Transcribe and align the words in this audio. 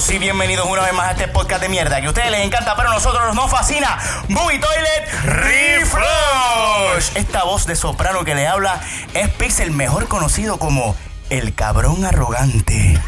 Saludos 0.00 0.14
y 0.14 0.18
bienvenidos 0.18 0.66
una 0.66 0.82
vez 0.82 0.94
más 0.94 1.08
a 1.08 1.10
este 1.10 1.28
podcast 1.28 1.60
de 1.60 1.68
mierda 1.68 2.00
que 2.00 2.06
a 2.06 2.08
ustedes 2.08 2.30
les 2.30 2.40
encanta, 2.40 2.74
pero 2.74 2.88
a 2.88 2.94
nosotros 2.94 3.34
nos 3.34 3.50
fascina. 3.50 3.98
Movie 4.28 4.58
Toilet 4.58 5.12
Reflush. 5.24 7.16
Esta 7.16 7.44
voz 7.44 7.66
de 7.66 7.76
soprano 7.76 8.24
que 8.24 8.34
le 8.34 8.46
habla 8.46 8.80
es 9.12 9.28
Pixel, 9.28 9.72
mejor 9.72 10.08
conocido 10.08 10.58
como 10.58 10.96
el 11.28 11.54
cabrón 11.54 12.06
arrogante. 12.06 12.98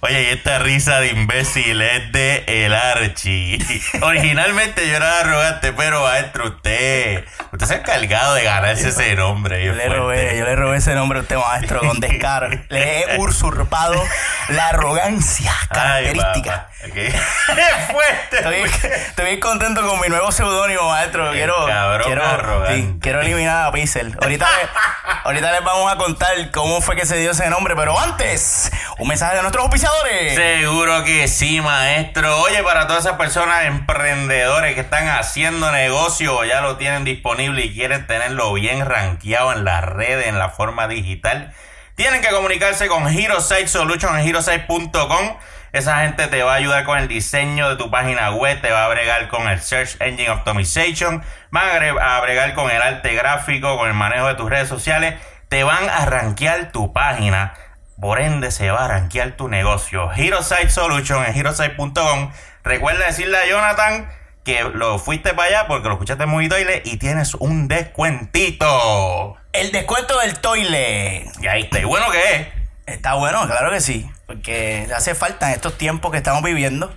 Oye, 0.00 0.22
y 0.22 0.26
esta 0.26 0.60
risa 0.60 1.00
de 1.00 1.08
imbécil 1.08 1.82
es 1.82 2.12
de 2.12 2.44
El 2.46 2.72
Archi. 2.72 3.58
Originalmente 4.00 4.88
yo 4.88 4.96
era 4.96 5.20
arrogante, 5.20 5.74
pero 5.74 6.04
maestro, 6.04 6.48
usted, 6.48 7.26
usted 7.52 7.66
se 7.66 7.74
ha 7.74 7.76
encargado 7.78 8.34
de 8.34 8.44
ganarse 8.44 8.88
ese 8.88 9.14
nombre. 9.14 9.64
Yo 9.64 9.72
le, 9.74 9.88
robé, 9.88 10.36
yo 10.38 10.44
le 10.44 10.56
robé 10.56 10.78
ese 10.78 10.94
nombre 10.94 11.18
a 11.18 11.22
usted, 11.22 11.36
maestro, 11.36 11.80
con 11.80 12.00
descaro. 12.00 12.48
le 12.68 13.00
he 13.14 13.18
usurpado 13.18 14.02
la 14.48 14.68
arrogancia 14.68 15.52
característica. 15.70 16.68
Ay, 16.84 16.90
¡Qué 16.92 17.10
fuerte! 17.92 18.36
Estoy, 18.36 18.90
estoy 19.08 19.24
bien 19.24 19.40
contento 19.40 19.86
con 19.86 20.00
mi 20.00 20.08
nuevo 20.08 20.30
seudónimo, 20.30 20.88
maestro. 20.90 21.32
Quiero, 21.32 21.66
cabrón 21.66 22.06
quiero, 22.06 22.66
sí, 22.68 22.98
quiero 23.00 23.20
eliminar 23.20 23.66
a 23.66 23.72
Pixel. 23.72 24.16
Ahorita, 24.20 24.46
le- 24.46 24.68
ahorita 25.24 25.52
les 25.52 25.64
vamos 25.64 25.92
a 25.92 25.96
contar 25.96 26.50
cómo 26.52 26.80
fue 26.80 26.94
que 26.94 27.04
se 27.04 27.16
dio 27.16 27.32
ese 27.32 27.48
nombre, 27.50 27.74
pero 27.74 27.98
antes, 27.98 28.70
un 28.98 29.08
mensaje 29.08 29.36
de 29.36 29.42
nuestros 29.42 29.64
auspiciadores. 29.64 30.34
Seguro 30.36 31.02
que 31.04 31.26
sí, 31.26 31.60
maestro. 31.60 32.38
Oye, 32.42 32.62
para 32.62 32.86
todas 32.86 33.04
esas 33.04 33.16
personas 33.18 33.64
emprendedores 33.64 34.74
que 34.74 34.80
están 34.82 35.08
haciendo 35.08 35.72
negocio, 35.72 36.44
ya 36.44 36.60
lo 36.60 36.76
tienen 36.76 37.04
disponible 37.04 37.37
y 37.40 37.74
quieren 37.74 38.06
tenerlo 38.06 38.52
bien 38.52 38.84
rankeado 38.84 39.52
en 39.52 39.64
las 39.64 39.84
redes, 39.84 40.26
en 40.26 40.38
la 40.38 40.50
forma 40.50 40.88
digital, 40.88 41.52
tienen 41.94 42.20
que 42.20 42.28
comunicarse 42.28 42.88
con 42.88 43.08
HeroSite 43.08 43.68
Solution 43.68 44.18
en 44.18 44.26
HeroSite.com. 44.26 45.36
Esa 45.72 46.00
gente 46.00 46.26
te 46.28 46.42
va 46.42 46.54
a 46.54 46.56
ayudar 46.56 46.84
con 46.84 46.98
el 46.98 47.08
diseño 47.08 47.68
de 47.68 47.76
tu 47.76 47.90
página 47.90 48.30
web, 48.30 48.60
te 48.60 48.70
va 48.70 48.84
a 48.84 48.88
bregar 48.88 49.28
con 49.28 49.48
el 49.48 49.60
Search 49.60 49.96
Engine 50.00 50.30
Optimization, 50.30 51.22
van 51.50 51.98
a 52.00 52.20
bregar 52.20 52.54
con 52.54 52.70
el 52.70 52.80
arte 52.80 53.14
gráfico, 53.14 53.76
con 53.76 53.88
el 53.88 53.94
manejo 53.94 54.28
de 54.28 54.34
tus 54.34 54.48
redes 54.48 54.68
sociales, 54.68 55.14
te 55.48 55.64
van 55.64 55.88
a 55.88 56.06
rankear 56.06 56.72
tu 56.72 56.92
página. 56.92 57.54
Por 58.00 58.20
ende, 58.20 58.50
se 58.50 58.70
va 58.70 58.84
a 58.84 58.88
rankear 58.88 59.32
tu 59.32 59.48
negocio. 59.48 60.10
HeroSite 60.12 60.70
Solution 60.70 61.24
en 61.24 61.34
HeroSite.com. 61.34 62.32
Recuerda 62.64 63.06
decirle 63.06 63.38
a 63.38 63.46
Jonathan 63.46 64.08
que 64.48 64.64
lo 64.64 64.98
fuiste 64.98 65.34
para 65.34 65.48
allá 65.48 65.66
porque 65.68 65.88
lo 65.88 65.94
escuchaste 65.96 66.24
muy 66.24 66.48
toile 66.48 66.80
y 66.86 66.96
tienes 66.96 67.34
un 67.34 67.68
descuentito. 67.68 69.36
El 69.52 69.72
descuento 69.72 70.18
del 70.20 70.38
toile. 70.38 71.30
Y 71.38 71.46
ahí 71.48 71.64
está. 71.64 71.80
¿Y 71.80 71.84
bueno 71.84 72.10
que 72.10 72.34
es? 72.34 72.48
Está 72.86 73.12
bueno, 73.12 73.46
claro 73.46 73.70
que 73.70 73.82
sí. 73.82 74.10
Porque 74.26 74.88
hace 74.96 75.14
falta 75.14 75.48
en 75.48 75.56
estos 75.56 75.76
tiempos 75.76 76.10
que 76.12 76.16
estamos 76.16 76.42
viviendo 76.42 76.90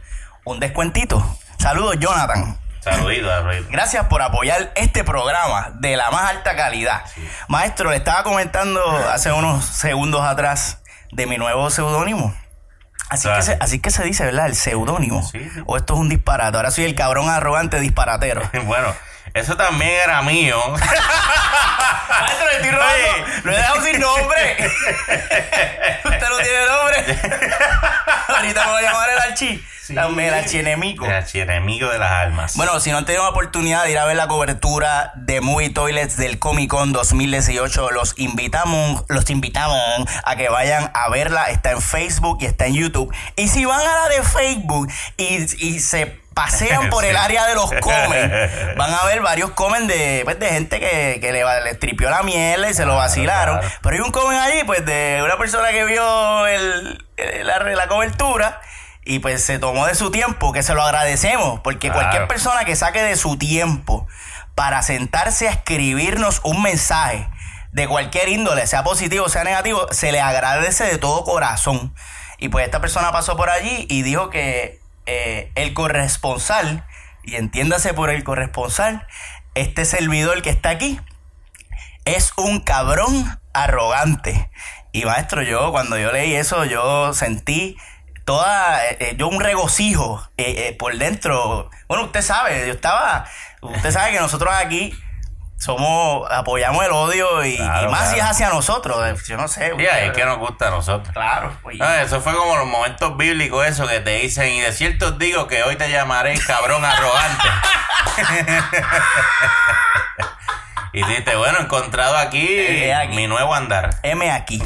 un 0.45 0.61
descuentito. 0.61 1.37
Saludos, 1.59 1.97
Jonathan. 1.99 2.57
Saludito, 2.79 3.27
saludito. 3.27 3.67
Gracias 3.69 4.05
por 4.05 4.21
apoyar 4.21 4.71
este 4.75 5.03
programa 5.03 5.73
de 5.81 5.97
la 5.97 6.09
más 6.09 6.29
alta 6.29 6.55
calidad. 6.55 7.03
Maestro, 7.49 7.89
le 7.89 7.97
estaba 7.97 8.23
comentando 8.23 8.81
hace 9.11 9.33
unos 9.33 9.65
segundos 9.65 10.21
atrás 10.21 10.81
de 11.11 11.25
mi 11.25 11.37
nuevo 11.37 11.69
seudónimo. 11.69 12.33
Así, 13.11 13.27
que 13.27 13.41
se, 13.41 13.57
así 13.59 13.79
que 13.79 13.91
se 13.91 14.03
dice, 14.05 14.23
¿verdad? 14.23 14.45
El 14.45 14.55
seudónimo. 14.55 15.21
Sí, 15.21 15.39
sí. 15.53 15.61
O 15.65 15.75
esto 15.75 15.95
es 15.95 15.99
un 15.99 16.07
disparate. 16.07 16.55
Ahora 16.55 16.71
soy 16.71 16.85
el 16.85 16.95
cabrón 16.95 17.27
arrogante 17.29 17.79
disparatero. 17.79 18.41
Bueno, 18.63 18.95
eso 19.33 19.57
también 19.57 19.91
era 20.05 20.21
mío. 20.21 20.57
Maestro, 20.69 22.45
le 22.47 22.55
estoy 22.55 22.71
robando. 22.71 22.93
Oye. 22.93 23.41
Lo 23.43 23.51
he 23.51 23.55
dejado 23.57 23.81
sin 23.81 23.99
nombre. 23.99 24.57
Usted 26.05 26.29
no 26.29 26.37
tiene 26.37 26.65
nombre. 26.67 27.19
Ahorita 28.29 28.65
me 28.65 28.71
voy 28.71 28.85
a 28.85 28.91
llamar 28.91 29.09
el 29.09 29.19
archi. 29.19 29.65
Dame 29.93 30.27
el 30.27 30.33
archienemigo. 30.33 31.05
El 31.05 31.11
archienemigo 31.13 31.89
de 31.89 31.99
las 31.99 32.11
almas. 32.11 32.55
Bueno, 32.57 32.79
si 32.79 32.91
no 32.91 32.97
han 32.97 33.05
tenido 33.05 33.23
la 33.23 33.29
oportunidad 33.29 33.83
de 33.83 33.91
ir 33.91 33.97
a 33.97 34.05
ver 34.05 34.15
la 34.15 34.27
cobertura 34.27 35.11
de 35.15 35.41
Movie 35.41 35.69
Toilets 35.69 36.17
del 36.17 36.39
Comic 36.39 36.69
Con 36.69 36.91
2018, 36.93 37.91
los 37.91 38.13
invitamos, 38.17 39.03
los 39.09 39.29
invitamos 39.29 39.79
a 40.23 40.35
que 40.35 40.49
vayan 40.49 40.91
a 40.93 41.09
verla. 41.09 41.45
Está 41.49 41.71
en 41.71 41.81
Facebook 41.81 42.37
y 42.41 42.45
está 42.45 42.65
en 42.67 42.75
YouTube. 42.75 43.13
Y 43.35 43.47
si 43.47 43.65
van 43.65 43.79
a 43.81 43.83
la 43.83 44.09
de 44.09 44.23
Facebook 44.23 44.89
y, 45.17 45.25
y 45.67 45.79
se 45.79 46.19
pasean 46.33 46.89
por 46.89 47.03
el 47.05 47.11
Sí. 47.11 47.17
área 47.17 47.45
de 47.47 47.55
los 47.55 47.69
comen, 47.81 48.31
van 48.77 48.93
a 48.93 49.03
ver 49.05 49.21
varios 49.21 49.51
comen 49.51 49.87
de, 49.87 50.21
pues, 50.23 50.39
de 50.39 50.47
gente 50.49 50.79
que, 50.79 51.17
que 51.19 51.31
le, 51.33 51.43
va- 51.43 51.59
le 51.59 51.75
tripió 51.75 52.09
la 52.09 52.23
miel 52.23 52.65
y 52.69 52.73
se 52.73 52.85
lo 52.85 52.95
vacilaron. 52.95 53.59
claro. 53.59 53.75
Pero 53.81 53.95
hay 53.95 54.01
un 54.01 54.11
comen 54.11 54.37
allí, 54.39 54.63
pues, 54.65 54.85
de 54.85 55.19
una 55.23 55.37
persona 55.37 55.71
que 55.71 55.83
vio 55.83 56.47
el, 56.47 57.05
el- 57.17 57.45
la, 57.47 57.59
la 57.59 57.87
cobertura 57.87 58.61
y 59.11 59.19
pues 59.19 59.43
se 59.43 59.59
tomó 59.59 59.87
de 59.87 59.95
su 59.95 60.09
tiempo, 60.09 60.53
que 60.53 60.63
se 60.63 60.73
lo 60.73 60.81
agradecemos, 60.81 61.59
porque 61.59 61.89
Claro. 61.89 61.99
cualquier 61.99 62.27
persona 62.29 62.63
que 62.63 62.77
saque 62.77 63.03
de 63.03 63.17
su 63.17 63.37
tiempo 63.37 64.07
para 64.55 64.81
sentarse 64.83 65.49
a 65.49 65.51
escribirnos 65.51 66.39
un 66.45 66.61
mensaje 66.61 67.27
de 67.73 67.89
cualquier 67.89 68.29
índole, 68.29 68.65
sea 68.67 68.85
positivo 68.85 69.25
o 69.25 69.29
sea 69.29 69.43
negativo, 69.43 69.85
se 69.91 70.13
le 70.13 70.21
agradece 70.21 70.85
de 70.85 70.97
todo 70.97 71.25
corazón. 71.25 71.93
Y 72.37 72.47
pues 72.47 72.63
esta 72.63 72.79
persona 72.79 73.11
pasó 73.11 73.35
por 73.35 73.49
allí 73.49 73.85
y 73.89 74.01
dijo 74.01 74.29
que 74.29 74.79
eh, 75.07 75.51
el 75.55 75.73
corresponsal, 75.73 76.85
y 77.21 77.35
entiéndase 77.35 77.93
por 77.93 78.11
el 78.11 78.23
corresponsal, 78.23 79.05
este 79.55 79.83
servidor 79.83 80.41
que 80.41 80.51
está 80.51 80.69
aquí, 80.69 81.01
es 82.05 82.31
un 82.37 82.61
cabrón 82.61 83.41
arrogante. 83.51 84.49
Y 84.93 85.03
maestro, 85.03 85.41
yo 85.41 85.71
cuando 85.71 85.97
yo 85.97 86.13
leí 86.13 86.33
eso, 86.33 86.63
yo 86.63 87.13
sentí 87.13 87.75
toda, 88.25 88.85
eh, 88.87 88.97
eh, 88.99 89.15
yo 89.17 89.27
un 89.27 89.39
regocijo 89.39 90.27
eh, 90.37 90.75
por 90.77 90.95
dentro. 90.97 91.69
Bueno, 91.87 92.05
usted 92.05 92.21
sabe, 92.21 92.65
yo 92.67 92.73
estaba, 92.73 93.25
usted 93.61 93.91
sabe 93.91 94.11
que 94.11 94.19
nosotros 94.19 94.53
aquí 94.53 94.93
somos, 95.57 96.27
apoyamos 96.31 96.83
el 96.83 96.91
odio 96.91 97.45
y, 97.45 97.55
Claro, 97.57 97.87
y 97.87 97.91
más 97.91 98.09
si 98.11 98.17
es 98.17 98.23
hacia 98.25 98.49
nosotros. 98.49 99.23
Yo 99.27 99.37
no 99.37 99.47
sé. 99.47 99.71
Sí, 99.77 99.85
es 99.85 100.11
que 100.13 100.25
nos 100.25 100.39
gusta 100.39 100.69
a 100.69 100.71
nosotros. 100.71 101.13
Claro. 101.13 101.55
pues, 101.61 101.77
Ah, 101.81 102.01
eso 102.01 102.19
fue 102.21 102.33
como 102.35 102.57
los 102.57 102.65
momentos 102.67 103.15
bíblicos, 103.17 103.65
eso 103.67 103.85
que 103.87 103.99
te 103.99 104.15
dicen, 104.17 104.49
y 104.49 104.61
de 104.61 104.71
cierto 104.73 105.07
os 105.09 105.19
digo 105.19 105.47
que 105.47 105.61
hoy 105.63 105.75
te 105.75 105.89
llamaré 105.91 106.33
cabrón 106.39 106.83
arrogante. 106.83 107.47
y 110.93 111.03
dijiste, 111.03 111.35
bueno, 111.35 111.59
encontrado 111.59 112.17
aquí, 112.17 112.45
Eh, 112.47 112.93
aquí. 112.93 113.15
mi 113.15 113.27
nuevo 113.27 113.53
andar. 113.53 113.99
M 114.03 114.29
aquí. 114.31 114.61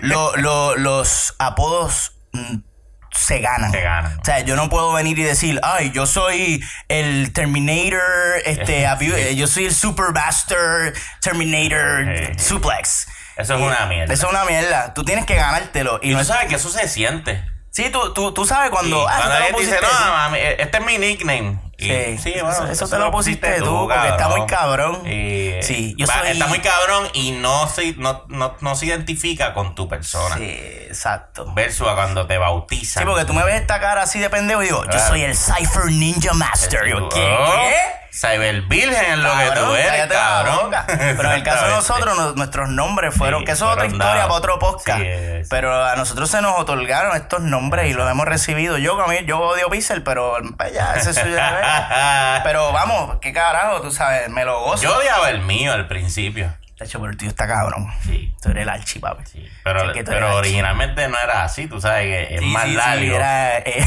Lo- 0.00 0.36
lo- 0.36 0.76
los 0.76 1.34
apodos 1.38 2.12
mm, 2.32 2.56
se 3.16 3.40
ganan. 3.40 3.70
Se 3.70 3.80
ganan. 3.80 4.18
O 4.20 4.24
sea, 4.24 4.40
yo 4.40 4.56
no 4.56 4.68
puedo 4.68 4.92
venir 4.92 5.18
y 5.18 5.22
decir, 5.22 5.60
ay, 5.62 5.90
yo 5.92 6.06
soy 6.06 6.62
el 6.88 7.32
Terminator, 7.32 8.00
este, 8.44 8.86
avi- 8.86 9.12
eh, 9.14 9.34
yo 9.36 9.46
soy 9.46 9.66
el 9.66 9.74
Super 9.74 10.12
Master 10.12 10.92
Terminator 11.20 12.08
Eh. 12.08 12.38
Suplex. 12.38 13.08
Eso 13.36 13.54
es 13.54 13.60
una 13.60 13.86
mierda. 13.86 14.14
Eso 14.14 14.26
es 14.26 14.32
una 14.32 14.44
mierda. 14.44 14.94
Tú 14.94 15.04
tienes 15.04 15.26
que 15.26 15.34
ganártelo. 15.34 15.98
Y 16.02 16.08
Y 16.08 16.12
no 16.12 16.18
tú 16.18 16.22
es- 16.22 16.28
sabes 16.28 16.48
que 16.48 16.54
eso 16.54 16.70
se 16.70 16.88
siente. 16.88 17.44
Sí, 17.70 17.90
tú, 17.92 18.14
tú, 18.14 18.32
tú 18.32 18.46
sabes 18.46 18.70
cuando. 18.70 19.00
Sí, 19.00 19.06
ah, 19.10 19.16
cuando 19.18 19.34
te 19.34 19.38
lo 19.40 19.44
alguien 19.46 19.60
dice, 19.66 19.76
pusiste 19.76 19.94
no, 20.00 20.04
tú". 20.06 20.12
mami, 20.12 20.38
este 20.40 20.78
es 20.78 20.86
mi 20.86 20.96
nickname. 20.98 21.58
Sí, 21.78 22.18
sí, 22.18 22.32
bueno, 22.40 22.48
eso, 22.50 22.66
eso 22.68 22.88
te 22.88 22.98
lo 22.98 23.10
pusiste 23.10 23.60
tú, 23.60 23.86
porque 23.88 24.08
está 24.08 24.28
muy 24.28 24.46
cabrón. 24.46 25.06
Y, 25.06 25.62
sí, 25.62 25.94
yo 25.98 26.06
va- 26.06 26.20
soy. 26.20 26.28
Está 26.30 26.46
muy 26.46 26.60
cabrón 26.60 27.08
y 27.12 27.32
no 27.32 27.68
se, 27.68 27.92
no, 27.98 28.24
no, 28.28 28.56
no 28.60 28.74
se 28.76 28.86
identifica 28.86 29.52
con 29.52 29.74
tu 29.74 29.86
persona. 29.88 30.36
Sí, 30.36 30.44
exacto. 30.88 31.52
Versus 31.54 31.86
a 31.86 31.94
cuando 31.94 32.26
te 32.26 32.38
bautizan. 32.38 33.02
Sí, 33.02 33.06
porque 33.06 33.24
tú 33.26 33.34
me 33.34 33.44
ves 33.44 33.60
esta 33.60 33.78
cara 33.78 34.02
así 34.02 34.18
de 34.18 34.30
pendejo 34.30 34.62
y 34.62 34.66
digo, 34.66 34.84
yo 34.84 34.90
Claro. 34.90 35.06
soy 35.08 35.22
el 35.22 35.36
Cypher 35.36 35.84
Ninja 35.92 36.32
Master. 36.32 36.86
Yo, 36.88 37.08
¿qué? 37.10 37.36
Oh, 37.38 37.52
¿Qué? 37.68 38.05
Cyber 38.18 38.62
Virgen 38.62 39.04
es 39.12 39.18
lo 39.18 39.30
que 39.36 39.50
tú 39.60 39.74
eres, 39.74 40.06
cabrón. 40.06 40.70
Pero 40.86 41.22
en 41.30 41.36
el 41.36 41.42
caso 41.42 41.66
de 41.66 41.70
nosotros, 41.72 42.16
no- 42.16 42.32
nuestros 42.32 42.68
nombres 42.70 43.14
fueron, 43.14 43.40
Sí, 43.40 43.44
que 43.46 43.52
eso 43.52 43.66
es 43.66 43.72
otra 43.72 43.86
historia 43.86 44.06
dados. 44.06 44.26
para 44.26 44.34
otro 44.38 44.58
podcast. 44.58 45.00
Sí, 45.00 45.06
es. 45.06 45.48
Pero 45.50 45.84
a 45.84 45.96
nosotros 45.96 46.30
se 46.30 46.40
nos 46.40 46.58
otorgaron 46.58 47.14
estos 47.16 47.40
nombres 47.42 47.90
y 47.90 47.92
los 47.94 48.10
hemos 48.10 48.24
recibido. 48.26 48.78
Yo, 48.78 48.98
a 49.00 49.06
mí, 49.06 49.16
yo 49.26 49.38
odio 49.40 49.68
Pixel, 49.68 50.02
pero 50.02 50.38
pues, 50.56 50.72
ya, 50.72 50.94
ese 50.94 51.10
es 51.10 51.16
suyo. 51.18 51.36
Pero 52.44 52.72
vamos, 52.72 53.18
qué 53.20 53.32
carajo, 53.32 53.80
tú 53.82 53.90
sabes, 53.90 54.28
me 54.30 54.44
lo 54.44 54.60
gozo. 54.62 54.82
Yo 54.82 54.96
odiaba 54.96 55.28
el 55.30 55.40
mío 55.42 55.72
al 55.72 55.86
principio. 55.88 56.52
De 56.78 56.84
hecho, 56.84 56.98
pero 57.00 57.10
el 57.10 57.16
tío 57.16 57.28
está 57.28 57.46
cabrón. 57.46 57.86
Sí. 58.04 58.34
Tú 58.42 58.50
eres 58.50 58.64
el 58.64 58.68
archi, 58.68 58.98
papi. 58.98 59.24
Sí, 59.24 59.48
pero, 59.64 60.36
originalmente 60.36 61.08
no 61.08 61.16
era 61.18 61.44
así, 61.44 61.66
tú 61.68 61.80
sabes 61.80 62.04
que 62.04 62.34
es 62.34 62.40
Sí, 62.40 62.46
más 62.46 62.64
sí, 62.64 62.70
sí, 62.70 62.76
largo. 62.76 63.16
era, 63.16 63.58
eh, 63.64 63.86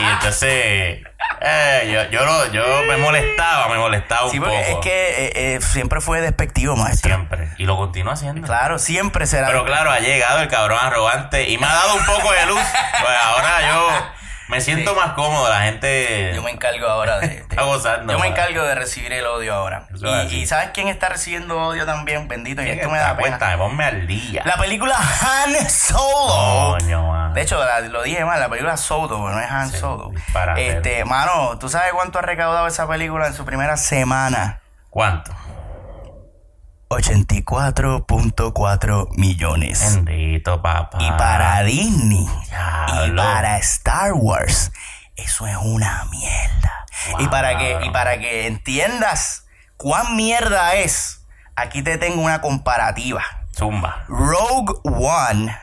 y 0.00 0.04
entonces 0.04 1.02
eh, 1.40 1.90
yo, 1.92 2.10
yo, 2.10 2.24
lo- 2.24 2.50
yo 2.52 2.62
me 2.88 2.96
molestaba, 2.96 3.68
me 3.68 3.76
molestaba 3.78 4.24
un 4.26 4.30
sí, 4.32 4.40
poco. 4.40 4.50
es 4.52 4.76
que 4.82 5.26
eh, 5.26 5.32
eh, 5.56 5.60
siempre 5.60 6.00
fue 6.00 6.20
despectivo, 6.22 6.74
maestro. 6.76 7.14
Siempre. 7.14 7.50
Y 7.58 7.64
lo 7.64 7.76
continúo 7.76 8.12
haciendo. 8.12 8.46
Claro, 8.46 8.78
siempre 8.78 9.26
será. 9.26 9.48
Pero 9.48 9.64
claro, 9.66 9.90
ha 9.90 9.98
llegado 10.00 10.40
el 10.40 10.48
cabrón 10.48 10.78
arrogante 10.80 11.48
y 11.50 11.58
me 11.58 11.66
ha 11.66 11.74
dado 11.74 11.96
un 11.96 12.04
poco 12.06 12.32
de 12.32 12.46
luz. 12.46 12.60
Pues 13.00 13.16
ahora 13.24 13.68
yo 13.68 13.88
Me 14.48 14.60
siento 14.62 14.94
más 14.94 15.12
cómodo, 15.12 15.48
la 15.48 15.60
gente 15.62 16.32
Yo 16.34 16.42
me 16.42 16.50
encargo 16.50 16.86
ahora 16.88 17.18
de. 17.20 17.28
de- 17.28 17.34
está 17.36 17.62
gozando. 17.62 18.12
yo 18.12 18.18
me 18.18 18.28
encargo 18.28 18.62
de 18.62 18.74
recibir 18.74 19.12
el 19.12 19.26
odio 19.26 19.54
ahora. 19.54 19.86
Y, 20.30 20.36
y 20.36 20.46
¿sabes 20.46 20.70
quién 20.72 20.88
está 20.88 21.08
recibiendo 21.10 21.60
odio 21.60 21.84
también? 21.84 22.28
Bendito, 22.28 22.62
y 22.62 22.64
¿Quién 22.64 22.78
esto 22.78 22.90
me 22.90 22.98
da 22.98 23.08
pena. 23.16 23.20
Cuéntame, 23.28 23.56
ponme 23.58 23.84
al 23.84 24.06
día. 24.06 24.42
La 24.46 24.56
película 24.56 24.96
Han 24.96 25.68
Solo. 25.70 26.78
Coño, 26.78 27.06
man. 27.08 27.34
De 27.34 27.42
hecho, 27.42 27.62
la- 27.62 27.80
lo 27.80 28.02
dije 28.02 28.24
mal, 28.24 28.40
la 28.40 28.48
película 28.48 28.76
Solo, 28.76 29.18
no 29.30 29.38
es 29.40 29.50
Han 29.50 29.70
Sí, 29.70 29.76
Solo. 29.78 30.10
disparate. 30.10 30.68
Este, 30.68 31.04
mano, 31.04 31.58
¿tú 31.58 31.68
sabes 31.68 31.92
cuánto 31.92 32.18
ha 32.18 32.22
recaudado 32.22 32.66
esa 32.66 32.88
película 32.88 33.26
en 33.26 33.34
su 33.34 33.44
primera 33.44 33.76
semana? 33.76 34.60
¿Cuánto? 34.90 35.34
84.4 36.88 39.08
millones. 39.16 40.02
Bendito, 40.04 40.60
papá. 40.62 40.98
Y 41.00 41.10
para 41.12 41.62
Disney 41.62 42.26
y 43.06 43.10
para 43.12 43.58
Star 43.58 44.12
Wars, 44.14 44.72
eso 45.16 45.46
es 45.46 45.56
una 45.56 46.04
mierda. 46.10 46.86
Wow. 47.12 47.20
Y 47.20 47.28
para 47.28 47.58
que 47.58 47.78
y 47.84 47.90
para 47.90 48.18
que 48.18 48.46
entiendas 48.46 49.44
cuán 49.76 50.16
mierda 50.16 50.74
es, 50.74 51.24
aquí 51.56 51.82
te 51.82 51.98
tengo 51.98 52.22
una 52.22 52.40
comparativa. 52.40 53.22
Zumba. 53.56 54.04
Rogue 54.08 54.74
One, 54.84 55.56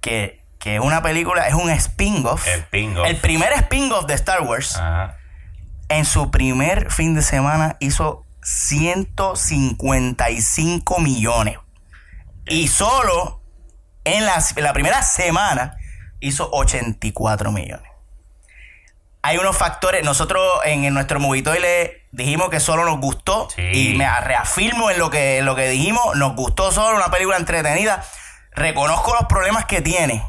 que, 0.00 0.42
que 0.58 0.76
es 0.76 0.80
una 0.80 1.02
película, 1.02 1.46
es 1.46 1.54
un 1.54 1.68
spin-off. 1.70 2.46
El 2.46 2.64
pingo. 2.64 3.04
El 3.04 3.16
primer 3.18 3.52
spin-off 3.52 4.06
de 4.06 4.14
Star 4.14 4.40
Wars, 4.42 4.76
Ajá. 4.76 5.16
en 5.88 6.04
su 6.06 6.30
primer 6.30 6.90
fin 6.90 7.14
de 7.14 7.22
semana 7.22 7.76
hizo 7.80 8.23
155 8.44 10.98
millones. 11.00 11.58
Y 12.46 12.68
solo 12.68 13.40
en 14.04 14.24
la, 14.26 14.42
en 14.56 14.64
la 14.64 14.72
primera 14.72 15.02
semana 15.02 15.76
hizo 16.20 16.48
84 16.52 17.50
millones. 17.52 17.90
Hay 19.22 19.38
unos 19.38 19.56
factores, 19.56 20.04
nosotros 20.04 20.42
en, 20.66 20.84
en 20.84 20.92
nuestro 20.92 21.18
movito 21.18 21.54
le 21.54 22.06
dijimos 22.12 22.50
que 22.50 22.60
solo 22.60 22.84
nos 22.84 23.00
gustó 23.00 23.48
Sí. 23.56 23.92
y 23.92 23.94
me 23.96 24.04
reafirmo 24.20 24.90
en 24.90 24.98
lo 24.98 25.08
que, 25.08 25.38
en 25.38 25.46
lo 25.46 25.56
que 25.56 25.70
dijimos, 25.70 26.14
nos 26.16 26.36
gustó 26.36 26.70
solo 26.72 26.94
una 26.96 27.10
película 27.10 27.38
entretenida. 27.38 28.04
Reconozco 28.52 29.14
los 29.14 29.24
problemas 29.26 29.64
que 29.64 29.80
tiene, 29.80 30.22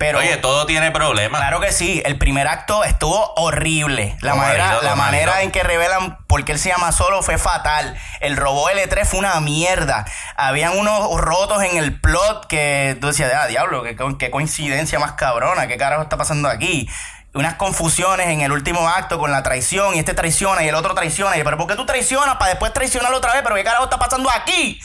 pero 0.00 0.18
Oye, 0.20 0.38
todo 0.38 0.64
tiene 0.64 0.90
problemas. 0.92 1.40
Claro 1.42 1.60
que 1.60 1.72
sí, 1.72 2.02
el 2.06 2.16
primer 2.16 2.48
acto 2.48 2.84
estuvo 2.84 3.34
horrible. 3.36 4.16
La 4.22 4.34
manera, 4.34 4.80
la 4.82 4.96
manera 4.96 5.42
en 5.42 5.50
que 5.52 5.62
revelan 5.62 6.16
por 6.26 6.42
qué 6.46 6.52
él 6.52 6.58
se 6.58 6.70
llama 6.70 6.90
solo 6.90 7.22
fue 7.22 7.36
fatal. 7.36 7.94
El 8.20 8.38
robot 8.38 8.72
L3 8.72 9.04
fue 9.04 9.18
una 9.18 9.38
mierda. 9.40 10.06
Habían 10.36 10.78
unos 10.78 11.20
rotos 11.20 11.62
en 11.62 11.76
el 11.76 12.00
plot 12.00 12.46
que 12.46 12.96
tú 12.98 13.08
decías, 13.08 13.30
ah, 13.38 13.46
diablo, 13.46 13.82
qué, 13.82 13.94
co- 13.94 14.16
qué 14.16 14.30
coincidencia 14.30 14.98
más 14.98 15.12
cabrona, 15.12 15.66
qué 15.66 15.76
carajo 15.76 16.02
está 16.02 16.16
pasando 16.16 16.48
aquí. 16.48 16.88
Unas 17.34 17.56
confusiones 17.56 18.28
en 18.28 18.40
el 18.40 18.52
último 18.52 18.88
acto 18.88 19.18
con 19.18 19.30
la 19.30 19.42
traición, 19.42 19.94
y 19.94 19.98
este 19.98 20.14
traiciona 20.14 20.64
y 20.64 20.68
el 20.68 20.74
otro 20.76 20.94
traiciona. 20.94 21.36
Y, 21.36 21.44
pero 21.44 21.58
¿por 21.58 21.66
qué 21.66 21.76
tú 21.76 21.84
traicionas 21.84 22.36
para 22.36 22.48
después 22.52 22.72
traicionarlo 22.72 23.18
otra 23.18 23.34
vez? 23.34 23.42
Pero 23.42 23.54
¿qué 23.54 23.64
carajo 23.64 23.84
está 23.84 23.98
pasando 23.98 24.30
aquí? 24.30 24.80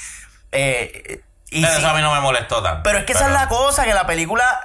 Eh, 0.51 1.21
y 1.51 1.61
Pero 1.61 1.73
sí- 1.73 1.79
eso 1.79 1.89
a 1.89 1.93
mí 1.93 2.01
no 2.01 2.13
me 2.13 2.19
molestó 2.19 2.61
tanto. 2.61 2.83
pero 2.83 2.97
es 2.99 3.05
que 3.05 3.13
esa 3.13 3.27
es 3.27 3.31
la 3.31 3.47
cosa, 3.47 3.85
que 3.85 3.93
la 3.93 4.05
película 4.05 4.59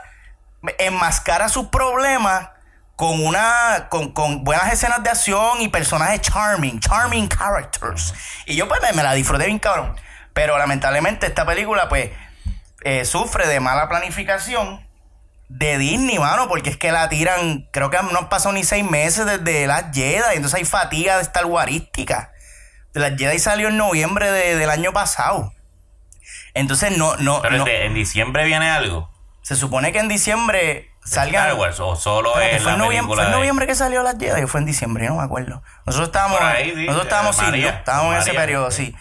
enmascara 0.78 1.48
sus 1.48 1.66
problemas 1.68 2.50
con 2.96 3.24
una 3.24 3.88
con, 3.88 4.12
con 4.12 4.44
buenas 4.44 4.72
escenas 4.72 5.02
de 5.02 5.10
acción 5.10 5.60
y 5.62 5.68
personajes 5.68 6.20
charming, 6.20 6.80
charming 6.80 7.28
characters. 7.28 8.12
Y 8.46 8.56
yo 8.56 8.68
pues 8.68 8.80
me, 8.82 8.92
me 8.92 9.02
la 9.02 9.14
disfruté 9.14 9.46
bien 9.46 9.58
cabrón. 9.58 9.96
Pero 10.34 10.58
lamentablemente 10.58 11.26
esta 11.26 11.44
película 11.46 11.88
pues 11.88 12.10
eh, 12.82 13.04
sufre 13.04 13.46
de 13.46 13.58
mala 13.60 13.88
planificación 13.88 14.86
de 15.48 15.78
Disney, 15.78 16.18
mano, 16.18 16.46
porque 16.48 16.70
es 16.70 16.76
que 16.76 16.92
la 16.92 17.08
tiran, 17.08 17.68
creo 17.72 17.90
que 17.90 17.98
no 18.12 18.18
han 18.18 18.28
pasado 18.28 18.52
ni 18.52 18.62
seis 18.62 18.88
meses 18.88 19.26
desde 19.26 19.66
las 19.66 19.86
Jedi, 19.92 20.36
entonces 20.36 20.54
hay 20.58 20.64
fatiga 20.64 21.16
de 21.16 21.22
Star 21.22 21.46
Warística. 21.46 22.30
Las 22.92 23.16
Jedi 23.18 23.38
salió 23.40 23.66
en 23.68 23.76
noviembre 23.76 24.30
de- 24.30 24.54
del 24.56 24.70
año 24.70 24.92
pasado. 24.92 25.52
Entonces 26.54 26.96
no, 26.96 27.16
no, 27.16 27.42
Pero 27.42 27.58
no- 27.58 27.66
en 27.66 27.94
diciembre 27.94 28.44
viene 28.44 28.70
algo. 28.70 29.09
Se 29.50 29.56
supone 29.56 29.90
que 29.90 29.98
en 29.98 30.06
diciembre 30.06 30.92
salgan. 31.04 31.46
Star 31.46 31.58
Wars, 31.58 31.80
o 31.80 31.96
solo 31.96 32.30
Espérate, 32.30 32.56
es 32.58 32.62
¿Fue 32.62 32.70
la 32.70 32.76
en 32.76 32.78
noviembre, 32.84 33.00
película 33.00 33.16
fue 33.16 33.24
en 33.24 33.30
de- 33.32 33.36
noviembre 33.36 33.66
que 33.66 33.74
salió 33.74 34.02
las 34.04 34.16
Jedi 34.16 34.42
o 34.44 34.46
fue 34.46 34.60
en 34.60 34.66
diciembre? 34.66 35.04
Yo 35.06 35.10
no 35.10 35.16
me 35.16 35.24
acuerdo. 35.24 35.60
Nosotros 35.86 36.08
estábamos, 36.10 36.38
Por 36.38 36.46
ahí, 36.46 36.70
sí, 36.72 36.86
nosotros 36.86 37.02
estábamos 37.06 37.36
eh, 37.38 37.42
María, 37.42 37.68
sí, 37.72 37.76
estábamos 37.78 38.12
en 38.14 38.18
ese 38.20 38.26
María. 38.28 38.40
periodo, 38.42 38.70
sí. 38.70 38.94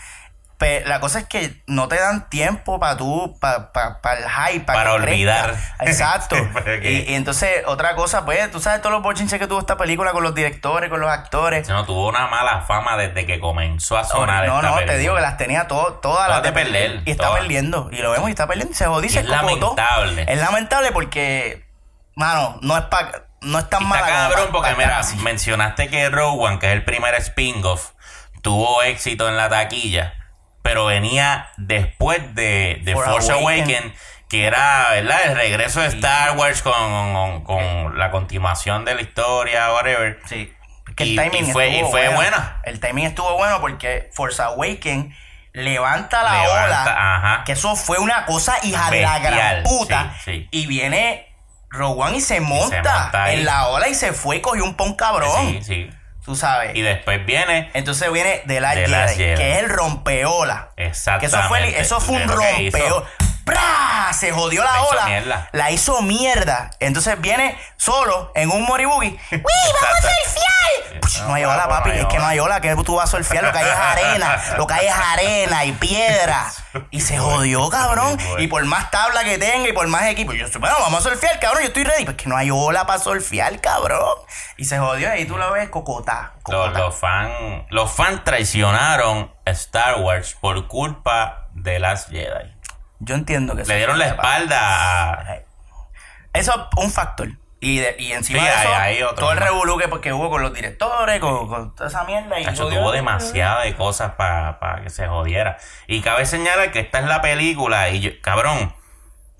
Pero 0.60 0.88
la 0.90 1.00
cosa 1.00 1.20
es 1.20 1.26
que 1.26 1.64
no 1.68 1.88
te 1.88 1.96
dan 1.98 2.30
tiempo 2.30 2.82
para 2.82 2.98
tú, 2.98 3.38
para 3.40 3.72
pa, 3.72 4.02
pa 4.02 4.14
el 4.16 4.26
hype, 4.30 4.66
pa 4.66 4.74
Para 4.74 4.92
crezca. 4.98 5.10
olvidar. 5.12 5.56
Exacto. 5.80 6.36
Y, 6.84 7.12
y 7.12 7.16
entonces, 7.16 7.64
otra 7.66 7.96
cosa, 7.96 8.26
pues, 8.26 8.52
tú 8.52 8.60
sabes 8.60 8.82
todos 8.82 8.94
los 8.94 9.02
bochinches 9.02 9.40
que 9.40 9.48
tuvo 9.48 9.60
esta 9.60 9.78
película 9.78 10.12
con 10.12 10.22
los 10.22 10.36
directores, 10.36 10.90
con 10.90 11.00
los 11.00 11.10
actores. 11.10 11.68
No, 11.70 11.86
tuvo 11.86 12.10
una 12.10 12.28
mala 12.28 12.62
fama 12.62 12.98
desde 12.98 13.26
que 13.26 13.40
comenzó 13.40 13.98
a 13.98 14.04
sonar 14.04 14.46
no, 14.48 14.58
esta 14.58 14.68
no, 14.70 14.76
te 14.76 14.80
película. 14.82 14.98
digo 14.98 15.16
que 15.16 15.22
las 15.22 15.38
tenía 15.38 15.68
todo, 15.68 15.94
todas 15.94 16.30
las 16.30 16.44
de 16.44 16.52
perder, 16.52 17.02
Y 17.06 17.12
está 17.12 17.28
todas. 17.28 17.40
perdiendo. 17.40 17.90
Y 17.92 17.98
lo 17.98 18.12
vemos 18.12 18.28
y 18.28 18.32
está 18.32 18.46
perdiendo. 18.46 18.74
Y 18.74 18.76
se 18.76 18.84
se 19.10 19.20
es 19.22 19.26
lamentable. 19.30 20.26
Es 20.28 20.40
lamentable 20.40 20.92
porque, 20.92 21.66
mano, 22.16 22.60
no 22.62 22.78
es 22.78 22.84
pa, 22.86 23.12
no 23.42 23.60
es 23.60 23.70
tan 23.70 23.88
mala 23.88 24.06
cabrón 24.06 24.50
porque 24.52 24.76
mira, 24.76 25.02
mencionaste 25.24 25.88
que 25.90 26.08
One, 26.08 26.60
que 26.60 26.68
es 26.68 26.74
el 26.74 26.84
primer 26.84 27.16
spin-off, 27.16 27.92
tuvo 28.42 28.84
éxito 28.84 29.30
en 29.30 29.38
la 29.38 29.50
taquilla, 29.50 30.14
pero 30.62 30.86
venía 30.86 31.50
después 31.58 32.36
de, 32.36 32.82
de 32.84 32.94
For 32.94 33.06
Force 33.06 33.32
Awaken. 33.32 33.62
Awakens, 33.64 33.94
que 34.30 34.46
era, 34.46 34.88
¿verdad? 34.92 35.20
El 35.26 35.36
regreso 35.36 35.82
de 35.82 35.88
Star 35.88 36.38
Wars 36.38 36.62
con, 36.62 36.74
con- 37.14 37.44
con 37.44 37.98
la 37.98 38.12
continuación 38.12 38.86
de 38.86 38.96
la 38.96 39.02
historia, 39.02 39.72
whatever. 39.74 40.20
Sí. 40.28 40.54
Que 40.96 41.06
Y- 41.06 41.18
el 41.18 41.24
timing 41.32 41.50
y 41.50 41.52
fue- 41.52 41.68
estuvo 41.70 41.88
y 41.88 41.92
fue 41.92 42.02
bueno. 42.10 42.16
buena. 42.16 42.62
El 42.64 42.80
timing 42.80 43.06
estuvo 43.06 43.38
bueno 43.38 43.60
porque 43.62 44.10
Force 44.14 44.42
Awakens 44.42 45.16
levanta 45.54 46.22
la 46.24 46.44
Levanta, 46.44 46.64
ola. 46.66 47.16
ajá. 47.16 47.44
Que 47.44 47.54
eso 47.54 47.76
fue 47.76 47.98
una 48.00 48.26
cosa 48.26 48.56
hija 48.64 48.92
de 48.92 49.02
la 49.02 49.20
gran 49.20 49.64
puta. 49.64 50.14
sí, 50.24 50.32
sí. 50.32 50.48
Y 50.52 50.68
viene 50.68 51.26
One 51.80 52.18
y 52.18 52.22
se 52.22 52.40
monta, 52.40 52.76
monta 53.02 53.24
ahí. 53.26 53.40
en 53.40 53.46
la 53.46 53.68
ola 53.68 53.88
y 53.88 53.94
se 53.96 54.12
fue 54.14 54.38
y 54.38 54.42
cogió 54.42 54.64
un 54.64 54.76
pon 54.76 54.96
cabrón. 54.96 55.48
Sí, 55.48 55.64
sí. 55.64 55.90
Tú 56.30 56.36
sabes. 56.36 56.76
Y 56.76 56.84
después 56.84 57.26
viene 57.26 57.72
Entonces 57.74 58.12
viene 58.12 58.44
de 58.46 58.62
la 58.62 58.76
The 58.76 58.81
Jedi, 58.81 58.92
Last 58.92 59.18
Jedi. 59.18 59.36
que 59.36 59.54
es 59.54 59.64
el 59.64 59.70
rompeola. 59.70 60.70
Que 60.78 60.86
exactamente. 60.86 61.26
eso 61.36 61.48
fue, 61.48 61.80
eso 61.81 62.00
fue 62.00 62.18
un 62.18 62.28
de 62.28 63.04
Se 64.13 64.31
jodió 64.31 64.63
la 64.63 64.72
La 64.74 64.80
hizo 64.80 64.90
ola. 64.92 65.06
mierda. 65.06 65.50
La 65.51 65.72
hizo 65.72 66.01
mierda. 66.01 66.72
Entonces 66.80 67.19
viene 67.22 67.57
solo 67.78 68.31
en 68.36 68.50
un 68.51 68.63
moribugi. 68.63 69.07
¡Uy, 69.31 69.42
vamos 69.42 69.81
a 69.84 70.01
surfear! 70.01 71.00
Puch, 71.01 71.19
No 71.22 71.34
hay 71.36 71.46
ola, 71.46 71.63
no 71.63 71.69
papi. 71.69 71.92
hay 71.92 72.00
Es 72.00 72.06
que 72.07 72.18
no 72.18 72.25
hay 72.25 72.40
ola. 72.40 72.60
Que 72.60 72.75
tú 72.84 72.96
vas 72.96 73.06
a 73.13 73.18
surfear. 73.18 73.44
Lo 73.44 73.51
que 73.51 73.60
hay 73.60 73.66
es 73.66 73.75
arena. 73.75 74.44
Lo 74.57 74.68
que 74.68 74.74
hay 74.74 74.88
es 74.88 74.94
arena 74.96 75.66
y 75.66 75.72
piedra. 75.74 76.46
Y 76.92 77.01
se 77.01 77.18
jodió, 77.18 77.68
cabrón. 77.69 78.18
Y 78.38 78.48
por 78.48 78.63
más 78.66 78.92
tabla 78.92 79.24
que 79.24 79.40
tenga 79.40 79.68
y 79.68 79.74
por 79.74 79.88
más 79.88 80.04
equipo. 80.04 80.33
Yo 80.33 80.45
bueno, 80.59 80.76
vamos 80.80 81.04
a 81.06 81.09
surfear, 81.09 81.40
cabrón. 81.40 81.62
Yo 81.64 81.68
estoy 81.69 81.83
ready. 81.83 82.06
Pues 82.06 82.18
que 82.18 82.30
no 82.30 82.38
hay 82.38 82.52
ola 82.52 82.85
para 82.85 83.00
surfear, 83.00 83.59
cabrón. 83.59 84.16
Y 84.57 84.66
se 84.66 84.78
jodió. 84.78 85.16
Y 85.16 85.26
tú 85.26 85.38
lo 85.38 85.52
ves 85.52 85.69
cocotá. 85.69 86.33
Los, 86.35 86.44
cocotá. 86.44 86.80
los 86.80 86.95
fans 86.95 87.31
los 87.69 87.92
fan 87.92 88.24
traicionaron 88.24 89.31
Star 89.45 90.00
Wars 90.02 90.35
por 90.40 90.68
culpa 90.68 91.47
de 91.54 91.80
las 91.80 92.07
Jedi. 92.07 92.54
Yo 93.00 93.16
entiendo 93.16 93.56
que 93.56 93.64
Le 93.64 93.78
dieron 93.78 93.98
la 93.98 94.08
espalda 94.08 95.14
a... 95.14 95.38
Eso 96.34 96.70
es 96.78 96.84
un 96.84 96.92
factor. 96.92 97.30
Y, 97.62 97.80
de- 97.80 97.96
y 98.00 98.14
encima 98.14 98.40
Sí, 98.40 98.46
de 98.46 98.52
hay- 98.52 98.60
eso, 98.68 98.76
hay 98.76 99.04
otro 99.04 99.16
todo 99.18 99.32
el 99.34 99.38
revolú 99.38 99.78
que, 99.78 99.88
porque 99.90 100.14
hubo 100.14 100.30
con 100.30 100.42
los 100.42 100.54
directores, 100.54 101.20
con, 101.20 101.48
con 101.48 101.76
toda 101.76 101.90
esa 101.90 102.04
mierda. 102.06 102.40
Y 102.40 102.46
tuvo 102.54 102.92
demasiada 102.92 103.64
de 103.64 103.76
cosas 103.76 104.14
para 104.14 104.82
que 104.84 104.90
se 104.90 105.08
jodiera. 105.08 105.58
Y 105.88 106.02
cabe 106.02 106.26
señalar 106.26 106.72
que 106.72 106.80
esta 106.80 107.00
es 107.00 107.06
la 107.06 107.22
película 107.22 107.90
y 107.90 108.00
yo- 108.00 108.12
cabrón, 108.22 108.74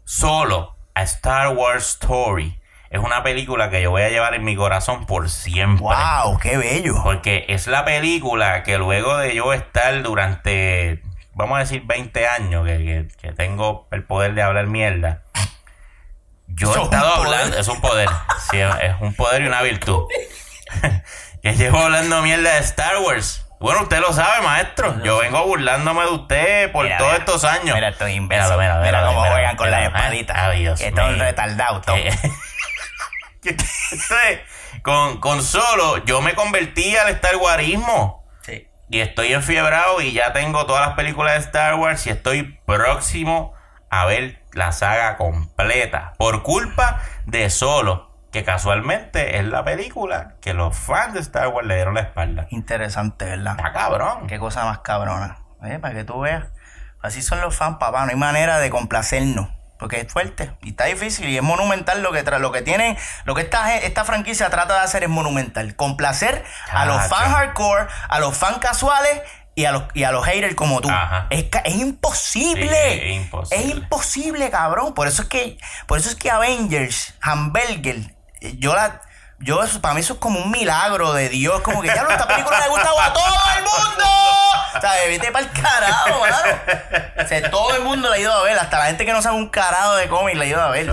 solo 0.04 0.76
a 0.96 1.04
Star 1.04 1.50
Wars 1.56 1.86
Story 2.02 2.60
es 2.90 3.00
una 3.00 3.22
película 3.24 3.70
que 3.70 3.82
yo 3.84 3.92
voy 3.92 4.02
a 4.02 4.10
llevar 4.10 4.34
en 4.34 4.44
mi 4.44 4.56
corazón 4.56 5.06
por 5.06 5.30
siempre. 5.30 5.86
¡Wow! 5.86 6.40
¡Qué 6.40 6.58
bello! 6.58 6.96
Porque 7.04 7.46
es 7.48 7.68
la 7.68 7.86
película 7.86 8.64
que 8.64 8.78
luego 8.80 9.16
de 9.18 9.36
yo 9.36 9.54
estar 9.54 10.02
durante, 10.02 11.04
vamos 11.40 11.56
a 11.58 11.60
decir, 11.62 11.82
20 11.86 12.28
años, 12.28 12.66
que, 12.66 12.78
que- 12.78 13.08
que 13.20 13.32
tengo 13.34 13.88
el 13.92 14.04
poder 14.04 14.34
de 14.36 14.42
hablar 14.44 14.68
mierda, 14.68 15.24
yo 16.48 16.68
he 16.70 16.78
es 16.78 16.84
estado 16.84 17.16
poder. 17.16 17.34
hablando, 17.34 17.58
es 17.58 17.68
un 17.68 17.82
poder, 17.82 18.10
sí, 18.52 18.58
es 18.60 18.96
un 19.00 19.14
poder 19.16 19.42
y 19.44 19.48
una 19.48 19.62
virtud. 19.62 20.04
que 21.42 21.54
llevo 21.56 21.80
hablando 21.80 22.22
mierda 22.22 22.54
de 22.54 22.60
Star 22.60 22.98
Wars. 23.00 23.46
Bueno, 23.60 23.82
usted 23.84 24.00
lo 24.00 24.14
sabe, 24.14 24.42
maestro. 24.42 25.04
Yo 25.04 25.18
vengo 25.20 25.46
burlándome 25.46 26.04
de 26.04 26.10
usted 26.12 26.72
por 26.72 26.86
Mira, 26.86 26.98
todos 26.98 27.12
mira. 27.12 27.24
estos 27.26 27.44
años. 27.44 27.76
Mira 27.76 27.90
estos 27.90 28.10
imbéciles. 28.10 28.58
Mira 28.58 28.76
cómo 28.76 28.84
míralo, 28.84 29.32
juegan 29.32 29.56
con 29.58 29.70
las 29.72 29.84
espaditas. 29.84 30.38
Ay, 30.38 30.60
Dios 30.62 30.80
que 30.80 30.92
todo 30.94 31.08
mío. 31.10 31.18
retardado, 31.24 31.82
todo. 31.82 31.96
Entonces, 33.44 34.40
con, 34.82 35.20
con 35.20 35.44
solo, 35.44 36.04
yo 36.06 36.22
me 36.22 36.36
convertí 36.36 36.96
al 36.96 37.10
Star 37.10 37.36
Warismo. 37.38 38.24
Y 38.90 39.02
estoy 39.02 39.34
enfiebrado 39.34 40.02
y 40.02 40.14
ya 40.14 40.34
tengo 40.34 40.66
todas 40.66 40.86
las 40.86 40.96
películas 40.96 41.34
de 41.34 41.40
Star 41.42 41.76
Wars 41.76 42.08
y 42.08 42.10
estoy 42.10 42.60
próximo 42.66 43.54
a 43.92 44.06
ver 44.06 44.44
la 44.54 44.72
saga 44.72 45.16
completa. 45.16 46.14
Por 46.18 46.42
culpa 46.44 47.02
de 47.26 47.50
Solo. 47.50 48.10
que 48.32 48.44
casualmente 48.44 49.40
es 49.40 49.46
la 49.46 49.64
película 49.64 50.36
que 50.42 50.54
los 50.54 50.78
fans 50.78 51.16
de 51.16 51.20
Star 51.20 51.48
Wars 51.48 51.68
le 51.68 51.76
dieron 51.76 51.96
la 51.96 52.02
espalda. 52.02 52.48
Interesante, 52.52 53.26
¿verdad? 53.26 53.56
Está 53.58 53.74
cabrón. 53.74 54.28
Qué 54.28 54.38
cosa 54.38 54.66
más 54.66 54.80
cabrona. 54.80 55.38
¿eh? 55.64 55.80
Para 55.80 55.96
que 55.96 56.04
tú 56.04 56.20
veas. 56.22 56.46
Así 57.02 57.22
son 57.22 57.42
los 57.42 57.56
fans, 57.56 57.78
papá. 57.80 58.06
No 58.06 58.12
hay 58.12 58.18
manera 58.18 58.60
de 58.60 58.70
complacernos. 58.70 59.50
Porque 59.80 60.02
es 60.02 60.12
fuerte 60.12 60.52
y 60.62 60.72
está 60.72 60.86
difícil 60.86 61.30
y 61.30 61.38
es 61.38 61.42
monumental 61.42 62.04
lo 62.04 62.12
que 62.12 62.22
tra 62.22 62.38
lo 62.38 62.52
que 62.52 62.62
tiene, 62.62 62.98
lo 63.24 63.34
que 63.34 63.42
esta, 63.42 63.78
esta 63.78 64.04
franquicia 64.04 64.50
trata 64.50 64.76
de 64.76 64.82
hacer 64.82 65.04
es 65.04 65.10
monumental. 65.10 65.76
Complacer 65.76 66.44
a 66.70 66.86
los 66.86 66.98
Chacho. 66.98 67.16
fans 67.16 67.34
hardcore, 67.34 67.88
a 68.10 68.20
los 68.20 68.38
fans 68.38 68.58
casuales 68.58 69.22
y 69.56 69.66
a 69.66 69.72
los, 69.72 69.84
y 69.94 70.04
a 70.04 70.12
los 70.12 70.26
haters 70.26 70.56
como 70.56 70.82
tú. 70.82 70.90
Ajá. 70.90 71.28
Es, 71.30 71.46
es 71.64 71.76
imposible. 71.76 72.70
Sí, 72.70 73.00
es 73.04 73.16
imposible. 73.16 73.64
Es 73.64 73.70
imposible, 73.76 74.50
cabrón. 74.50 74.94
Por 74.94 75.08
eso 75.08 75.22
es 75.22 75.30
que, 75.30 75.58
por 75.88 75.98
eso 75.98 76.10
es 76.10 76.16
que 76.16 76.30
Avengers, 76.30 77.14
Hamburger, 77.22 78.14
yo 78.58 78.76
la, 78.76 79.02
yo 79.42 79.64
eso, 79.64 79.80
para 79.82 79.94
mí 79.94 80.02
eso 80.02 80.14
es 80.14 80.20
como 80.20 80.40
un 80.40 80.52
milagro 80.52 81.14
de 81.14 81.30
Dios. 81.30 81.62
Como 81.62 81.82
que 81.82 81.88
ya 81.88 81.94
esta 82.10 82.28
película 82.28 82.58
le 82.60 82.66
ha 82.66 82.68
gustado 82.70 83.00
a 83.00 83.14
todo 83.14 83.36
el 83.58 83.64
mundo. 83.64 84.06
O 84.76 84.82
sea, 84.82 84.92
vete 85.08 85.32
para 85.32 85.46
el 85.46 85.52
carajo, 85.52 86.20
mano. 86.20 86.36
O 87.24 87.28
sea, 87.28 87.50
todo 87.50 87.76
el 87.76 87.82
mundo 87.82 88.08
la 88.10 88.16
ha 88.16 88.20
ido 88.20 88.34
a 88.34 88.44
ver. 88.44 88.58
Hasta 88.58 88.78
la 88.80 88.86
gente 88.86 89.06
que 89.06 89.12
no 89.14 89.22
sabe 89.22 89.36
un 89.38 89.50
carajo 89.50 89.96
de 89.96 90.08
cómic 90.08 90.36
la 90.36 90.44
ha 90.44 90.48
ido 90.48 90.62
a 90.62 90.70
ver. 90.70 90.88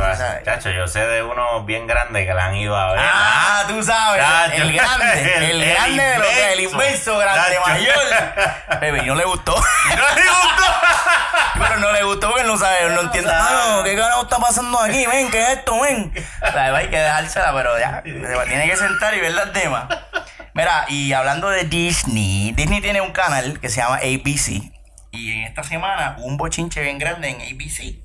Chacho, 0.45 0.71
yo 0.71 0.89
sé 0.89 1.07
de 1.07 1.23
uno 1.23 1.63
bien 1.65 1.87
grande 1.87 2.25
que 2.27 2.35
la 2.35 2.47
han 2.47 2.57
ido 2.57 2.77
a 2.77 2.93
ver. 2.93 3.01
Ah, 3.05 3.65
tú 3.69 3.83
sabes, 3.83 4.23
Chacho. 4.25 4.63
el 4.63 4.73
grande, 4.73 5.35
el, 5.37 5.43
El- 5.51 5.63
el 5.63 5.75
grande 5.75 6.03
de 6.03 6.19
lo 6.19 6.25
que 6.25 6.53
el 6.53 6.61
inmenso. 6.61 7.19
grande 7.19 7.57
Chacho. 7.57 7.69
mayor. 7.71 8.81
Baby, 8.81 9.03
no 9.07 9.15
le 9.15 9.25
gustó. 9.25 9.55
¡No 9.89 10.15
le 10.15 10.23
gustó! 10.23 10.65
Pero 11.59 11.77
no 11.79 11.93
le 11.93 12.03
gustó 12.03 12.27
porque 12.29 12.43
él 12.43 12.49
no 12.49 12.57
sabe, 12.59 12.83
él 12.85 12.95
no 12.95 13.01
entiende. 13.03 13.31
Mano, 13.33 13.83
¿qué 13.83 13.97
carajo 13.97 14.23
está 14.23 14.37
pasando 14.39 14.79
aquí? 14.81 15.07
Ven, 15.07 15.31
¿qué 15.31 15.43
es 15.43 15.49
esto? 15.59 15.81
Ven. 15.81 16.13
O 16.43 16.53
sea, 16.53 16.75
hay 16.77 16.89
que 16.89 16.99
dejársela, 16.99 17.53
pero 17.55 17.79
ya. 17.79 18.03
Tiene 18.45 18.69
que 18.69 18.77
sentar 18.77 19.15
y 19.15 19.21
ver 19.21 19.33
las 19.33 19.53
temas. 19.53 19.87
Mira, 20.55 20.85
y 20.89 21.13
hablando 21.13 21.49
de 21.51 21.65
Disney, 21.65 22.53
Disney 22.53 22.81
tiene 22.81 23.01
un 23.01 23.13
canal 23.13 23.61
que 23.61 23.69
se 23.69 23.81
llama 23.81 23.97
ABC. 23.97 24.63
Y 25.13 25.33
en 25.33 25.43
esta 25.45 25.63
semana 25.63 26.17
hubo 26.19 26.27
un 26.27 26.37
bochinche 26.37 26.83
bien 26.83 26.99
grande 26.99 27.29
en 27.29 27.37
ABC. 27.41 27.97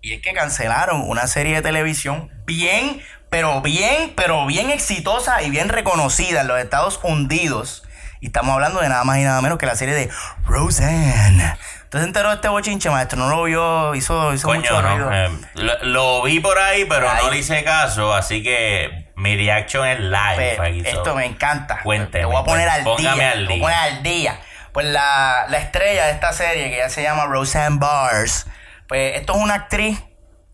Y 0.00 0.12
es 0.12 0.20
que 0.22 0.32
cancelaron 0.34 1.02
una 1.08 1.26
serie 1.26 1.54
de 1.56 1.62
televisión 1.62 2.30
bien, 2.46 3.00
pero 3.30 3.60
bien, 3.62 4.12
pero 4.16 4.44
bien 4.46 4.70
exitosa 4.70 5.42
y 5.42 5.50
bien 5.50 5.68
reconocida 5.68 6.42
en 6.42 6.48
los 6.48 6.58
Estados 6.60 7.00
Unidos. 7.02 7.84
Y 8.20 8.26
estamos 8.26 8.52
hablando 8.54 8.80
de 8.80 8.88
nada 8.88 9.04
más 9.04 9.18
y 9.18 9.22
nada 9.22 9.40
menos 9.40 9.58
que 9.58 9.66
la 9.66 9.76
serie 9.76 9.94
de 9.94 10.10
Roseanne. 10.44 11.56
¿Usted 11.84 11.98
se 12.00 12.04
enteró 12.04 12.30
de 12.30 12.36
este 12.36 12.48
bochinche, 12.48 12.90
maestro? 12.90 13.18
¿No 13.18 13.28
lo 13.28 13.44
vio? 13.44 13.94
Hizo, 13.94 14.32
hizo 14.34 14.48
mucho 14.52 14.80
ruido. 14.82 15.10
no. 15.10 15.14
eh, 15.14 15.30
lo, 15.54 15.84
lo 15.84 16.22
vi 16.22 16.40
por 16.40 16.58
ahí, 16.58 16.84
pero 16.86 17.08
Ahí. 17.08 17.18
no 17.24 17.30
le 17.30 17.38
hice 17.38 17.62
caso, 17.64 18.12
así 18.14 18.42
que 18.42 19.03
mi 19.16 19.36
reaction 19.36 19.86
es 19.86 20.00
live. 20.00 20.54
Pues, 20.56 20.86
esto 20.86 21.14
me 21.14 21.24
encanta. 21.26 21.80
Cuénteme, 21.82 22.20
Te 22.20 22.24
voy 22.24 22.36
a 22.36 22.44
poner 22.44 22.68
al 22.68 22.82
póngame 22.84 23.16
día. 23.16 23.30
al 23.32 23.38
Te 23.38 23.46
voy 23.46 23.58
a 23.58 23.62
poner 23.62 23.78
al 23.78 24.02
día. 24.02 24.40
Pues 24.72 24.86
la, 24.86 25.46
la 25.48 25.58
estrella 25.58 26.06
de 26.06 26.12
esta 26.12 26.32
serie, 26.32 26.70
que 26.70 26.78
ya 26.78 26.88
se 26.88 27.02
llama 27.02 27.26
Roseanne 27.26 27.78
Barrs, 27.78 28.46
pues 28.88 29.16
esto 29.16 29.34
es 29.36 29.38
una 29.40 29.54
actriz, 29.54 30.02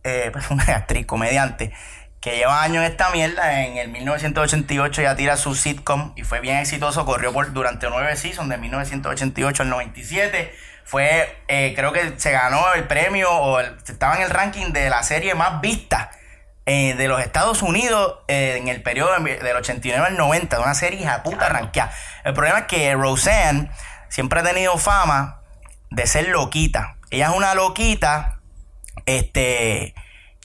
eh, 0.04 0.28
pues 0.32 0.50
una 0.50 0.62
actriz, 0.76 1.06
comediante, 1.06 1.72
que 2.20 2.36
lleva 2.36 2.62
años 2.62 2.84
en 2.84 2.90
esta 2.90 3.08
mierda. 3.10 3.62
En 3.64 3.78
el 3.78 3.88
1988 3.88 5.00
ya 5.02 5.16
tira 5.16 5.36
su 5.38 5.54
sitcom 5.54 6.12
y 6.16 6.22
fue 6.24 6.40
bien 6.40 6.58
exitoso. 6.58 7.06
Corrió 7.06 7.32
por 7.32 7.52
durante 7.54 7.88
nueve 7.88 8.14
seasons, 8.16 8.50
de 8.50 8.58
1988 8.58 9.62
al 9.62 9.70
97. 9.70 10.54
Fue, 10.84 11.42
eh, 11.48 11.72
creo 11.76 11.92
que 11.92 12.18
se 12.18 12.32
ganó 12.32 12.74
el 12.74 12.84
premio 12.84 13.30
o 13.30 13.60
el- 13.60 13.76
estaba 13.86 14.16
en 14.16 14.22
el 14.22 14.30
ranking 14.30 14.72
de 14.72 14.90
la 14.90 15.02
serie 15.02 15.34
más 15.34 15.60
vista 15.60 16.10
eh, 16.70 16.94
de 16.94 17.08
los 17.08 17.20
Estados 17.20 17.62
Unidos 17.62 18.18
eh, 18.28 18.56
en 18.58 18.68
el 18.68 18.80
periodo 18.82 19.10
de- 19.18 19.38
del 19.38 19.56
89 19.56 20.06
al 20.06 20.16
90, 20.16 20.56
de 20.56 20.62
una 20.62 20.74
serie 20.74 21.00
hija 21.00 21.22
puta 21.24 21.48
ranqueada. 21.48 21.92
El 22.24 22.32
problema 22.34 22.60
es 22.60 22.64
que 22.66 22.94
Roseanne 22.94 23.70
siempre 24.08 24.38
ha 24.40 24.42
tenido 24.44 24.78
fama 24.78 25.40
de 25.90 26.06
ser 26.06 26.28
loquita. 26.28 26.96
Ella 27.10 27.26
es 27.30 27.34
una 27.36 27.54
loquita, 27.54 28.38
este, 29.06 29.94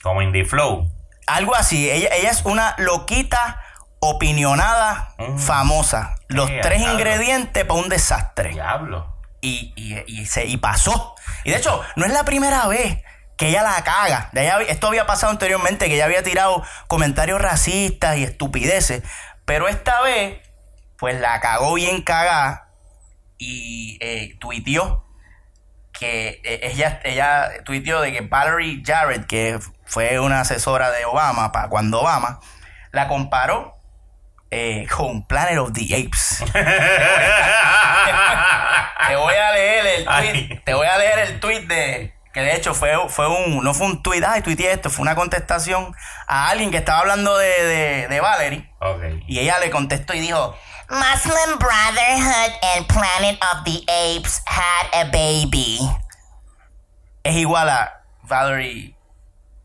Como 0.02 0.20
Indie 0.22 0.44
Flow. 0.44 0.90
algo 1.28 1.54
así. 1.54 1.88
Ella, 1.90 2.08
ella 2.14 2.30
es 2.30 2.42
una 2.44 2.74
loquita 2.78 3.60
opinionada, 4.00 5.14
Mm. 5.18 5.38
famosa. 5.38 6.16
Los 6.28 6.48
Sí, 6.48 6.56
tres 6.62 6.78
diablo. 6.78 6.94
ingredientes 6.98 7.64
para 7.64 7.80
un 7.80 7.88
desastre 7.88 8.50
Diablo. 8.50 9.14
y, 9.40 9.72
y, 9.76 10.02
y 10.06 10.26
se, 10.26 10.44
y 10.46 10.56
pasó. 10.56 11.14
Y 11.44 11.50
de 11.50 11.56
hecho, 11.58 11.80
no 11.96 12.04
es 12.04 12.12
la 12.12 12.24
primera 12.24 12.66
vez 12.66 12.98
que 13.36 13.48
ella 13.48 13.62
la 13.62 13.82
caga. 13.84 14.30
De 14.32 14.44
ella- 14.44 14.60
esto 14.68 14.86
había 14.88 15.06
pasado 15.06 15.32
anteriormente, 15.32 15.88
que 15.88 15.94
ella 15.94 16.04
había 16.06 16.22
tirado 16.22 16.64
comentarios 16.88 17.40
racistas 17.40 18.16
y 18.16 18.24
estupideces. 18.24 19.02
Pero 19.44 19.68
esta 19.68 20.00
vez, 20.02 20.40
pues 20.98 21.20
la 21.20 21.40
cagó 21.40 21.74
bien 21.74 22.02
cagada 22.02 22.68
y 23.38 23.98
eh, 24.00 24.36
tuiteó 24.40 25.04
que 25.92 26.40
eh, 26.44 26.60
ella, 26.72 27.00
ella 27.04 27.50
tuiteó 27.64 28.00
de 28.00 28.12
que 28.12 28.20
Valerie 28.22 28.82
Jarrett, 28.84 29.26
que 29.26 29.58
fue 29.84 30.18
una 30.20 30.40
asesora 30.40 30.90
de 30.90 31.04
Obama 31.04 31.52
para 31.52 31.68
cuando 31.68 32.00
Obama, 32.00 32.40
la 32.92 33.08
comparó 33.08 33.74
eh, 34.50 34.86
con 34.94 35.26
Planet 35.26 35.58
of 35.58 35.72
the 35.72 35.84
Apes. 35.94 36.42
Te 39.08 39.16
voy 39.16 39.34
a 39.34 39.52
leer 39.52 39.86
el 39.86 40.04
tweet. 40.04 40.60
Te 40.64 40.74
voy 40.74 40.86
a 40.86 40.98
leer 40.98 41.18
el 41.20 41.40
tweet 41.40 41.60
de. 41.66 42.14
Que 42.36 42.42
de 42.42 42.54
hecho 42.54 42.74
fue, 42.74 42.92
fue 43.08 43.28
un. 43.28 43.64
No 43.64 43.72
fue 43.72 43.86
un 43.86 44.02
tweet, 44.02 44.22
ay, 44.22 44.42
tuiteé 44.42 44.72
esto. 44.72 44.90
Fue 44.90 45.00
una 45.00 45.14
contestación 45.14 45.96
a 46.26 46.50
alguien 46.50 46.70
que 46.70 46.76
estaba 46.76 46.98
hablando 46.98 47.34
de, 47.38 47.64
de, 47.64 48.08
de 48.08 48.20
Valerie. 48.20 48.70
Y 49.26 49.38
ella 49.38 49.58
le 49.58 49.70
contestó 49.70 50.12
y 50.12 50.20
dijo: 50.20 50.54
Muslim 50.90 51.58
Brotherhood 51.58 52.52
and 52.76 52.86
Planet 52.88 53.42
of 53.42 53.64
the 53.64 53.80
Apes 53.88 54.42
had 54.46 55.00
a 55.00 55.04
baby. 55.04 55.78
Es 57.22 57.36
igual 57.36 57.70
a 57.70 58.04
Valerie. 58.24 58.94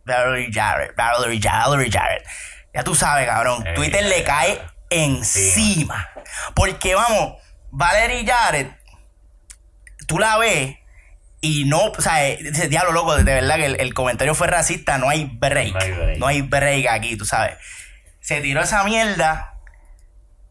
Valerie 0.06 0.50
Jarrett. 0.54 0.96
Valerie, 0.96 1.42
Valerie 1.44 1.92
Jarrett. 1.92 2.26
Ya 2.74 2.86
tú 2.86 2.96
sabes, 2.96 3.28
cabrón. 3.28 3.68
Eh, 3.68 3.74
Twitter 3.74 4.06
le 4.06 4.24
cae 4.24 4.62
encima. 4.90 6.10
Porque 6.56 6.96
vamos, 6.96 7.34
Valerie 7.70 8.26
Jarrett, 8.26 8.74
tú 10.08 10.20
la 10.20 10.38
ves 10.38 10.78
y 11.42 11.66
no, 11.66 11.86
o 11.86 12.02
sea, 12.02 12.26
ese 12.28 12.68
diablo 12.68 12.92
loco, 12.92 13.16
de 13.16 13.24
verdad 13.24 13.56
que 13.56 13.66
el, 13.66 13.80
el 13.80 13.94
comentario 13.94 14.36
fue 14.36 14.48
racista, 14.48 14.98
no 15.00 15.10
hay 15.10 15.26
break. 15.26 15.74
No 15.74 15.80
hay 15.80 15.92
break. 15.92 16.18
No 16.20 16.28
hay 16.28 16.42
break 16.44 16.88
aquí, 16.88 17.18
tú 17.18 17.26
sabes. 17.26 17.58
Se 18.20 18.42
tiró 18.42 18.62
esa 18.62 18.84
mierda 18.84 19.56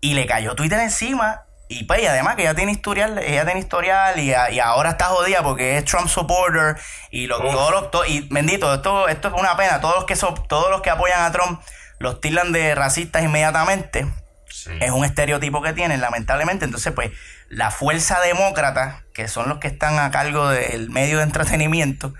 y 0.01 0.15
le 0.15 0.27
cayó 0.27 0.55
Twitter 0.55 0.81
encima. 0.81 1.43
Y 1.69 1.85
pues, 1.85 2.03
y 2.03 2.07
además 2.07 2.35
que 2.35 2.43
ella 2.43 2.55
tiene 2.55 2.73
historial, 2.73 3.19
ella 3.19 3.45
tiene 3.45 3.61
historial 3.61 4.19
y, 4.19 4.35
a- 4.35 4.51
y 4.51 4.59
ahora 4.59 4.91
está 4.91 5.05
jodida 5.05 5.45
porque 5.45 5.77
es 5.79 5.85
Trump 5.85 6.09
supporter 6.09 6.77
y 7.13 7.29
los, 7.29 7.39
Uf. 7.41 7.53
todos 7.53 7.71
los, 7.71 7.91
to- 7.93 8.05
y 8.05 8.23
bendito, 8.29 8.75
esto, 8.75 9.07
esto 9.07 9.29
es 9.29 9.35
una 9.35 9.57
pena, 9.57 9.81
todos 9.81 9.95
los 9.95 10.05
que 10.05 10.17
son, 10.17 10.35
todos 10.49 10.69
los 10.73 10.83
que 10.83 10.91
apoyan 10.91 11.23
a 11.23 11.31
Trump 11.31 11.61
los 12.01 12.21
tildan 12.21 12.51
de 12.51 12.75
racistas 12.75 13.23
inmediatamente. 13.23 14.05
Sí. 14.49 14.71
Es 14.81 14.91
un 14.91 15.05
estereotipo 15.05 15.63
que 15.63 15.73
tienen, 15.73 16.01
lamentablemente. 16.01 16.65
Entonces, 16.65 16.93
pues, 16.93 17.13
la 17.51 17.73
fuerza 17.73 18.21
demócrata, 18.21 19.03
que 19.13 19.29
son 19.29 19.49
los 19.49 19.59
que 19.59 19.67
están 19.67 19.99
a 19.99 20.11
cargo 20.13 20.49
del 20.49 20.89
medio 20.89 21.19
de 21.19 21.25
entretenimiento, 21.25 22.15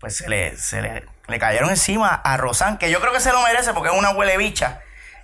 pues 0.00 0.16
se 0.16 0.28
le, 0.28 0.56
se 0.56 0.82
le, 0.82 1.38
cayeron 1.38 1.70
encima 1.70 2.08
a 2.08 2.36
Rosan, 2.36 2.78
que 2.78 2.90
yo 2.90 3.00
creo 3.00 3.12
que 3.12 3.20
se 3.20 3.32
lo 3.32 3.40
merece 3.42 3.72
porque 3.72 3.90
es 3.90 3.98
una 3.98 4.10
huele 4.10 4.36
bicha. 4.36 4.80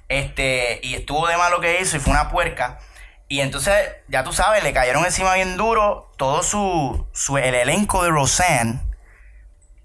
Este, 0.09 0.81
y 0.83 0.95
estuvo 0.95 1.27
de 1.27 1.37
mal 1.37 1.51
lo 1.51 1.61
que 1.61 1.81
hizo 1.81 1.97
y 1.97 2.01
fue 2.01 2.13
una 2.13 2.31
puerca. 2.31 2.79
Y 3.27 3.41
entonces, 3.41 3.75
ya 4.07 4.23
tú 4.23 4.33
sabes, 4.33 4.63
le 4.63 4.73
cayeron 4.73 5.05
encima 5.05 5.35
bien 5.35 5.57
duro 5.57 6.13
todo 6.17 6.43
su, 6.43 7.07
su 7.13 7.37
el 7.37 7.55
elenco 7.55 8.05
de 8.05 8.11
Roseanne 8.11 8.81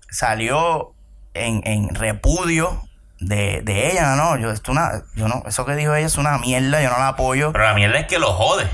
salió 0.09 0.93
en, 1.33 1.61
en 1.65 1.95
repudio 1.95 2.83
de, 3.19 3.61
de 3.63 3.91
ella, 3.91 4.15
¿no? 4.15 4.37
Yo, 4.37 4.51
esto 4.51 4.71
una, 4.71 5.03
yo 5.15 5.27
no, 5.27 5.43
eso 5.47 5.65
que 5.65 5.75
dijo 5.75 5.95
ella 5.95 6.05
es 6.05 6.17
una 6.17 6.37
mierda, 6.37 6.81
yo 6.81 6.91
no 6.91 6.99
la 6.99 7.09
apoyo. 7.09 7.51
Pero 7.51 7.65
la 7.65 7.73
mierda 7.73 7.97
es 7.97 8.05
que 8.05 8.19
lo 8.19 8.31
jode. 8.33 8.69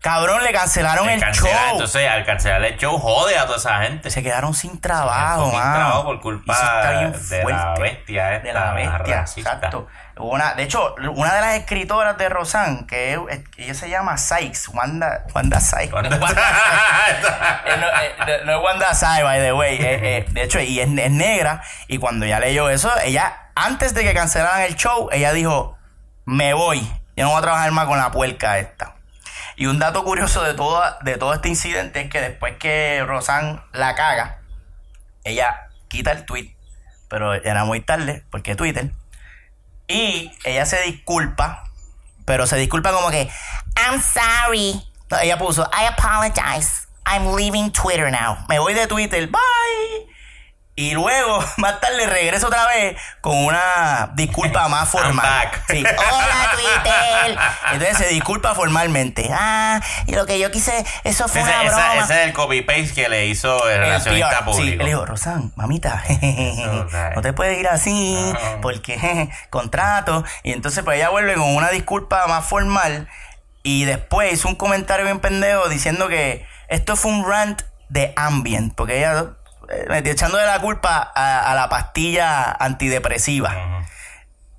Cabrón, 0.00 0.42
le 0.42 0.50
cancelaron 0.52 1.06
Le 1.06 1.14
el 1.14 1.20
show. 1.32 1.46
Entonces, 1.72 2.08
al 2.08 2.24
cancelar 2.24 2.64
el 2.64 2.76
show, 2.78 2.98
jode 2.98 3.36
a 3.38 3.44
toda 3.44 3.58
esa 3.58 3.82
gente. 3.82 4.10
se 4.10 4.22
quedaron 4.22 4.54
sin 4.54 4.80
trabajo, 4.80 5.50
Sin 5.50 5.60
trabajo 5.60 6.04
por 6.04 6.20
culpa 6.22 6.54
de 6.54 7.44
la 7.44 7.74
bestia 7.78 8.34
esta, 8.36 8.46
De 8.46 8.52
la 8.54 8.72
bestia, 8.72 9.16
racista. 9.20 9.52
exacto. 9.52 9.88
Una, 10.16 10.54
de 10.54 10.62
hecho, 10.64 10.94
una 11.14 11.34
de 11.34 11.40
las 11.42 11.54
escritoras 11.56 12.16
de 12.16 12.28
Rosan, 12.30 12.86
que 12.86 13.12
es- 13.14 13.40
ella 13.58 13.74
se 13.74 13.90
llama 13.90 14.16
Sykes, 14.16 14.68
Wanda, 14.68 15.24
Wanda 15.34 15.60
Sykes. 15.60 15.92
Wanda- 15.92 16.08
No 16.16 16.16
es 16.16 16.22
Wanda 16.22 16.42
Sykes. 17.04 18.30
Eh, 18.32 18.40
no, 18.46 18.52
es 18.58 18.64
Wanda 18.64 18.94
Sykes, 18.94 19.22
by 19.22 19.40
the 19.40 19.52
way. 19.52 19.76
Eh, 19.76 20.18
eh, 20.18 20.26
de 20.30 20.42
hecho, 20.42 20.60
y 20.60 20.80
es, 20.80 20.88
es 20.88 21.10
negra. 21.10 21.62
Y 21.88 21.98
cuando 21.98 22.24
ya 22.26 22.40
leyó 22.40 22.70
eso, 22.70 22.90
ella, 23.04 23.50
antes 23.54 23.92
de 23.94 24.02
que 24.02 24.14
cancelaran 24.14 24.62
el 24.62 24.76
show, 24.76 25.08
ella 25.12 25.32
dijo, 25.32 25.76
me 26.24 26.54
voy. 26.54 26.80
Yo 27.16 27.24
no 27.24 27.30
voy 27.30 27.38
a 27.38 27.42
trabajar 27.42 27.70
más 27.72 27.86
con 27.86 27.98
la 27.98 28.10
puerca 28.10 28.58
esta. 28.58 28.94
Y 29.60 29.66
un 29.66 29.78
dato 29.78 30.04
curioso 30.04 30.42
de 30.42 30.54
todo, 30.54 30.82
de 31.02 31.18
todo 31.18 31.34
este 31.34 31.50
incidente 31.50 32.00
es 32.00 32.10
que 32.10 32.18
después 32.18 32.56
que 32.56 33.04
Rosan 33.06 33.62
la 33.74 33.94
caga, 33.94 34.40
ella 35.22 35.68
quita 35.88 36.12
el 36.12 36.24
tweet, 36.24 36.56
pero 37.08 37.34
era 37.34 37.66
muy 37.66 37.82
tarde, 37.82 38.24
porque 38.30 38.56
Twitter, 38.56 38.90
Y 39.86 40.32
ella 40.44 40.64
se 40.64 40.80
disculpa, 40.80 41.64
pero 42.24 42.46
se 42.46 42.56
disculpa 42.56 42.90
como 42.90 43.10
que, 43.10 43.28
I'm 43.76 44.00
sorry. 44.00 44.82
ella 45.20 45.36
puso, 45.36 45.68
I 45.78 45.88
apologize. 45.88 46.88
I'm 47.04 47.36
leaving 47.36 47.70
Twitter 47.70 48.10
now. 48.10 48.38
me 48.48 48.58
voy 48.58 48.72
de 48.72 48.86
Twitter, 48.86 49.26
bye. 49.26 49.40
Y 50.76 50.92
luego, 50.92 51.44
más 51.58 51.78
tarde, 51.80 52.06
regreso 52.06 52.46
otra 52.46 52.66
vez 52.68 52.96
con 53.20 53.36
una 53.36 54.10
disculpa 54.14 54.66
más 54.68 54.88
formal. 54.88 55.26
back. 55.26 55.64
Sí. 55.68 55.84
Hola, 56.12 56.50
Twitter. 56.52 57.38
Entonces 57.72 57.98
se 57.98 58.08
disculpa 58.08 58.54
formalmente. 58.54 59.28
Ah, 59.32 59.80
y 60.06 60.14
lo 60.14 60.24
que 60.24 60.38
yo 60.38 60.50
quise, 60.50 60.84
eso 61.04 61.28
fue 61.28 61.40
Ese, 61.42 61.50
una 61.50 61.62
esa- 61.64 61.76
broma. 61.90 62.04
ese 62.04 62.20
es 62.20 62.26
el 62.28 62.32
copy-paste 62.32 62.92
que 62.94 63.08
le 63.10 63.26
hizo 63.26 63.68
el 63.68 63.78
relacionista 63.78 64.30
PR. 64.44 64.52
Sí, 64.54 64.58
público. 64.60 64.80
él 64.82 64.86
dijo, 64.88 65.04
Rosan, 65.06 65.52
mamita, 65.56 66.02
Rosan. 66.64 67.12
no 67.14 67.20
te 67.20 67.32
puedes 67.34 67.58
ir 67.58 67.68
así 67.68 68.14
No. 68.32 68.60
porque 68.62 68.98
jeje, 68.98 69.28
contrato. 69.50 70.24
Y 70.44 70.52
entonces 70.52 70.82
pues 70.84 70.96
ella 70.96 71.10
vuelve 71.10 71.34
con 71.34 71.54
una 71.56 71.68
disculpa 71.70 72.26
más 72.26 72.46
formal 72.46 73.08
y 73.62 73.84
después 73.84 74.32
hizo 74.32 74.48
un 74.48 74.54
comentario 74.54 75.04
bien 75.04 75.18
pendejo 75.20 75.68
diciendo 75.68 76.08
que 76.08 76.46
esto 76.68 76.96
fue 76.96 77.10
un 77.12 77.28
rant 77.28 77.60
de 77.90 78.12
ambient, 78.16 78.74
porque 78.74 78.98
ella 78.98 79.32
eh, 79.70 79.86
metió 79.88 80.12
echándole 80.12 80.46
la 80.46 80.58
culpa 80.60 81.12
a, 81.14 81.50
a 81.50 81.54
la 81.54 81.68
pastilla 81.68 82.52
antidepresiva. 82.58 83.84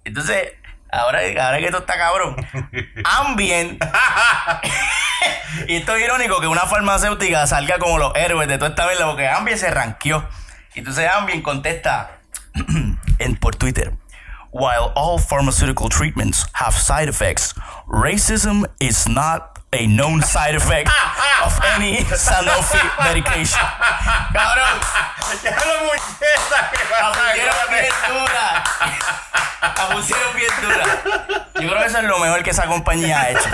Entonces, 0.03 0.53
ahora, 0.91 1.19
ahora 1.39 1.59
que 1.59 1.65
esto 1.65 1.79
está 1.79 1.97
cabrón, 1.97 2.35
Ambient. 3.03 3.83
y 5.67 5.75
esto 5.75 5.95
es 5.95 6.03
irónico 6.03 6.39
que 6.41 6.47
una 6.47 6.61
farmacéutica 6.61 7.45
salga 7.47 7.77
como 7.79 7.97
los 7.97 8.15
héroes 8.15 8.47
de 8.47 8.57
toda 8.57 8.71
esta 8.71 8.85
vez, 8.85 8.97
porque 9.01 9.27
Ambient 9.27 9.59
se 9.59 9.71
ranqueó. 9.71 10.27
Y 10.73 10.79
entonces 10.79 11.09
Ambient 11.09 11.43
contesta 11.43 12.19
en, 13.19 13.35
por 13.37 13.55
Twitter. 13.55 13.93
While 14.53 14.91
all 14.95 15.17
pharmaceutical 15.17 15.87
treatments 15.87 16.45
have 16.53 16.75
side 16.75 17.07
effects, 17.07 17.53
racism 17.87 18.65
is 18.79 19.07
not 19.07 19.60
a 19.73 19.87
known 19.87 20.21
side 20.21 20.55
effect 20.55 20.89
of 21.45 21.57
any 21.75 22.03
Sanofi 22.03 22.77
medication. 23.03 23.59
Cabrón, 24.33 24.79
Ya 25.43 25.51
lo 25.51 25.79
muñeca, 25.85 26.71
que 26.71 27.45
la 27.45 27.53
pusieron 27.53 27.69
bien 27.71 27.93
dura. 28.09 28.63
La 29.61 29.89
pusieron 29.89 30.35
bien 30.35 30.51
dura. 30.61 30.85
Yo 31.55 31.69
creo 31.69 31.79
que 31.79 31.85
eso 31.85 31.97
es 31.99 32.03
lo 32.03 32.19
mejor 32.19 32.43
que 32.43 32.49
esa 32.49 32.65
compañía 32.65 33.21
ha 33.21 33.29
hecho. 33.29 33.49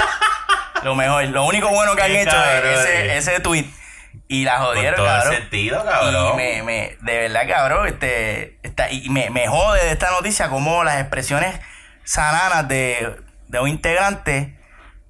Lo 0.84 0.96
mejor. 0.96 1.24
Lo 1.26 1.44
único 1.46 1.70
bueno 1.70 1.96
que 1.96 2.02
han 2.02 2.12
hecho 2.12 2.32
cabrón, 2.32 2.66
es 2.74 2.80
ese, 2.80 3.18
ese 3.18 3.40
tweet. 3.40 3.66
Y 4.28 4.44
la 4.44 4.58
Con 4.58 4.66
jodieron, 4.68 4.96
todo 4.96 5.06
el 5.06 5.22
cabrón. 5.22 5.36
sentido, 5.36 5.86
cabrón. 5.86 6.34
Y 6.34 6.36
me, 6.38 6.64
me, 6.64 6.98
de 7.02 7.18
verdad, 7.30 7.42
cabrón, 7.48 7.88
este, 7.88 8.58
esta- 8.64 8.90
y 8.92 9.08
me, 9.10 9.30
me 9.30 9.48
jode 9.48 9.84
de 9.86 9.92
esta 9.92 10.10
noticia 10.12 10.50
como 10.50 10.84
las 10.84 11.00
expresiones 11.00 11.60
sananas 12.04 12.68
de, 12.68 13.16
de 13.48 13.60
un 13.60 13.70
integrante 13.70 14.57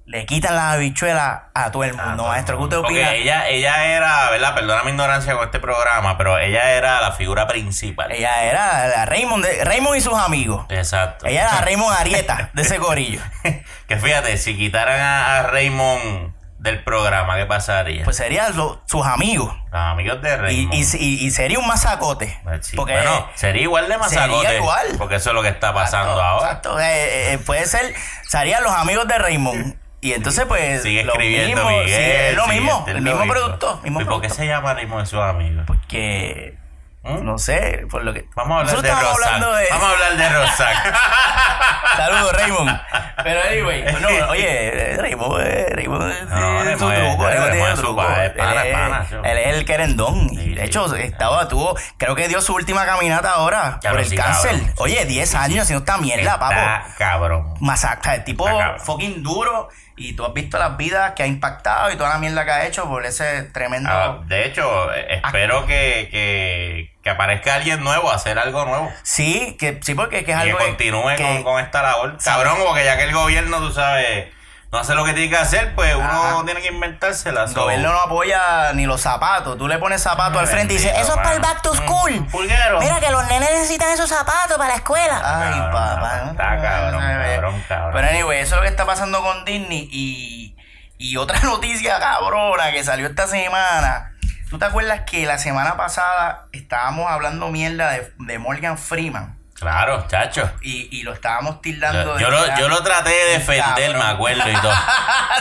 le 0.08 0.24
quitan 0.24 0.54
las 0.56 0.74
habichuelas 0.74 1.40
a 1.54 1.70
todo 1.70 1.84
el 1.84 1.92
mundo. 1.94 2.24
Maestro, 2.26 2.56
¿qué 2.56 2.64
usted 2.64 2.76
opina? 2.78 3.04
Porque 3.08 3.20
ella, 3.20 3.46
ella 3.48 3.84
era, 3.84 4.30
¿verdad? 4.30 4.54
Perdona 4.54 4.82
mi 4.84 4.90
ignorancia 4.92 5.34
con 5.34 5.44
este 5.44 5.60
programa, 5.60 6.16
pero 6.16 6.38
ella 6.38 6.70
era 6.72 7.00
la 7.02 7.12
figura 7.12 7.46
principal. 7.46 8.10
Ella 8.10 8.44
era 8.44 8.88
la 8.88 9.04
Raymond, 9.04 9.44
de- 9.44 9.64
Raymond 9.64 9.96
y 9.96 10.00
sus 10.00 10.14
amigos. 10.14 10.64
Exacto. 10.70 11.26
Ella 11.26 11.42
era 11.42 11.54
la 11.56 11.60
Raymond 11.60 11.94
Arieta 12.00 12.48
de 12.54 12.62
ese 12.62 12.78
corillo. 12.78 13.20
que 13.86 13.96
fíjate, 13.98 14.38
si 14.38 14.56
quitaran 14.56 14.98
a, 14.98 15.38
a 15.40 15.42
Raymond 15.42 16.32
del 16.58 16.82
programa, 16.82 17.36
¿qué 17.36 17.44
pasaría? 17.44 18.02
Pues 18.04 18.16
serían 18.16 18.54
sus 18.86 19.06
amigos. 19.06 19.54
Los 19.70 19.80
amigos 19.80 20.22
de 20.22 20.36
Raymond. 20.38 20.74
y, 20.74 20.80
y- 20.96 21.26
y 21.26 21.30
sería 21.32 21.58
un 21.58 21.66
masacote. 21.68 22.40
Pues 22.44 22.66
sí, 22.66 22.76
porque 22.76 22.94
bueno, 22.94 23.28
sería 23.34 23.60
igual 23.62 23.88
de 23.88 23.98
masacote. 23.98 24.40
sería 24.46 24.56
igual. 24.58 24.86
Porque 24.96 25.16
eso 25.16 25.28
es 25.30 25.34
lo 25.34 25.42
que 25.42 25.48
está 25.50 25.74
pasando 25.74 26.12
Exacto, 26.14 26.22
ahora. 26.24 26.46
exacto. 26.46 26.80
Eh, 26.80 27.32
eh, 27.34 27.38
puede 27.44 27.66
ser, 27.66 27.94
serían 28.26 28.62
los 28.64 28.72
amigos 28.72 29.06
de 29.06 29.18
Raymond. 29.18 29.76
Y 30.00 30.12
entonces, 30.12 30.44
pues. 30.46 30.82
Sigue 30.82 31.04
lo 31.04 31.12
escribiendo 31.12 31.64
mismo, 31.64 31.70
Miguel. 31.82 31.88
sí, 31.88 32.10
es 32.30 32.36
lo 32.36 32.46
mismo. 32.46 32.84
El 32.86 33.04
lo 33.04 33.16
mismo 33.16 33.32
producto. 33.32 33.80
Mismo 33.82 34.00
¿Y 34.00 34.04
por 34.04 34.20
qué 34.20 34.30
se 34.30 34.46
llama 34.46 34.74
Raymond 34.74 35.00
de 35.02 35.06
sus 35.06 35.20
amigos? 35.20 35.64
Porque. 35.66 36.56
¿Mm? 37.02 37.24
No 37.24 37.38
sé, 37.38 37.86
por 37.90 38.04
lo 38.04 38.12
que. 38.12 38.26
Vamos 38.34 38.58
a 38.58 38.60
hablar 38.60 38.82
de 38.82 38.90
Rosac. 38.90 39.34
de. 39.34 39.66
Vamos 39.70 39.88
a 39.88 39.90
hablar 39.92 40.16
de 40.16 40.28
Rosac. 40.28 40.94
Saludos, 41.96 42.32
Raymond. 42.32 42.80
Pero, 43.24 43.40
anyway, 43.48 43.82
pues 43.82 44.00
no, 44.00 44.08
oye, 44.30 44.96
Raymond, 44.98 45.40
eh, 45.46 45.66
Raymond 45.70 46.12
eh, 46.12 46.16
No, 46.28 46.62
tiene 46.62 46.78
su 46.78 46.90
es- 46.90 46.98
truco, 46.98 47.24
Raymond 47.26 47.50
tiene 47.52 47.70
es 47.72 47.76
su 47.76 47.82
truco. 47.82 48.02
es 48.02 48.32
Él 48.36 48.38
es- 48.38 49.08
sí. 49.08 49.16
Él 49.24 49.38
es 49.38 49.56
el 49.56 49.64
querendón. 49.64 50.28
Sí, 50.30 50.36
Y 50.40 50.54
de 50.54 50.60
sí, 50.60 50.66
hecho, 50.66 50.88
sí. 50.88 51.00
estaba, 51.02 51.48
tuvo, 51.48 51.76
creo 51.96 52.14
que 52.14 52.28
dio 52.28 52.40
su 52.40 52.54
última 52.54 52.84
caminata 52.86 53.30
ahora 53.32 53.80
Ya 53.82 53.90
por 53.90 53.98
lo 53.98 54.04
el 54.04 54.10
sí, 54.10 54.16
cáncer. 54.16 54.50
cabrón. 54.52 54.74
Oye, 54.78 55.04
10 55.06 55.34
años 55.34 55.62
haciendo 55.64 55.84
esta 55.84 55.98
mierda, 55.98 56.38
papo. 56.38 56.94
Cabrón. 56.98 57.54
Masacra, 57.60 58.14
el 58.16 58.24
tipo 58.24 58.46
fucking 58.78 59.22
duro. 59.22 59.68
Y 59.98 60.12
tú 60.14 60.24
has 60.24 60.32
visto 60.32 60.58
las 60.58 60.76
vidas 60.76 61.12
que 61.16 61.22
ha 61.22 61.26
impactado 61.26 61.90
y 61.90 61.96
toda 61.96 62.10
la 62.10 62.18
mierda 62.18 62.44
que 62.44 62.50
ha 62.50 62.66
hecho 62.66 62.88
por 62.88 63.04
ese 63.04 63.42
tremendo. 63.44 63.90
Ah, 63.92 64.20
de 64.26 64.46
hecho, 64.46 64.92
eh, 64.94 65.20
espero 65.24 65.66
que, 65.66 66.08
que, 66.10 66.92
que 67.02 67.10
aparezca 67.10 67.54
alguien 67.56 67.82
nuevo, 67.82 68.10
hacer 68.10 68.38
algo 68.38 68.64
nuevo. 68.64 68.92
Sí, 69.02 69.56
que 69.58 69.78
sí, 69.82 69.94
porque 69.94 70.24
que 70.24 70.32
es 70.32 70.38
Y 70.38 70.42
que 70.44 70.50
algo 70.50 70.58
continúe 70.58 71.16
que- 71.16 71.22
con, 71.22 71.42
con 71.42 71.60
esta 71.64 71.82
labor. 71.82 72.16
Cabrón, 72.22 72.56
porque 72.64 72.84
ya 72.84 72.96
que 72.96 73.04
el 73.04 73.12
gobierno, 73.12 73.58
tú 73.58 73.72
sabes, 73.72 74.28
no 74.70 74.78
hace 74.78 74.94
lo 74.94 75.02
que 75.04 75.14
tiene 75.14 75.30
que 75.30 75.36
hacer, 75.38 75.74
pues 75.74 75.94
uno 75.94 76.04
Ajá. 76.04 76.44
tiene 76.44 76.60
que 76.60 76.68
inventársela. 76.68 77.44
el 77.44 77.48
so- 77.48 77.62
gobierno 77.62 77.90
no 77.90 78.00
apoya 78.00 78.72
ni 78.74 78.84
los 78.84 79.00
zapatos. 79.00 79.56
Tú 79.56 79.66
le 79.66 79.78
pones 79.78 80.02
zapatos 80.02 80.38
al 80.38 80.46
frente 80.46 80.74
y 80.74 80.76
dices, 80.76 80.92
eso 80.98 81.12
es 81.12 81.16
para 81.16 81.32
el 81.32 81.40
back 81.40 81.62
to 81.62 81.74
school. 81.74 82.12
Mm, 82.20 82.26
pulguero. 82.30 82.78
Mira 82.78 83.00
que 83.00 83.10
los 83.10 83.26
nenes 83.28 83.50
necesitan 83.50 83.90
esos 83.92 84.10
zapatos 84.10 84.58
para 84.58 84.68
la 84.68 84.74
escuela. 84.76 85.16
Ay, 85.24 85.52
Cabrón, 85.52 85.72
papá. 85.72 86.22
está 86.30 86.60
cabrón, 86.60 87.00
cabrón, 87.00 87.62
cabrón. 87.66 87.90
Pero 87.94 88.08
anyway, 88.08 88.40
eso 88.40 88.54
es 88.54 88.56
lo 88.56 88.62
que 88.62 88.68
está 88.68 88.84
pasando 88.84 89.22
con 89.22 89.44
Disney. 89.46 89.88
Y, 89.90 90.54
y 90.98 91.16
otra 91.16 91.40
noticia 91.44 91.98
cabrona 91.98 92.70
que 92.70 92.84
salió 92.84 93.06
esta 93.06 93.26
semana. 93.26 94.12
¿Tú 94.50 94.58
te 94.58 94.66
acuerdas 94.66 95.02
que 95.10 95.24
la 95.24 95.38
semana 95.38 95.78
pasada 95.78 96.46
estábamos 96.52 97.10
hablando 97.10 97.48
mierda 97.48 97.90
de, 97.90 98.12
de 98.18 98.38
Morgan 98.38 98.76
Freeman? 98.76 99.37
Claro, 99.58 100.06
chacho. 100.08 100.50
Y, 100.62 100.88
y 100.96 101.02
lo 101.02 101.12
estábamos 101.12 101.60
tildando 101.60 102.16
Yo, 102.18 102.20
yo 102.20 102.30
lo, 102.30 102.56
yo 102.58 102.68
lo 102.68 102.82
traté 102.82 103.10
de 103.10 103.32
defender, 103.38 103.92
Cabrón. 103.92 103.98
me 103.98 104.12
acuerdo 104.12 104.48
y 104.50 104.54
todo. 104.62 104.72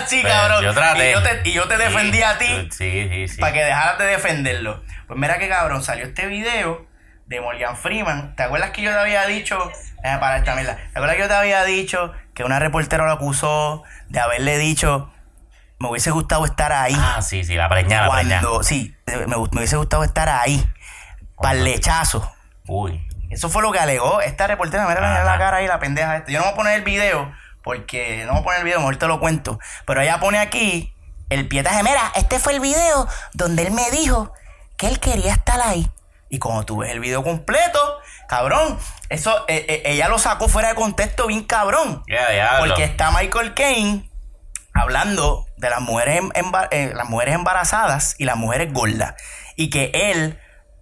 sí, 0.08 0.20
Pero 0.24 0.34
cabrón. 0.36 0.64
yo 0.64 0.74
traté. 0.74 1.10
Y 1.10 1.14
yo 1.14 1.24
te, 1.24 1.42
y 1.50 1.54
yo 1.54 1.68
te 1.68 1.78
defendí 1.78 2.22
a 2.24 2.38
ti 2.38 2.68
Sí, 2.72 3.08
sí, 3.10 3.28
sí. 3.28 3.40
para 3.40 3.54
que 3.54 3.64
dejaras 3.64 3.98
de 4.00 4.06
defenderlo. 4.06 4.84
Pues 5.08 5.20
mira 5.20 5.38
que 5.38 5.48
cabrón, 5.48 5.84
salió 5.84 6.06
este 6.06 6.26
video 6.28 6.88
de 7.28 7.42
Morgan 7.42 7.78
Freeman. 7.78 8.36
¿Te 8.36 8.44
acuerdas 8.44 8.72
que 8.72 8.82
yo 8.82 8.92
te 8.92 8.98
había 9.00 9.26
dicho? 9.28 9.72
Eh, 10.04 10.18
para 10.20 10.38
esta 10.38 10.56
mierda. 10.56 10.76
¿Te 10.78 10.84
acuerdas 11.00 11.16
que 11.16 11.22
yo 11.24 11.28
te 11.28 11.34
había 11.36 11.64
dicho 11.64 12.14
que 12.34 12.44
una 12.44 12.60
reportera 12.60 13.06
lo 13.06 13.12
acusó 13.12 13.84
de 14.10 14.20
haberle 14.20 14.58
dicho 14.58 15.12
me 15.80 15.90
hubiese 15.90 16.10
gustado 16.10 16.44
estar 16.46 16.72
ahí? 16.74 16.96
Ah, 16.98 17.22
sí, 17.22 17.44
sí, 17.44 17.54
la 17.54 17.70
preñada, 17.70 18.08
la 18.08 18.14
preñada. 18.16 18.48
sí, 18.64 18.96
me, 19.06 19.28
me 19.28 19.36
hubiese 19.36 19.76
gustado 19.78 20.04
estar 20.04 20.28
ahí. 20.28 20.68
Para 21.40 21.58
el 21.58 21.64
lechazo. 21.66 22.32
Uy. 22.68 23.07
Eso 23.30 23.50
fue 23.50 23.62
lo 23.62 23.72
que 23.72 23.80
alegó 23.80 24.22
esta 24.22 24.48
reportera. 24.48 24.88
Mira, 24.88 25.02
mira 25.02 25.24
la 25.24 25.38
cara 25.38 25.58
ahí, 25.58 25.68
la 25.68 25.80
pendeja 25.80 26.18
esta. 26.18 26.32
Yo 26.32 26.40
no 26.40 26.46
voy 26.46 26.54
a 26.54 26.56
poner 26.56 26.74
el 26.76 26.84
video 26.84 27.32
porque 27.64 28.24
no 28.26 28.32
voy 28.34 28.42
a 28.42 28.44
poner 28.44 28.60
el 28.60 28.66
video, 28.66 28.80
mejor 28.80 28.98
te 28.98 29.08
lo 29.08 29.20
cuento. 29.20 29.60
Pero 29.86 30.02
ella 30.02 30.20
pone 30.20 30.40
aquí 30.40 30.94
el 31.30 31.48
pietaje. 31.48 31.84
Mira, 31.84 32.12
Este 32.16 32.40
fue 32.40 32.54
el 32.54 32.60
video 32.60 33.08
donde 33.34 33.64
él 33.64 33.72
me 33.72 33.90
dijo 33.92 34.32
que 34.78 34.88
él 34.88 35.00
quería 35.00 35.34
estar 35.34 35.60
ahí. 35.62 35.92
Y 36.30 36.40
cuando 36.40 36.66
tú 36.66 36.78
ves 36.78 36.92
el 36.92 37.00
video 37.00 37.24
completo, 37.24 38.00
cabrón, 38.28 38.78
eso 39.10 39.46
eh, 39.48 39.66
eh, 39.70 39.82
ella 39.86 40.10
lo 40.10 40.20
sacó 40.20 40.50
fuera 40.50 40.70
de 40.70 40.76
contexto 40.76 41.28
bien 41.28 41.44
cabrón. 41.44 42.04
Ya, 42.08 42.30
diablo. 42.30 42.68
Porque 42.68 42.84
está 42.84 43.12
Michael 43.12 43.54
Caine 43.54 44.10
hablando 44.74 45.46
de 45.58 45.70
las 45.70 45.82
mujeres, 45.82 46.18
em- 46.34 46.52
eh, 46.72 46.92
las 46.94 47.08
mujeres 47.10 47.36
embarazadas 47.36 48.16
y 48.18 48.26
las 48.26 48.36
mujeres 48.36 48.72
gordas. 48.74 49.16
Y 49.56 49.70
que 49.70 49.92
él 49.94 50.40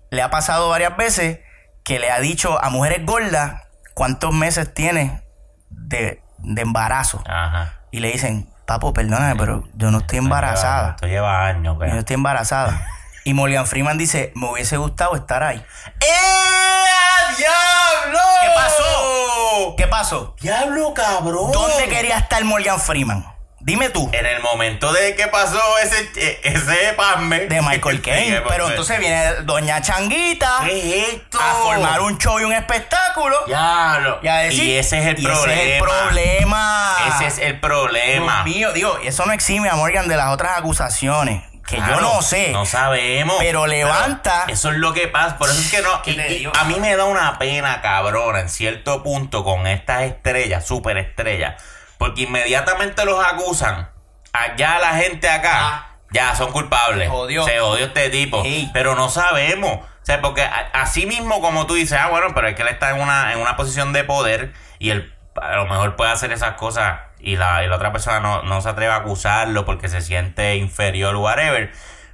le 0.10 0.22
ha 0.22 0.30
pasado 0.30 0.70
varias 0.70 0.98
veces 0.98 1.40
que 1.86 2.00
le 2.00 2.12
ha 2.12 2.20
dicho 2.20 2.62
a 2.62 2.70
mujeres 2.70 3.06
gordas 3.06 3.62
cuántos 3.94 4.34
meses 4.34 4.74
tiene 4.74 5.24
de, 5.70 6.22
de 6.40 6.62
embarazo. 6.62 7.24
Ajá. 7.28 7.76
Y 7.92 8.00
le 8.00 8.12
dicen, 8.12 8.50
papo, 8.66 8.92
perdóname, 8.92 9.36
pero 9.38 9.64
yo 9.76 9.92
no 9.92 10.00
estoy 10.00 10.18
embarazada. 10.18 10.92
Esto 10.96 11.08
lleva 11.08 11.46
años, 11.48 11.76
Yo 11.76 11.80
pero. 11.80 11.94
no 11.94 12.00
estoy 12.00 12.16
embarazada. 12.16 12.88
Y 13.24 13.34
Morgan 13.34 13.66
Freeman 13.68 13.98
dice, 13.98 14.32
me 14.36 14.50
hubiese 14.52 14.78
gustado 14.78 15.16
estar 15.16 15.44
ahí. 15.44 15.58
¡Eh, 16.02 17.36
diablo! 17.38 18.20
¿Qué 18.42 18.50
pasó? 18.56 19.76
¿Qué 19.78 19.88
pasó? 19.88 20.36
Diablo, 20.42 20.94
cabrón. 20.94 21.52
¿Dónde 21.52 21.88
quería 21.88 22.18
estar 22.18 22.44
Morgan 22.44 22.80
Freeman? 22.80 23.26
Dime 23.66 23.90
tú. 23.90 24.08
En 24.14 24.28
el 24.28 24.42
momento 24.44 24.94
de 24.94 25.16
que 25.16 25.26
pasó 25.28 25.60
ese, 25.80 26.08
eh, 26.18 26.40
ese 26.44 26.94
pasme. 26.96 27.48
De 27.48 27.64
Michael 27.64 28.00
Caine. 28.04 28.42
Pero 28.48 28.70
entonces 28.70 29.00
viene 29.00 29.26
Doña 29.42 29.82
Changuita 29.82 30.60
¿Qué 30.64 31.02
es 31.02 31.14
esto? 31.16 31.40
a 31.42 31.56
formar 31.64 32.00
un 32.02 32.16
show 32.20 32.40
y 32.40 32.44
un 32.44 32.54
espectáculo. 32.54 33.36
Diablo. 33.48 34.20
Y 34.22 34.28
a 34.28 34.36
decir. 34.36 34.64
y 34.66 34.78
ese 34.78 35.00
es 35.00 35.06
el 35.08 35.20
y 35.20 35.24
problema. 35.26 35.48
Ese 35.48 35.66
es 35.66 35.72
el 35.74 35.82
problema. 35.82 36.98
Ese 37.16 37.26
es 37.26 37.38
el 37.40 37.60
problema. 37.60 38.44
Dios 38.44 38.56
mío, 38.56 38.72
digo, 38.74 39.00
eso 39.04 39.26
no 39.26 39.34
exime 39.34 39.68
a 39.70 39.76
Morgan 39.76 40.08
de 40.08 40.16
las 40.16 40.28
otras 40.28 40.60
acusaciones. 40.60 41.42
que 41.68 41.78
Claro, 41.78 41.96
yo 41.96 42.02
no 42.02 42.22
sé. 42.22 42.52
No 42.52 42.68
sabemos. 42.68 43.38
Pero 43.40 43.66
levanta- 43.66 44.46
eso 44.48 44.70
es 44.70 44.78
lo 44.78 44.94
que 44.94 45.08
pasa. 45.08 45.40
Por 45.40 45.50
eso 45.50 45.60
es 45.60 45.72
que 45.72 45.82
no. 45.82 46.04
¿Qué 46.04 46.12
y- 46.12 46.44
y 46.44 46.52
a 46.56 46.64
mí 46.66 46.76
me 46.80 46.96
da 46.96 47.06
una 47.06 47.40
pena, 47.40 47.82
cabrona, 47.82 48.42
en 48.42 48.50
cierto 48.50 49.02
punto 49.02 49.44
con 49.44 49.66
estas 49.66 50.04
estrellas, 50.04 50.68
superestrellas. 50.68 51.56
Porque 51.98 52.24
inmediatamente 52.24 53.06
los 53.06 53.24
acusan. 53.24 53.90
Allá 54.34 54.80
la 54.80 54.96
gente 54.96 55.30
acá. 55.30 55.52
Ah. 55.54 55.92
Ya 56.12 56.36
son 56.36 56.52
culpables. 56.52 57.08
Se 57.08 57.10
jodió. 57.10 57.46
Se 57.46 57.60
odió 57.60 57.86
este 57.86 58.10
tipo. 58.10 58.44
Pero 58.74 58.96
no 58.96 59.10
sabemos. 59.10 59.80
O 59.80 60.06
sea, 60.06 60.22
porque 60.22 60.48
así 60.74 61.06
mismo 61.06 61.42
como 61.42 61.66
tú 61.66 61.74
dices, 61.74 61.98
ah, 62.00 62.10
bueno, 62.10 62.28
pero 62.36 62.48
es 62.48 62.56
que 62.56 62.62
él 62.62 62.68
está 62.68 62.92
en 62.92 63.02
una, 63.02 63.34
en 63.34 63.40
una 63.40 63.56
posición 63.56 63.92
de 63.92 64.04
poder 64.04 64.54
y 64.78 64.92
él 64.92 65.12
a 65.42 65.56
lo 65.56 65.66
mejor 65.66 65.96
puede 65.96 66.12
hacer 66.12 66.32
esas 66.32 66.54
cosas 66.54 67.00
y 67.20 67.38
la, 67.38 67.64
y 67.64 67.68
la 67.68 67.76
otra 67.76 67.92
persona 67.92 68.20
no, 68.20 68.44
no 68.44 68.62
se 68.62 68.70
atreve 68.70 68.94
a 68.94 68.98
acusarlo 68.98 69.66
porque 69.66 69.90
se 69.90 70.02
siente 70.02 70.58
inferior, 70.58 71.16
whatever. 71.16 71.72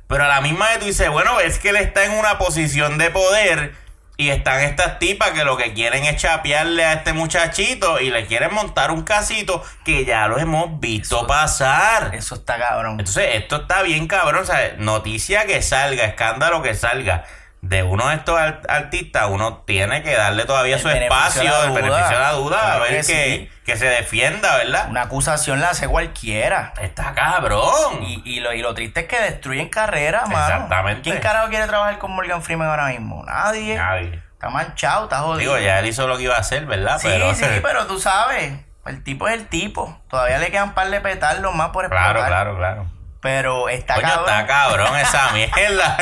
Pero 0.08 0.24
a 0.24 0.28
la 0.28 0.42
misma 0.42 0.70
vez 0.70 0.80
tú 0.80 0.86
dices, 0.86 1.10
bueno, 1.10 1.40
es 1.42 1.60
que 1.60 1.70
él 1.70 1.76
está 1.76 2.06
en 2.06 2.14
una 2.14 2.38
posición 2.38 2.98
de 2.98 3.10
poder 3.10 3.76
y 4.22 4.30
están 4.30 4.62
estas 4.62 5.00
tipas 5.00 5.32
que 5.32 5.44
lo 5.44 5.58
que 5.58 5.74
quieren 5.74 6.04
es 6.06 6.22
chapearle 6.22 6.86
a 6.86 6.94
este 6.94 7.12
muchachito 7.12 8.00
y 8.00 8.12
le 8.12 8.28
quieren 8.28 8.54
montar 8.54 8.92
un 8.92 9.02
casito 9.02 9.64
que 9.84 10.06
ya 10.06 10.28
lo 10.28 10.38
hemos 10.38 10.80
visto 10.80 11.18
Eso- 11.18 11.28
pasar. 11.28 12.14
Eso 12.14 12.36
está 12.36 12.60
cabrón. 12.60 13.00
Entonces, 13.00 13.30
esto 13.34 13.64
está 13.64 13.82
bien 13.82 14.06
cabrón. 14.08 14.44
O 14.44 14.46
sea, 14.46 14.76
noticia 14.78 15.48
que 15.48 15.64
salga, 15.64 16.06
escándalo 16.06 16.62
que 16.62 16.76
salga 16.76 17.26
de 17.62 17.84
uno 17.84 18.08
de 18.10 18.16
estos 18.16 18.40
ar- 18.40 18.62
artistas, 18.68 19.28
uno 19.30 19.58
tiene 19.68 20.02
que 20.02 20.16
darle 20.16 20.46
todavía 20.46 20.76
El 20.78 20.82
su 20.82 20.90
espacio, 20.90 21.44
el 21.64 21.72
beneficio 21.72 22.08
de 22.10 22.20
la 22.20 22.32
duda, 22.32 22.74
a 22.74 22.80
ver 22.80 22.90
que 22.90 22.96
que, 22.98 23.04
sí. 23.04 23.50
que 23.66 23.78
se 23.78 23.86
defienda, 23.86 24.58
¿verdad? 24.58 24.88
Una 24.90 25.04
acusación 25.04 25.62
la 25.62 25.70
hace 25.70 25.88
cualquiera. 25.88 26.74
Está 26.82 27.14
cabrón. 27.14 28.02
Y, 28.02 28.22
y, 28.26 28.40
lo, 28.40 28.52
y 28.54 28.62
lo 28.62 28.74
triste 28.74 29.02
es 29.02 29.08
que 29.08 29.20
destruyen 29.20 29.70
carreras, 29.70 30.28
mano. 30.28 30.46
Exactamente. 30.56 31.02
¿Quién 31.04 31.20
carajo 31.20 31.50
quiere 31.50 31.68
trabajar 31.68 32.00
con 32.00 32.12
Morgan 32.12 32.42
Freeman 32.42 32.68
ahora 32.68 32.88
mismo? 32.88 33.24
Nadie. 33.26 33.76
Nadie. 33.76 34.22
Está 34.34 34.50
manchado, 34.50 35.04
está 35.04 35.20
jodido. 35.20 35.54
Digo, 35.54 35.58
ya 35.60 35.78
él 35.80 35.86
hizo 35.86 36.08
lo 36.08 36.18
que 36.18 36.24
iba 36.24 36.36
a 36.36 36.40
hacer, 36.40 36.66
¿verdad? 36.66 36.98
Sí, 37.00 37.08
pero, 37.12 37.36
sí, 37.36 37.46
pero 37.62 37.86
tú 37.86 38.00
sabes. 38.00 38.54
El 38.88 39.04
tipo 39.04 39.28
es 39.28 39.36
el 39.36 39.48
tipo. 39.48 40.02
Todavía 40.10 40.40
le 40.40 40.50
quedan 40.50 40.74
par 40.74 40.90
de 40.90 41.00
petardos 41.00 41.54
más 41.54 41.70
por 41.70 41.86
explotar. 41.86 42.14
Claro, 42.16 42.28
claro, 42.28 42.58
claro. 42.58 42.86
Pero 43.22 43.70
está 43.70 43.96
Coño, 43.96 44.08
cabrón. 44.08 44.26
está 44.30 44.48
cabrón 44.48 44.98
esa 44.98 45.30
mierda. 45.34 45.98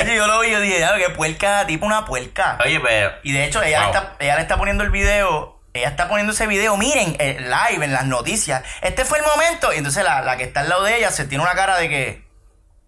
Oye, 0.00 0.14
yo 0.16 0.26
lo 0.28 0.40
vi, 0.40 0.50
yo 0.52 0.60
dije, 0.60 0.78
"Diablo, 0.78 1.04
que 1.04 1.12
puerca, 1.12 1.66
tipo 1.66 1.84
una 1.86 2.04
puerca. 2.04 2.56
Oye, 2.64 2.78
pero. 2.80 3.12
Y 3.24 3.32
de 3.32 3.44
hecho, 3.44 3.62
ella, 3.62 3.80
Wow. 3.80 3.88
está, 3.94 4.12
ella 4.20 4.36
le 4.36 4.42
está 4.42 4.56
poniendo 4.56 4.84
el 4.84 4.90
video. 4.90 5.60
Ella 5.74 5.88
está 5.88 6.08
poniendo 6.08 6.32
ese 6.32 6.46
video, 6.46 6.76
miren, 6.78 7.16
eh, 7.18 7.36
live 7.40 7.84
en 7.84 7.92
las 7.92 8.06
noticias. 8.06 8.62
Este 8.80 9.04
fue 9.04 9.18
el 9.18 9.24
momento. 9.26 9.72
Y 9.74 9.76
entonces 9.78 10.02
la, 10.04 10.22
la 10.22 10.36
que 10.38 10.44
está 10.44 10.60
al 10.60 10.68
lado 10.70 10.84
de 10.84 10.96
ella 10.96 11.10
se 11.10 11.26
tiene 11.26 11.42
una 11.44 11.54
cara 11.54 11.76
de 11.76 11.88
que. 11.88 12.26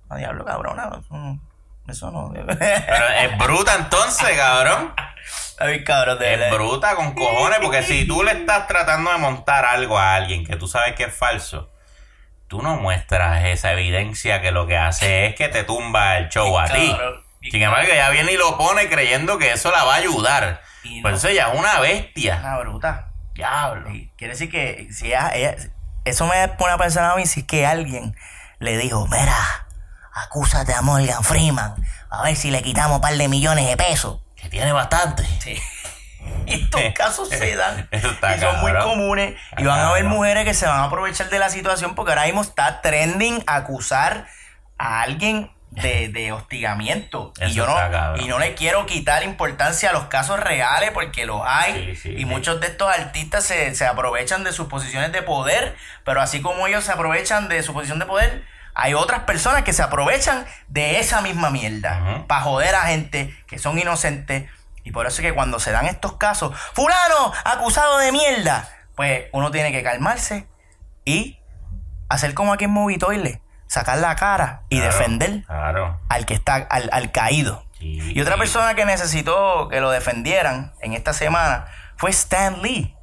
A 0.08 0.16
diablo, 0.16 0.44
cabrona. 0.44 0.88
Eso 1.88 2.10
no. 2.10 2.32
Pero 2.32 3.08
es 3.08 3.38
bruta 3.38 3.74
entonces, 3.74 4.36
cabrón. 4.38 4.94
Ay, 5.58 5.82
cabrón, 5.82 6.18
de 6.20 6.34
Es 6.46 6.50
bruta 6.52 6.94
con 6.94 7.12
cojones, 7.14 7.58
porque 7.60 7.82
si 7.82 8.06
tú 8.06 8.22
le 8.22 8.30
estás 8.32 8.68
tratando 8.68 9.10
de 9.10 9.18
montar 9.18 9.64
algo 9.64 9.98
a 9.98 10.14
alguien 10.14 10.46
que 10.46 10.54
tú 10.56 10.68
sabes 10.68 10.94
que 10.94 11.04
es 11.04 11.14
falso, 11.14 11.70
tú 12.48 12.62
no 12.62 12.76
muestras 12.76 13.44
esa 13.44 13.72
evidencia 13.72 14.40
que 14.40 14.50
lo 14.50 14.66
que 14.66 14.76
hace 14.76 15.26
es 15.26 15.34
que 15.34 15.48
te 15.48 15.64
tumba 15.64 16.18
el 16.18 16.28
show 16.28 16.58
a 16.58 16.66
ti. 16.66 16.96
Sin 17.50 17.62
embargo, 17.62 17.90
ella 17.92 18.10
viene 18.10 18.32
y 18.32 18.36
lo 18.36 18.58
pone 18.58 18.88
creyendo 18.88 19.38
que 19.38 19.52
eso 19.52 19.70
la 19.70 19.84
va 19.84 19.94
a 19.94 19.98
ayudar. 19.98 20.60
Y 20.82 21.00
Pues 21.02 21.12
no. 21.12 21.18
eso 21.18 21.30
ya 21.30 21.48
es 21.52 21.58
una 21.58 21.78
bestia. 21.80 22.38
Una 22.40 22.58
bruta. 22.58 23.12
Diablo. 23.34 23.90
Y 23.94 24.10
Quiere 24.16 24.32
decir 24.32 24.50
que 24.50 24.88
si 24.92 25.06
ella, 25.08 25.30
ella- 25.34 25.56
eso 26.04 26.26
me 26.26 26.48
pone 26.48 26.72
a 26.72 26.78
pensar 26.78 27.04
a 27.04 27.14
mí 27.16 27.26
si 27.26 27.40
es 27.40 27.46
que 27.46 27.66
alguien 27.66 28.16
le 28.58 28.76
dijo, 28.78 29.06
mira, 29.06 29.36
acúsate 30.12 30.74
a 30.74 30.82
Morgan 30.82 31.22
Freeman, 31.22 31.74
a 32.10 32.22
ver 32.22 32.34
si 32.36 32.50
le 32.50 32.62
quitamos 32.62 32.96
un 32.96 33.00
par 33.02 33.14
de 33.14 33.28
millones 33.28 33.66
de 33.68 33.76
pesos. 33.76 34.20
Que 34.36 34.48
tiene 34.48 34.72
bastante. 34.72 35.24
Sí. 35.40 35.60
Estos 36.46 36.80
casos 36.94 37.28
se 37.28 37.56
dan 37.56 37.88
y 37.92 38.40
son 38.40 38.60
muy 38.60 38.72
comunes 38.74 39.34
y 39.56 39.64
van 39.64 39.80
a 39.80 39.88
haber 39.90 40.04
mujeres 40.04 40.44
que 40.44 40.54
se 40.54 40.66
van 40.66 40.80
a 40.80 40.84
aprovechar 40.84 41.28
de 41.28 41.38
la 41.38 41.50
situación 41.50 41.94
porque 41.94 42.12
ahora 42.12 42.24
mismo 42.24 42.42
está 42.42 42.80
trending 42.80 43.42
acusar 43.46 44.26
a 44.78 45.02
alguien 45.02 45.50
de, 45.70 46.08
de 46.08 46.32
hostigamiento 46.32 47.32
y 47.46 47.52
yo 47.52 47.66
no 47.66 48.16
y 48.16 48.26
no 48.26 48.38
le 48.38 48.54
quiero 48.54 48.86
quitar 48.86 49.22
importancia 49.22 49.90
a 49.90 49.92
los 49.92 50.04
casos 50.04 50.40
reales 50.40 50.90
porque 50.92 51.26
los 51.26 51.42
hay 51.44 51.94
Sí, 51.94 51.96
sí, 51.96 52.08
y 52.14 52.18
sí. 52.20 52.24
muchos 52.24 52.60
de 52.60 52.68
estos 52.68 52.90
artistas 52.90 53.44
se, 53.44 53.74
se 53.74 53.86
aprovechan 53.86 54.44
de 54.44 54.52
sus 54.52 54.68
posiciones 54.68 55.12
de 55.12 55.20
poder 55.22 55.76
pero 56.04 56.22
así 56.22 56.40
como 56.40 56.66
ellos 56.66 56.84
se 56.84 56.92
aprovechan 56.92 57.48
de 57.48 57.62
su 57.62 57.74
posición 57.74 57.98
de 57.98 58.06
poder 58.06 58.44
hay 58.74 58.94
otras 58.94 59.24
personas 59.24 59.62
que 59.64 59.72
se 59.72 59.82
aprovechan 59.82 60.46
de 60.68 61.00
esa 61.00 61.20
misma 61.20 61.50
mierda 61.50 62.00
Ujú. 62.14 62.26
para 62.28 62.40
joder 62.42 62.74
a 62.76 62.82
gente 62.82 63.34
que 63.48 63.58
son 63.58 63.76
inocentes. 63.76 64.48
Y 64.88 64.90
por 64.90 65.06
eso 65.06 65.20
es 65.20 65.28
que 65.28 65.34
cuando 65.34 65.60
se 65.60 65.70
dan 65.70 65.84
estos 65.84 66.14
casos, 66.14 66.56
fulano, 66.72 67.30
acusado 67.44 67.98
de 67.98 68.10
mierda, 68.10 68.66
pues 68.96 69.26
uno 69.32 69.50
tiene 69.50 69.70
que 69.70 69.82
calmarse 69.82 70.48
y 71.04 71.38
hacer 72.08 72.32
como 72.32 72.54
aquí 72.54 72.64
en 72.64 72.70
Movitoile, 72.70 73.42
sacar 73.66 73.98
la 73.98 74.16
cara 74.16 74.62
y 74.70 74.78
Claro, 74.80 74.96
defender 74.96 75.44
Claro. 75.44 76.00
al 76.08 76.24
que 76.24 76.32
está, 76.32 76.54
al, 76.56 76.88
al 76.90 77.12
caído. 77.12 77.66
Sí. 77.78 78.00
Y 78.14 78.20
otra 78.22 78.38
persona 78.38 78.72
que 78.74 78.86
necesitó 78.86 79.68
que 79.68 79.82
lo 79.82 79.90
defendieran 79.90 80.72
en 80.80 80.94
esta 80.94 81.12
semana 81.12 81.66
fue 81.98 82.08
Stan 82.08 82.62
Lee. 82.62 82.96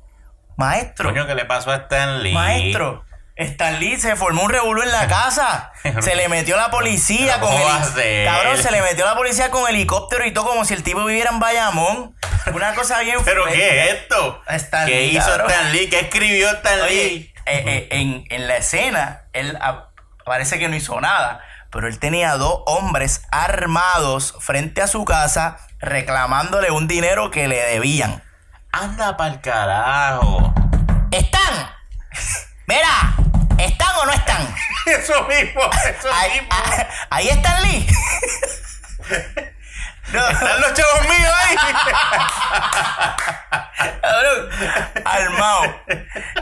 Maestro. 0.58 1.10
Coño, 1.10 1.28
¿qué 1.28 1.36
le 1.36 1.46
pasó 1.46 1.70
a 1.70 1.76
Stan 1.76 2.24
Lee? 2.24 2.34
Maestro, 2.34 3.06
Stan 3.38 3.80
Lee 3.80 3.98
se 4.00 4.16
formó 4.16 4.44
un 4.44 4.50
revuelo 4.50 4.82
en 4.84 4.92
la 4.92 5.08
casa. 5.10 5.72
Se 6.02 6.16
le 6.16 6.30
metió 6.30 6.56
la 6.58 6.72
policía 6.72 7.40
con 7.40 7.52
¿cómo 7.52 7.66
va 7.66 7.76
a 7.76 7.80
heli- 7.84 7.94
ser? 7.94 8.26
Cabrón, 8.26 8.58
se 8.58 8.72
le 8.72 8.82
metió 8.82 9.06
la 9.06 9.16
policía 9.16 9.52
con 9.52 9.68
helicóptero 9.70 10.26
y 10.26 10.32
todo 10.34 10.46
como 10.48 10.64
si 10.66 10.74
el 10.74 10.84
tipo 10.84 11.04
viviera 11.06 11.32
en 11.32 11.40
Bayamón. 11.40 12.16
Una 12.54 12.74
cosa 12.76 13.00
bien 13.00 13.18
¿Pero 13.26 13.42
fuerte. 13.44 13.58
qué 13.60 13.80
es 13.90 13.94
esto? 13.96 14.42
Stan 14.48 14.86
¿Qué 14.88 15.02
Lee, 15.02 15.18
hizo 15.18 15.26
cabrón. 15.28 15.50
Stan 15.52 15.72
Lee? 15.74 15.90
¿Qué 15.90 16.00
escribió 16.00 16.50
Stan 16.52 16.80
Oye, 16.82 16.94
Lee? 17.10 17.34
eh, 17.46 17.64
eh, 17.68 17.88
en, 17.92 18.24
en 18.30 18.48
la 18.48 18.58
escena, 18.58 19.24
él 19.34 19.58
parece 20.24 20.58
que 20.60 20.68
no 20.70 20.76
hizo 20.76 21.00
nada, 21.02 21.42
pero 21.72 21.88
él 21.88 22.00
tenía 22.00 22.36
dos 22.38 22.62
hombres 22.68 23.24
armados 23.32 24.36
frente 24.40 24.82
a 24.82 24.88
su 24.88 25.06
casa 25.06 25.58
reclamándole 25.80 26.72
un 26.72 26.88
dinero 26.88 27.32
que 27.32 27.48
le 27.48 27.58
debían. 27.58 28.24
Anda 28.72 29.18
pa'l 29.18 29.42
carajo. 29.42 30.54
¿Están? 31.12 31.70
Mira, 32.68 33.16
¿están 33.60 33.96
o 33.98 34.06
no 34.06 34.12
están? 34.12 34.56
Eso 34.86 35.24
mismo, 35.24 35.62
eso 35.64 36.08
Ahí, 36.14 36.32
mismo. 36.34 36.48
ah, 36.52 36.88
ahí 37.10 37.30
está 37.30 37.60
Lee. 37.62 37.88
No, 40.14 40.20
Están 40.30 40.62
los 40.62 40.74
chavos 40.76 41.02
míos 41.10 41.34
ahí. 41.42 41.56
armado. 45.04 45.82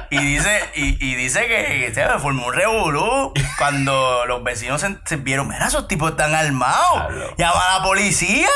Y 0.10 0.18
dice, 0.18 0.70
y, 0.76 0.98
y 1.12 1.16
dice 1.16 1.48
que, 1.48 1.86
que 1.88 1.92
se 1.96 2.06
formó 2.20 2.48
un 2.48 2.54
revolú 2.54 3.34
cuando 3.58 4.26
los 4.26 4.44
vecinos 4.44 4.82
se, 4.82 4.98
se 5.06 5.16
vieron, 5.16 5.48
mira, 5.48 5.66
esos 5.68 5.88
tipos 5.88 6.12
están 6.12 6.36
armados. 6.36 7.08
Diablo. 7.08 7.36
Llama 7.38 7.70
a 7.72 7.78
la 7.80 7.84
policía. 7.84 8.50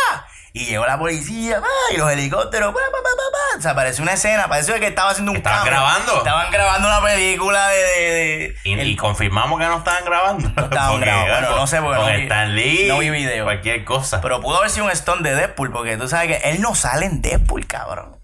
Y 0.61 0.65
llegó 0.65 0.85
la 0.85 0.97
policía, 0.97 1.59
pa, 1.61 1.67
y 1.93 1.97
los 1.97 2.09
helicópteros, 2.11 2.73
pa, 2.73 2.79
pa. 2.79 3.57
O 3.57 3.61
sea, 3.61 3.73
pareció 3.73 4.03
una 4.03 4.13
escena, 4.13 4.47
pareció 4.47 4.75
que 4.79 4.87
estaba 4.87 5.09
haciendo 5.11 5.31
un 5.31 5.37
¿Estaban 5.37 5.59
cambio. 5.59 5.73
grabando? 5.73 6.17
Estaban 6.17 6.51
grabando 6.51 6.87
una 6.87 7.01
película 7.01 7.67
de... 7.69 7.77
de, 7.77 8.11
de- 8.11 8.55
Y, 8.65 8.73
el- 8.73 8.87
y 8.89 8.95
confirmamos 8.95 9.59
que 9.59 9.65
no 9.65 9.77
estaban 9.79 10.05
grabando. 10.05 10.49
No 10.55 10.63
estaban 10.63 10.99
grabando. 11.01 11.31
Bueno, 11.33 11.55
no 11.55 11.67
sé, 11.67 11.81
porque 11.81 11.99
no 11.99 12.05
vi- 12.17 12.23
Stan 12.23 12.55
Lee. 12.55 12.85
no 12.87 12.99
vi 12.99 13.09
video. 13.09 13.45
Cualquier 13.45 13.83
cosa. 13.83 14.21
Pero 14.21 14.41
pudo 14.41 14.57
haber 14.57 14.69
sido 14.69 14.85
un 14.85 14.91
stone 14.91 15.27
de 15.27 15.35
Deadpool, 15.35 15.71
porque 15.71 15.97
tú 15.97 16.07
sabes 16.07 16.27
que 16.37 16.49
él 16.49 16.61
no 16.61 16.75
sale 16.75 17.05
en 17.07 17.21
Deadpool, 17.21 17.65
cabrón. 17.65 18.17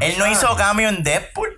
Él 0.00 0.16
no 0.18 0.26
hizo 0.26 0.54
cambio 0.56 0.88
en 0.90 1.02
Deadpool. 1.02 1.54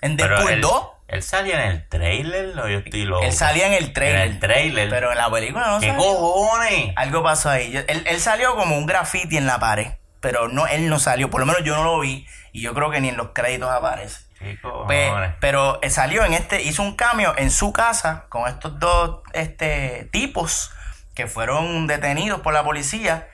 En 0.00 0.16
Deadpool 0.16 0.50
él, 0.52 0.60
2. 0.60 0.82
Él 1.08 1.22
salía 1.22 1.64
en 1.64 1.70
el 1.72 1.88
trailer 1.88 2.58
o 2.58 2.68
yo 2.68 2.78
estoy 2.78 3.04
loco. 3.04 3.24
Él 3.24 3.32
salía 3.32 3.66
en 3.66 3.72
el 3.72 3.92
trailer. 3.92 4.22
En 4.26 4.32
el 4.32 4.38
trailer. 4.40 4.90
Pero 4.90 5.10
en 5.10 5.18
la 5.18 5.30
película 5.30 5.66
no 5.68 5.80
¿Qué 5.80 5.86
sale. 5.88 5.98
cojones? 5.98 6.92
Algo 6.96 7.22
pasó 7.22 7.48
ahí. 7.50 7.70
Yo- 7.72 7.80
Él, 7.88 8.04
él 8.06 8.20
salió 8.20 8.54
como 8.56 8.76
un 8.76 8.86
graffiti 8.86 9.36
en 9.38 9.46
la 9.46 9.58
pared. 9.58 9.92
Pero 10.20 10.48
no, 10.48 10.66
él 10.66 10.88
no 10.90 10.98
salió. 10.98 11.30
Por 11.30 11.40
lo 11.40 11.46
menos 11.46 11.62
yo 11.64 11.74
no 11.74 11.84
lo 11.84 12.00
vi. 12.00 12.26
Y 12.52 12.60
yo 12.60 12.74
creo 12.74 12.90
que 12.90 13.00
ni 13.00 13.08
en 13.08 13.16
los 13.16 13.28
créditos 13.30 13.70
aparece. 13.70 14.20
¿Qué 14.38 14.56
Pe- 14.86 15.08
cojones? 15.08 15.32
pero 15.40 15.80
eh, 15.82 15.90
salió 15.90 16.24
en 16.24 16.32
este, 16.34 16.62
hizo 16.62 16.82
un 16.82 16.94
cambio 16.94 17.34
en 17.38 17.50
su 17.50 17.72
casa 17.72 18.26
con 18.28 18.46
estos 18.48 18.78
dos 18.78 19.20
este, 19.32 20.08
tipos 20.12 20.70
que 21.14 21.26
fueron 21.26 21.86
detenidos 21.88 22.40
por 22.42 22.52
la 22.54 22.62
policía. 22.62 23.28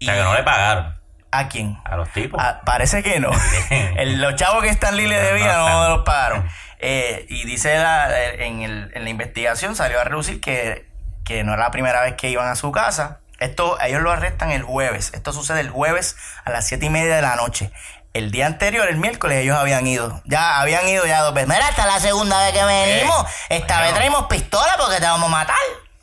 O 0.00 0.04
sea, 0.04 0.14
que 0.14 0.20
no 0.22 0.34
le 0.34 0.42
pagaron 0.44 0.94
¿A 1.32 1.48
quién? 1.48 1.78
a 1.84 1.96
los 1.96 2.08
tipos. 2.12 2.40
Ah, 2.42 2.60
parece 2.64 3.02
que 3.02 3.18
no. 3.18 3.30
El- 3.96 4.20
los 4.20 4.36
chavos 4.36 4.62
que 4.62 4.68
Stan 4.70 4.94
Lee 4.96 5.06
le 5.08 5.18
debían 5.20 5.48
no. 5.58 5.88
los 5.96 6.04
pagaron. 6.04 6.46
Eh, 6.78 7.26
y 7.28 7.44
dice 7.46 7.76
la- 7.78 8.22
en, 8.34 8.62
el- 8.62 8.90
en 8.94 9.04
la 9.04 9.10
investigación 9.10 9.74
salió 9.76 10.00
a 10.00 10.04
reducir 10.04 10.40
que, 10.40 10.86
que 11.24 11.42
no 11.44 11.54
era 11.54 11.64
la 11.64 11.70
primera 11.70 12.00
vez 12.02 12.14
que 12.14 12.28
iban 12.30 12.48
a 12.48 12.54
su 12.56 12.70
casa. 12.72 13.20
Esto, 13.38 13.78
ellos 13.82 14.00
lo 14.02 14.10
arrestan 14.12 14.50
el 14.50 14.62
jueves. 14.62 15.12
Esto 15.14 15.32
sucede 15.32 15.60
el 15.60 15.70
jueves 15.70 16.16
a 16.44 16.50
las 16.50 16.66
siete 16.66 16.86
y 16.86 16.90
media 16.90 17.16
de 17.16 17.22
la 17.22 17.36
noche. 17.36 17.70
El 18.14 18.30
día 18.30 18.46
anterior, 18.46 18.88
el 18.88 18.96
miércoles, 18.96 19.38
ellos 19.42 19.56
habían 19.58 19.86
ido. 19.86 20.22
Ya 20.24 20.58
habían 20.60 20.88
ido 20.88 21.04
ya 21.04 21.20
dos 21.20 21.34
veces. 21.34 21.48
Mira, 21.50 21.68
esta 21.68 21.82
es 21.82 21.88
la 21.88 22.00
segunda 22.00 22.42
vez 22.44 22.52
que 22.54 22.64
venimos. 22.64 23.26
Esta 23.50 23.74
Bueno. 23.74 23.82
vez 23.88 23.94
traemos 23.94 24.26
pistola 24.26 24.74
porque 24.78 24.96
te 25.00 25.04
vamos 25.04 25.28
a 25.28 25.32
matar. 25.32 25.56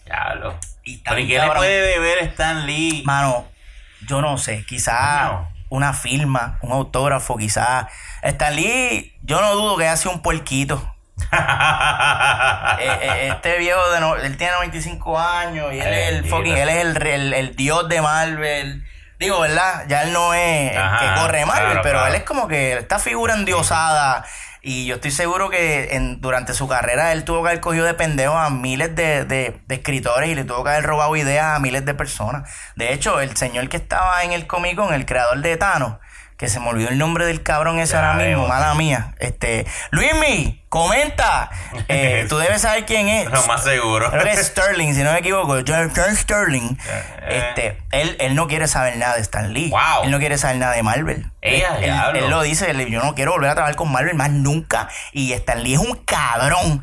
Diablo. 0.06 0.60
Y 0.84 0.98
¿Pero 0.98 1.18
y 1.18 1.28
qué 1.28 1.40
le 1.40 1.52
puede 1.52 1.82
deber 1.88 2.20
Stan 2.26 2.68
Lee? 2.68 3.02
Mano, 3.06 3.48
yo 4.08 4.22
no 4.22 4.38
sé, 4.38 4.64
quizás. 4.68 5.32
Una 5.74 5.92
firma, 5.94 6.60
un 6.62 6.72
autógrafo, 6.72 7.36
quizás. 7.36 7.88
Stan 8.22 8.56
Lee, 8.56 9.18
yo 9.24 9.42
no 9.42 9.56
dudo 9.56 9.76
que 9.76 9.96
sido 9.98 10.12
un 10.12 10.22
puerquito. 10.22 10.88
Eh, 12.80 13.00
eh, 13.02 13.28
este 13.30 13.58
viejo, 13.58 13.80
de 13.92 14.00
no- 14.00 14.16
él 14.16 14.36
tiene 14.38 14.54
95 14.54 15.20
años 15.20 15.74
y 15.74 15.80
él 15.80 15.94
es 15.94 16.10
el 16.10 16.26
fucking, 16.30 16.58
él 16.58 16.70
es 16.70 16.78
el, 16.86 17.08
el, 17.08 17.34
el 17.34 17.56
dios 17.56 17.88
de 17.88 18.02
Marvel. 18.02 18.84
Digo, 19.20 19.40
¿verdad? 19.40 19.86
Ya 19.88 20.04
él 20.04 20.12
no 20.14 20.34
es 20.34 20.72
el 20.74 20.78
Ajá, 20.78 21.00
que 21.16 21.22
corre 21.22 21.46
Marvel, 21.46 21.66
claro, 21.66 21.82
pero 21.84 22.00
claro. 22.00 22.14
él 22.14 22.16
es 22.20 22.24
como 22.24 22.48
que 22.48 22.74
esta 22.74 23.00
figura 23.00 23.36
endiosada. 23.36 24.26
Y 24.65 24.86
yo 24.86 24.95
estoy 24.95 25.12
seguro 25.12 25.49
que 25.49 25.93
en, 25.95 26.21
durante 26.21 26.54
su 26.54 26.69
carrera 26.69 27.12
él 27.12 27.26
tuvo 27.26 27.43
que 27.43 27.49
haber 27.49 27.60
cogido 27.62 27.86
de 27.86 27.93
pendejo 27.95 28.34
a 28.38 28.49
miles 28.49 28.95
de, 28.95 29.26
de- 29.26 29.60
escritores 29.69 30.30
y 30.30 30.36
le 30.36 30.45
tuvo 30.45 30.63
que 30.63 30.69
haber 30.69 30.86
robado 30.86 31.15
ideas 31.17 31.58
a 31.58 31.60
miles 31.60 31.84
de 31.86 31.93
personas. 31.93 32.49
De 32.78 32.93
hecho, 32.93 33.19
el 33.19 33.36
señor 33.36 33.67
que 33.67 33.76
estaba 33.78 34.23
en 34.23 34.32
el 34.32 34.47
Comic 34.47 34.78
Con, 34.78 34.93
el 34.93 35.06
creador 35.06 35.41
de 35.41 35.58
Thanos, 35.58 35.97
que 36.38 36.48
se 36.50 36.60
me 36.60 36.69
olvidó 36.69 36.89
el 36.89 36.98
nombre 36.98 37.26
del 37.26 37.43
cabrón 37.43 37.80
ese 37.80 37.93
Ya, 37.93 38.12
ahora 38.12 38.26
mismo, 38.26 38.48
mala 38.48 38.74
mía. 38.74 39.15
Este, 39.19 39.65
Luismi, 39.91 40.63
comenta. 40.69 41.50
Eh, 41.88 42.26
tú 42.30 42.38
debes 42.38 42.62
saber 42.62 42.86
quién 42.86 43.08
es. 43.08 43.30
Lo 43.30 43.46
más 43.46 43.63
seguro. 43.63 44.10
Creo 44.10 44.24
que 44.24 44.32
es 44.32 44.48
Sterling, 44.48 44.93
si 44.96 45.04
no 45.04 45.12
me 45.13 45.19
equivoco. 45.19 45.58
John, 45.65 45.91
Sterling. 46.15 46.78
Eh. 47.28 47.43
Este, 47.50 47.78
él, 47.91 48.17
él 48.19 48.36
no 48.36 48.48
quiere 48.48 48.67
saber 48.67 48.98
nada 48.98 49.15
de 49.15 49.22
Stan 49.22 49.54
Lee. 49.54 49.69
Wow. 49.69 50.04
Él 50.06 50.12
no 50.12 50.19
quiere 50.19 50.38
saber 50.38 50.58
nada 50.58 50.74
de 50.74 50.84
Marvel. 50.84 51.32
Eh, 51.41 51.63
él, 51.82 51.93
él- 52.15 52.30
lo 52.30 52.41
dice, 52.41 52.74
yo 52.89 53.04
no 53.04 53.15
quiero 53.15 53.32
volver 53.32 53.50
a 53.52 53.54
trabajar 53.54 53.76
con 53.76 53.91
Marvel 53.91 54.15
más 54.15 54.32
nunca. 54.32 54.89
Y 55.12 55.34
Stan 55.34 55.62
Lee 55.63 55.74
es 55.76 55.80
un 55.80 55.96
cabrón. 56.04 56.82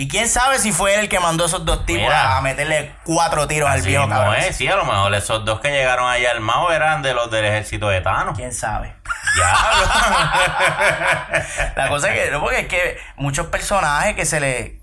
Y 0.00 0.06
quién 0.06 0.28
sabe 0.28 0.60
si 0.60 0.70
fue 0.70 0.94
él 0.94 1.00
el 1.00 1.08
que 1.08 1.18
mandó 1.18 1.42
a 1.42 1.48
esos 1.48 1.64
dos 1.64 1.84
tipos 1.84 2.04
Mira. 2.04 2.36
a 2.36 2.40
meterle 2.40 2.94
cuatro 3.02 3.48
tiros 3.48 3.68
al 3.68 3.82
viejo 3.82 4.08
cabrón. 4.08 4.36
es. 4.36 4.54
Sí, 4.54 4.68
a 4.68 4.76
lo 4.76 4.84
mejor 4.84 5.12
esos 5.12 5.44
dos 5.44 5.58
que 5.58 5.70
llegaron 5.70 6.08
allá 6.08 6.30
al 6.30 6.38
Mao 6.38 6.70
eran 6.70 7.02
de 7.02 7.14
los 7.14 7.28
del 7.32 7.46
ejército 7.46 7.88
de 7.88 8.00
Thanos. 8.00 8.36
Quién 8.36 8.54
sabe. 8.54 8.94
Diablo. 9.34 9.58
La 11.74 11.88
cosa 11.88 12.14
es 12.14 12.30
que, 12.30 12.38
porque 12.38 12.60
es 12.60 12.68
que 12.68 12.98
muchos 13.16 13.48
personajes 13.48 14.14
que 14.14 14.24
se 14.24 14.38
le, 14.38 14.77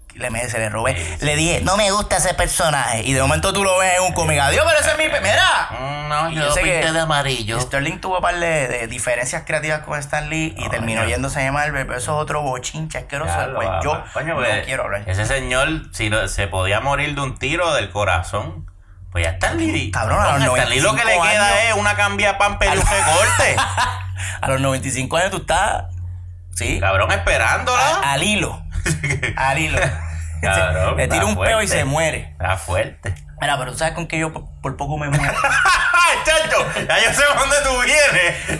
se 0.50 0.60
le 0.60 0.70
robé. 0.70 0.96
Le 1.22 1.36
dije, 1.36 1.62
no 1.62 1.76
me 1.78 1.92
gusta 1.92 2.18
ese 2.18 2.34
personaje. 2.34 3.04
Y 3.04 3.14
de 3.14 3.22
momento 3.22 3.52
tú 3.54 3.64
lo 3.64 3.78
ves 3.80 3.96
en 3.98 4.04
un 4.04 4.14
cómic. 4.14 4.40
Adiós, 4.40 4.64
pero 4.68 4.80
ese 4.80 4.92
es 4.92 4.98
mi. 4.98 5.06
Mira. 5.20 5.70
Mm, 5.72 6.10
no, 6.10 6.30
yo 6.32 6.42
yo 6.48 6.52
sé 6.54 6.62
pinté 6.62 6.82
que- 6.82 6.92
de 6.92 7.00
amarillo. 7.00 7.60
Sterling 7.60 8.00
tuvo 8.00 8.16
un 8.18 8.22
par 8.22 8.36
de, 8.40 8.68
de 8.68 8.88
diferencias 8.88 9.44
creativas 9.46 9.80
con 9.82 10.00
Stan 10.00 10.30
Lee 10.30 10.56
y 10.58 10.64
No, 10.64 10.70
terminó 10.70 11.04
yéndose 11.06 11.40
de 11.42 11.52
Marvel, 11.52 11.86
pero 11.86 11.98
eso 12.00 12.16
es 12.16 12.22
otro 12.24 12.42
bochinche 12.42 12.98
asqueroso. 13.00 13.34
Diablo, 13.34 13.56
Pues 13.56 13.70
yo 13.84 14.04
Coño, 14.14 14.28
no 14.36 14.36
pues, 14.36 14.66
quiero 14.66 14.84
hablar. 14.84 15.04
Ese 15.06 15.26
señor, 15.26 15.68
si 15.92 16.10
no- 16.10 16.28
se 16.28 16.48
podía 16.48 16.80
morir 16.80 17.16
de 17.16 17.22
un 17.22 17.38
tiro 17.38 17.74
del 17.74 17.90
corazón, 17.92 18.70
pues 19.12 19.26
ya 19.26 19.32
está 19.32 19.54
Lee. 19.54 19.92
Cabrón, 19.92 20.20
a 20.22 20.38
los 20.38 20.58
Stan 20.58 20.70
Lee 20.70 20.80
lo 20.80 20.96
que 20.96 21.04
le 21.06 21.16
95 21.18 21.24
queda 21.32 21.48
años. 21.48 21.60
es 21.70 21.76
una 21.76 21.96
cambia 21.96 22.38
pamper 22.38 22.70
y 22.74 22.78
un 22.78 22.86
recorte. 22.86 23.56
A 24.42 24.48
los 24.50 24.62
95 24.62 25.18
años 25.18 25.32
tú 25.32 25.38
estás. 25.38 25.86
Sí. 26.56 26.80
Cabrón, 26.80 27.12
esperándola. 27.12 27.82
a- 28.02 28.14
al 28.14 28.24
hilo. 28.24 28.62
Al 29.36 29.58
hilo. 29.60 29.80
Cabrón, 30.42 30.98
Le 30.98 31.08
tira 31.08 31.26
un 31.26 31.40
peo 31.40 31.62
y 31.62 31.68
se 31.68 31.86
muere. 31.86 32.30
Está 32.34 32.58
fuerte. 32.58 33.16
Mira, 33.42 33.58
pero 33.58 33.72
tú 33.72 33.78
sabes 33.78 33.94
con 33.94 34.08
que 34.08 34.18
yo 34.20 34.32
por, 34.32 34.46
por 34.62 34.78
poco 34.78 34.98
me 34.98 35.10
muero. 35.10 35.34
Chacho, 36.26 36.66
ya 36.88 36.98
yo 37.04 37.14
sé 37.14 37.24
dónde 37.38 37.56
tú 37.64 37.72
vienes. 37.84 38.60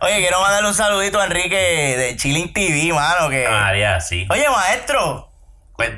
Oye, 0.00 0.18
quiero 0.18 0.40
mandarle 0.40 0.68
un 0.68 0.74
saludito 0.74 1.20
a 1.20 1.24
Enrique 1.26 1.56
de 1.56 2.16
Chilling 2.16 2.52
TV, 2.52 2.92
mano. 2.94 3.28
Que... 3.28 3.46
María, 3.48 4.00
sí. 4.00 4.26
Oye, 4.30 4.48
maestro. 4.48 5.26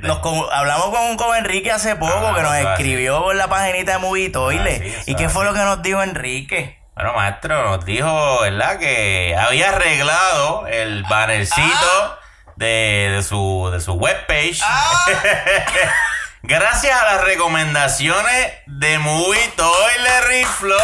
Nos 0.03 0.19
con- 0.21 0.45
hablamos 0.53 0.91
con, 0.97 1.17
con 1.17 1.37
Enrique 1.37 1.73
hace 1.73 1.97
poco 1.97 2.13
Ah, 2.29 2.35
que 2.37 2.43
nos 2.43 2.55
eso 2.55 2.69
así. 2.69 2.83
escribió 2.83 3.21
por 3.23 3.35
la 3.35 3.49
paginita 3.49 3.93
de 3.93 3.99
Movie 3.99 4.31
Toilet. 4.31 4.81
Ah, 4.85 5.01
sí, 5.05 5.11
¿Y 5.13 5.15
qué 5.17 5.29
fue 5.29 5.45
lo 5.45 5.53
que 5.55 5.59
nos 5.61 5.83
dijo 5.83 6.03
Enrique? 6.03 6.79
Bueno, 6.95 7.15
maestro, 7.15 7.71
nos 7.71 7.85
dijo, 7.85 8.41
¿verdad? 8.43 8.79
Que 8.79 9.35
había 9.39 9.71
arreglado 9.71 10.67
el 10.67 11.03
bannercito 11.05 12.19
de, 12.57 13.11
de 13.15 13.23
su, 13.23 13.71
de 13.73 13.81
su 13.81 13.95
webpage. 13.95 14.61
Gracias 16.43 17.01
a 17.01 17.05
las 17.15 17.25
recomendaciones 17.25 18.53
de 18.67 18.99
Movie 18.99 19.49
Toilet 19.57 20.25
Reflow. 20.29 20.77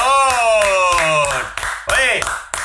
Oye, 1.89 2.21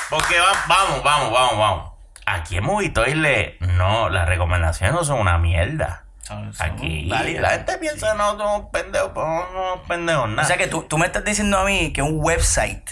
porque 0.09 0.39
va- 0.39 0.63
vamos, 0.67 1.03
vamos, 1.03 1.31
vamos, 1.33 1.57
vamos. 1.57 1.91
Aquí 2.25 2.57
en 2.57 2.63
Movie 2.63 2.91
Toilet, 2.91 3.59
no, 3.59 4.09
las 4.09 4.27
recomendaciones 4.27 4.95
no 4.95 5.03
son 5.03 5.19
una 5.19 5.37
mierda. 5.37 6.05
Son- 6.21 6.53
son 6.53 6.65
Aquí 6.71 7.09
válidas. 7.09 7.41
la 7.41 7.49
gente 7.49 7.77
piensa, 7.79 8.13
no, 8.13 8.37
somos 8.37 8.69
pendejos, 8.71 9.11
pero 9.13 9.27
no 9.27 9.45
somos 9.51 9.79
pendejos, 9.87 10.29
nada. 10.29 10.43
O 10.43 10.45
sea 10.45 10.55
que 10.57 10.67
tú, 10.67 10.83
tú 10.83 10.97
me 10.97 11.05
estás 11.07 11.25
diciendo 11.25 11.57
a 11.59 11.65
mí 11.65 11.91
que 11.91 12.01
un 12.01 12.19
website 12.23 12.89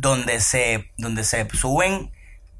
donde 0.00 0.40
se, 0.40 0.90
donde 0.96 1.24
se 1.24 1.48
suben 1.50 2.10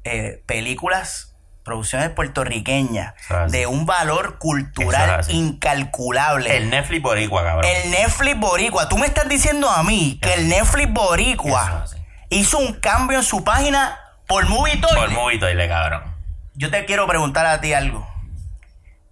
eh, 0.03 0.43
películas, 0.45 1.35
producciones 1.63 2.09
puertorriqueñas 2.09 3.13
de 3.49 3.67
un 3.67 3.85
valor 3.85 4.37
cultural 4.37 5.25
incalculable. 5.29 6.55
el 6.55 6.69
Netflix 6.69 7.01
boricua, 7.01 7.43
cabrón. 7.43 7.65
El 7.65 7.91
Netflix 7.91 8.39
Boricua. 8.39 8.89
Tú 8.89 8.97
me 8.97 9.07
estás 9.07 9.27
diciendo 9.27 9.69
a 9.69 9.83
mí 9.83 10.19
que 10.21 10.33
el 10.35 10.49
Netflix 10.49 10.91
Boricua 10.91 11.85
hizo 12.29 12.57
un 12.59 12.73
cambio 12.73 13.17
en 13.17 13.23
su 13.23 13.43
página 13.43 13.97
por 14.27 14.47
Movie 14.47 14.77
Toilet. 14.77 14.99
Por 14.99 15.11
Movie 15.11 15.39
Toilet, 15.39 15.67
cabrón. 15.67 16.15
Yo 16.53 16.69
te 16.69 16.85
quiero 16.85 17.07
preguntar 17.07 17.45
a 17.45 17.59
ti 17.61 17.73
algo. 17.73 18.07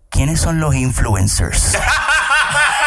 ¿Quiénes 0.09 0.39
son 0.39 0.59
los 0.59 0.75
influencers? 0.75 1.77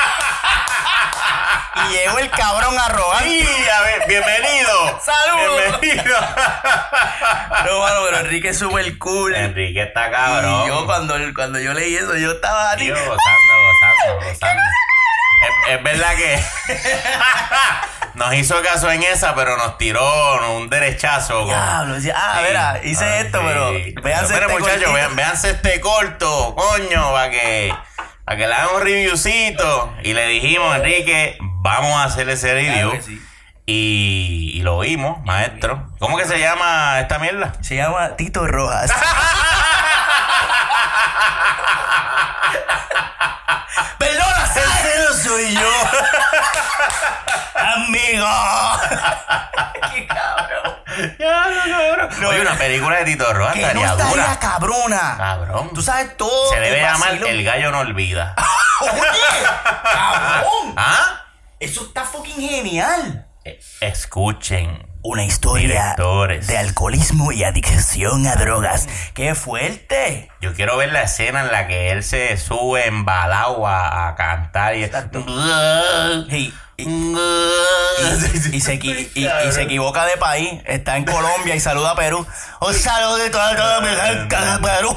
y 1.74 1.92
llegó 1.92 2.18
el 2.18 2.30
cabrón 2.30 2.78
arrogante. 2.78 3.24
¡Ay, 3.28 3.66
a 3.76 3.80
ver, 3.82 4.06
bienvenido! 4.08 5.00
¡Saludos! 5.04 5.80
¡Bienvenido! 5.80 6.16
No, 7.66 7.78
mano, 7.80 8.00
pero 8.04 8.18
Enrique 8.18 8.48
es 8.48 8.58
súper 8.58 8.98
cool. 8.98 9.34
Enrique 9.34 9.82
está 9.82 10.10
cabrón. 10.10 10.64
Y 10.64 10.66
yo 10.68 10.84
cuando, 10.86 11.14
cuando 11.34 11.58
yo 11.60 11.72
leí 11.72 11.94
eso, 11.96 12.16
yo 12.16 12.32
estaba 12.32 12.72
así. 12.72 12.84
Tío, 12.86 12.94
gozando, 12.94 13.14
gozando, 13.16 14.26
gozando. 14.28 14.62
Es, 15.68 15.74
es 15.76 15.82
verdad 15.82 16.14
que 16.16 16.44
nos 18.14 18.34
hizo 18.34 18.60
caso 18.62 18.90
en 18.90 19.02
esa, 19.04 19.34
pero 19.34 19.56
nos 19.56 19.78
tiró 19.78 20.56
un 20.56 20.68
derechazo. 20.68 21.44
Diablo, 21.46 21.94
ah, 21.96 22.00
Sí. 22.00 22.42
mira, 22.46 22.80
hice 22.84 23.04
Ah, 23.04 23.18
esto, 23.20 23.38
sí. 23.40 23.44
pero 23.46 23.70
véanse 24.02 24.34
Pero, 24.34 24.46
este 24.50 24.60
muchachos, 24.60 24.92
vean, 24.94 25.16
véanse 25.16 25.50
este 25.50 25.80
corto, 25.80 26.54
coño, 26.56 27.12
para 27.12 27.30
que, 27.30 27.74
para 28.32 28.44
que 28.44 28.48
le 28.48 28.54
hagan 28.54 28.76
un 28.76 28.82
reviewcito. 28.82 29.94
Y 30.02 30.14
le 30.14 30.26
dijimos, 30.28 30.74
Enrique, 30.76 31.36
vamos 31.60 31.92
a 31.92 32.04
hacer 32.04 32.30
ese 32.30 32.54
review. 32.54 32.90
Claro. 32.90 33.31
Y, 33.66 34.52
y 34.54 34.62
lo 34.62 34.80
vimos, 34.80 35.24
maestro. 35.24 35.88
¿Cómo 35.98 36.16
que 36.16 36.24
se 36.26 36.38
llama 36.38 37.00
esta 37.00 37.18
mierda? 37.18 37.52
Se 37.62 37.76
llama 37.76 38.16
Tito 38.16 38.46
Rojas. 38.46 38.90
Perdona, 43.98 44.46
Salcedo 44.46 45.14
soy 45.14 45.54
yo. 45.54 45.70
Amigo. 47.54 48.26
Qué 49.94 50.06
cabrón. 50.06 50.78
Oye, 52.28 52.40
una 52.40 52.54
película 52.56 52.96
de 52.98 53.04
Tito 53.04 53.32
Rojas 53.32 53.54
Que 53.54 53.60
no 53.62 53.66
estaría 53.68 53.86
estaría 53.92 54.10
dura. 54.24 54.38
cabrona. 54.38 55.14
Cabrón. 55.16 55.70
Tú 55.74 55.82
sabes 55.82 56.16
todo. 56.16 56.50
Se 56.50 56.60
debe 56.60 56.80
llamar. 56.80 57.14
El 57.14 57.44
Gallo 57.44 57.70
No 57.70 57.78
Olvida. 57.80 58.34
Oye, 58.80 58.92
cabrón. 59.82 60.74
¿Ah? 60.76 61.20
Eso 61.60 61.84
está 61.84 62.04
fucking 62.04 62.40
genial. 62.48 63.26
Escuchen. 63.80 64.86
Una 65.04 65.24
historia 65.24 65.66
Directores. 65.96 66.46
de 66.46 66.58
alcoholismo 66.58 67.32
y 67.32 67.42
adicción 67.42 68.24
a 68.28 68.36
drogas. 68.36 68.88
¡Qué 69.14 69.34
fuerte! 69.34 70.30
Yo 70.40 70.54
quiero 70.54 70.76
ver 70.76 70.92
la 70.92 71.02
escena 71.02 71.40
en 71.40 71.50
la 71.50 71.66
que 71.66 71.90
él 71.90 72.04
se 72.04 72.36
sube 72.36 72.86
embalado 72.86 73.66
a, 73.66 74.08
a 74.08 74.14
cantar 74.14 74.76
y 74.76 74.84
Exacto. 74.84 75.24
Y, 76.78 76.88
y- 76.88 78.60
se, 78.60 78.74
y- 78.74 79.52
se 79.52 79.62
equivoca 79.62 80.04
de 80.06 80.16
país. 80.16 80.60
Está 80.66 80.96
en 80.96 81.04
Colombia 81.04 81.54
y 81.54 81.60
saluda 81.60 81.90
a 81.92 81.96
Perú. 81.96 82.26
Un 82.60 82.74
saludo 82.74 83.18
a 83.26 83.30
toda 83.30 83.80
de 83.80 84.58
Perú. 84.60 84.96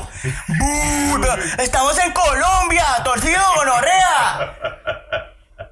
Estamos 1.60 1.98
en 2.00 2.12
Colombia, 2.12 2.86
torcido 3.04 3.42
gonorrea. 3.56 4.54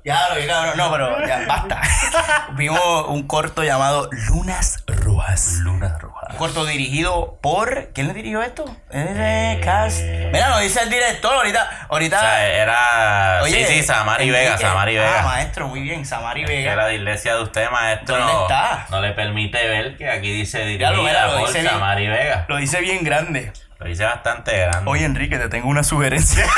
Ya, 0.05 0.27
lo 0.29 0.35
que 0.35 0.45
cabrón. 0.47 0.75
No, 0.77 0.91
pero 0.91 1.25
ya, 1.25 1.45
basta. 1.47 1.81
Vimos 2.57 3.05
un 3.07 3.25
corto 3.25 3.63
llamado 3.63 4.09
Lunas 4.27 4.83
Rojas. 4.85 5.53
Luna 5.61 5.97
Roja. 5.97 6.27
Un 6.31 6.35
corto 6.37 6.65
dirigido 6.65 7.37
por. 7.41 7.89
¿Quién 7.93 8.07
le 8.09 8.13
dirigió 8.13 8.41
esto? 8.41 8.65
Es 8.89 9.15
de 9.15 9.61
Cast. 9.63 10.01
Mira, 10.01 10.49
nos 10.49 10.61
dice 10.61 10.81
el 10.83 10.89
director 10.89 11.33
ahorita. 11.33 11.87
Ahorita. 11.89 12.17
O 12.17 12.19
sea, 12.19 12.47
era. 12.47 13.39
Oye, 13.43 13.65
sí, 13.65 13.75
sí, 13.77 13.83
Samari 13.83 14.29
Vega. 14.29 14.57
Samari 14.57 14.97
Ah, 14.97 15.01
Vega. 15.03 15.21
maestro, 15.23 15.67
muy 15.69 15.79
bien, 15.81 16.05
Samari 16.05 16.43
que 16.43 16.51
Vega. 16.51 16.75
la 16.75 16.91
iglesia 16.93 17.35
de 17.35 17.43
usted, 17.43 17.69
maestro, 17.71 18.17
¿Dónde 18.17 18.33
no, 18.33 18.41
está? 18.43 18.85
no 18.89 18.99
le 19.01 19.11
permite 19.13 19.65
ver 19.69 19.95
que 19.95 20.09
aquí 20.09 20.31
dice 20.33 20.59
lo, 20.59 20.65
mira, 20.65 20.89
dirigida 20.89 21.27
lo 21.27 21.37
por 21.39 21.47
dice 21.47 21.61
bien. 21.61 21.71
Samari 21.71 22.07
Vega. 22.07 22.45
Lo 22.49 22.57
dice 22.57 22.81
bien 22.81 23.03
grande. 23.05 23.53
Lo 23.79 23.85
dice 23.87 24.03
bastante 24.03 24.57
grande. 24.57 24.89
Oye, 24.91 25.05
Enrique, 25.05 25.37
te 25.37 25.47
tengo 25.47 25.69
una 25.69 25.83
sugerencia. 25.83 26.45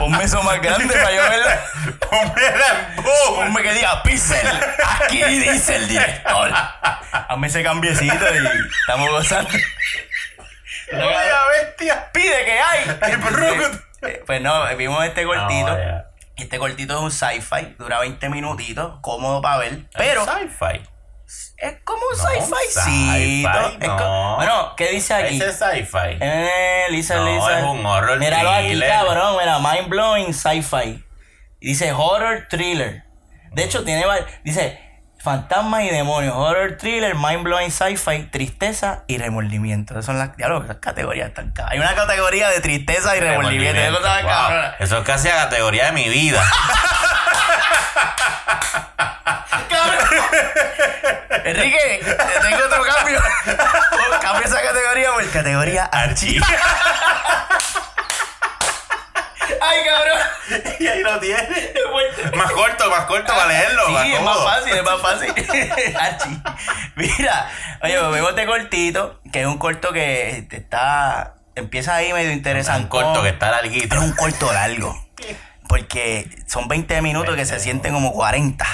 Ponme 0.00 0.24
eso 0.24 0.42
más 0.42 0.58
grande 0.62 0.94
para 0.94 1.12
yo 1.12 1.22
verlo. 1.22 1.96
Pónmela 2.00 2.66
en 2.96 2.96
boom. 2.96 3.34
Ponme 3.36 3.62
que 3.62 3.72
diga 3.74 4.02
Pixel. 4.02 4.48
Aquí 5.04 5.22
dice 5.24 5.76
el 5.76 5.88
director. 5.88 6.50
Hazme 7.28 7.46
ese 7.46 7.62
cambiecito 7.62 8.14
y 8.14 8.68
estamos 8.80 9.10
gozando. 9.10 9.50
Vaya 10.90 11.38
bestia. 11.52 12.10
Pide 12.12 12.44
que 12.46 12.60
hay. 12.60 12.98
Eh, 14.02 14.22
Pues 14.24 14.40
no, 14.40 14.74
vimos 14.76 15.04
este 15.04 15.24
cortito. 15.26 15.76
No. 15.76 16.04
Este 16.36 16.58
cortito 16.58 16.94
es 16.94 17.00
un 17.00 17.10
sci-fi, 17.12 17.74
dura 17.78 17.98
20 17.98 18.30
minutitos, 18.30 18.94
cómodo 19.02 19.42
para 19.42 19.58
ver. 19.58 19.80
Pero 19.94 20.24
Sci-fi. 20.24 20.80
Es 21.56 21.76
como 21.84 22.00
un 22.12 22.18
No, 22.18 22.24
sci-fi. 22.24 23.42
co- 23.44 23.86
no. 23.86 24.36
Bueno, 24.36 24.74
¿qué 24.76 24.88
dice 24.88 25.14
aquí? 25.14 25.36
Ese 25.36 25.50
es 25.50 25.58
sci-fi. 25.58 26.16
Eh, 26.20 26.86
Lisa, 26.90 27.16
No, 27.16 27.26
Lisa. 27.26 27.58
es 27.58 27.64
un 27.64 27.84
horror 27.86 28.18
Míralo 28.18 28.50
aquí, 28.50 28.68
thriller. 28.68 28.88
cabrón. 28.88 29.36
Mira, 29.38 29.58
mind 29.58 29.88
blowing 29.88 30.34
sci-fi. 30.34 31.04
Dice 31.60 31.92
horror 31.92 32.46
thriller. 32.48 33.04
De 33.52 33.64
hecho, 33.64 33.84
tiene 33.84 34.04
Dice 34.44 34.80
fantasmas 35.18 35.82
y 35.84 35.90
demonios. 35.90 36.34
Horror 36.34 36.76
thriller, 36.78 37.14
mind 37.14 37.42
blowing 37.42 37.70
sci-fi, 37.70 38.24
tristeza 38.30 39.04
y 39.06 39.18
remordimiento. 39.18 39.92
Esas 39.94 40.06
son 40.06 40.18
las, 40.18 40.30
ya 40.38 40.48
lo- 40.48 40.64
esas 40.64 40.76
categorías 40.76 41.28
están 41.28 41.52
Hay 41.68 41.78
una 41.78 41.94
categoría 41.94 42.48
de 42.48 42.60
tristeza 42.60 43.14
y 43.16 43.20
remordimiento. 43.20 43.80
Wow. 44.00 44.72
Eso 44.78 44.98
es 44.98 45.04
casi 45.04 45.28
la 45.28 45.34
categoría 45.34 45.86
de 45.86 45.92
mi 45.92 46.08
vida. 46.08 46.42
Enrique, 51.44 52.00
te 52.04 52.48
tengo 52.48 52.64
otro 52.66 52.82
cambio. 52.84 53.20
Cambia 54.20 54.46
esa 54.46 54.62
categoría 54.62 55.12
por 55.12 55.30
categoría 55.30 55.84
Archie. 55.86 56.40
Ay, 59.60 59.78
cabrón. 59.84 60.18
y 60.78 60.86
ahí 60.86 61.02
lo 61.02 61.18
tiene. 61.18 61.72
Más 62.36 62.52
corto, 62.52 62.90
más 62.90 63.04
corto 63.06 63.32
para 63.32 63.46
leerlo. 63.46 63.86
Sí, 64.02 64.12
es 64.12 64.22
más 64.22 64.38
fácil, 64.38 64.76
es 64.76 64.84
más 64.84 65.00
fácil. 65.00 65.30
Archie. 65.98 66.42
Mira, 66.94 67.50
oye, 67.82 67.98
pues 67.98 68.12
vemos 68.12 68.30
este 68.30 68.46
cortito, 68.46 69.20
que 69.32 69.40
es 69.40 69.46
un 69.46 69.58
corto 69.58 69.92
que 69.92 70.46
está. 70.50 71.34
Empieza 71.56 71.96
ahí 71.96 72.12
medio 72.12 72.30
interesante. 72.32 72.82
Un 72.84 72.88
corto 72.88 73.22
que 73.22 73.30
está 73.30 73.50
larguito. 73.50 73.94
Es 73.94 74.00
un 74.00 74.12
corto 74.12 74.52
largo. 74.52 74.96
Porque 75.70 76.28
son 76.46 76.66
20 76.66 77.00
minutos 77.00 77.36
que 77.36 77.46
se 77.46 77.60
sienten 77.60 77.94
como 77.94 78.12
40. 78.12 78.66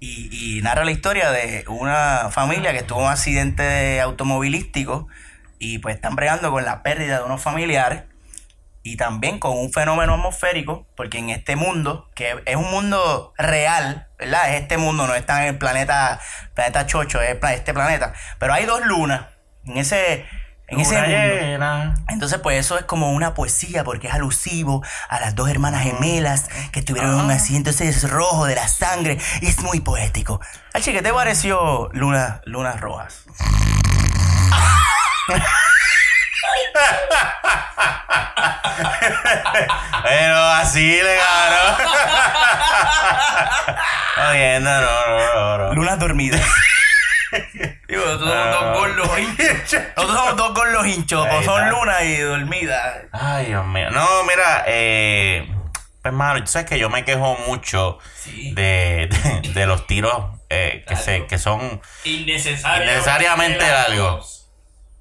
Y, 0.00 0.56
y 0.58 0.62
narra 0.62 0.84
la 0.84 0.90
historia 0.90 1.30
de 1.30 1.64
una 1.68 2.28
familia 2.30 2.72
que 2.72 2.82
tuvo 2.82 3.04
un 3.04 3.10
accidente 3.10 4.00
automovilístico 4.00 5.06
y 5.60 5.78
pues 5.78 5.94
están 5.94 6.16
bregando 6.16 6.50
con 6.50 6.64
la 6.64 6.82
pérdida 6.82 7.18
de 7.18 7.24
unos 7.24 7.40
familiares 7.40 8.02
y 8.82 8.96
también 8.96 9.38
con 9.38 9.56
un 9.56 9.72
fenómeno 9.72 10.14
atmosférico, 10.14 10.86
porque 10.94 11.18
en 11.18 11.30
este 11.30 11.56
mundo, 11.56 12.10
que 12.14 12.42
es 12.44 12.56
un 12.56 12.70
mundo 12.70 13.32
real, 13.38 14.08
¿verdad? 14.18 14.54
Es 14.54 14.60
este 14.60 14.76
mundo, 14.76 15.06
no 15.06 15.14
está 15.14 15.42
en 15.42 15.54
el 15.54 15.58
planeta, 15.58 16.20
planeta 16.52 16.84
Chocho, 16.84 17.22
es 17.22 17.38
este 17.42 17.72
planeta, 17.72 18.12
pero 18.38 18.52
hay 18.52 18.66
dos 18.66 18.84
lunas 18.84 19.26
en 19.64 19.78
ese, 19.78 20.26
en 20.68 20.80
ese 20.80 21.00
llena. 21.06 21.94
Entonces, 22.08 22.38
pues 22.38 22.58
eso 22.58 22.78
es 22.78 22.84
como 22.84 23.12
una 23.12 23.34
poesía, 23.34 23.84
porque 23.84 24.08
es 24.08 24.14
alusivo 24.14 24.82
a 25.08 25.20
las 25.20 25.34
dos 25.34 25.48
hermanas 25.50 25.82
gemelas 25.82 26.48
que 26.72 26.82
tuvieron 26.82 27.14
un 27.14 27.30
accidente, 27.30 27.70
ese 27.70 27.88
es 27.88 28.08
rojo 28.08 28.46
de 28.46 28.54
la 28.54 28.68
sangre, 28.68 29.18
y 29.40 29.46
es 29.46 29.60
muy 29.60 29.80
poético. 29.80 30.40
Archie, 30.72 30.92
¿qué 30.92 31.02
te 31.02 31.12
pareció 31.12 31.90
Luna, 31.92 32.40
Lunas 32.44 32.80
Rojas? 32.80 33.24
Pero 40.02 40.36
así 40.36 41.00
le 41.02 41.16
cabrón. 41.16 41.88
Oyendo, 44.30 44.70
no, 44.70 44.80
no, 44.80 45.34
no, 45.34 45.58
no. 45.58 45.74
Lunas 45.74 45.98
dormidas. 45.98 46.40
Digo, 47.94 48.04
nosotros 48.06 48.30
somos 48.30 48.50
dos 48.52 48.78
gordos 48.78 49.18
hinchos. 49.18 49.80
Nosotros 49.96 50.16
somos 50.18 50.36
dos 50.36 50.54
gordos 50.54 50.86
hinchos, 50.86 51.26
Ahí 51.26 51.44
son 51.44 51.64
está. 51.64 51.70
lunas 51.70 52.02
y 52.02 52.16
dormidas. 52.18 52.94
Ay, 53.12 53.46
Dios 53.46 53.66
mío. 53.66 53.90
No, 53.90 54.06
mira, 54.24 54.64
eh, 54.66 55.46
pues, 55.48 55.82
hermano, 56.04 56.40
tú 56.40 56.46
sabes 56.50 56.68
que 56.68 56.78
yo 56.78 56.90
me 56.90 57.04
quejo 57.04 57.36
mucho 57.46 57.98
Sí. 58.16 58.52
de, 58.54 59.08
de, 59.42 59.52
de 59.52 59.66
los 59.66 59.86
tiros 59.86 60.26
eh, 60.50 60.84
que, 60.86 60.96
se, 60.96 61.26
que 61.26 61.38
son 61.38 61.80
Innecesariamente, 62.04 62.92
innecesariamente 62.92 63.66
largos. 63.70 64.48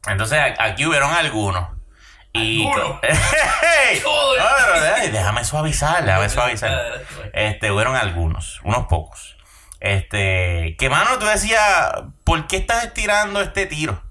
Entonces, 0.07 0.39
a- 0.39 0.63
aquí 0.63 0.85
hubieron 0.85 1.11
algunos. 1.13 1.69
Y. 2.33 2.65
¿Algunos? 2.65 2.99
¡Ey! 3.03 3.99
Todo 4.01 4.33
el- 4.35 4.39
No, 4.41 4.45
pero, 4.73 4.95
ay, 4.95 5.09
déjame 5.11 5.43
suavizar, 5.45 6.03
déjame 6.03 6.29
suavizar. 6.29 7.01
Este, 7.33 7.71
hubieron 7.71 7.95
algunos, 7.95 8.59
unos 8.63 8.87
pocos. 8.87 9.35
Este, 9.83 10.77
que 10.79 10.89
mano, 10.89 11.19
tú 11.19 11.25
decías, 11.25 11.91
¿por 12.23 12.47
qué 12.47 12.55
estás 12.55 12.85
estirando 12.85 13.41
este 13.41 13.65
tiro? 13.65 14.01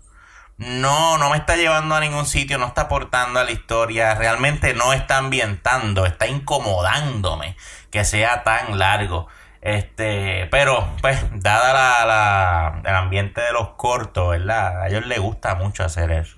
No, 0.58 1.16
no 1.16 1.30
me 1.30 1.38
está 1.38 1.56
llevando 1.56 1.94
a 1.94 2.00
ningún 2.00 2.26
sitio, 2.26 2.58
no 2.58 2.66
está 2.66 2.82
aportando 2.82 3.40
a 3.40 3.44
la 3.44 3.52
historia, 3.52 4.14
realmente 4.14 4.74
no 4.74 4.92
está 4.92 5.16
ambientando, 5.16 6.04
está 6.04 6.26
incomodándome 6.26 7.56
que 7.90 8.04
sea 8.04 8.44
tan 8.44 8.78
largo. 8.78 9.28
Este, 9.62 10.46
pero, 10.50 10.86
pues, 11.00 11.18
dada 11.36 12.04
la, 12.04 12.82
el 12.84 12.94
ambiente 12.94 13.40
de 13.40 13.52
los 13.52 13.70
cortos, 13.70 14.28
¿verdad? 14.28 14.82
A 14.82 14.88
ellos 14.88 15.06
les 15.06 15.20
gusta 15.20 15.54
mucho 15.54 15.84
hacer 15.84 16.10
eso. 16.10 16.36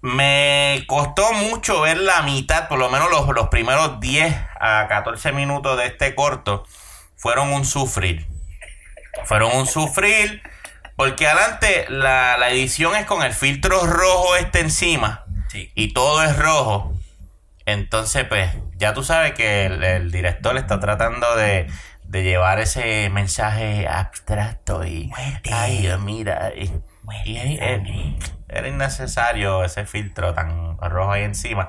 Me 0.00 0.84
costó 0.86 1.32
mucho 1.32 1.80
ver 1.80 1.96
la 1.98 2.22
mitad, 2.22 2.68
por 2.68 2.78
lo 2.78 2.88
menos 2.88 3.10
los, 3.10 3.26
los 3.34 3.48
primeros 3.48 3.98
10 3.98 4.32
a 4.60 4.86
14 4.88 5.32
minutos 5.32 5.76
de 5.76 5.86
este 5.86 6.14
corto 6.14 6.64
fueron 7.22 7.52
un 7.52 7.64
sufrir. 7.64 8.26
Fueron 9.24 9.56
un 9.56 9.66
sufrir 9.68 10.42
porque 10.96 11.28
adelante 11.28 11.86
la, 11.88 12.36
la 12.36 12.50
edición 12.50 12.96
es 12.96 13.06
con 13.06 13.22
el 13.22 13.32
filtro 13.32 13.86
rojo 13.86 14.34
este 14.36 14.58
encima 14.60 15.24
Sí. 15.48 15.70
y 15.76 15.92
todo 15.92 16.24
es 16.24 16.36
rojo. 16.36 16.94
Entonces, 17.64 18.24
pues, 18.24 18.50
ya 18.76 18.92
tú 18.92 19.04
sabes 19.04 19.34
que 19.34 19.66
el, 19.66 19.84
el 19.84 20.10
director 20.10 20.56
está 20.56 20.80
tratando 20.80 21.36
de, 21.36 21.70
de 22.04 22.22
llevar 22.24 22.58
ese 22.58 23.08
mensaje 23.10 23.86
abstracto 23.86 24.84
y... 24.84 25.06
Muerte. 25.06 25.50
Ay, 25.52 25.88
mira. 26.00 26.52
Y, 26.56 26.72
y 27.24 27.36
eh, 27.38 28.16
era 28.48 28.66
innecesario 28.66 29.62
ese 29.62 29.84
filtro 29.86 30.34
tan 30.34 30.76
rojo 30.78 31.12
ahí 31.12 31.22
encima. 31.22 31.68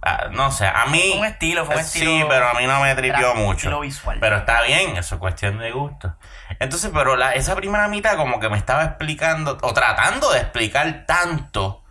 Ah, 0.00 0.28
no 0.30 0.52
sé, 0.52 0.66
a 0.66 0.86
mí... 0.86 1.02
Fue 1.10 1.18
un 1.20 1.24
estilo, 1.26 1.64
fue 1.66 1.76
un 1.76 1.84
Sí, 1.84 1.98
estilo- 2.00 2.28
pero 2.28 2.48
a 2.48 2.54
mí 2.54 2.66
no 2.66 2.80
me 2.80 2.94
tripió 2.94 3.34
mucho. 3.34 3.80
visual. 3.80 4.18
Pero 4.20 4.36
está 4.36 4.62
bien, 4.62 4.96
eso 4.96 5.16
es 5.16 5.18
cuestión 5.20 5.58
de 5.58 5.72
gusto. 5.72 6.16
Entonces, 6.60 6.90
pero 6.94 7.16
la, 7.16 7.34
esa 7.34 7.56
primera 7.56 7.88
mitad 7.88 8.16
como 8.16 8.38
que 8.38 8.48
me 8.48 8.56
estaba 8.58 8.84
explicando, 8.84 9.58
o 9.60 9.74
tratando 9.74 10.30
de 10.32 10.38
explicar 10.40 11.04
tanto, 11.06 11.82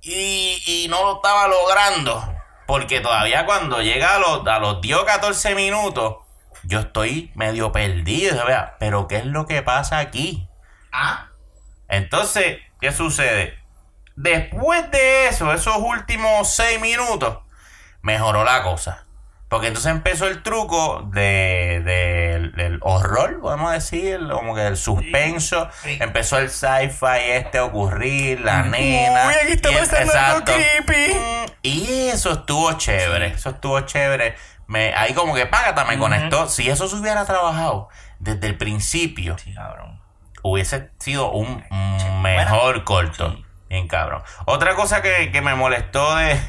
y, 0.00 0.62
y 0.66 0.88
no 0.88 1.02
lo 1.04 1.16
estaba 1.16 1.48
logrando. 1.48 2.34
Porque 2.66 3.00
todavía 3.00 3.44
cuando 3.46 3.82
llega 3.82 4.14
a 4.14 4.18
los, 4.18 4.46
a 4.46 4.58
los 4.58 4.80
10 4.80 4.96
o 4.98 5.04
14 5.04 5.54
minutos, 5.54 6.16
yo 6.64 6.80
estoy 6.80 7.30
medio 7.34 7.72
perdido. 7.72 8.44
Vea, 8.46 8.76
Pero 8.78 9.06
¿qué 9.06 9.16
es 9.18 9.26
lo 9.26 9.46
que 9.46 9.62
pasa 9.62 9.98
aquí? 9.98 10.48
Ah, 10.92 11.28
Entonces, 11.88 12.58
¿qué 12.80 12.92
sucede? 12.92 13.58
Después 14.20 14.90
de 14.90 15.28
eso, 15.28 15.52
esos 15.52 15.76
últimos 15.78 16.52
seis 16.52 16.80
minutos, 16.80 17.38
mejoró 18.02 18.42
la 18.44 18.62
cosa. 18.64 19.04
Porque 19.48 19.68
entonces 19.68 19.90
empezó 19.92 20.26
el 20.26 20.42
truco 20.42 21.08
de, 21.12 21.80
de- 21.84 22.50
del 22.54 22.78
horror, 22.82 23.40
podemos 23.40 23.72
decir, 23.72 24.18
como 24.30 24.54
que 24.54 24.60
del 24.62 24.76
suspenso. 24.76 25.68
sí. 25.84 25.96
Empezó 26.00 26.38
el 26.38 26.50
sci-fi 26.50 27.30
este 27.30 27.58
a 27.58 27.64
ocurrir, 27.64 28.40
la 28.40 28.62
nena. 28.64 29.28
Uy, 29.28 29.34
aquí 29.42 29.52
está 29.52 29.70
y 29.70 29.74
pasando 29.76 30.12
algo 30.18 30.44
creepy. 30.44 31.14
Mm, 31.14 31.46
Y 31.62 32.08
eso 32.08 32.32
estuvo 32.32 32.72
chévere, 32.72 33.28
eso 33.28 33.50
estuvo 33.50 33.80
chévere. 33.80 34.34
Me, 34.66 34.92
ahí 34.94 35.14
como 35.14 35.34
que 35.34 35.46
págata 35.46 35.84
me 35.86 35.96
conectó. 35.96 36.48
Si 36.48 36.68
eso 36.68 36.86
se 36.88 36.96
hubiera 36.96 37.24
trabajado 37.24 37.88
desde 38.18 38.48
el 38.48 38.58
principio, 38.58 39.38
sí, 39.38 39.54
hubiese 40.42 40.90
sido 40.98 41.30
un 41.30 41.64
mejor 42.20 42.84
corto. 42.84 43.38
Bien 43.68 43.86
cabrón. 43.88 44.22
Otra 44.46 44.74
cosa 44.74 45.02
que, 45.02 45.30
que 45.32 45.42
me 45.42 45.54
molestó 45.54 46.14
de, 46.16 46.40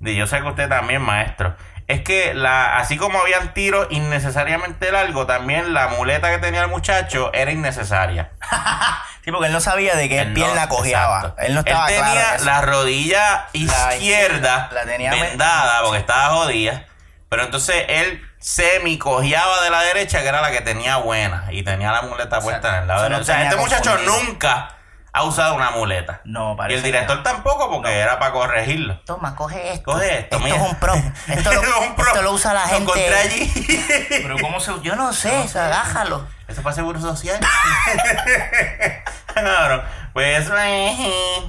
de 0.00 0.14
yo 0.16 0.26
sé 0.26 0.40
que 0.40 0.48
usted 0.48 0.68
también, 0.68 1.02
maestro, 1.02 1.56
es 1.86 2.00
que 2.00 2.32
la, 2.34 2.78
así 2.78 2.96
como 2.96 3.20
habían 3.20 3.52
tiros 3.54 3.86
innecesariamente 3.90 4.90
largos, 4.90 5.26
también 5.26 5.74
la 5.74 5.88
muleta 5.88 6.30
que 6.30 6.38
tenía 6.38 6.62
el 6.62 6.68
muchacho 6.68 7.30
era 7.34 7.50
innecesaria. 7.50 8.30
Sí, 9.24 9.30
porque 9.32 9.46
él 9.46 9.54
no 9.54 9.60
sabía 9.60 9.96
de 9.96 10.06
qué 10.10 10.18
Él 10.20 10.28
no- 10.28 10.34
pierna 10.34 10.68
cojeaba. 10.68 11.34
Él 11.38 11.54
no 11.54 11.60
estaba 11.60 11.88
Él 11.88 11.94
claro. 11.96 12.10
tenía 12.12 12.28
en 12.28 12.34
eso. 12.36 12.44
la 12.44 12.60
rodilla 12.60 13.46
izquierda 13.54 14.68
la 14.70 14.84
tenía 14.84 15.12
vendada 15.12 15.80
porque 15.82 15.98
estaba 15.98 16.34
jodida. 16.34 16.84
Pero 17.30 17.44
entonces 17.44 17.84
él 17.88 18.22
semi 18.38 18.98
cojeaba 18.98 19.62
de 19.62 19.70
la 19.70 19.80
derecha, 19.80 20.20
que 20.20 20.28
era 20.28 20.42
la 20.42 20.50
que 20.50 20.60
tenía 20.60 20.96
buena. 20.98 21.46
Y 21.50 21.62
tenía 21.62 21.90
la 21.90 22.02
muleta 22.02 22.38
puesta 22.40 22.68
en 22.76 22.82
el 22.82 22.86
lado 22.88 23.08
no 23.08 23.16
derecho. 23.16 23.22
O 23.22 23.24
sea, 23.24 23.42
este 23.44 23.56
muchacho 23.56 23.96
nunca 24.04 24.72
ha 25.16 25.22
usado 25.22 25.54
una 25.54 25.70
muleta. 25.70 26.20
No, 26.24 26.54
Y 26.54 26.56
parece 26.56 26.78
el 26.78 26.82
director 26.84 27.22
tampoco, 27.22 27.70
porque 27.70 27.96
era 27.98 28.18
para 28.18 28.32
corregirlo. 28.32 28.98
Toma, 29.06 29.34
coge 29.36 29.72
esto. 29.74 29.92
Coge 29.92 30.18
esto, 30.18 30.36
Esto 30.36 30.40
mira. 30.40 30.56
es 30.56 30.62
un 30.70 30.74
pro. 30.80 30.94
Esto 31.28 31.52
lo, 31.52 31.62
Es 31.62 31.76
un 31.88 31.94
pro. 31.94 32.06
esto 32.06 32.22
lo 32.22 32.32
usa 32.32 32.52
la 32.52 32.66
Lo 32.66 32.76
encontré 32.78 33.04
gente. 33.04 33.18
allí. 33.34 33.66
que- 33.66 34.20
Pero 34.22 34.36
¿cómo 34.40 34.58
se 34.60 34.72
Yo 34.82 34.96
no 34.96 35.12
sé, 35.12 35.30
o 35.38 35.48
sea, 35.48 35.66
agájalo. 35.66 36.26
¿Eso 36.48 36.62
para 36.62 36.74
seguro 36.74 37.00
social? 37.00 37.38
Cabrón, 39.34 39.82
pues 40.12 40.40
eso 40.44 40.56
es 40.58 40.98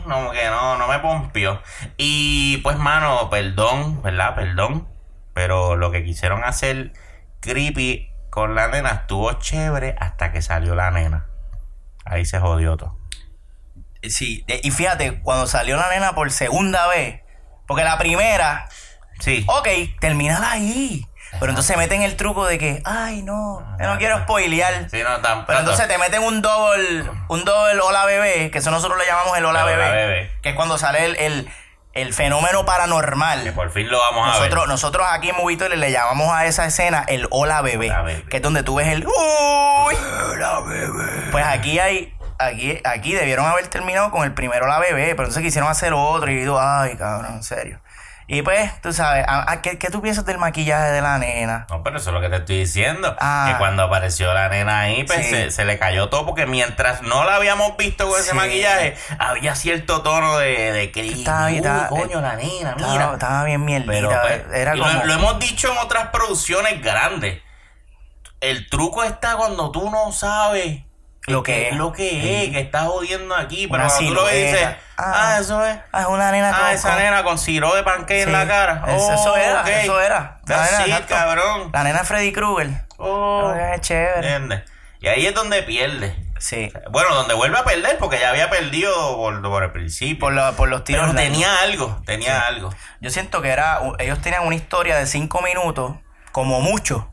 como 0.04 0.32
que 0.32 0.46
no, 0.48 0.78
no 0.78 0.88
me 0.88 1.00
pompió. 1.00 1.62
Y 1.98 2.58
pues, 2.58 2.78
mano, 2.78 3.30
perdón, 3.30 4.02
¿verdad? 4.02 4.36
Perdón. 4.36 4.88
Pero 5.34 5.76
lo 5.76 5.92
que 5.92 6.04
quisieron 6.04 6.44
hacer 6.44 6.94
creepy 7.42 8.10
con 8.30 8.56
la 8.56 8.68
nena 8.70 8.90
estuvo 8.92 9.34
chévere 9.34 9.96
hasta 10.00 10.32
que 10.32 10.42
salió 10.42 10.76
la 10.76 10.92
nena. 10.92 11.26
Ahí 12.06 12.26
se 12.26 12.40
jodió 12.40 12.78
todo. 12.78 12.98
Sí, 14.10 14.44
eh, 14.48 14.62
y 14.64 14.72
fíjate, 14.72 15.22
cuando 15.22 15.48
salió 15.48 15.78
la 15.78 15.90
nena 15.90 16.16
por 16.16 16.32
segunda 16.32 16.88
vez, 16.88 17.22
porque 17.68 17.84
la 17.84 17.98
primera, 17.98 18.68
Sí. 19.20 19.46
ok, 19.48 19.68
termínala 20.00 20.52
ahí. 20.52 21.06
Pero 21.40 21.52
entonces 21.52 21.76
meten 21.76 22.02
el 22.02 22.16
truco 22.16 22.46
de 22.46 22.58
que, 22.58 22.82
ay, 22.86 23.22
no, 23.22 23.60
yo 23.80 23.86
no 23.88 23.98
quiero 23.98 24.20
spoilear. 24.20 24.90
Sí, 24.90 25.02
no, 25.04 25.22
tam- 25.22 25.44
Pero 25.46 25.60
entonces 25.60 25.86
te 25.88 25.98
meten 25.98 26.24
un 26.24 26.42
doble, 26.42 27.04
un 27.28 27.44
doble 27.44 27.82
hola 27.82 28.06
bebé, 28.06 28.52
que 28.52 28.60
eso 28.60 28.72
nosotros 28.72 28.98
le 28.98 29.06
llamamos 29.06 29.38
el 29.38 29.44
hola, 29.44 29.64
hola 29.66 29.76
bebé, 29.76 29.92
bebé. 30.08 30.32
que 30.42 30.50
es 30.50 30.56
cuando 30.56 30.78
sale 30.78 31.04
el, 31.04 31.16
el, 31.18 31.50
el 31.94 32.14
fenómeno 32.14 32.60
Que 32.60 32.66
paranormal. 32.66 33.52
por 33.54 33.70
fin 33.72 33.90
lo 33.90 34.00
vamos 34.00 34.34
a 34.34 34.40
ver. 34.40 34.54
nosotros 34.68 35.06
aquí 35.10 35.30
en 35.30 35.36
Movito 35.36 35.68
le 35.68 35.92
llamamos 35.92 36.32
a 36.32 36.46
esa 36.46 36.66
escena 36.68 37.04
el 37.06 37.28
hola 37.32 37.62
bebé, 37.62 37.90
Hola 37.90 38.02
bebé. 38.04 38.24
que 38.30 38.38
es 38.38 38.44
donde 38.44 38.64
tú 38.64 38.76
ves 38.76 38.88
el 38.88 39.06
uy, 39.06 39.96
hola 40.32 40.62
bebé. 40.62 41.32
Pues 41.32 41.46
aquí 41.46 41.80
hay, 41.80 42.15
aquí, 42.40 42.80
aquí 42.84 43.14
debieron 43.14 43.46
haber 43.46 43.68
terminado 43.68 44.12
con 44.12 44.24
el 44.24 44.34
primero 44.34 44.66
hola 44.66 44.80
bebé, 44.80 45.10
pero 45.16 45.24
entonces 45.24 45.44
quisieron 45.44 45.70
hacer 45.70 45.94
otro 45.94 46.32
y 46.32 46.44
yo, 46.46 46.60
ay, 46.60 46.96
cabrón, 46.98 47.36
en 47.36 47.44
serio. 47.44 47.80
Y 48.28 48.42
pues, 48.42 48.82
tú 48.82 48.92
sabes, 48.92 49.24
¿a- 49.28 49.52
a 49.52 49.62
¿qué, 49.62 49.78
qué 49.78 49.92
tú 49.92 50.02
piensas 50.02 50.26
del 50.26 50.40
maquillaje 50.40 50.88
de 50.90 51.00
la 51.00 51.20
nena? 51.20 51.68
No, 51.70 51.84
pero 51.84 51.98
eso 51.98 52.10
es 52.10 52.14
lo 52.16 52.22
que 52.22 52.30
te 52.30 52.38
estoy 52.38 52.58
diciendo. 52.58 53.16
Ah. 53.20 53.50
Que 53.52 53.58
cuando 53.60 53.84
apareció 53.84 54.34
la 54.34 54.50
nena 54.50 54.80
ahí, 54.80 55.04
pues 55.04 55.20
Sí. 55.28 55.30
se, 55.30 55.52
se 55.52 55.64
le 55.64 55.78
cayó 55.78 56.10
todo. 56.10 56.26
Porque 56.26 56.48
mientras 56.48 57.04
no 57.04 57.24
la 57.24 57.36
habíamos 57.36 57.78
visto 57.78 58.10
con 58.10 58.20
ese 58.20 58.34
maquillaje, 58.34 58.98
había 59.20 59.54
cierto 59.54 60.02
tono 60.02 60.40
de, 60.40 60.72
de 60.72 60.92
que. 60.92 61.08
Estaba- 61.08 61.50
"Uy, 61.50 61.58
estaba- 61.58 61.88
coño, 61.90 62.20
la 62.20 62.36
nena, 62.36 62.74
mira. 62.76 63.12
Estaba, 63.14 63.44
bien 63.44 63.64
mierdita. 63.64 63.92
Pero 63.94 64.10
pues, 64.24 64.60
era 64.60 64.76
y 64.76 64.80
como... 64.80 64.92
lo, 64.92 65.06
lo 65.06 65.14
hemos 65.14 65.38
dicho 65.40 65.72
en 65.72 65.78
otras 65.78 66.08
producciones 66.08 66.82
grandes. 66.82 67.44
El 68.42 68.68
truco 68.72 69.04
está 69.04 69.36
cuando 69.38 69.70
tú 69.70 69.90
no 69.92 70.12
sabes 70.12 70.82
Lo 71.28 71.42
que 71.42 71.70
es 71.70 71.76
lo 71.76 71.92
que 71.92 72.44
es, 72.46 72.52
que 72.52 72.60
estás 72.60 72.86
jodiendo 72.86 73.36
aquí. 73.36 73.68
Pero 73.68 73.84
cuando 73.88 74.08
tú 74.08 74.14
lo 74.14 74.26
ves 74.26 74.52
dices, 74.54 74.68
ah, 74.98 75.14
Ah. 75.36 75.38
eso 75.40 75.66
es. 75.66 75.76
Ah, 75.92 76.02
es 76.02 76.08
una 76.08 76.32
nena 76.32 76.52
Ah, 76.56 76.72
esa 76.74 76.90
con- 76.92 77.00
nena 77.00 77.24
con 77.24 77.38
siro 77.40 77.74
de 77.74 77.82
panque 77.84 78.22
en 78.22 78.28
Sí. 78.28 78.32
la 78.32 78.48
cara. 78.48 78.84
Eso, 78.88 79.08
Oh, 79.08 79.14
eso 79.14 79.36
era, 79.36 79.62
ok. 79.62 79.68
eso 79.68 80.00
era. 80.02 80.40
La 80.46 80.66
nena, 80.66 80.86
exacto. 80.86 81.08
cabrón. 81.16 81.70
La 81.74 81.84
nena 81.84 82.04
Freddy 82.04 82.32
Krueger. 82.32 82.70
Oh, 82.98 83.54
es 83.74 83.82
chévere. 83.82 84.16
¿Entiendes? 84.18 84.64
Y 85.00 85.08
ahí 85.08 85.26
es 85.26 85.34
donde 85.34 85.64
pierde. 85.64 86.16
Sí. 86.38 86.72
Bueno, 86.92 87.16
donde 87.16 87.34
vuelve 87.34 87.58
a 87.58 87.64
perder, 87.64 87.98
porque 87.98 88.20
ya 88.20 88.30
había 88.30 88.50
perdido 88.50 89.16
por, 89.18 89.42
por 89.42 89.64
el 89.64 89.72
principio. 89.72 90.20
Por, 90.28 90.34
la- 90.34 90.52
por 90.52 90.70
los 90.70 90.84
tiros. 90.84 91.02
Pero 91.10 91.16
tenía 91.16 91.60
algo, 91.62 92.02
tenía 92.06 92.42
algo. 92.42 92.70
Yo 93.02 93.10
siento 93.10 93.42
que 93.42 93.50
era. 93.50 93.80
Ellos 94.00 94.22
tenían 94.22 94.44
una 94.46 94.56
historia 94.56 94.96
de 94.98 95.08
cinco 95.08 95.42
minutos, 95.42 95.94
como 96.32 96.62
mucho. 96.62 97.10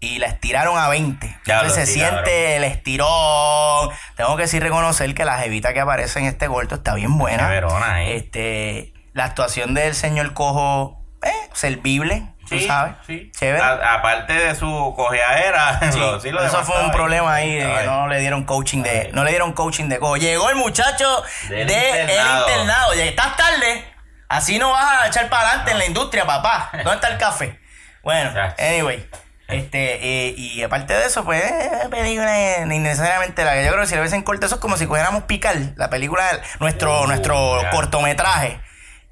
Y 0.00 0.18
la 0.18 0.28
estiraron 0.28 0.78
a 0.78 0.88
20. 0.88 1.26
Ya 1.44 1.54
Entonces 1.60 1.86
se 1.88 1.92
siente 1.92 2.56
el 2.56 2.64
estirón. 2.64 3.90
Tengo 4.16 4.36
que 4.36 4.46
sí 4.46 4.60
reconocer 4.60 5.12
que 5.14 5.24
la 5.24 5.38
jevita 5.38 5.72
que 5.74 5.80
aparece 5.80 6.20
en 6.20 6.26
este 6.26 6.46
corto 6.46 6.76
está 6.76 6.94
bien 6.94 7.18
buena. 7.18 7.48
Chéverona, 7.48 8.04
¿eh? 8.04 8.16
Este, 8.16 8.92
la 9.12 9.24
actuación 9.24 9.74
del 9.74 9.94
señor 9.96 10.34
Cojo, 10.34 11.04
eh, 11.22 11.32
servible, 11.52 12.28
tú 12.48 12.60
sabes. 12.60 12.94
sí. 13.08 13.32
Chévere. 13.36 13.60
A- 13.60 13.94
aparte 13.94 14.34
de 14.34 14.54
su 14.54 14.92
cojeadera, 14.96 15.80
Sí, 15.92 15.98
lo- 15.98 16.20
sí 16.20 16.30
lo 16.30 16.44
eso 16.44 16.62
fue 16.64 16.80
un 16.84 16.92
problema 16.92 17.34
ahí 17.34 17.54
de 17.54 17.60
Estaba 17.62 17.80
que 17.80 17.86
no 17.86 18.06
le 18.08 18.20
dieron 18.20 18.44
coaching 18.44 18.82
de 18.84 19.10
no 19.12 19.24
le 19.24 19.30
dieron 19.30 19.52
coaching 19.52 19.88
de 19.88 19.98
cojo. 19.98 20.16
Llegó 20.16 20.48
el 20.50 20.56
muchacho 20.56 21.22
Del 21.48 21.66
de 21.66 21.74
internado. 21.74 22.46
el 22.46 22.52
internado. 22.52 22.94
Ya 22.94 23.04
estás 23.04 23.36
tarde. 23.36 23.84
Así 24.28 24.58
no 24.60 24.70
vas 24.70 24.84
a 25.02 25.08
echar 25.08 25.28
para 25.28 25.48
adelante 25.48 25.72
en 25.72 25.78
la 25.78 25.86
industria, 25.86 26.24
papá. 26.24 26.70
¿Dónde 26.72 26.94
está 26.94 27.08
el 27.08 27.18
café? 27.18 27.58
Bueno, 28.04 28.30
anyway. 28.58 29.08
Este, 29.48 30.26
eh, 30.28 30.34
y 30.36 30.62
aparte 30.62 30.92
de 30.92 31.06
eso, 31.06 31.24
pues, 31.24 31.42
película 31.90 32.38
eh, 32.38 32.66
ni 32.66 32.78
necesariamente 32.78 33.44
la 33.44 33.54
que 33.54 33.64
yo 33.64 33.70
creo 33.70 33.80
que 33.82 33.88
si 33.88 33.94
le 33.94 34.02
ves 34.02 34.12
en 34.12 34.22
corte, 34.22 34.44
eso 34.46 34.56
es 34.56 34.60
como 34.60 34.76
si 34.76 34.86
cogiéramos 34.86 35.22
picar 35.24 35.56
la 35.76 35.88
película, 35.88 36.22
nuestro, 36.60 37.02
Uh, 37.02 37.06
nuestro 37.06 37.62
ya. 37.62 37.70
cortometraje, 37.70 38.60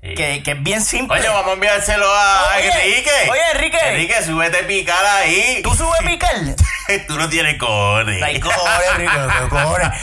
Sí. 0.02 0.14
que, 0.14 0.42
que 0.42 0.50
es 0.52 0.62
bien 0.62 0.82
simple. 0.84 1.18
Coño, 1.18 1.32
vamos 1.32 1.50
a 1.50 1.54
enviárselo 1.54 2.06
a 2.06 2.56
Oye, 2.58 2.68
Enrique. 2.68 3.10
oye, 3.30 3.40
Enrique. 3.54 3.78
Enrique, 3.88 4.22
súbete 4.22 4.58
a 4.58 4.66
picar 4.66 5.04
ahí. 5.06 5.60
¿Tú 5.64 5.74
subes 5.74 6.00
picar? 6.04 6.34
Tú 7.08 7.18
no 7.18 7.28
tienes 7.28 7.58
cojones. 7.58 8.22
Ay, 8.22 8.40
cojones, 8.40 8.88
Enrique, 8.92 9.12
cojones. 9.48 9.88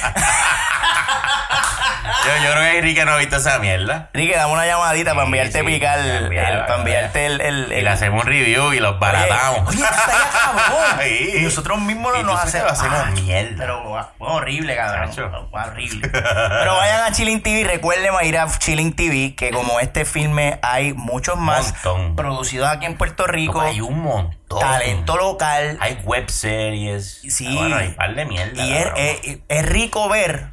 Yo, 2.26 2.30
yo 2.44 2.52
creo 2.54 2.64
que 2.64 2.78
Enrique 2.78 3.06
no 3.06 3.12
ha 3.14 3.18
visto 3.18 3.36
esa 3.36 3.60
mierda. 3.60 4.10
Enrique, 4.14 4.36
dame 4.36 4.54
una 4.54 4.66
llamadita 4.66 5.14
para 5.14 5.26
enviarte 5.26 5.60
sí, 5.60 5.66
picar, 5.66 5.98
para 6.00 6.18
el- 6.18 6.24
enviar, 6.26 6.46
para 6.54 6.66
para 6.68 6.80
enviarte 6.80 7.26
el, 7.26 7.42
el, 7.42 7.68
Y 7.72 7.76
el- 7.76 7.84
le 7.84 7.90
hacemos 7.90 8.22
un 8.24 8.28
review 8.28 8.72
y 8.74 8.80
los 8.80 8.92
Oye, 8.92 9.00
baratamos. 9.00 9.68
Oye, 9.70 9.82
esto 9.84 9.94
está. 9.96 11.08
Y 11.38 11.42
nosotros 11.42 11.82
mismos 11.82 12.14
Y 12.18 12.24
nos 12.24 12.40
hacemos. 12.40 12.68
lo 12.68 12.74
hacemos 12.74 13.00
Ah, 13.00 13.12
mierda. 13.12 13.56
Pero 13.58 13.84
guau, 13.88 14.06
horrible, 14.20 14.76
cabrón. 14.76 15.10
Chacho. 15.10 15.50
Horrible. 15.52 16.08
Pero 16.10 16.76
vayan 16.78 17.02
a 17.04 17.12
Chilling 17.12 17.42
TV, 17.42 17.64
recuerden 17.66 18.14
ir 18.24 18.38
a 18.38 18.48
Chilling 18.58 18.94
TV, 18.96 19.36
que 19.36 19.52
como 19.52 19.80
este 19.82 20.06
filme 20.06 20.60
hay 20.62 20.94
muchos 20.94 21.38
más 21.38 21.74
Montón. 21.84 22.16
producidos 22.16 22.70
aquí 22.70 22.86
en 22.86 22.96
Puerto 22.96 23.28
Rico. 23.28 23.60
Hay 23.60 23.82
un 23.82 24.00
montón. 24.02 24.38
Talento 24.60 25.18
local. 25.18 25.78
Hay 25.82 26.00
web 26.04 26.30
series. 26.30 27.22
Sí. 27.30 27.54
Bueno, 27.56 27.76
hay 27.78 27.90
par 27.92 28.16
de 28.16 28.26
mierda. 28.26 28.64
Y 28.66 28.74
es, 28.74 28.84
cabrón. 28.86 29.00
es- 29.24 29.40
es 29.48 29.66
rico 29.66 30.10
ver 30.10 30.52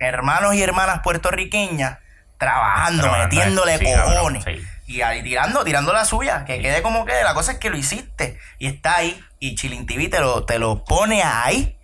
hermanos 0.00 0.54
y 0.54 0.62
hermanas 0.62 1.00
puertorriqueñas 1.02 1.98
trabajando, 2.38 3.02
Trabajando, 3.02 3.34
metiéndole 3.36 3.78
sí, 3.78 3.84
cabrón, 3.84 4.14
cojones. 4.14 4.44
sí. 4.44 4.62
Y 4.86 5.02
ahí 5.02 5.22
tirando, 5.22 5.64
tirando 5.64 5.92
la 5.92 6.04
suya, 6.06 6.44
que 6.46 6.60
quede 6.62 6.80
como 6.82 7.04
que 7.04 7.12
la 7.22 7.34
cosa 7.34 7.52
es 7.52 7.58
que 7.58 7.68
lo 7.68 7.76
hiciste. 7.76 8.38
Y 8.58 8.68
está 8.68 8.96
ahí. 8.96 9.22
Y 9.38 9.54
Chilling 9.54 9.84
TV 9.86 10.08
te 10.08 10.18
lo, 10.20 10.44
te 10.46 10.58
lo 10.58 10.82
pone 10.84 11.22
ahí 11.22 11.76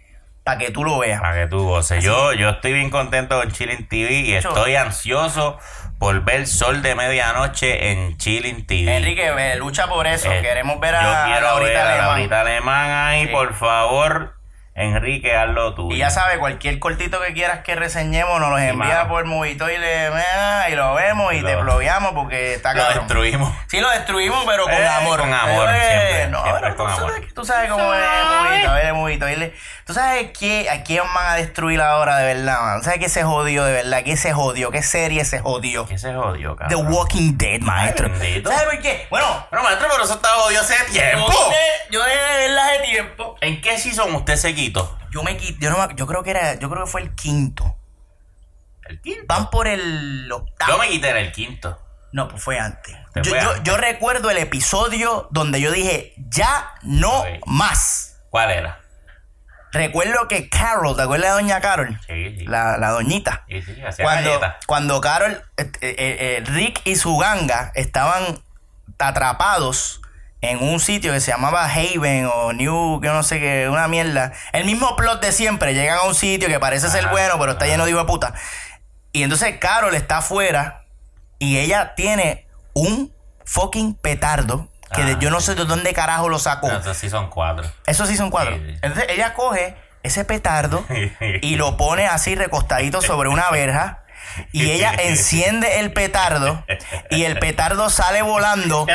para 0.42 0.56
que 0.58 0.70
tú 0.70 0.84
lo 0.84 0.98
veas. 0.98 1.20
Para 1.20 1.42
que 1.42 1.46
tú 1.48 1.64
goces. 1.64 2.02
Yo, 2.02 2.32
yo 2.32 2.48
estoy 2.48 2.72
bien 2.72 2.88
contento 2.88 3.38
con 3.38 3.50
Chilling 3.52 3.88
TV 3.88 4.20
y 4.20 4.32
estoy 4.34 4.76
ansioso 4.76 5.58
por 5.98 6.24
ver 6.24 6.46
Sol 6.46 6.82
de 6.82 6.94
Medianoche 6.94 7.90
en 7.90 8.16
Chilling 8.18 8.66
TV. 8.66 8.96
Enrique, 8.96 9.30
lucha 9.58 9.86
por 9.86 10.06
eso. 10.06 10.30
Eh, 10.30 10.42
Queremos 10.42 10.78
ver 10.80 10.94
a, 10.94 11.02
Yo 11.02 11.10
a 11.10 11.24
quiero 11.26 11.40
Laurita 11.46 11.72
ver 11.72 11.78
a 11.78 11.92
Alemán. 11.92 12.06
Laurita 12.08 12.40
Alemán 12.40 12.90
ahí, 12.90 13.26
Sí. 13.26 13.32
por 13.32 13.54
favor. 13.54 14.34
Enrique, 14.76 15.36
hazlo 15.36 15.74
tú. 15.74 15.92
Y 15.92 15.98
ya 15.98 16.10
sabes, 16.10 16.38
cualquier 16.38 16.80
cortito 16.80 17.20
que 17.20 17.32
quieras 17.32 17.60
que 17.60 17.76
reseñemos, 17.76 18.40
nos 18.40 18.50
los 18.50 18.58
Sí, 18.60 18.66
envía 18.66 18.94
mano. 18.96 19.08
por 19.08 19.24
Movito 19.24 19.70
y, 19.70 19.78
le, 19.78 20.10
y 20.68 20.74
lo 20.74 20.94
vemos 20.94 21.32
y 21.32 21.40
Lo- 21.40 21.48
te 21.48 21.56
ploviamos 21.58 22.12
porque 22.12 22.54
está 22.54 22.74
Lo 22.74 22.82
cabrón. 22.82 23.04
destruimos. 23.06 23.54
Sí, 23.68 23.80
lo 23.80 23.88
destruimos, 23.90 24.44
pero 24.46 24.64
con 24.64 24.72
Eh, 24.72 24.86
amor. 24.86 25.20
con 25.20 25.32
amor, 25.32 25.68
Eh, 25.70 25.78
siempre, 25.80 26.26
No, 26.28 26.42
siempre 26.42 26.62
pero 26.64 26.76
con 26.76 26.86
tú, 26.88 26.92
amor. 26.92 27.12
Sabes, 27.12 27.34
tú 27.34 27.44
sabes 27.44 27.70
cómo 27.70 27.94
es 27.94 28.00
Movito, 28.50 28.76
es 28.76 28.92
Movito. 28.94 29.28
Y 29.28 29.36
le- 29.36 29.54
Tú 29.86 29.92
sabes 29.92 30.30
qué, 30.38 30.70
a 30.70 30.82
quién 30.82 31.02
van 31.14 31.26
a 31.26 31.34
destruir 31.34 31.78
ahora 31.82 32.16
de 32.16 32.32
verdad, 32.34 32.58
man? 32.62 32.82
¿Sabes 32.82 33.00
qué 33.00 33.10
se 33.10 33.22
jodió 33.22 33.64
de 33.66 33.72
verdad? 33.74 34.02
¿Qué 34.02 34.16
se 34.16 34.32
jodió? 34.32 34.70
¿Qué 34.70 34.82
serie 34.82 35.26
se 35.26 35.40
jodió? 35.40 35.84
¿Qué 35.86 35.98
se 35.98 36.14
jodió, 36.14 36.52
The 36.56 36.62
cabrón? 36.74 36.90
Walking 36.90 37.36
Dead, 37.36 37.60
maestro. 37.60 38.08
¿Sabes 38.08 38.62
por 38.64 38.78
qué? 38.80 39.06
Bueno, 39.10 39.46
Pero 39.50 39.62
maestro, 39.62 39.86
pero 39.92 40.04
eso 40.04 40.14
estaba 40.14 40.36
jodido 40.36 40.62
hace 40.62 40.74
tiempo. 40.90 41.30
yo 41.30 41.50
dejé- 41.50 41.90
yo 41.90 42.02
dejé 42.02 42.16
de 42.32 42.38
verla 42.38 42.64
hace 42.66 42.78
tiempo. 42.78 43.36
¿En 43.42 43.60
qué 43.60 43.76
season 43.76 44.14
usted 44.14 44.36
se 44.36 44.54
quitó? 44.54 44.63
Yo 45.10 45.22
me 45.22 45.38
quit- 45.38 45.58
yo, 45.60 45.70
no 45.70 45.90
yo 45.92 46.06
creo 46.06 46.22
que 46.22 46.30
era, 46.30 46.54
yo 46.54 46.68
creo 46.70 46.84
que 46.84 46.90
fue 46.90 47.02
el 47.02 47.14
quinto. 47.14 47.76
El 48.86 49.00
quinto. 49.00 49.24
Van 49.28 49.50
por 49.50 49.66
el 49.66 50.30
octavo. 50.30 50.72
Yo 50.72 50.78
me 50.78 50.88
quité 50.88 51.10
en 51.10 51.16
el 51.18 51.32
quinto. 51.32 51.80
No, 52.12 52.28
pues 52.28 52.42
fue 52.42 52.58
antes. 52.58 52.94
Te 53.12 53.22
Yo, 53.22 53.30
fue 53.30 53.40
yo- 53.40 53.50
antes. 53.50 53.62
yo 53.64 53.76
recuerdo 53.76 54.30
el 54.30 54.38
episodio 54.38 55.26
donde 55.30 55.60
yo 55.60 55.70
dije, 55.72 56.14
ya 56.28 56.72
no 56.82 57.24
más. 57.46 58.20
¿Cuál 58.30 58.50
era? 58.50 58.80
Recuerdo 59.72 60.28
que 60.28 60.48
Carol, 60.48 60.94
¿te 60.94 61.02
acuerdas 61.02 61.30
de 61.30 61.42
Doña 61.42 61.60
Carol? 61.60 61.98
Sí, 62.06 62.36
sí. 62.38 62.44
La, 62.46 62.76
la 62.78 62.90
doñita. 62.90 63.44
Sí, 63.48 63.60
sí, 63.62 63.82
hacía 63.82 64.04
Cuando, 64.04 64.40
cuando 64.66 65.00
Carol, 65.00 65.42
eh, 65.56 65.72
eh, 65.80 65.96
eh, 65.98 66.42
Rick 66.46 66.82
y 66.84 66.94
su 66.94 67.16
ganga 67.16 67.72
estaban 67.74 68.40
atrapados 69.00 70.00
en 70.44 70.62
un 70.62 70.78
sitio 70.80 71.12
que 71.12 71.20
se 71.20 71.30
llamaba 71.30 71.64
Haven 71.64 72.28
o 72.32 72.52
New, 72.52 73.00
que 73.00 73.08
no 73.08 73.22
sé 73.22 73.40
qué, 73.40 73.68
una 73.68 73.88
mierda. 73.88 74.32
El 74.52 74.64
mismo 74.66 74.94
plot 74.96 75.20
de 75.22 75.32
siempre. 75.32 75.74
Llegan 75.74 75.98
a 75.98 76.02
un 76.02 76.14
sitio 76.14 76.48
que 76.48 76.58
parece 76.60 76.88
ser 76.90 77.08
bueno, 77.08 77.38
pero 77.38 77.52
está 77.52 77.66
lleno 77.66 77.84
de 77.84 77.90
hijo 77.92 78.04
puta. 78.06 78.34
Y 79.12 79.22
entonces 79.22 79.56
Carol 79.58 79.94
está 79.94 80.18
afuera 80.18 80.84
y 81.38 81.58
ella 81.58 81.94
tiene 81.94 82.46
un 82.74 83.12
fucking 83.44 83.94
petardo 83.94 84.68
que 84.94 85.02
de- 85.04 85.12
Ah, 85.14 85.18
yo 85.20 85.30
no 85.30 85.40
sé 85.40 85.54
de 85.54 85.64
dónde 85.64 85.92
carajo 85.92 86.28
lo 86.28 86.38
sacó. 86.38 86.68
No, 86.68 86.78
esos 86.78 86.96
sí 86.96 87.08
son 87.10 87.30
cuatro. 87.30 87.64
Eso 87.86 88.06
sí 88.06 88.16
son 88.16 88.30
cuatro. 88.30 88.54
Sí, 88.56 88.62
sí. 88.66 88.78
Entonces 88.82 89.06
ella 89.10 89.34
coge 89.34 89.76
ese 90.02 90.24
petardo 90.24 90.84
y 91.42 91.56
lo 91.56 91.76
pone 91.76 92.06
así 92.06 92.34
recostadito 92.34 93.00
sobre 93.02 93.28
una 93.30 93.50
verja. 93.50 94.03
Y 94.52 94.70
ella 94.70 94.92
enciende 94.98 95.80
el 95.80 95.92
petardo 95.92 96.64
y 97.10 97.24
el 97.24 97.38
petardo 97.38 97.90
sale 97.90 98.22
volando 98.22 98.86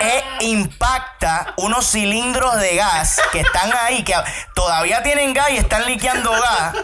e 0.00 0.44
impacta 0.44 1.54
unos 1.56 1.90
cilindros 1.90 2.60
de 2.60 2.76
gas 2.76 3.20
que 3.32 3.40
están 3.40 3.72
ahí, 3.84 4.02
que 4.02 4.14
todavía 4.54 5.02
tienen 5.02 5.34
gas 5.34 5.50
y 5.50 5.56
están 5.56 5.86
liqueando 5.86 6.30
gas. 6.30 6.74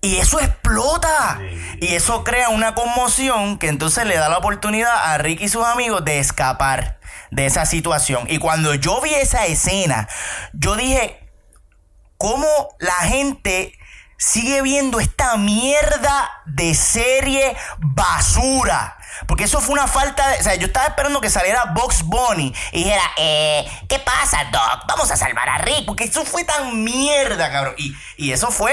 Y 0.00 0.16
eso 0.16 0.40
explota. 0.40 1.40
Y 1.80 1.94
eso 1.94 2.24
crea 2.24 2.50
una 2.50 2.74
conmoción 2.74 3.58
que 3.58 3.68
entonces 3.68 4.06
le 4.06 4.16
da 4.16 4.28
la 4.28 4.38
oportunidad 4.38 5.12
a 5.12 5.18
Rick 5.18 5.40
y 5.40 5.48
sus 5.48 5.64
amigos 5.64 6.04
de 6.04 6.20
escapar 6.20 6.98
de 7.30 7.46
esa 7.46 7.66
situación. 7.66 8.26
Y 8.28 8.38
cuando 8.38 8.74
yo 8.74 9.00
vi 9.00 9.14
esa 9.14 9.46
escena, 9.46 10.08
yo 10.52 10.76
dije, 10.76 11.28
¿cómo 12.16 12.46
la 12.78 12.94
gente 13.08 13.77
sigue 14.18 14.60
viendo 14.60 15.00
esta 15.00 15.36
mierda 15.36 16.30
de 16.44 16.74
serie 16.74 17.56
basura? 17.78 18.96
Porque 19.26 19.44
eso 19.44 19.60
fue 19.60 19.72
una 19.72 19.86
falta 19.86 20.28
de... 20.28 20.38
O 20.38 20.42
sea, 20.42 20.54
yo 20.56 20.66
estaba 20.66 20.86
esperando 20.86 21.20
que 21.20 21.30
saliera 21.30 21.64
Box 21.74 22.02
Bunny 22.02 22.54
y 22.72 22.84
dijera, 22.84 23.02
eh, 23.16 23.66
¿qué 23.88 23.98
pasa, 23.98 24.44
Doc? 24.52 24.86
Vamos 24.86 25.10
a 25.10 25.16
salvar 25.16 25.48
a 25.48 25.58
Rick. 25.58 25.86
Porque 25.86 26.04
eso 26.04 26.24
fue 26.24 26.44
tan 26.44 26.84
mierda, 26.84 27.50
cabrón. 27.50 27.74
Y, 27.78 27.96
y 28.16 28.32
eso 28.32 28.50
fue... 28.50 28.72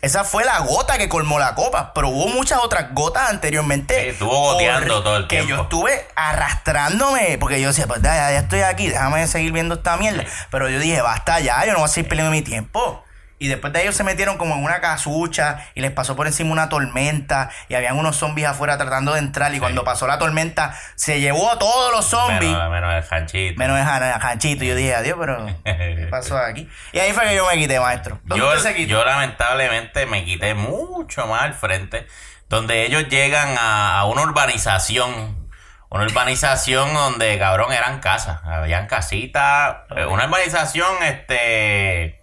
Esa 0.00 0.22
fue 0.22 0.44
la 0.44 0.58
gota 0.58 0.98
que 0.98 1.08
colmó 1.08 1.38
la 1.38 1.54
copa, 1.54 1.94
pero 1.94 2.10
hubo 2.10 2.28
muchas 2.28 2.58
otras 2.58 2.92
gotas 2.92 3.30
anteriormente. 3.30 3.98
Sí, 3.98 4.08
estuvo 4.10 4.38
goteando 4.38 5.02
todo 5.02 5.16
el 5.16 5.26
que 5.26 5.36
tiempo. 5.36 5.56
yo 5.56 5.62
estuve 5.62 6.06
arrastrándome, 6.14 7.38
porque 7.38 7.58
yo 7.58 7.68
decía, 7.68 7.86
pues 7.86 8.02
ya, 8.02 8.14
ya 8.30 8.40
estoy 8.40 8.60
aquí, 8.60 8.88
déjame 8.88 9.26
seguir 9.26 9.52
viendo 9.52 9.76
esta 9.76 9.96
mierda. 9.96 10.24
Pero 10.50 10.68
yo 10.68 10.78
dije, 10.78 11.00
basta 11.00 11.40
ya, 11.40 11.64
yo 11.64 11.72
no 11.72 11.78
voy 11.78 11.86
a 11.86 11.88
seguir 11.88 12.08
perdiendo 12.08 12.32
mi 12.32 12.42
tiempo. 12.42 13.02
Y 13.38 13.48
después 13.48 13.72
de 13.72 13.82
ellos 13.82 13.96
se 13.96 14.04
metieron 14.04 14.38
como 14.38 14.54
en 14.54 14.62
una 14.62 14.80
casucha 14.80 15.66
y 15.74 15.80
les 15.80 15.90
pasó 15.90 16.14
por 16.16 16.26
encima 16.26 16.52
una 16.52 16.68
tormenta 16.68 17.50
y 17.68 17.74
habían 17.74 17.98
unos 17.98 18.16
zombies 18.16 18.48
afuera 18.48 18.78
tratando 18.78 19.12
de 19.12 19.18
entrar 19.18 19.54
y 19.54 19.58
cuando 19.58 19.84
pasó 19.84 20.06
la 20.06 20.18
tormenta 20.18 20.78
se 20.94 21.20
llevó 21.20 21.50
a 21.50 21.58
todos 21.58 21.92
los 21.92 22.04
zombies. 22.06 22.52
Menos, 22.52 22.70
menos 22.70 22.94
el 22.94 23.04
hanchito. 23.10 23.58
Menos 23.58 23.78
el. 23.80 24.44
Y 24.44 24.66
yo 24.68 24.74
dije, 24.76 24.94
adiós, 24.94 25.16
pero 25.20 25.46
¿qué 25.64 26.06
pasó 26.10 26.38
aquí? 26.38 26.68
Y 26.92 26.98
ahí 27.00 27.12
fue 27.12 27.24
que 27.24 27.34
yo 27.34 27.46
me 27.46 27.56
quité, 27.56 27.80
maestro. 27.80 28.20
¿Dónde 28.24 28.44
Yo, 28.44 28.48
usted 28.50 28.70
se 28.70 28.74
quitó? 28.74 28.90
yo 28.90 29.04
lamentablemente 29.04 30.06
me 30.06 30.24
quité 30.24 30.54
mucho 30.54 31.26
más 31.26 31.42
al 31.42 31.54
frente, 31.54 32.06
donde 32.48 32.86
ellos 32.86 33.08
llegan 33.08 33.56
a, 33.58 33.98
a 33.98 34.04
una 34.06 34.22
urbanización. 34.22 35.44
Una 35.90 36.04
urbanización 36.04 36.92
donde, 36.92 37.38
cabrón, 37.38 37.72
eran 37.72 38.00
casas. 38.00 38.40
Habían 38.44 38.86
casitas. 38.88 39.76
Una 40.08 40.26
urbanización, 40.26 41.02
este... 41.04 42.20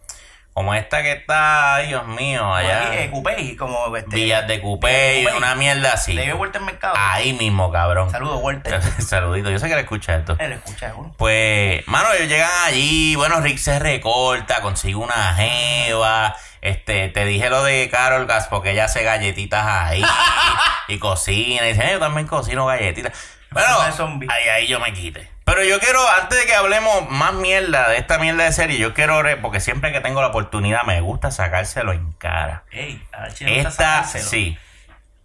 Como 0.54 0.74
esta 0.74 1.02
que 1.02 1.14
está, 1.14 1.78
Dios 1.80 2.06
mío, 2.08 2.54
allá. 2.54 2.88
Aquí, 2.88 2.98
eh, 2.98 3.10
Coupé, 3.10 3.56
como 3.56 3.96
este, 3.96 4.18
Villas 4.18 4.46
de 4.50 4.60
Coupé 4.60 5.22
y 5.22 5.24
Coupé. 5.24 5.38
una 5.38 5.56
mierda 5.56 5.94
así. 5.94 6.12
Le 6.12 6.24
dio 6.26 6.36
vuelta 6.36 6.60
al 6.60 6.66
mercado. 6.66 6.94
Ahí 6.98 7.32
mismo, 7.32 7.72
cabrón. 7.72 8.12
Saludos, 8.12 8.40
Walter. 8.42 8.82
Saludito. 9.02 9.50
Yo 9.50 9.60
sé 9.60 9.70
que 9.70 9.76
le 9.76 9.82
escucha 9.82 10.16
esto. 10.18 10.36
Él 10.40 10.52
escucha 10.52 10.94
uno. 10.94 11.16
Pues, 11.18 11.88
mano, 11.88 12.12
ellos 12.14 12.28
llegan 12.28 12.50
allí, 12.66 13.16
bueno, 13.16 13.40
Rick 13.40 13.60
se 13.60 13.80
recorta, 13.80 14.62
consigue 14.62 14.96
una 14.96 15.34
jeva, 15.36 16.36
este, 16.60 17.08
te 17.08 17.24
dije 17.24 17.50
lo 17.50 17.64
de 17.64 17.90
Carol 17.90 18.26
Gas 18.26 18.48
porque 18.50 18.72
ella 18.72 18.86
hace 18.86 19.04
galletitas 19.04 19.66
ahí 19.66 20.04
y, 20.90 21.00
cocina, 21.00 21.66
y 21.66 21.70
dice, 21.74 21.88
"Eh, 21.88 21.92
yo 21.94 22.00
también 22.00 22.28
cocino 22.28 22.66
galletitas. 22.66 23.14
Bueno, 23.52 23.68
ahí, 23.80 24.50
ahí 24.50 24.68
yo 24.68 24.82
me 24.82 24.92
quite. 24.94 25.31
Pero 25.44 25.64
yo 25.64 25.80
quiero, 25.80 26.00
antes 26.22 26.40
de 26.40 26.46
que 26.46 26.54
hablemos 26.54 27.10
más 27.10 27.34
mierda 27.34 27.90
de 27.90 27.98
esta 27.98 28.20
mierda 28.20 28.44
de 28.44 28.52
serie, 28.52 28.78
yo 28.78 28.94
quiero, 28.94 29.22
porque 29.42 29.60
siempre 29.60 29.92
que 29.92 30.00
tengo 30.00 30.22
la 30.22 30.28
oportunidad 30.28 30.84
me 30.84 31.02
gusta 31.02 31.32
sacárselo 31.32 31.94
en 31.94 32.12
cara. 32.14 32.64
Ey, 32.72 33.02
a 33.12 33.28
gusta 33.28 33.46
Esta, 33.48 34.04
sí. 34.06 34.58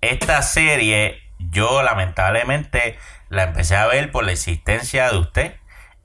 Esta 0.01 0.43
serie, 0.43 1.23
yo 1.39 1.83
lamentablemente 1.83 2.99
la 3.29 3.45
empecé 3.45 3.77
a 3.77 3.87
ver 3.87 4.11
por 4.11 4.25
la 4.25 4.33
existencia 4.33 5.11
de 5.11 5.19
usted 5.19 5.57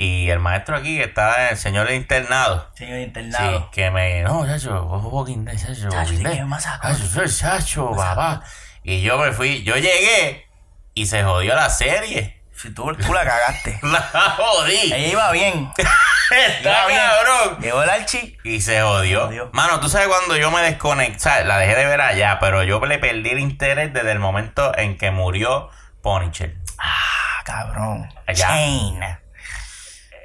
y 0.02 0.30
el 0.30 0.40
maestro 0.40 0.76
aquí 0.76 0.98
que 0.98 1.04
está, 1.04 1.50
el 1.50 1.58
señor 1.58 1.92
internado. 1.92 2.72
Señor 2.74 2.98
Sí, 2.98 3.04
internado. 3.04 3.70
que 3.72 3.92
me. 3.92 4.24
No, 4.24 4.46
chacho, 4.48 4.84
Walking 4.84 5.46
Dead, 5.46 5.56
chacho, 5.56 5.90
Walking 5.90 6.24
Dead. 6.24 6.48
Chacho, 6.60 7.28
chacho, 7.28 7.92
papá. 7.96 8.44
Y 8.84 9.02
yo 9.04 9.20
me 9.20 9.32
fui, 9.32 9.62
yo 9.64 9.76
llegué 9.76 10.48
y 10.96 11.06
se 11.06 11.24
jodió 11.24 11.56
la 11.56 11.70
serie. 11.70 12.41
Si 12.62 12.70
tú, 12.74 12.94
tú 12.96 13.14
la 13.14 13.24
cagaste. 13.26 13.80
La 13.84 14.02
jodí. 14.02 14.78
Ella 14.94 14.98
iba 15.08 15.32
bien. 15.32 15.72
Está 16.32 16.70
Iba 16.70 16.88
bien. 16.88 17.00
cabrón. 17.02 17.58
Llegó 17.62 17.84
el 17.84 17.90
archi. 17.90 18.38
Y 18.44 18.62
se 18.62 18.82
jodió. 18.82 19.26
Jodió. 19.26 19.50
Mano, 19.54 19.80
tú 19.80 19.90
sabes 19.90 20.08
cuando 20.08 20.38
yo 20.38 20.52
me 20.52 20.62
desconecté, 20.62 21.20
¿sabes? 21.20 21.46
la 21.46 21.58
dejé 21.58 21.76
de 21.76 21.86
ver 21.88 22.00
allá, 22.02 22.38
pero 22.40 22.64
yo 22.64 22.80
le 22.86 23.00
perdí 23.00 23.32
el 23.32 23.40
interés 23.40 23.92
desde 23.94 24.12
el 24.12 24.20
momento 24.20 24.78
en 24.78 24.98
que 24.98 25.12
murió 25.12 25.70
Punisher. 26.04 26.56
Ah, 26.78 27.42
cabrón. 27.44 28.08
Chain. 28.34 29.00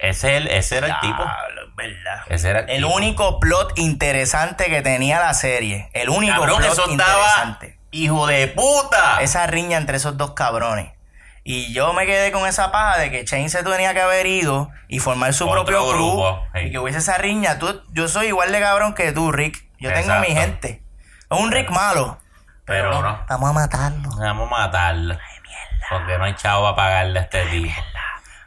Ese, 0.00 0.36
el- 0.36 0.48
ese 0.48 0.76
era 0.78 0.86
el 0.88 1.00
tipo. 1.00 1.24
Verdad. 1.74 2.22
Ese 2.28 2.50
era 2.50 2.60
el, 2.60 2.70
El 2.70 2.76
tipo. 2.84 2.94
único 2.94 3.40
plot 3.40 3.78
interesante 3.78 4.66
que 4.66 4.82
tenía 4.82 5.18
la 5.20 5.34
serie. 5.34 5.90
El 5.92 6.08
único 6.10 6.34
Cabrón, 6.34 6.58
plot 6.58 6.72
eso 6.72 6.90
estaba. 6.90 7.12
interesante. 7.20 7.78
Hijo 7.90 8.26
de 8.26 8.46
puta. 8.48 9.20
Esa 9.22 9.46
riña 9.46 9.78
entre 9.78 9.96
esos 9.96 10.16
dos 10.16 10.32
cabrones. 10.32 10.92
Y 11.48 11.72
yo 11.72 11.92
me 11.92 12.06
quedé 12.06 12.32
con 12.32 12.44
esa 12.48 12.72
paja 12.72 12.98
de 12.98 13.08
que 13.12 13.24
Chain 13.24 13.48
se 13.50 13.62
tenía 13.62 13.94
que 13.94 14.00
haber 14.00 14.26
ido 14.26 14.68
y 14.88 14.98
formar 14.98 15.32
su 15.32 15.48
Otro 15.48 15.64
propio 15.64 15.86
grupo, 15.88 16.42
sí. 16.52 16.60
Y 16.62 16.70
que 16.72 16.78
hubiese 16.80 16.98
esa 16.98 17.18
riña. 17.18 17.60
Tú, 17.60 17.82
yo 17.92 18.08
soy 18.08 18.26
igual 18.26 18.50
de 18.50 18.58
cabrón 18.60 18.94
que 18.94 19.12
tú, 19.12 19.30
Rick. 19.30 19.64
Yo 19.78 19.90
tengo 19.92 20.00
Exacto. 20.12 20.28
mi 20.28 20.34
gente. 20.34 20.82
Es 21.30 21.38
un 21.38 21.52
Rick 21.52 21.70
malo. 21.70 22.18
Pero 22.64 23.00
no. 23.00 23.24
Vamos 23.28 23.50
a 23.50 23.52
matarlo. 23.52 24.08
Vamos 24.18 24.48
a 24.48 24.56
matarlo. 24.56 25.16
Porque 25.88 26.18
no 26.18 26.24
hay 26.24 26.34
chavo 26.34 26.62
para 26.62 26.74
pagarle 26.76 27.20
a 27.20 27.22
este 27.22 27.46
tipo. 27.46 27.72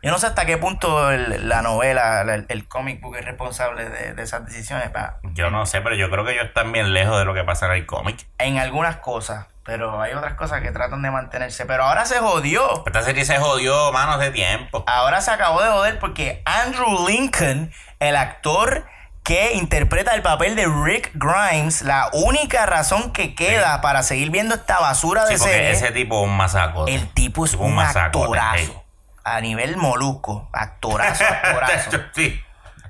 Yo 0.03 0.11
no 0.11 0.17
sé 0.19 0.27
hasta 0.27 0.45
qué 0.45 0.57
punto 0.57 1.09
el- 1.11 1.47
la 1.47 1.61
novela, 1.61 2.23
la- 2.25 2.35
el, 2.35 2.45
el 2.49 2.67
comic 2.67 2.99
book 3.01 3.15
es 3.15 3.23
responsable 3.23 3.89
de, 3.89 4.13
de 4.13 4.23
esas 4.23 4.45
decisiones. 4.45 4.89
pa- 4.89 5.19
Yo 5.33 5.49
no 5.51 5.65
sé, 5.65 5.79
pero 5.79 5.95
yo 5.95 6.09
creo 6.09 6.25
que 6.25 6.33
ellos 6.33 6.45
están 6.47 6.73
bien 6.73 6.91
lejos 6.93 7.17
de 7.17 7.23
lo 7.23 7.33
que 7.33 7.45
pasa 7.45 7.67
en 7.67 7.71
el 7.73 7.85
cómic. 7.85 8.27
En 8.39 8.57
algunas 8.57 8.97
cosas. 8.97 9.47
Pero 9.69 10.01
hay 10.01 10.13
otras 10.13 10.33
cosas 10.33 10.61
que 10.61 10.71
tratan 10.71 11.01
de 11.03 11.11
mantenerse. 11.11 11.65
Pero 11.67 11.83
ahora 11.83 12.05
se 12.05 12.17
jodió. 12.17 12.83
Esta 12.87 13.03
serie 13.03 13.23
se 13.23 13.37
jodió 13.37 13.91
manos 13.91 14.19
de 14.19 14.31
tiempo. 14.31 14.83
Ahora 14.87 15.21
se 15.21 15.29
acabó 15.29 15.61
de 15.61 15.69
joder 15.69 15.99
porque 15.99 16.41
Andrew 16.45 17.07
Lincoln, 17.07 17.71
el 17.99 18.15
actor 18.15 18.85
que 19.23 19.53
interpreta 19.53 20.15
el 20.15 20.23
papel 20.23 20.55
de 20.55 20.65
Rick 20.65 21.11
Grimes, 21.13 21.83
la 21.83 22.09
única 22.13 22.65
razón 22.65 23.11
que 23.11 23.35
queda 23.35 23.79
para 23.81 24.01
seguir 24.01 24.31
viendo 24.31 24.55
esta 24.55 24.79
basura 24.79 25.27
Sí, 25.27 25.33
de 25.33 25.37
porque 25.39 25.53
serie, 25.53 25.71
ese 25.71 25.91
tipo 25.91 26.23
es 26.23 26.29
un 26.31 26.35
masacote. 26.35 26.95
el 26.95 27.13
tipo 27.13 27.45
es 27.45 27.51
Tipo 27.51 27.63
un 27.65 27.75
masacote, 27.75 28.19
actorazo. 28.39 28.57
sí. 28.65 28.73
A 29.23 29.39
nivel 29.41 29.77
molusco. 29.77 30.49
Actorazo, 30.51 31.23
actorazo. 31.43 31.91
sí, 32.15 32.41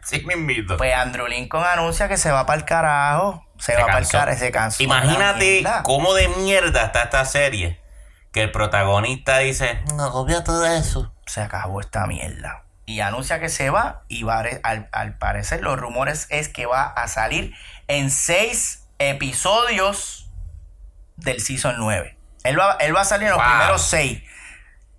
sí 0.03 0.23
me 0.25 0.36
invito. 0.36 0.77
Pues 0.77 0.95
Andrew 0.95 1.27
Lincoln 1.27 1.65
anuncia 1.65 2.07
que 2.07 2.15
se 2.15 2.32
va 2.32 2.45
para 2.45 2.57
el 2.59 2.63
carajo. 2.65 3.43
Se, 3.60 3.74
va 3.76 3.86
para 3.86 3.97
el 3.99 4.03
cansó. 4.05 4.18
carajo, 4.20 4.39
se 4.39 4.51
cansó. 4.51 4.84
Imagínate 4.84 5.64
cómo 5.84 6.14
de 6.14 6.28
mierda 6.30 6.84
está 6.86 7.03
esta 7.03 7.26
serie. 7.26 7.80
Que 8.32 8.43
el 8.43 8.51
protagonista 8.51 9.39
dice, 9.39 9.82
no, 9.95 10.07
obvia 10.14 10.43
todo 10.43 10.66
eso. 10.66 11.12
Se 11.26 11.41
acabó 11.41 11.80
esta 11.82 12.05
mierda. 12.05 12.64
Y 12.86 13.01
anuncia 13.01 13.39
que 13.39 13.49
se 13.49 13.70
va 13.70 14.03
y 14.07 14.24
va 14.24 14.39
a- 14.39 14.45
al, 14.64 14.89
al 14.91 15.18
parecer 15.18 15.62
los 15.62 15.80
rumores 15.80 16.28
es 16.30 16.47
que 16.49 16.66
va 16.66 16.84
a 16.84 17.07
salir 17.07 17.53
en 17.88 18.10
seis 18.12 18.88
episodios 18.99 20.30
del 21.18 21.39
Season 21.41 21.76
9. 21.78 22.18
Él 22.43 22.60
va, 22.60 22.78
él 22.80 22.95
va 22.95 23.01
a 23.01 23.05
salir 23.05 23.28
en 23.28 23.34
los 23.34 23.41
Wow. 23.43 23.47
primeros 23.49 23.82
seis. 23.84 24.24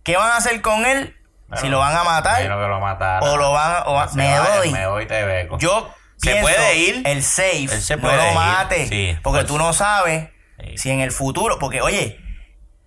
¿Qué 0.02 0.16
van 0.16 0.30
a 0.30 0.36
hacer 0.36 0.60
con 0.60 0.84
él? 0.86 1.16
si 1.56 1.68
lo 1.68 1.80
van 1.80 1.96
a 1.96 2.04
matar 2.04 2.44
lo 2.44 2.78
mataran. 2.78 3.28
o 3.28 3.36
lo 3.36 3.50
van 3.52 3.72
a... 3.74 3.80
o 3.82 4.06
me 4.14 4.38
voy. 4.38 4.70
Me 4.70 4.86
voy, 4.86 5.06
te 5.06 5.24
beco. 5.24 5.58
Yo 5.58 5.92
Se 6.22 6.30
pienso 6.32 6.42
puede 6.42 6.76
ir. 6.76 7.02
el 7.06 7.22
safe, 7.22 7.62
Él 7.64 7.82
se 7.82 7.96
no 7.96 8.14
lo 8.14 8.34
mate, 8.34 8.86
sí, 8.86 9.18
porque 9.22 9.44
tú 9.44 9.58
no 9.58 9.72
sabes 9.72 10.28
Sí. 10.62 10.76
si 10.78 10.90
en 10.90 11.00
el 11.00 11.10
futuro, 11.12 11.58
porque 11.58 11.80
oye, 11.80 12.20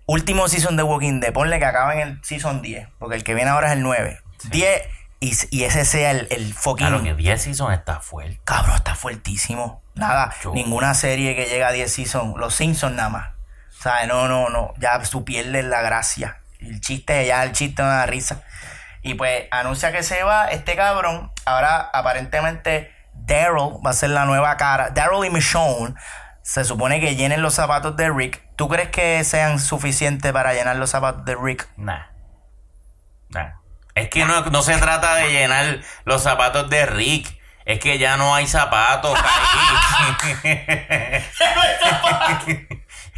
último 0.06 0.46
season 0.48 0.76
de 0.76 0.82
Walking 0.84 1.20
Dead, 1.20 1.32
ponle 1.32 1.58
que 1.58 1.64
acaba 1.64 1.92
en 1.94 2.00
el 2.00 2.20
season 2.24 2.62
10, 2.62 2.88
porque 2.98 3.16
el 3.16 3.24
que 3.24 3.34
viene 3.34 3.50
ahora 3.50 3.68
es 3.68 3.72
el 3.74 3.82
9. 3.82 4.20
10 4.50 4.82
y, 5.20 5.32
y 5.50 5.64
ese 5.64 5.84
sea 5.84 6.10
el, 6.12 6.28
el 6.30 6.52
fucking 6.54 6.86
Claro 6.86 7.02
que 7.02 7.14
10 7.14 7.42
season 7.42 7.72
está 7.72 8.00
fuerte. 8.00 8.40
cabrón, 8.44 8.76
está 8.76 8.94
fuertísimo. 8.94 9.82
Nada, 9.94 10.34
ninguna 10.52 10.92
serie 10.94 11.34
que 11.34 11.46
llega 11.46 11.68
a 11.68 11.72
10 11.72 11.92
season, 11.92 12.34
los 12.36 12.54
Simpsons 12.54 12.94
nada 12.94 13.08
más. 13.08 13.28
O 13.78 13.82
sea, 13.82 14.06
no, 14.06 14.28
no, 14.28 14.48
no, 14.50 14.72
ya 14.78 15.00
tú 15.02 15.24
pierdes 15.24 15.64
la 15.64 15.82
gracia. 15.82 16.40
El 16.60 16.80
chiste, 16.80 17.26
ya 17.26 17.42
el 17.42 17.52
chiste 17.52 17.82
no 17.82 17.88
da 17.88 18.06
risa. 18.06 18.42
Y 19.02 19.14
pues 19.14 19.44
anuncia 19.50 19.92
que 19.92 20.02
se 20.02 20.22
va 20.22 20.46
este 20.46 20.76
cabrón. 20.76 21.30
Ahora 21.44 21.90
aparentemente 21.92 22.90
Daryl 23.26 23.80
va 23.84 23.90
a 23.90 23.94
ser 23.94 24.10
la 24.10 24.24
nueva 24.24 24.56
cara. 24.56 24.90
Daryl 24.90 25.24
y 25.24 25.30
Michonne 25.30 25.94
se 26.42 26.64
supone 26.64 27.00
que 27.00 27.16
llenen 27.16 27.42
los 27.42 27.54
zapatos 27.54 27.96
de 27.96 28.10
Rick. 28.10 28.42
¿Tú 28.56 28.68
crees 28.68 28.90
que 28.90 29.24
sean 29.24 29.58
suficientes 29.58 30.30
para 30.32 30.52
llenar 30.52 30.76
los 30.76 30.90
zapatos 30.90 31.24
de 31.24 31.34
Rick? 31.34 31.68
Nah. 31.76 32.06
Nah. 33.30 33.52
Es 33.94 34.10
que 34.10 34.24
no, 34.24 34.42
no 34.42 34.62
se 34.62 34.76
trata 34.76 35.14
de 35.16 35.30
llenar 35.30 35.80
los 36.04 36.22
zapatos 36.22 36.68
de 36.68 36.84
Rick. 36.86 37.40
Es 37.64 37.78
que 37.78 37.96
ya 37.96 38.18
no 38.18 38.34
hay 38.34 38.46
zapatos 38.46 39.18
ahí. 39.18 40.42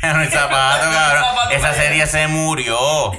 ya 0.02 0.12
no 0.12 0.20
hay 0.20 0.28
zapatos, 0.28 0.94
cabrón. 0.94 1.24
Esa 1.50 1.74
serie 1.74 2.06
se 2.06 2.28
murió. 2.28 3.10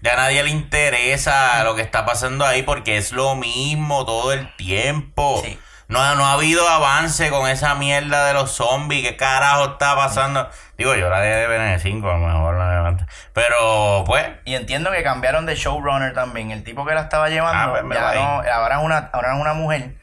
Ya 0.00 0.14
a 0.14 0.16
nadie 0.16 0.42
le 0.42 0.50
interesa 0.50 1.62
lo 1.64 1.74
que 1.74 1.82
está 1.82 2.06
pasando 2.06 2.46
ahí 2.46 2.62
porque 2.62 2.96
es 2.96 3.12
lo 3.12 3.34
mismo 3.34 4.06
todo 4.06 4.32
el 4.32 4.54
tiempo. 4.56 5.42
Sí. 5.44 5.58
No, 5.94 6.02
ha- 6.02 6.14
no 6.16 6.26
ha 6.26 6.32
habido 6.32 6.68
avance 6.68 7.30
con 7.30 7.48
esa 7.48 7.76
mierda 7.76 8.26
de 8.26 8.34
los 8.34 8.50
zombies. 8.50 9.08
¿Qué 9.08 9.16
carajo 9.16 9.64
está 9.64 9.94
pasando? 9.94 10.48
Digo, 10.76 10.96
yo 10.96 11.08
la 11.08 11.20
de 11.20 11.46
ver 11.46 11.78
5 11.80 12.10
a 12.10 12.14
lo 12.14 12.26
mejor 12.26 12.56
la 12.56 12.74
levanto. 12.74 13.06
Pero, 13.32 14.02
pues, 14.04 14.26
Y 14.44 14.56
entiendo 14.56 14.90
que 14.90 15.04
cambiaron 15.04 15.46
de 15.46 15.54
showrunner 15.54 16.12
también. 16.12 16.50
El 16.50 16.64
tipo 16.64 16.84
que 16.84 16.94
la 16.94 17.02
estaba 17.02 17.28
llevando, 17.28 17.76
Ah, 17.76 17.80
pues, 17.80 17.94
ya 17.94 18.12
no, 18.14 18.42
ahora, 18.52 18.76
es 18.78 18.82
una, 18.84 19.10
ahora 19.12 19.34
es 19.36 19.40
una 19.40 19.54
mujer. 19.54 19.94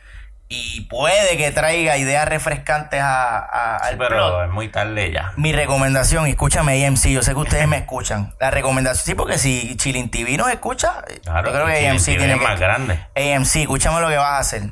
Y 0.47 0.81
puede 0.89 1.37
que 1.37 1.51
traiga 1.51 1.95
ideas 1.97 2.25
refrescantes 2.27 3.01
a, 3.01 3.37
a- 3.39 3.77
al 3.77 3.97
plot. 3.97 4.09
pero 4.09 4.43
es 4.45 4.49
muy 4.49 4.69
tarde 4.69 5.11
ya. 5.11 5.33
Mi 5.35 5.51
recomendación, 5.53 6.25
escúchame 6.27 6.85
AMC, 6.85 7.07
yo 7.09 7.21
sé 7.21 7.31
que 7.33 7.39
ustedes 7.39 7.67
me 7.67 7.77
escuchan. 7.77 8.33
La 8.39 8.49
recomendación, 8.51 9.05
sí, 9.05 9.15
porque 9.15 9.37
si 9.37 9.75
Chilin 9.77 10.09
TV 10.11 10.37
nos 10.37 10.49
escucha, 10.49 11.03
Claro, 11.23 11.49
yo 11.49 11.53
creo 11.53 11.65
que 11.67 11.87
AMC 11.89 12.03
tiene 12.05 12.33
es 12.33 12.39
que... 12.39 12.45
más 12.47 12.59
grande. 12.59 12.99
AMC, 13.15 13.55
escúchame 13.57 13.99
lo 14.01 14.07
que 14.09 14.17
vas 14.17 14.31
a 14.31 14.37
hacer. 14.39 14.63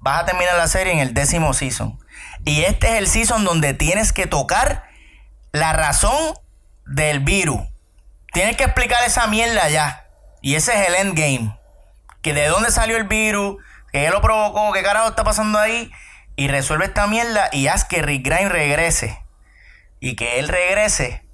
Vas 0.00 0.22
a 0.22 0.26
terminar 0.26 0.56
la 0.56 0.68
serie 0.68 0.92
en 0.92 1.00
el 1.00 1.14
décimo 1.14 1.54
season. 1.54 1.98
Y 2.44 2.62
este 2.62 2.92
es 2.92 2.94
el 2.98 3.08
season 3.08 3.44
donde 3.44 3.74
tienes 3.74 4.12
que 4.12 4.26
tocar 4.26 4.84
la 5.52 5.72
razón 5.72 6.34
del 6.86 7.20
virus. 7.20 7.60
Tienes 8.32 8.56
que 8.56 8.64
explicar 8.64 9.02
esa 9.04 9.26
mierda 9.26 9.68
ya. 9.68 10.06
Y 10.40 10.54
ese 10.54 10.72
es 10.80 10.88
el 10.88 10.94
endgame. 10.94 11.58
Que 12.22 12.34
de 12.34 12.46
dónde 12.48 12.70
salió 12.70 12.96
el 12.96 13.04
virus, 13.04 13.56
que 13.92 14.06
él 14.06 14.12
lo 14.12 14.20
provocó, 14.20 14.72
qué 14.72 14.82
carajo 14.82 15.08
está 15.08 15.24
pasando 15.24 15.58
ahí. 15.58 15.90
Y 16.36 16.48
resuelve 16.48 16.84
esta 16.84 17.06
mierda 17.06 17.48
y 17.52 17.66
haz 17.66 17.84
que 17.84 18.02
Rick 18.02 18.24
Grimes 18.24 18.52
regrese. 18.52 19.20
Y 20.00 20.14
que 20.14 20.38
él 20.38 20.48
regrese 20.48 21.24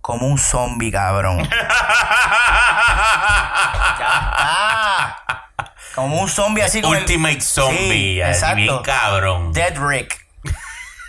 como 0.00 0.26
un 0.26 0.38
zombie, 0.38 0.90
cabrón. 0.90 1.48
como 5.94 6.20
un 6.20 6.28
zombie 6.28 6.62
así 6.62 6.78
el- 6.78 6.86
Ultimate 6.86 7.40
Zombie, 7.40 8.14
Sí, 8.14 8.20
exacto. 8.22 8.56
bien 8.56 8.78
cabrón. 8.82 9.52
Dead 9.52 9.76
Rick. 9.78 10.20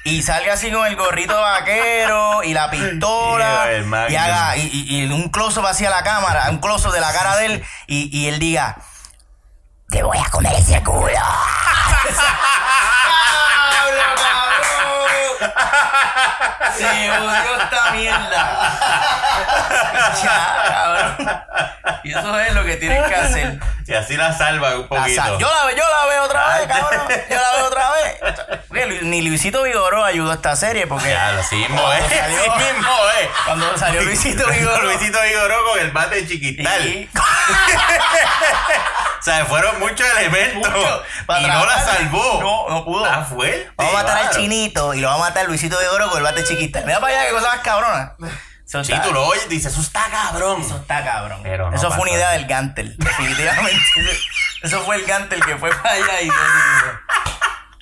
Y 0.05 0.21
salga 0.21 0.53
así 0.53 0.69
con 0.69 0.85
el 0.85 0.97
gorrito 0.97 1.39
vaquero 1.39 2.43
y 2.43 2.53
la 2.53 2.69
pistola. 2.69 3.67
Yeah, 3.67 3.71
el 3.71 4.11
y 4.11 4.15
haga 4.17 4.57
y, 4.57 4.61
y- 4.89 5.01
y 5.01 5.05
un 5.05 5.29
close-up 5.29 5.65
hacia 5.65 5.89
la 5.89 6.03
cámara, 6.03 6.49
un 6.49 6.57
close 6.59 6.89
de 6.91 6.99
la 6.99 7.13
cara 7.13 7.37
de 7.37 7.45
él. 7.45 7.63
Y, 7.87 8.09
y 8.17 8.27
él 8.27 8.37
diga: 8.39 8.77
Te 9.89 10.03
voy 10.03 10.17
a 10.17 10.29
comer 10.29 10.53
ese 10.55 10.83
culo. 10.83 11.07
Se 16.77 16.85
odió 17.11 17.61
esta 17.61 17.91
mierda. 17.91 18.69
ya, 20.23 20.63
cabrón. 20.67 21.43
Y 22.03 22.11
eso 22.11 22.39
es 22.39 22.53
lo 22.53 22.63
que 22.65 22.75
tienes 22.77 23.07
que 23.07 23.15
hacer. 23.15 23.59
Y 23.85 23.93
así 23.93 24.15
la 24.17 24.35
salva 24.35 24.75
un 24.75 24.81
La 24.83 24.87
poquito. 24.87 25.39
yo, 25.39 25.47
la, 25.49 25.71
yo 25.71 25.83
la 25.89 26.05
veo 26.09 26.23
otra 26.23 26.57
vez, 26.57 26.67
cabrón. 26.67 27.07
Yo 27.29 27.35
la 27.35 27.51
veo 27.57 27.65
otra 27.67 27.91
vez. 27.91 28.15
Porque 28.67 28.85
ni 29.03 29.21
Luisito 29.21 29.61
Vigoró 29.63 30.03
ayudó 30.03 30.31
a 30.31 30.35
esta 30.35 30.55
serie 30.55 30.87
porque 30.87 31.09
Ya, 31.11 31.31
lo 31.33 31.43
sí 31.43 31.55
mismo 31.57 31.91
es. 31.93 32.05
Sí 32.07 32.15
salió- 32.17 32.55
mismo 32.55 32.91
es. 33.21 33.27
cuando 33.45 33.77
salió 33.77 34.01
Luisito 34.01 34.47
Vigoró. 34.47 34.81
Luisito 34.83 35.19
Vigoró 35.21 35.63
con 35.65 35.79
el 35.79 35.91
bate 35.91 36.15
de 36.15 36.27
chiquital. 36.27 36.85
Y- 36.85 37.09
O 39.19 39.25
sea, 39.25 39.45
fueron 39.45 39.79
muchos 39.79 40.05
elementos. 40.17 40.69
Mucho. 40.69 41.03
Y 41.39 41.45
no 41.47 41.65
la 41.65 41.79
salvó. 41.81 42.39
No, 42.41 42.67
no 42.75 42.83
pudo. 42.83 43.05
Está 43.05 43.23
fuerte. 43.23 43.71
Vamos 43.77 43.93
a 43.93 43.97
matar 44.03 44.17
al 44.17 44.29
chinito 44.31 44.93
y 44.93 44.99
lo 44.99 45.07
vamos 45.07 45.22
a 45.25 45.29
matar 45.29 45.45
Luisito 45.47 45.77
Vigoró 45.79 46.09
con 46.09 46.17
el 46.17 46.23
bate 46.23 46.43
chiquita. 46.43 46.81
Mira 46.85 46.99
para 46.99 47.13
allá 47.19 47.27
que 47.27 47.33
cosa 47.33 47.47
más 47.49 47.59
cabrona. 47.59 48.13
Eso 48.65 48.83
Sí, 48.83 48.93
está- 48.93 49.05
tú 49.05 49.13
lo 49.13 49.25
oyes 49.27 49.45
y 49.45 49.49
dices, 49.49 49.71
eso 49.73 49.81
está 49.81 50.05
cabrón. 50.11 50.61
Eso 50.61 50.77
está 50.77 51.03
cabrón. 51.03 51.41
Pero 51.43 51.69
no 51.69 51.75
eso 51.75 51.91
fue 51.91 52.01
una 52.03 52.11
idea 52.11 52.31
del 52.31 52.45
Gantel, 52.45 52.95
definitivamente. 52.97 53.77
eso 54.63 54.81
fue 54.81 54.95
el 54.95 55.05
Gantel 55.05 55.43
que 55.45 55.57
fue 55.57 55.69
para 55.71 55.91
allá 55.95 56.21
y 56.21 56.29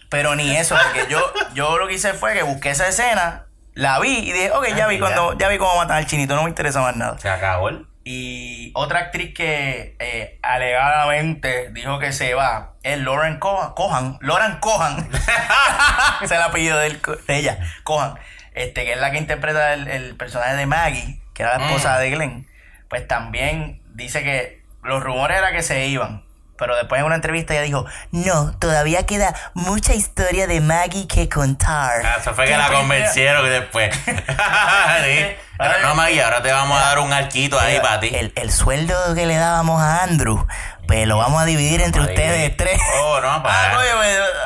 Pero 0.09 0.35
ni 0.35 0.55
eso, 0.57 0.75
porque 0.83 1.07
yo, 1.09 1.31
yo 1.53 1.77
lo 1.77 1.87
que 1.87 1.93
hice 1.93 2.13
fue 2.13 2.33
que 2.33 2.43
busqué 2.43 2.71
esa 2.71 2.87
escena, 2.87 3.45
la 3.73 3.99
vi 3.99 4.17
y 4.17 4.31
dije, 4.33 4.51
ok, 4.51 4.67
ya 4.75 4.85
Ah, 4.85 4.87
vi 4.87 4.95
ya. 4.95 4.99
cuando, 5.01 5.37
ya 5.37 5.47
vi 5.47 5.57
cómo 5.57 5.75
matan 5.77 5.97
al 5.97 6.05
chinito, 6.07 6.35
no 6.35 6.43
me 6.43 6.49
interesa 6.49 6.81
más 6.81 6.95
nada. 6.97 7.17
Se 7.19 7.29
acabó 7.29 7.69
el. 7.69 7.87
Y 8.03 8.71
otra 8.73 8.99
actriz 8.99 9.33
que 9.35 9.95
eh, 9.99 10.39
alegadamente 10.41 11.69
dijo 11.71 11.99
que 11.99 12.11
se 12.11 12.33
va 12.33 12.73
es 12.83 12.97
Lauren 12.97 13.37
Cohan. 13.39 13.73
Cohan 13.73 14.17
Lauren 14.21 14.57
Cohan. 14.59 15.07
Ese 15.13 16.25
es 16.25 16.31
el 16.31 16.41
apellido 16.41 16.77
de, 16.79 16.87
él, 16.87 17.01
de 17.27 17.35
ella. 17.37 17.59
Cohan. 17.83 18.15
Este, 18.53 18.83
que 18.85 18.93
es 18.93 18.99
la 18.99 19.11
que 19.11 19.17
interpreta 19.17 19.73
el, 19.73 19.87
el 19.87 20.15
personaje 20.15 20.55
de 20.55 20.65
Maggie, 20.65 21.21
que 21.33 21.43
era 21.43 21.57
la 21.57 21.65
esposa 21.67 21.95
Mm. 21.95 21.99
de 21.99 22.09
Glenn. 22.09 22.47
Pues 22.89 23.07
también 23.07 23.81
dice 23.93 24.23
que 24.23 24.61
los 24.83 25.01
rumores 25.03 25.37
era 25.37 25.51
que 25.51 25.61
se 25.61 25.85
iban. 25.87 26.23
Pero 26.57 26.75
después 26.75 26.99
en 26.99 27.05
una 27.05 27.15
entrevista 27.15 27.53
ella 27.53 27.63
dijo, 27.63 27.85
no, 28.11 28.55
todavía 28.59 29.05
queda 29.05 29.33
mucha 29.55 29.93
historia 29.95 30.45
de 30.47 30.59
Maggie 30.61 31.07
que 31.07 31.27
contar. 31.29 32.01
Ah, 32.05 32.17
eso 32.19 32.33
fue 32.35 32.45
que 32.45 32.55
la 32.57 32.67
convencieron 32.71 33.47
después. 33.49 33.95
sí. 34.05 35.25
Pero 35.61 35.79
no, 35.87 35.95
Maggie, 35.95 36.23
ahora 36.23 36.41
te 36.41 36.51
vamos 36.51 36.79
a 36.81 36.85
dar 36.85 36.99
un 36.99 37.13
arquito 37.13 37.59
ahí 37.59 37.79
para 37.79 37.99
ti. 37.99 38.11
El, 38.13 38.33
el 38.35 38.51
sueldo 38.51 38.95
que 39.15 39.25
le 39.25 39.37
dábamos 39.37 39.81
a 39.81 40.03
Andrew, 40.03 40.45
pues 40.87 41.07
lo 41.07 41.17
vamos 41.17 41.41
a 41.41 41.45
dividir 41.45 41.81
entre 41.81 42.01
ustedes 42.01 42.55
tres. 42.57 42.79
Oh, 43.01 43.19
no, 43.21 43.41
para. 43.43 43.67
Ah, 43.67 43.71
pues, 43.75 43.87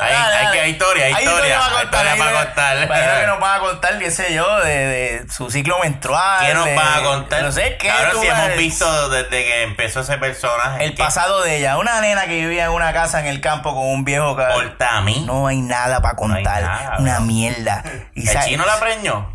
Hay- 0.01 0.13
dale, 0.13 0.35
hay 0.35 0.43
dale. 0.45 0.51
que- 0.57 0.61
hay 0.61 0.71
historia, 0.71 1.05
hay 1.05 1.11
historia, 1.13 1.59
para 1.59 1.65
hay 1.65 1.71
contar, 1.71 1.83
historia 1.85 2.15
para 2.17 2.31
historia. 2.31 2.45
contar. 2.45 2.83
Imagino 2.83 3.19
que 3.21 3.27
nos 3.27 3.39
van 3.39 3.55
a 3.55 3.59
contar, 3.59 3.97
qué 3.99 4.11
sé 4.11 4.33
yo, 4.33 4.59
de, 4.59 4.75
de 4.87 5.25
su 5.31 5.49
ciclo 5.49 5.79
menstrual. 5.79 6.45
¿Qué 6.45 6.53
nos 6.53 6.65
de- 6.65 6.75
van 6.75 6.99
a 6.99 7.03
contar? 7.03 7.41
No 7.43 7.51
sé 7.51 7.77
qué. 7.77 7.89
Ahora 7.89 8.11
tú 8.11 8.21
sí 8.21 8.27
a 8.27 8.45
hemos 8.45 8.57
visto 8.57 9.09
desde 9.09 9.29
que 9.29 9.63
empezó 9.63 10.01
ese 10.01 10.17
personaje. 10.17 10.85
El 10.85 10.91
que 10.95 11.03
pasado 11.03 11.41
de 11.41 11.57
ella. 11.57 11.77
Una 11.77 11.99
nena 12.01 12.23
que 12.25 12.35
vivía 12.41 12.65
en 12.65 12.71
una 12.71 12.93
casa 12.93 13.19
en 13.21 13.27
el 13.27 13.41
campo 13.41 13.73
con 13.73 13.85
un 13.87 14.03
viejo. 14.05 14.35
ca- 14.35 14.49
Porta 14.53 14.97
a 14.97 15.01
mí. 15.01 15.23
No 15.25 15.47
hay 15.47 15.61
nada 15.61 16.01
para 16.01 16.11
hay 16.11 16.15
contar. 16.17 16.61
nada, 16.61 16.95
una 16.99 17.15
bro. 17.17 17.25
mierda. 17.25 17.83
Y 18.15 18.27
¿El 18.27 18.33
sa- 18.33 18.45
chino 18.45 18.65
la 18.65 18.79
preñó? 18.79 19.34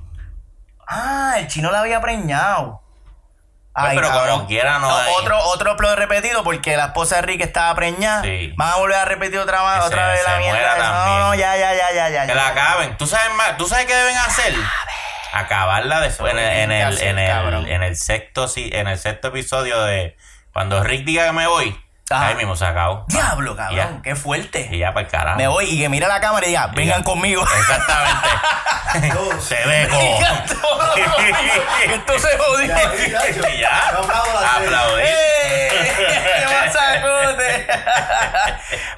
Ah, 0.91 1.35
el 1.39 1.47
chino 1.47 1.71
la 1.71 1.81
había 1.81 2.01
preñado. 2.01 2.83
Pues, 3.73 3.93
pero 3.95 4.11
como 4.11 4.47
quiera 4.49 4.81
no 4.81 4.95
hay. 4.95 5.13
Otro, 5.19 5.39
otro 5.39 5.77
plot 5.77 5.97
repetido 5.97 6.43
porque 6.43 6.77
la 6.77 6.87
esposa 6.87 7.17
de 7.17 7.23
Rick 7.23 7.41
estaba 7.43 7.73
preñada. 7.77 8.23
Sí. 8.23 8.53
Van 8.57 8.73
a 8.73 8.77
volver 8.77 8.97
a 8.99 9.05
repetir 9.05 9.39
otra, 9.39 9.63
vez- 9.63 9.85
otra 9.85 10.09
vez 10.09 10.21
la 10.27 10.39
mierda. 10.39 10.77
No, 10.79 11.19
no, 11.29 11.35
ya, 11.37 11.57
ya, 11.57 11.73
ya, 11.73 11.93
ya, 11.95 12.09
ya. 12.11 12.23
Que 12.23 12.29
ya. 12.29 12.35
la 12.35 12.49
acaben. 12.49 12.97
¿Tú 12.97 13.07
sabes 13.07 13.33
más? 13.37 13.57
¿Tú 13.57 13.67
sabes 13.69 13.87
qué 13.87 13.95
deben 13.95 14.17
hacer? 14.17 14.55
Acabarla 15.33 16.01
después 16.01 16.33
en 16.33 16.41
el, 16.41 16.45
en 16.45 16.73
el, 16.73 17.01
en 17.01 17.19
el, 17.19 17.69
en 17.69 17.83
el 17.85 17.97
sexto 17.97 18.51
en 18.57 18.89
el 18.89 18.99
sexto 18.99 19.29
episodio 19.29 19.81
de 19.85 20.17
cuando 20.53 20.83
Rick 20.83 21.05
diga 21.05 21.27
que 21.27 21.33
me 21.33 21.47
voy, 21.47 21.81
Ajá. 22.17 22.27
ahí 22.29 22.35
mismo 22.35 22.57
se 22.57 22.65
acabó. 22.65 23.05
Diablo, 23.09 23.55
cabrón, 23.57 23.77
Ya. 23.77 24.01
qué 24.03 24.17
fuerte. 24.17 24.69
Y 24.73 24.79
ya 24.79 24.93
para 24.93 25.07
el 25.07 25.13
carajo. 25.13 25.37
Me 25.39 25.47
voy 25.47 25.67
y 25.67 25.79
que 25.81 25.89
mira 25.89 26.09
la 26.09 26.21
cámara 26.21 26.45
y 26.47 26.51
diga, 26.51 26.67
vengan 26.75 26.99
ya. 26.99 27.05
conmigo. 27.05 27.43
Exactamente. 27.43 28.29
se 29.41 29.55
ve 29.67 29.83
esto 31.95 32.19
se 32.19 32.37
jodió. 32.39 32.75
y 33.55 33.61
ya. 33.61 33.89
Aplaudir. 34.57 35.07
¡Eh! 36.95 37.01
¡Qué 37.01 37.07
masacote! 37.09 37.67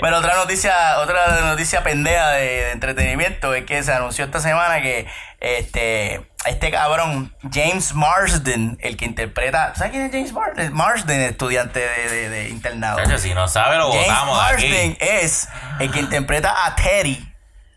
Pero 0.00 0.18
otra 0.18 0.34
noticia, 0.36 0.98
otra 0.98 1.40
noticia 1.42 1.82
pendeja 1.82 2.30
de, 2.30 2.40
de 2.44 2.70
entretenimiento 2.72 3.54
es 3.54 3.64
que 3.64 3.82
se 3.82 3.92
anunció 3.92 4.24
esta 4.24 4.40
semana 4.40 4.80
que 4.82 5.06
este, 5.40 6.28
este 6.44 6.70
cabrón, 6.70 7.34
James 7.52 7.94
Marsden, 7.94 8.78
el 8.80 8.96
que 8.96 9.04
interpreta. 9.04 9.74
¿Sabes 9.74 9.92
quién 9.92 10.04
es 10.06 10.12
James 10.12 10.32
Marsden? 10.32 10.72
Marsden, 10.72 11.20
estudiante 11.22 11.80
de, 11.80 12.08
de- 12.10 12.28
de 12.28 12.48
internado. 12.48 12.98
Chacho, 12.98 13.18
si 13.18 13.34
no 13.34 13.48
sabe, 13.48 13.76
lo 13.76 13.90
James 13.92 14.06
botamos 14.08 14.36
de 14.38 14.42
Marsden 14.44 14.90
aquí. 14.92 14.98
es 15.00 15.48
el 15.80 15.90
que 15.90 16.00
interpreta 16.00 16.66
a 16.66 16.74
Teddy 16.76 17.28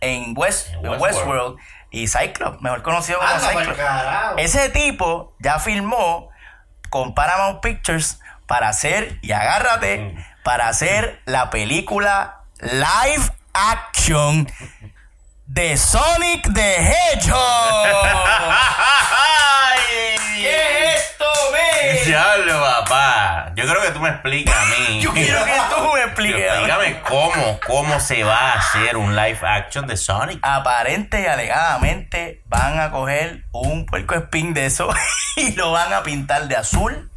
en, 0.02 0.34
West, 0.38 0.70
En 0.70 0.86
en 0.86 0.92
Westworld. 0.92 1.02
Westworld 1.02 1.60
y 1.92 2.08
Cyclops, 2.08 2.62
mejor 2.62 2.82
conocido 2.84 3.20
como 3.20 3.40
Cyclops. 3.40 3.80
Ese 4.38 4.70
tipo 4.70 5.36
ya 5.40 5.60
filmó 5.60 6.30
con 6.90 7.16
Paramount 7.16 7.62
Pictures 7.62 8.20
para 8.48 8.70
hacer, 8.70 9.18
y 9.22 9.32
agárrate, 9.32 9.98
Mm. 9.98 10.26
para 10.44 10.68
hacer 10.68 11.22
la 11.26 11.50
película 11.50 12.42
live 12.62 13.32
action 13.54 14.48
de 15.48 15.78
Sonic 15.78 16.54
the 16.54 16.92
Hedgehog. 16.92 17.36
¿Qué 20.36 20.96
es 20.96 21.02
esto, 21.12 21.26
men? 21.54 22.06
Diablo, 22.06 22.62
papá. 22.62 23.52
Yo 23.56 23.66
creo 23.66 23.82
que 23.82 23.92
tú 23.92 24.00
me 24.00 24.10
explicas 24.10 24.56
a 24.56 24.66
mí. 24.66 25.02
Yo 25.02 25.12
quiero 25.14 25.44
que 25.46 25.54
tú 25.74 25.94
me 25.94 26.02
expliques. 26.04 26.46
Explícame 26.46 27.02
cómo, 27.02 27.60
cómo 27.66 28.00
se 28.00 28.24
va 28.24 28.52
a 28.52 28.60
hacer 28.60 28.98
un 28.98 29.16
live 29.16 29.40
action 29.44 29.88
de 29.88 29.98
Sonic. 29.98 30.40
aparente 30.42 31.22
y 31.22 31.26
alegadamente 31.26 32.42
van 32.46 32.80
a 32.80 32.92
coger 32.92 33.44
un 33.52 33.86
puerco 33.86 34.16
spin 34.16 34.54
de 34.54 34.66
eso 34.68 34.90
y 35.38 35.54
lo 35.54 35.72
van 35.72 35.94
a 35.94 36.04
pintar 36.04 36.48
de 36.48 36.58
azul. 36.58 37.12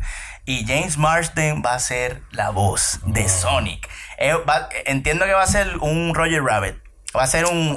Y 0.49 0.65
James 0.67 0.97
Marsden 0.97 1.63
va 1.65 1.75
a 1.75 1.79
ser 1.79 2.23
la 2.31 2.49
voz 2.51 3.01
de 3.05 3.29
Sonic 3.29 3.87
Eh, 4.17 4.33
va- 4.33 4.69
entiendo 4.87 5.27
que 5.27 5.33
va 5.35 5.43
a 5.43 5.47
ser 5.47 5.77
un 5.79 6.15
Roger 6.15 6.43
Rabbit. 6.43 6.77
Va 7.15 7.25
a 7.25 7.27
ser 7.27 7.45
un, 7.45 7.57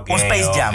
Ok, 0.00 0.10
un 0.10 0.16
Space 0.20 0.50
Jam. 0.52 0.74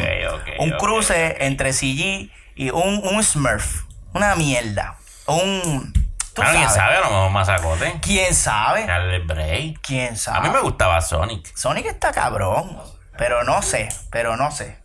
un 0.59 0.71
cruce 0.77 1.35
entre 1.45 1.73
CG 1.73 2.31
y 2.55 2.69
un, 2.71 3.01
un 3.05 3.21
Smurf. 3.23 3.83
Una 4.13 4.35
mierda. 4.35 4.95
Un. 5.27 5.91
¿tú 6.33 6.41
¿Alguien 6.41 6.63
sabes? 6.63 6.75
sabe? 6.77 6.95
A 6.95 6.99
lo 7.01 7.05
mejor 7.07 7.29
masacote. 7.31 7.99
¿Quién 8.01 8.33
sabe? 8.33 8.85
Break. 9.25 9.79
¿Quién 9.81 10.15
sabe? 10.17 10.37
A 10.37 10.41
mí 10.41 10.49
me 10.49 10.59
gustaba 10.61 11.01
Sonic. 11.01 11.55
Sonic 11.57 11.85
está 11.87 12.11
cabrón. 12.13 12.77
Pero 13.17 13.43
no 13.43 13.61
sé. 13.61 13.89
Pero 14.11 14.37
no 14.37 14.49
sé. 14.51 14.79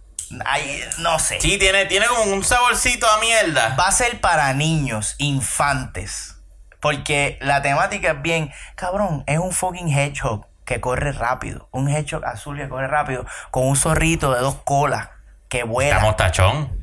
Ay, 0.45 0.83
no 0.99 1.19
sé. 1.21 1.41
Sí, 1.41 1.57
tiene, 1.59 1.87
tiene 1.87 2.07
como 2.07 2.25
un 2.25 2.43
saborcito 2.45 3.09
a 3.09 3.19
mierda. 3.21 3.77
va 3.79 3.87
a 3.87 3.93
ser 3.93 4.21
para 4.21 4.53
niños, 4.55 5.15
infantes. 5.19 6.35
Porque 6.81 7.39
la 7.41 7.63
temática 7.63 8.13
es 8.13 8.23
bien, 8.23 8.53
cabrón, 8.75 9.25
es 9.27 9.39
un 9.39 9.53
fucking 9.53 9.89
hedgehog 9.89 10.47
que 10.65 10.81
corre 10.81 11.13
rápido. 11.13 11.69
Un 11.73 11.89
hedgehog 11.89 12.25
azul 12.25 12.57
que 12.57 12.69
corre 12.69 12.89
rápido 12.89 13.27
con 13.51 13.67
un 13.67 13.77
zorrito 13.77 14.35
de 14.35 14.41
dos 14.41 14.57
colas 14.65 15.09
que 15.49 15.65
vuela. 15.65 15.97
Estamos 15.97 16.17
tachón. 16.17 16.78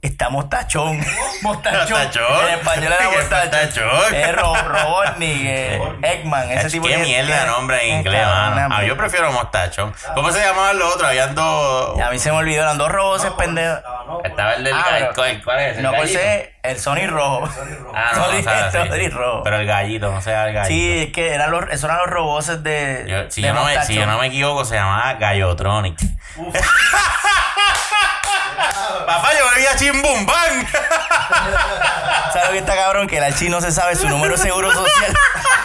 Está 0.00 0.28
mostachón. 0.30 1.00
Mostachón. 1.42 2.00
En 2.48 2.54
español 2.58 2.84
era 2.92 2.98
¿Qué 2.98 3.16
mostachón. 3.16 4.14
Es 4.14 4.32
Ro 4.36 4.54
Robotnik, 4.54 5.40
eh, 5.44 5.82
Eggman, 6.02 6.50
ese 6.52 6.66
Es 6.68 6.72
tipo 6.72 6.86
qué 6.86 6.96
de 6.98 7.02
mierda 7.02 7.40
de 7.40 7.46
nombre 7.46 7.82
en 7.84 7.94
Eh, 7.94 7.98
inglés, 7.98 8.24
mano. 8.26 8.56
Ah, 8.74 8.78
yo 8.78 8.78
mierda. 8.84 8.96
prefiero 8.96 9.32
mostachón. 9.32 9.92
¿Cómo 10.14 10.30
se 10.30 10.40
llamaban 10.40 10.78
los 10.78 10.94
otros? 10.94 11.08
Habían 11.08 11.34
dos. 11.34 12.00
A 12.00 12.10
mí 12.10 12.18
se 12.20 12.30
me 12.30 12.38
olvidó, 12.38 12.62
eran 12.62 12.78
dos 12.78 12.92
robots 12.92 13.24
pendejos. 13.36 13.80
Estaba 14.24 14.54
el 14.54 14.64
del 14.64 14.74
Ah, 14.74 15.10
¿Cuál, 15.14 15.58
es? 15.60 15.76
¿El 15.78 15.82
No, 15.82 15.92
pues 15.92 16.14
es 16.14 16.48
el 16.62 16.78
Sonic 16.78 17.10
rojo. 17.10 17.48
Ah, 17.92 18.12
no. 18.14 18.24
Sonic 18.88 19.12
rojo. 19.12 19.42
Pero 19.42 19.56
el 19.56 19.66
gallito, 19.66 20.12
no 20.12 20.20
sea 20.20 20.46
el 20.46 20.54
gallito. 20.54 20.68
Sí, 20.68 21.02
es 21.08 21.12
que 21.12 21.34
eran 21.34 21.50
los, 21.50 21.64
esos 21.70 21.84
eran 21.84 21.98
los 21.98 22.06
robots 22.06 22.62
de. 22.62 23.04
Yo- 23.08 23.30
si, 23.30 23.42
yo 23.42 23.48
yo 23.48 24.06
no 24.06 24.18
me 24.18 24.26
equivoco, 24.28 24.64
se 24.64 24.76
llamaba 24.76 25.14
Gallotronic. 25.14 25.98
Papá, 29.06 29.30
yo 29.36 29.44
volví 29.44 29.66
a 29.66 29.76
Chimbumban. 29.76 30.68
¿Sabes 32.32 32.46
lo 32.46 32.52
que 32.52 32.58
está 32.58 32.76
cabrón? 32.76 33.06
Que 33.08 33.18
el 33.18 33.24
Archie 33.24 33.48
no 33.48 33.60
se 33.60 33.72
sabe 33.72 33.96
su 33.96 34.08
número 34.08 34.36
de 34.36 34.42
seguro 34.42 34.72
social. 34.72 35.16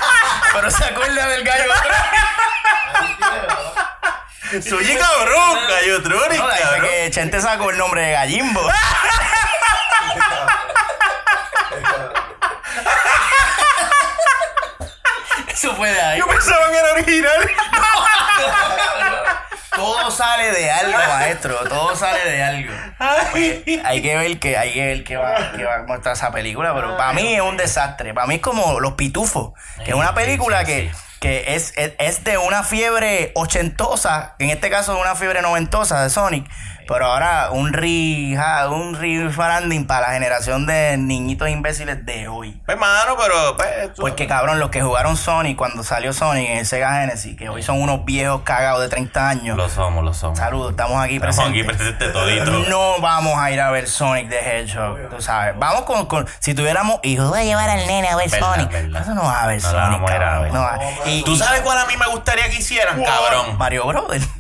Pero 0.54 0.72
se 0.72 0.86
acuerda 0.86 1.28
del 1.28 1.44
gallo. 1.44 1.72
Soy 4.68 4.96
cabrón, 4.98 5.60
Gallotronic, 5.68 6.40
No, 6.40 6.48
de 6.48 6.54
ahí 6.54 6.60
fue 6.62 6.70
cabrón. 6.72 6.90
que 6.90 7.12
Chente 7.12 7.42
sacó 7.42 7.70
el 7.72 7.78
nombre 7.78 8.02
de 8.02 8.12
Gallimbo. 8.12 8.62
Eso 15.48 15.76
fue 15.76 15.92
de 15.92 16.02
ahí. 16.02 16.20
Yo 16.20 16.28
pensaba 16.28 16.70
que 16.70 16.78
era 16.78 16.92
original. 16.94 17.52
Todo 19.76 20.12
sale 20.12 20.52
de 20.52 20.72
algo, 20.72 20.98
maestro. 20.98 21.56
Todo 21.68 21.96
sale 21.96 22.30
de 22.30 22.44
algo. 22.44 22.74
Hay 23.86 24.02
que 24.02 24.16
ver 24.16 24.40
que 24.40 24.58
hay 24.58 24.74
que 24.74 24.86
ver 24.86 25.04
que 25.04 25.18
va, 25.18 25.52
que 25.54 25.64
va 25.64 25.76
a 25.76 25.84
mostrar 25.84 26.16
esa 26.16 26.32
película, 26.32 26.74
pero 26.74 26.96
para 26.98 27.14
mí 27.14 27.36
es 27.36 27.42
un 27.42 27.58
desastre. 27.58 28.14
Para 28.14 28.28
mí 28.28 28.36
es 28.36 28.42
como 28.42 28.80
Los 28.80 28.94
Pitufos, 28.94 29.54
que 29.84 29.92
es 29.92 29.96
una 29.96 30.14
película 30.14 30.64
que, 30.66 30.92
que 31.20 31.56
es, 31.56 31.74
es, 31.78 31.94
es 32.00 32.24
de 32.24 32.38
una 32.38 32.64
fiebre 32.64 33.32
ochentosa, 33.36 34.36
que 34.38 34.46
en 34.46 34.52
este 34.52 34.70
caso 34.70 34.94
es 34.94 35.02
una 35.02 35.16
fiebre 35.16 35.42
noventosa 35.42 36.04
de 36.04 36.10
Sonic, 36.10 36.50
pero 36.88 37.06
ahora 37.08 37.50
un 37.52 37.74
re, 37.74 38.36
ja, 38.36 38.68
un 38.70 38.96
refaranding 39.00 39.86
para 39.88 40.08
la 40.08 40.14
generación 40.14 40.66
de 40.66 40.98
niñitos 40.98 41.50
imbéciles 41.50 42.06
de 42.06 42.28
hoy. 42.28 42.62
Pues, 42.66 42.78
mano, 42.78 43.16
pero. 43.18 43.56
Pues, 43.58 43.94
tú- 43.94 44.02
Porque 44.02 44.28
cabrón, 44.28 44.60
los 44.60 44.70
que 44.70 44.82
jugaron 44.82 45.18
Sonic 45.18 45.58
cuando 45.58 45.84
salió 45.84 46.14
Sonic 46.14 46.50
en 46.50 46.58
el 46.60 46.66
Sega 46.66 46.94
Genesis, 47.02 47.36
que 47.38 47.50
hoy 47.50 47.64
son 47.64 47.82
unos 47.82 48.06
viejos 48.06 48.42
cagados 48.44 48.82
de 48.82 48.90
30 48.90 49.30
años. 49.30 49.58
Lo 49.58 49.70
somos, 49.70 50.04
lo 50.04 50.14
somos. 50.14 50.38
Saludos, 50.40 50.72
estamos 50.72 51.04
aquí 51.04 51.16
Estamos 51.16 51.40
aquí 51.40 51.64
presentes. 51.64 51.78
presentes 52.04 52.14
toditos. 52.14 52.68
No 52.70 53.00
vamos 53.02 53.38
a 53.38 53.52
ir 53.52 53.60
a 53.62 53.72
ver 53.72 53.88
Sonic 53.88 54.30
the 54.30 54.40
Hedgehog, 54.40 55.10
tú 55.10 55.22
sabes. 55.22 55.54
Vamos 55.58 55.84
con, 55.84 56.06
con 56.06 56.28
si 56.40 56.54
tuviéramos 56.54 57.00
hijos, 57.04 57.30
Voy 57.30 57.40
a 57.40 57.44
llevar 57.44 57.70
al 57.70 57.86
nene 57.88 58.08
a 58.10 58.16
ver 58.16 58.30
Verdad, 58.30 58.54
Sonic. 58.56 58.72
verdad. 58.72 59.02
eso 59.02 59.14
no 59.16 59.24
va 59.24 59.44
a 59.44 59.48
ver 59.48 59.62
No 59.62 59.70
Sonic, 59.70 60.10
a 60.10 60.16
ir 60.16 60.22
a 60.22 60.26
cabrón. 60.26 60.42
ver. 60.44 60.54
No 60.54 60.60
va- 60.62 60.80
y, 61.06 61.24
¿Tú 61.24 61.36
sabes 61.36 61.62
cuál 61.62 61.78
a 61.78 61.86
mí 61.86 61.96
me 61.98 62.08
gustaría 62.08 62.50
que 62.50 62.58
hicieran, 62.58 63.04
cabrón? 63.04 63.58
Mario 63.58 63.86
Brother. 63.88 64.22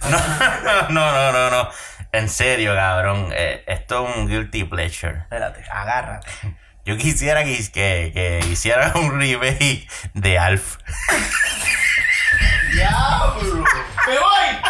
No, 0.89 1.11
no, 1.11 1.11
no, 1.11 1.31
no, 1.31 1.49
no. 1.49 1.69
En 2.13 2.29
serio, 2.29 2.75
cabrón. 2.75 3.29
Eh, 3.33 3.63
esto 3.67 4.07
es 4.07 4.15
un 4.15 4.27
guilty 4.27 4.63
pleasure. 4.65 5.17
Espérate, 5.23 5.63
agárrate. 5.69 6.27
Yo 6.85 6.95
quisiera 6.97 7.43
que, 7.43 7.57
que, 7.71 8.11
que 8.13 8.39
hicieran 8.51 8.95
un 8.97 9.19
remake 9.19 9.87
de 10.13 10.37
Alf. 10.37 10.77
¡Diablo! 12.73 13.63
¡Me 14.07 14.19
voy! 14.19 14.61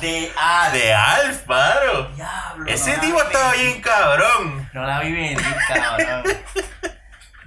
De 0.00 0.32
Ah, 0.36 0.70
de 0.72 0.92
Alf, 0.92 1.46
mano. 1.46 2.08
Diablo. 2.16 2.66
Ese 2.66 2.96
no 2.96 3.00
tipo 3.02 3.22
estaba 3.22 3.52
bien 3.52 3.80
cabrón. 3.80 4.68
No 4.72 4.84
la 4.84 5.00
vi 5.00 5.12
venir, 5.12 5.56
cabrón. 5.68 6.22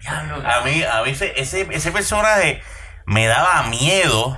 Diablo, 0.05 0.43
A 0.47 0.61
mí, 0.61 0.83
a 0.83 1.01
mí 1.01 1.09
ese, 1.09 1.33
ese, 1.35 1.67
ese 1.71 1.91
personaje 1.91 2.61
me 3.05 3.25
daba 3.25 3.63
miedo, 3.63 4.37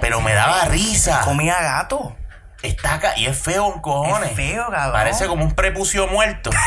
pero 0.00 0.20
me 0.20 0.34
daba 0.34 0.66
risa. 0.66 1.22
comía 1.22 1.58
gato. 1.58 2.14
Está 2.62 2.94
acá 2.94 3.14
y 3.16 3.24
es 3.24 3.38
feo 3.40 3.72
en 3.74 3.80
cojones. 3.80 4.32
Es 4.32 4.36
feo, 4.36 4.66
cabrón. 4.70 4.92
Parece 4.92 5.26
como 5.26 5.44
un 5.44 5.54
prepucio 5.54 6.06
muerto. 6.06 6.50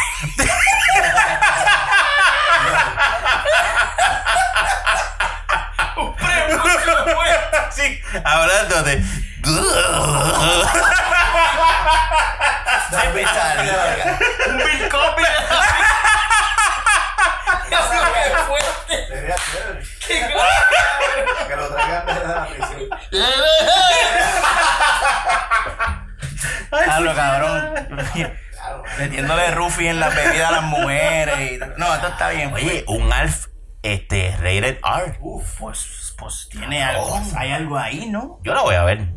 sí, 7.72 8.02
hablando 8.24 8.82
de. 8.82 9.04
Un 14.48 14.58
Bill 14.58 14.90
fuerte. 18.47 19.07
Sería 19.07 19.36
chévere. 19.51 19.84
Que 21.47 21.55
lo 21.55 21.67
traigan 21.74 22.05
desde 22.05 22.28
la 22.28 22.47
prisión. 22.47 22.89
Diablo, 26.86 27.15
cabrón. 27.15 27.74
Metiéndole 28.97 29.51
Rufi 29.51 29.88
en 29.88 29.99
la 29.99 30.09
bebida 30.09 30.49
a 30.49 30.51
las 30.51 30.63
mujeres. 30.63 31.51
y- 31.51 31.59
No, 31.78 31.93
esto 31.93 32.07
está 32.07 32.30
bien. 32.30 32.53
Oye, 32.53 32.84
un 32.88 33.11
Alf 33.11 33.47
este, 33.82 34.32
rated 34.38 34.78
R. 34.84 35.17
Uf, 35.21 35.59
pues, 35.59 36.13
pues 36.17 36.47
tiene 36.49 36.84
algo. 36.84 37.19
Hay 37.38 37.51
algo 37.51 37.78
ahí, 37.78 38.07
¿no? 38.07 38.39
Yo 38.43 38.53
la 38.53 38.61
voy 38.61 38.76
a 38.76 38.84
ver. 38.84 39.07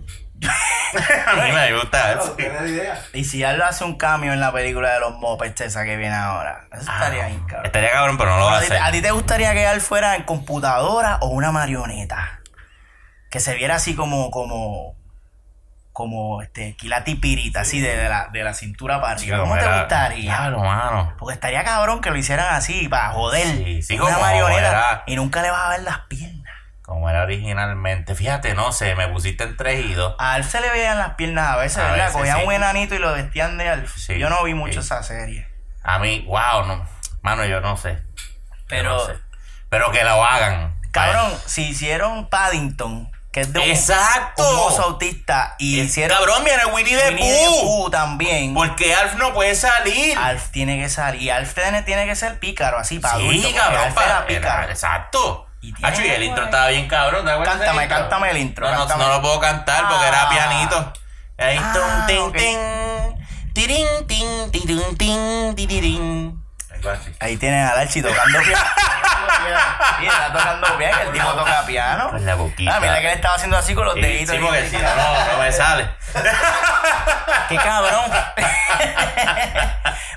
A 0.45 1.35
mí 1.43 1.53
me 1.53 1.73
gusta 1.75 1.89
Claro, 2.03 2.23
Alf. 2.23 2.37
¿Tienes 2.37 2.71
idea? 2.71 3.03
Y 3.15 3.25
si 3.25 3.43
él 3.43 3.61
hace 3.63 3.85
un 3.85 3.97
cambio 3.97 4.33
en 4.33 4.41
la 4.41 4.53
película 4.53 4.93
de 4.95 5.01
los 5.01 5.15
Muppets 5.17 5.61
esa 5.63 5.85
que 5.85 5.97
viene 5.97 6.15
ahora. 6.15 6.67
Eso 6.73 6.83
estaría 6.91 7.27
bien, 7.27 7.41
cabrón. 7.47 7.67
Estaría 7.67 7.91
cabrón, 7.93 8.19
pero 8.19 8.31
no 8.31 8.39
lo 8.39 8.45
va 8.47 8.55
a 8.55 8.57
¿A 8.57 8.61
ti, 8.61 8.67
hacer. 8.67 8.83
a 8.83 8.91
ti 8.93 9.03
te 9.03 9.11
gustaría 9.11 9.53
que 9.55 9.67
él 9.71 9.81
fuera 9.81 10.15
en 10.17 10.25
computadora 10.25 11.19
o 11.23 11.29
una 11.29 11.53
marioneta? 11.53 12.41
Que 13.31 13.41
se 13.41 13.55
viera 13.55 13.75
así 13.77 13.95
como, 13.97 14.31
como, 14.31 14.95
como 15.93 16.43
este, 16.43 16.77
Kilati 16.77 17.17
Pirita, 17.17 17.61
así 17.63 17.81
de, 17.81 17.97
de 17.97 18.09
la, 18.09 18.29
de 18.33 18.45
la 18.45 18.55
cintura 18.55 19.01
para 19.01 19.15
arriba. 19.15 19.39
¿Cómo 19.39 19.57
te 19.59 19.67
gustaría? 19.67 20.23
Diablo, 20.23 20.61
mano. 20.61 21.15
Porque 21.19 21.35
estaría 21.35 21.65
cabrón 21.65 22.01
que 22.01 22.11
lo 22.11 22.17
hicieran 22.19 22.55
así, 22.55 22.89
para 22.89 23.11
joder. 23.11 23.47
Sí, 23.47 23.83
sí, 23.83 23.95
una 23.99 24.05
como 24.15 24.21
marioneta. 24.21 24.59
era. 24.69 25.03
Y 25.07 25.17
nunca 25.17 25.43
le 25.43 25.51
vas 25.51 25.67
a 25.67 25.69
ver 25.71 25.83
las 25.83 25.99
piernas. 26.09 26.46
Como 26.87 27.11
era 27.11 27.25
originalmente. 27.25 28.15
Fíjate, 28.15 28.55
no 28.55 28.71
sé, 28.73 28.95
me 28.95 29.09
pusiste 29.09 29.43
en 29.45 29.57
tres 29.57 29.85
y 29.85 29.93
dos. 29.95 30.15
A 30.21 30.35
Alf 30.35 30.49
se 30.51 30.61
le 30.61 30.71
veían 30.71 30.97
las 30.99 31.15
piernas 31.15 31.49
a 31.51 31.57
veces, 31.57 31.79
A 31.79 31.83
¿verdad? 31.91 31.97
veces, 32.07 32.13
Cogían 32.17 32.39
sí. 32.39 32.45
un 32.47 32.53
enanito 32.53 32.95
y 32.95 32.99
lo 32.99 33.13
vestían 33.13 33.59
de 33.59 33.69
Alf. 33.69 33.93
Sí, 33.97 34.19
Yo 34.19 34.31
no 34.31 34.43
vi 34.45 34.55
mucho 34.55 34.75
sí. 34.81 34.87
esa 34.87 35.03
serie. 35.03 35.49
A 35.83 35.99
mí, 35.99 36.25
wow, 36.29 36.65
no. 36.65 36.87
Mano, 37.23 37.45
yo 37.45 37.61
no 37.61 37.77
sé. 37.77 37.99
Pero, 38.69 38.91
no 38.91 39.07
sé. 39.07 39.15
Pero 39.69 39.91
que 39.91 40.05
lo 40.05 40.25
hagan. 40.25 40.77
cabrón, 40.93 41.33
si 41.45 41.69
hicieron 41.71 42.29
Paddington, 42.29 43.11
que 43.33 43.41
es 43.41 43.53
de 43.53 43.59
un, 43.59 43.67
Exacto. 43.69 44.75
un 44.77 44.81
autista, 44.83 45.57
y 45.59 45.81
Es- 45.81 45.87
hicieron 45.89 46.17
Cabrón, 46.17 46.45
viene 46.45 46.67
Winnie 46.67 46.97
the 46.97 47.09
Winnie 47.09 47.33
the 47.33 47.61
Pooh. 47.63 47.91
También. 47.91 48.55
Porque 48.55 48.95
Alf 48.95 49.15
no 49.17 49.35
puede 49.35 49.55
salir. 49.57 50.17
Alf 50.17 50.51
tiene 50.53 50.79
que 50.79 50.89
salir. 50.89 51.21
Y 51.23 51.31
Alf 51.31 51.53
tiene, 51.53 51.83
tiene 51.83 52.07
que 52.07 52.15
ser 52.15 52.39
pícaro, 52.39 52.79
así, 52.79 52.99
para 53.01 53.19
sí, 53.19 53.55
cabrón. 53.57 53.81
Alf 53.83 53.95
para- 53.95 54.07
era 54.19 54.27
pícaro. 54.27 54.63
era- 54.63 54.73
exacto. 54.73 55.46
Hacho, 55.83 56.03
y 56.03 56.09
el 56.09 56.23
intro 56.23 56.43
ahí. 56.43 56.49
estaba 56.49 56.69
bien 56.69 56.89
cabrón. 56.89 57.25
¿te 57.25 57.31
acuerdas 57.33 57.57
Cántame, 57.57 57.83
intro? 57.85 57.99
cántame 57.99 58.31
el 58.31 58.37
intro, 58.39 58.67
No, 58.67 58.73
no, 58.73 58.79
cántame. 58.81 59.05
no 59.05 59.11
lo 59.15 59.23
puedo 59.23 59.41
cantar 59.41 59.89
porque 59.89 60.05
Ah. 60.05 60.09
era 60.09 60.29
pianito. 60.29 60.93
Ahí, 61.39 61.61
Ah, 61.63 61.73
tum, 61.75 62.07
tin, 62.07 62.19
ok. 62.19 62.37
tin, 62.37 63.25
tirin, 63.53 64.07
tin, 64.07 64.51
tirin, 64.53 64.97
tin. 64.97 66.45
Algo 66.73 66.91
así. 66.91 67.13
Ahí 67.21 67.37
tienen 67.37 67.65
al 67.67 67.79
Archie 67.79 68.03
tocando 68.03 68.39
piano. 68.43 68.65
Sí, 69.99 70.07
está 70.07 70.33
tocando 70.33 70.77
bien, 70.79 70.91
el 71.07 71.13
tipo 71.13 71.27
toca 71.33 71.65
piano. 71.67 72.11
Con 72.11 72.25
la 72.27 72.35
boquita. 72.35 72.77
Ah, 72.77 72.81
mira 72.81 73.01
que 73.01 73.07
él 73.09 73.15
estaba 73.15 73.35
haciendo 73.37 73.57
así 73.57 73.75
con 73.75 73.85
los 73.85 73.95
Sí, 73.95 74.01
deditos. 74.01 74.35
sí, 74.37 74.43
porque 74.43 74.69
si 74.69 74.77
no, 74.77 74.83
no, 74.95 75.39
me 75.39 75.53
sale. 75.53 75.89
¡Qué 77.49 77.57
cabrón! 77.57 78.11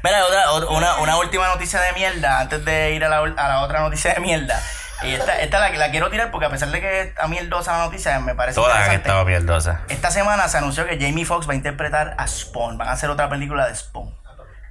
Mira, 0.04 0.26
otra, 0.26 0.46
ot- 0.52 0.68
una, 0.70 0.96
una 0.98 1.18
última 1.18 1.48
noticia 1.48 1.80
de 1.82 1.94
mierda 1.94 2.40
antes 2.40 2.64
de 2.66 2.92
ir 2.92 3.04
a 3.04 3.10
la, 3.10 3.18
a 3.18 3.48
la 3.50 3.60
otra 3.62 3.82
noticia 3.82 4.14
de 4.14 4.20
mierda. 4.22 4.62
Y 5.04 5.14
esta, 5.14 5.40
esta 5.40 5.60
la, 5.60 5.70
la 5.70 5.92
quiero 5.92 6.10
tirar 6.10 6.30
porque 6.32 6.46
a 6.46 6.50
pesar 6.50 6.70
de 6.70 6.82
que 6.82 7.02
está 7.02 7.28
mierdosa 7.28 7.72
la 7.78 7.86
noticia, 7.86 8.20
me 8.20 8.36
parece 8.36 8.56
Todas 8.56 8.72
han 8.76 8.80
interesante. 8.82 9.10
estado 9.10 9.26
mierdosas. 9.26 9.80
Esta 9.88 10.12
semana 10.12 10.48
se 10.48 10.58
anunció 10.58 10.86
que 10.86 10.98
Jamie 11.00 11.26
Foxx 11.26 11.48
va 11.48 11.54
a 11.54 11.56
interpretar 11.56 12.16
a 12.18 12.28
Spawn. 12.28 12.78
Van 12.78 12.88
a 12.90 12.92
hacer 12.92 13.10
otra 13.10 13.30
película 13.30 13.68
de 13.68 13.76
Spawn. 13.76 14.14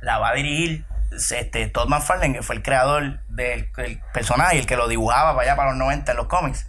La 0.01 0.19
va 0.19 0.29
a 0.31 0.35
dirigir 0.35 0.85
este, 1.13 1.67
Todd 1.69 1.89
McFarlane, 1.89 2.35
que 2.35 2.43
fue 2.43 2.57
el 2.57 2.63
creador 2.63 3.21
del, 3.29 3.71
del 3.77 4.01
personaje 4.13 4.57
y 4.57 4.59
el 4.59 4.67
que 4.67 4.77
lo 4.77 4.87
dibujaba 4.89 5.33
para 5.35 5.43
allá 5.45 5.57
para 5.57 5.71
los 5.71 5.79
90 5.79 6.11
en 6.13 6.17
los 6.17 6.27
cómics. 6.27 6.67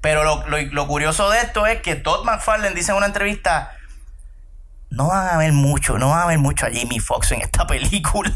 Pero 0.00 0.24
lo, 0.24 0.46
lo- 0.48 0.58
lo 0.60 0.86
curioso 0.86 1.30
de 1.30 1.38
esto 1.38 1.66
es 1.66 1.80
que 1.82 1.94
Todd 1.94 2.24
McFarlane 2.24 2.74
dice 2.74 2.90
en 2.92 2.96
una 2.98 3.06
entrevista: 3.06 3.72
No 4.90 5.08
van 5.08 5.28
a 5.28 5.36
ver 5.38 5.52
mucho, 5.52 5.98
no 5.98 6.10
van 6.10 6.20
a 6.22 6.26
ver 6.26 6.38
mucho 6.38 6.66
a 6.66 6.70
Jamie 6.72 7.00
Foxx 7.00 7.32
en 7.32 7.42
esta 7.42 7.66
película. 7.68 8.30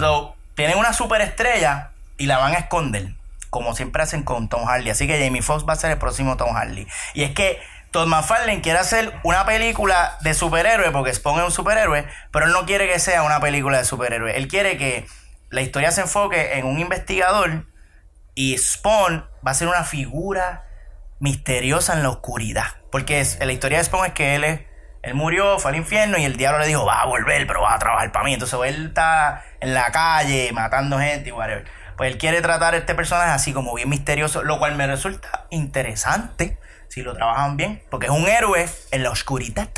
So, 0.00 0.34
tienen 0.54 0.78
una 0.78 0.92
superestrella 0.92 1.90
y 2.18 2.26
la 2.26 2.38
van 2.38 2.54
a 2.54 2.58
esconder, 2.58 3.14
como 3.50 3.74
siempre 3.74 4.02
hacen 4.02 4.22
con 4.22 4.48
Tom 4.48 4.64
Hardy. 4.66 4.90
Así 4.90 5.06
que 5.06 5.22
Jamie 5.22 5.42
Foxx 5.42 5.68
va 5.68 5.74
a 5.74 5.76
ser 5.76 5.90
el 5.90 5.98
próximo 5.98 6.36
Tom 6.36 6.54
Hardy. 6.54 6.86
Y 7.14 7.24
es 7.24 7.32
que 7.32 7.60
Todd 7.90 8.06
McFarlane 8.06 8.60
quiere 8.60 8.78
hacer 8.78 9.12
una 9.24 9.44
película 9.44 10.16
de 10.20 10.32
superhéroe, 10.34 10.90
porque 10.92 11.12
Spawn 11.12 11.40
es 11.40 11.44
un 11.46 11.50
superhéroe, 11.50 12.06
pero 12.30 12.46
él 12.46 12.52
no 12.52 12.64
quiere 12.64 12.88
que 12.88 12.98
sea 13.00 13.24
una 13.24 13.40
película 13.40 13.78
de 13.78 13.84
superhéroe. 13.84 14.36
Él 14.36 14.46
quiere 14.48 14.76
que 14.76 15.06
la 15.50 15.60
historia 15.62 15.90
se 15.90 16.02
enfoque 16.02 16.58
en 16.58 16.66
un 16.66 16.78
investigador 16.78 17.66
y 18.36 18.56
Spawn 18.56 19.26
va 19.44 19.50
a 19.50 19.54
ser 19.54 19.66
una 19.66 19.82
figura 19.82 20.64
misteriosa 21.18 21.94
en 21.94 22.02
la 22.04 22.10
oscuridad. 22.10 22.66
Porque 22.92 23.20
es- 23.20 23.38
la 23.44 23.52
historia 23.52 23.78
de 23.78 23.84
Spawn 23.84 24.06
es 24.06 24.12
que 24.12 24.36
él 24.36 24.44
es, 24.44 24.60
él 25.02 25.14
murió, 25.14 25.58
fue 25.58 25.72
al 25.72 25.76
infierno 25.76 26.16
y 26.18 26.24
el 26.24 26.36
diablo 26.36 26.60
le 26.60 26.66
dijo, 26.66 26.84
va 26.86 27.00
a 27.02 27.06
volver, 27.06 27.46
pero 27.46 27.62
va 27.62 27.74
a 27.74 27.78
trabajar 27.78 28.12
para 28.12 28.24
mí. 28.24 28.34
Entonces 28.34 28.58
él 28.66 28.86
está 28.88 29.42
en 29.60 29.74
la 29.74 29.90
calle 29.90 30.50
matando 30.52 30.98
gente 30.98 31.30
y 31.30 31.32
whatever. 31.32 31.64
Pues 32.00 32.12
él 32.12 32.16
quiere 32.16 32.40
tratar 32.40 32.72
a 32.72 32.78
este 32.78 32.94
personaje 32.94 33.30
así 33.30 33.52
como 33.52 33.74
bien 33.74 33.90
misterioso, 33.90 34.42
lo 34.42 34.58
cual 34.58 34.74
me 34.74 34.86
resulta 34.86 35.44
interesante 35.50 36.58
si 36.88 37.02
lo 37.02 37.12
trabajan 37.12 37.58
bien, 37.58 37.82
porque 37.90 38.06
es 38.06 38.10
un 38.10 38.26
héroe 38.26 38.66
en 38.90 39.02
la 39.02 39.10
oscuridad. 39.10 39.68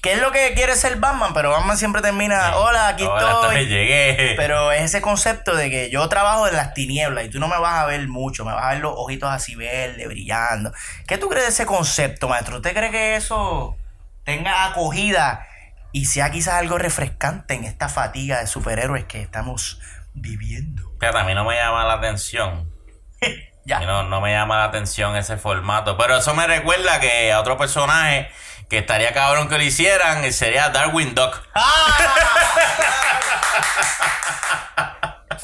Que 0.00 0.12
es 0.12 0.20
lo 0.20 0.30
que 0.30 0.52
quiere 0.54 0.76
ser 0.76 0.94
Batman, 1.00 1.34
pero 1.34 1.50
Batman 1.50 1.76
siempre 1.76 2.02
termina, 2.02 2.54
hola, 2.54 2.86
aquí 2.86 3.02
Hola, 3.02 3.48
estoy. 3.48 3.66
llegué. 3.66 4.34
Pero 4.36 4.70
es 4.70 4.82
ese 4.82 5.00
concepto 5.00 5.56
de 5.56 5.70
que 5.70 5.90
yo 5.90 6.08
trabajo 6.08 6.46
en 6.46 6.54
las 6.54 6.72
tinieblas 6.72 7.24
y 7.24 7.30
tú 7.30 7.40
no 7.40 7.48
me 7.48 7.58
vas 7.58 7.82
a 7.82 7.86
ver 7.86 8.06
mucho, 8.06 8.44
me 8.44 8.52
vas 8.52 8.66
a 8.66 8.70
ver 8.74 8.78
los 8.78 8.94
ojitos 8.96 9.28
así 9.28 9.56
verdes, 9.56 10.06
brillando. 10.06 10.72
¿Qué 11.08 11.18
tú 11.18 11.28
crees 11.28 11.46
de 11.46 11.50
ese 11.50 11.66
concepto, 11.66 12.28
maestro? 12.28 12.58
¿Usted 12.58 12.74
cree 12.74 12.92
que 12.92 13.16
eso 13.16 13.76
tenga 14.22 14.66
acogida 14.66 15.48
y 15.90 16.04
sea 16.04 16.30
quizás 16.30 16.54
algo 16.54 16.78
refrescante 16.78 17.54
en 17.54 17.64
esta 17.64 17.88
fatiga 17.88 18.38
de 18.38 18.46
superhéroes 18.46 19.06
que 19.06 19.20
estamos 19.20 19.80
viviendo? 20.12 20.83
Fíjate, 21.04 21.18
a 21.18 21.24
mí 21.24 21.34
no 21.34 21.44
me 21.44 21.54
llama 21.54 21.84
la 21.84 21.94
atención. 21.94 22.72
Ya. 23.66 23.78
A 23.78 23.80
mí 23.80 23.86
no, 23.86 24.02
no 24.02 24.20
me 24.20 24.30
llama 24.30 24.58
la 24.58 24.64
atención 24.64 25.16
ese 25.16 25.38
formato. 25.38 25.96
Pero 25.96 26.18
eso 26.18 26.34
me 26.34 26.46
recuerda 26.46 27.00
que 27.00 27.32
a 27.32 27.40
otro 27.40 27.56
personaje 27.56 28.30
que 28.68 28.76
estaría 28.76 29.14
cabrón 29.14 29.48
que 29.48 29.56
lo 29.56 29.62
hicieran 29.64 30.30
sería 30.34 30.68
Darwin 30.68 31.14
Duck. 31.14 31.40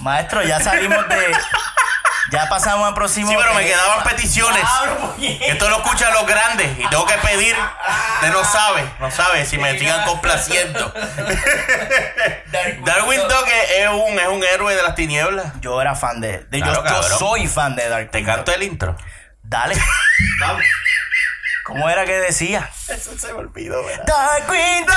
Maestro, 0.01 0.43
ya 0.43 0.61
salimos 0.61 1.09
de. 1.09 1.35
Ya 2.31 2.49
pasamos 2.49 2.87
al 2.89 2.95
próximo. 2.95 3.29
Sí, 3.31 3.37
pero 3.39 3.55
me 3.55 3.65
quedaban 3.65 4.05
peticiones. 4.05 4.63
Puñeta. 5.15 5.45
Esto 5.47 5.69
lo 5.69 5.77
escuchan 5.83 6.13
los 6.15 6.27
grandes 6.27 6.79
y 6.79 6.87
tengo 6.89 7.05
que 7.07 7.17
pedir. 7.19 7.57
Usted 8.15 8.33
no 8.33 8.45
sabe, 8.45 8.85
no 9.01 9.11
sabe 9.11 9.45
si 9.47 9.59
me 9.59 9.79
sigan 9.79 10.05
complaciendo. 10.07 10.93
Darwin 12.85 13.21
Duck 13.23 13.49
es 13.77 13.89
un, 13.89 14.19
es 14.19 14.29
un 14.29 14.45
héroe 14.45 14.75
de 14.75 14.83
las 14.83 14.95
tinieblas. 14.95 15.53
Yo 15.61 15.81
era 15.81 15.95
fan 15.95 16.21
de. 16.21 16.39
de- 16.45 16.61
Claro, 16.61 16.85
yo, 16.87 17.03
soy 17.19 17.47
fan 17.49 17.75
de 17.77 17.89
Dark. 17.89 18.11
Te 18.11 18.23
canto 18.25 18.53
el 18.53 18.63
intro. 18.63 18.97
Dale. 19.43 19.75
¿Cómo 21.65 21.89
era 21.89 22.05
que 22.05 22.15
decía? 22.15 22.69
Eso 22.89 23.17
se 23.19 23.29
me 23.33 23.41
olvidó, 23.41 23.85
¿verdad? 23.85 24.05
Darkwing 24.07 24.87
Duck. 24.87 24.97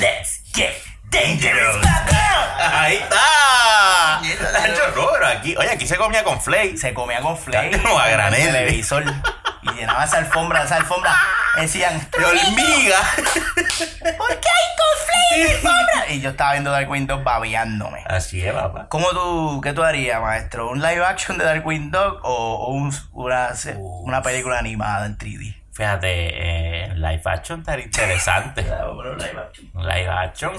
Let's 0.00 0.40
get 0.52 0.74
dangerous. 1.14 1.86
Ahí 2.58 2.96
está. 2.96 4.20
Nacho, 4.52 4.82
no, 4.96 5.08
pero 5.12 5.26
aquí, 5.26 5.56
oye, 5.56 5.70
aquí 5.70 5.86
se 5.86 5.96
comía 5.96 6.24
con 6.24 6.40
flakes. 6.40 6.78
Se 6.78 6.94
comía 6.94 7.20
con 7.20 7.36
flake. 7.38 7.80
Como 7.82 7.98
a 7.98 8.08
granel. 8.08 8.46
televisor. 8.52 9.04
Y 9.62 9.70
llenaba 9.72 10.04
esa 10.04 10.18
alfombra, 10.18 10.64
esa 10.64 10.76
alfombra. 10.76 11.14
Decían, 11.56 11.98
De 12.18 12.24
hormiga. 12.24 12.98
¿por 14.18 14.28
qué 14.40 14.48
hay 14.48 14.68
con 14.76 15.06
flake 15.06 15.32
en 15.32 15.46
la 15.46 15.50
alfombra? 15.52 16.06
Y 16.10 16.20
yo 16.20 16.30
estaba 16.30 16.52
viendo 16.52 16.70
Darkwing 16.70 17.06
Duck 17.06 17.22
babeándome. 17.22 18.02
Así 18.06 18.44
es, 18.44 18.52
papá. 18.52 18.86
¿Cómo 18.88 19.08
tú, 19.10 19.60
qué 19.62 19.72
tú 19.72 19.82
harías, 19.82 20.20
maestro? 20.20 20.68
¿Un 20.70 20.80
live 20.82 21.04
action 21.04 21.38
de 21.38 21.44
Darkwing 21.44 21.90
Duck 21.90 22.20
o, 22.24 22.54
o 22.66 22.68
un- 22.72 22.94
una, 23.12 23.50
una 23.72 24.22
película 24.22 24.58
animada 24.58 25.06
en 25.06 25.16
3D? 25.16 25.56
Fíjate, 25.74 26.08
eh, 26.84 26.94
live 26.94 27.22
action 27.24 27.60
estaría 27.60 27.84
interesante. 27.86 28.62
Live 29.74 30.08
action. 30.08 30.52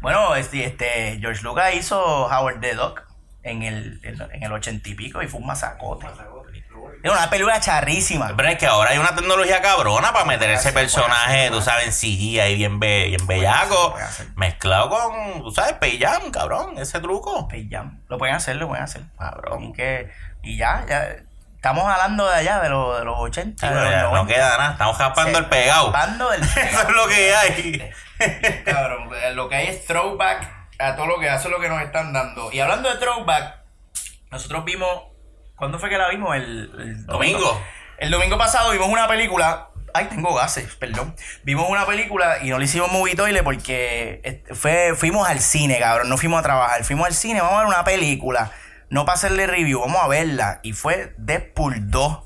Bueno, 0.00 0.34
este, 0.36 0.64
este, 0.64 1.18
George 1.20 1.42
Lucas 1.42 1.74
hizo 1.74 2.26
Howard 2.26 2.60
the 2.60 2.74
Duck 2.74 3.02
en 3.42 3.62
el, 3.62 4.00
en, 4.04 4.20
en 4.32 4.42
el 4.42 4.52
ochenta 4.52 4.88
y 4.88 4.94
pico 4.94 5.22
y 5.22 5.26
fue 5.28 5.40
un 5.40 5.46
masacote. 5.46 6.06
Es 7.02 7.10
una 7.10 7.30
película 7.30 7.60
charrísima. 7.60 8.32
Pero 8.36 8.48
es 8.48 8.58
que 8.58 8.66
ahora 8.66 8.90
hay 8.90 8.98
una 8.98 9.14
tecnología 9.14 9.62
cabrona 9.62 10.12
para 10.12 10.24
meter 10.24 10.50
ese 10.50 10.72
personaje, 10.72 11.46
hacer, 11.46 11.52
tú 11.52 11.62
sabes, 11.62 11.86
en 11.86 11.92
CGI 11.92 12.40
ahí 12.40 12.56
bien, 12.56 12.78
be- 12.80 13.06
bien 13.08 13.26
bellaco, 13.26 13.94
mezclado 14.34 14.90
con, 14.90 15.42
tú 15.42 15.50
sabes, 15.50 15.74
Peyam, 15.74 16.30
cabrón, 16.30 16.78
ese 16.78 17.00
truco. 17.00 17.48
Space 17.50 17.68
Jam. 17.70 18.00
Lo 18.08 18.18
pueden 18.18 18.34
hacer, 18.34 18.56
lo 18.56 18.68
pueden 18.68 18.84
hacer. 18.84 19.02
Y, 19.02 19.18
Cabrón. 19.18 19.72
que, 19.72 20.10
y 20.42 20.56
ya, 20.56 20.84
ya, 20.88 21.16
estamos 21.66 21.92
hablando 21.92 22.28
de 22.28 22.34
allá, 22.34 22.60
de, 22.60 22.68
los 22.68 22.98
de 22.98 23.04
los 23.04 23.18
80. 23.18 23.66
Sí, 23.66 23.74
de 23.74 23.80
los 23.80 23.90
ya 23.90 24.02
no 24.02 24.10
90. 24.12 24.34
queda 24.34 24.56
nada, 24.56 24.72
estamos 24.72 24.96
japando 24.96 25.38
el 25.38 25.46
pegado. 25.46 25.92
Raspando 25.92 26.32
el 26.32 26.42
Eso 26.44 26.88
es 26.88 26.94
lo 26.94 27.08
que 27.08 27.34
hay. 27.34 27.90
Cabrón, 28.64 29.10
lo 29.34 29.48
que 29.48 29.56
hay 29.56 29.66
es 29.66 29.84
throwback 29.84 30.48
a 30.78 30.94
todo 30.94 31.06
lo 31.06 31.18
que 31.18 31.26
es 31.26 31.44
lo 31.46 31.58
que 31.58 31.68
nos 31.68 31.82
están 31.82 32.12
dando. 32.12 32.52
Y 32.52 32.60
hablando 32.60 32.88
de 32.88 32.96
throwback, 32.98 33.56
nosotros 34.30 34.64
vimos. 34.64 34.88
¿Cuándo 35.56 35.78
fue 35.78 35.88
que 35.88 35.98
la 35.98 36.08
vimos? 36.08 36.36
El, 36.36 36.70
el 36.78 37.06
Domingo. 37.06 37.60
El 37.98 38.10
domingo 38.10 38.38
pasado 38.38 38.70
vimos 38.70 38.88
una 38.88 39.08
película. 39.08 39.70
Ay, 39.92 40.06
tengo 40.06 40.34
gases, 40.34 40.72
perdón. 40.76 41.16
Vimos 41.42 41.68
una 41.68 41.86
película 41.86 42.38
y 42.42 42.50
no 42.50 42.58
le 42.58 42.66
hicimos 42.66 42.92
movie 42.92 43.16
toilet 43.16 43.42
porque 43.42 44.20
este, 44.22 44.54
fue, 44.54 44.94
fuimos 44.94 45.26
al 45.28 45.40
cine, 45.40 45.78
cabrón. 45.78 46.10
No 46.10 46.18
fuimos 46.18 46.38
a 46.40 46.42
trabajar. 46.42 46.84
Fuimos 46.84 47.06
al 47.06 47.14
cine, 47.14 47.40
vamos 47.40 47.56
a 47.56 47.58
ver 47.60 47.66
una 47.66 47.82
película. 47.84 48.52
No 48.88 49.04
para 49.04 49.16
hacerle 49.16 49.46
review, 49.46 49.80
vamos 49.80 50.02
a 50.02 50.08
verla. 50.08 50.60
Y 50.62 50.72
fue 50.72 51.14
Deadpool 51.18 51.90
2, 51.90 52.18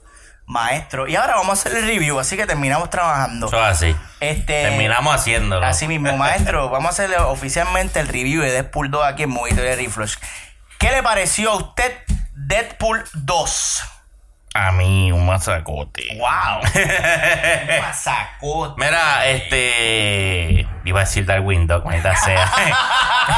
maestro. 0.46 1.08
Y 1.08 1.16
ahora 1.16 1.36
vamos 1.36 1.50
a 1.50 1.52
hacerle 1.52 1.80
review, 1.82 2.18
así 2.18 2.36
que 2.36 2.46
terminamos 2.46 2.90
trabajando. 2.90 3.46
Eso 3.46 3.56
es 3.56 3.70
así. 3.70 3.96
Este, 4.20 4.62
Terminamos 4.62 5.14
haciéndolo. 5.14 5.64
Así 5.64 5.88
mismo, 5.88 6.16
maestro, 6.16 6.68
vamos 6.70 6.86
a 6.86 6.90
hacerle 6.90 7.16
oficialmente 7.18 8.00
el 8.00 8.08
review 8.08 8.42
de 8.42 8.50
Deadpool 8.50 8.90
2 8.90 9.04
aquí 9.06 9.22
en 9.22 9.30
Movito 9.30 9.62
de 9.62 9.76
Reflush. 9.76 10.16
¿Qué 10.78 10.90
le 10.90 11.02
pareció 11.02 11.52
a 11.52 11.56
usted 11.56 11.92
Deadpool 12.34 13.04
2? 13.14 13.82
A 14.52 14.72
mí, 14.72 15.12
un 15.12 15.26
masacote. 15.26 16.18
¡Wow! 16.18 16.62
Masacote. 17.82 18.84
Mira, 18.84 19.26
este. 19.26 20.66
Iba 20.84 21.00
a 21.00 21.04
decir 21.04 21.24
Darwin 21.24 21.68
Dog, 21.68 21.84
maldita 21.84 22.16
sea. 22.16 22.50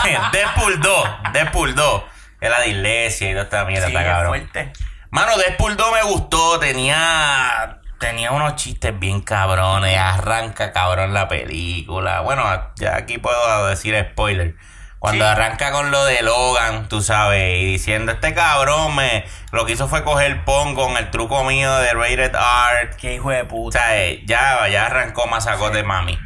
Deadpool 0.33 0.81
2. 0.81 1.09
Deadpool 1.35 1.75
2. 1.75 2.03
Era 2.43 2.61
de 2.61 2.68
iglesia 2.70 3.28
y 3.30 3.32
toda 3.32 3.45
esta 3.45 3.64
mierda, 3.64 3.86
Sí, 3.86 3.93
está 3.95 4.03
es 4.05 4.09
cabrón. 4.12 4.28
fuerte. 4.30 4.72
Mano, 5.11 5.32
2 5.36 5.93
me 5.93 6.03
gustó. 6.03 6.59
Tenía. 6.59 7.78
Tenía 8.01 8.32
unos 8.32 8.57
chistes 8.57 8.99
bien 8.99 9.20
cabrones. 9.20 9.97
Arranca 9.97 10.72
cabrón 10.72 11.14
la 11.14 11.28
película. 11.28 12.20
Bueno, 12.20 12.43
ya 12.76 12.97
aquí 12.97 13.18
puedo 13.18 13.66
decir 13.68 13.95
spoiler. 14.11 14.57
Cuando 14.99 15.24
Sí. 15.24 15.30
arranca 15.30 15.70
con 15.72 15.90
lo 15.93 16.05
de 16.05 16.22
Logan, 16.22 16.88
tú 16.88 17.01
sabes, 17.03 17.61
y 17.61 17.64
diciendo, 17.64 18.12
este 18.12 18.34
cabrón 18.34 18.95
me 18.97 19.24
lo 19.53 19.64
que 19.66 19.72
hizo 19.72 19.88
fue 19.88 20.05
coger 20.05 20.45
pon 20.45 20.74
con 20.74 20.97
el 20.97 21.11
truco 21.11 21.43
mío 21.45 21.76
de 21.78 21.93
Rated 21.93 22.34
R. 22.34 22.90
Qué 23.01 23.14
hijo 23.14 23.30
de 23.30 23.43
O 23.43 23.49
puta. 23.49 23.78
sea, 23.80 23.97
eh, 24.05 24.22
ya, 24.26 24.68
ya 24.68 24.86
arrancó 24.86 25.26
masacote 25.26 25.82
mami. 25.84 26.18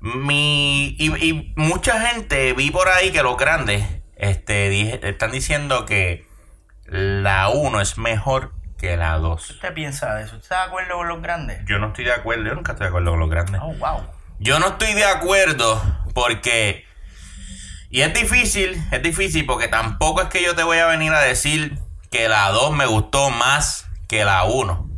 Mi, 0.00 0.96
y, 0.98 1.12
y 1.28 1.52
mucha 1.56 2.00
gente 2.00 2.52
vi 2.52 2.70
por 2.70 2.88
ahí 2.88 3.10
que 3.10 3.22
los 3.22 3.36
grandes 3.36 3.84
este, 4.28 4.68
dije- 4.68 5.00
están 5.02 5.30
diciendo 5.32 5.84
que 5.86 6.26
la 6.86 7.48
1 7.48 7.80
es 7.80 7.98
mejor 7.98 8.52
que 8.78 8.96
la 8.96 9.16
2. 9.18 9.46
¿Qué 9.46 9.52
usted 9.54 9.74
piensa 9.74 10.14
de 10.14 10.24
eso? 10.24 10.36
¿Usted 10.36 10.42
está 10.44 10.58
de 10.60 10.66
acuerdo 10.68 10.96
con 10.96 11.08
los 11.08 11.22
grandes? 11.22 11.60
Yo 11.66 11.78
no 11.78 11.88
estoy 11.88 12.04
de 12.04 12.12
acuerdo, 12.12 12.44
yo 12.44 12.54
nunca 12.54 12.72
estoy 12.72 12.84
de 12.84 12.88
acuerdo 12.88 13.10
con 13.12 13.20
los 13.20 13.30
grandes. 13.30 13.60
Oh, 13.62 13.72
wow. 13.74 14.04
Yo 14.38 14.58
no 14.58 14.68
estoy 14.68 14.92
de 14.94 15.04
acuerdo 15.04 15.80
porque 16.14 16.84
Y 17.90 18.00
es 18.02 18.12
difícil, 18.12 18.82
es 18.90 19.02
difícil 19.02 19.46
porque 19.46 19.68
tampoco 19.68 20.20
es 20.22 20.28
que 20.28 20.42
yo 20.42 20.56
te 20.56 20.64
voy 20.64 20.78
a 20.78 20.86
venir 20.86 21.12
a 21.12 21.20
decir 21.20 21.78
que 22.10 22.28
la 22.28 22.48
2 22.50 22.72
me 22.72 22.86
gustó 22.86 23.30
más 23.30 23.86
que 24.08 24.24
la 24.24 24.42
1. 24.44 24.90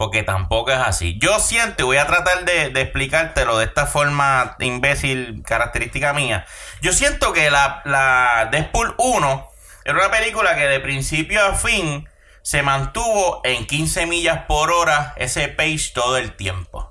Porque 0.00 0.22
tampoco 0.22 0.70
es 0.70 0.78
así. 0.78 1.18
Yo 1.18 1.40
siento, 1.40 1.82
y 1.82 1.84
voy 1.84 1.96
a 1.98 2.06
tratar 2.06 2.46
de, 2.46 2.68
explicártelo 2.80 3.58
de 3.58 3.66
esta 3.66 3.84
forma 3.84 4.56
imbécil, 4.58 5.42
característica 5.44 6.14
mía. 6.14 6.46
Yo 6.80 6.94
siento 6.94 7.34
que 7.34 7.50
la, 7.50 7.82
la 7.84 8.48
Deadpool 8.50 8.94
1 8.96 9.48
era 9.84 9.98
una 9.98 10.10
película 10.10 10.56
que 10.56 10.66
de 10.68 10.80
principio 10.80 11.44
a 11.44 11.52
fin 11.52 12.08
se 12.40 12.62
mantuvo 12.62 13.42
en 13.44 13.66
15 13.66 14.06
millas 14.06 14.46
por 14.48 14.72
hora 14.72 15.12
ese 15.18 15.48
pace 15.48 15.90
todo 15.92 16.16
el 16.16 16.34
tiempo. 16.34 16.90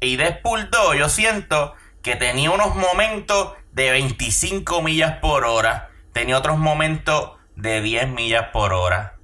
Y 0.00 0.16
Deadpool 0.16 0.70
2 0.70 0.96
yo 0.96 1.10
siento 1.10 1.74
que 2.02 2.16
tenía 2.16 2.50
unos 2.50 2.76
momentos 2.76 3.52
de 3.72 3.90
25 3.90 4.80
millas 4.80 5.18
por 5.18 5.44
hora. 5.44 5.90
Tenía 6.14 6.38
otros 6.38 6.56
momentos 6.56 7.32
de 7.56 7.82
10 7.82 8.08
millas 8.08 8.46
por 8.54 8.72
hora. 8.72 9.15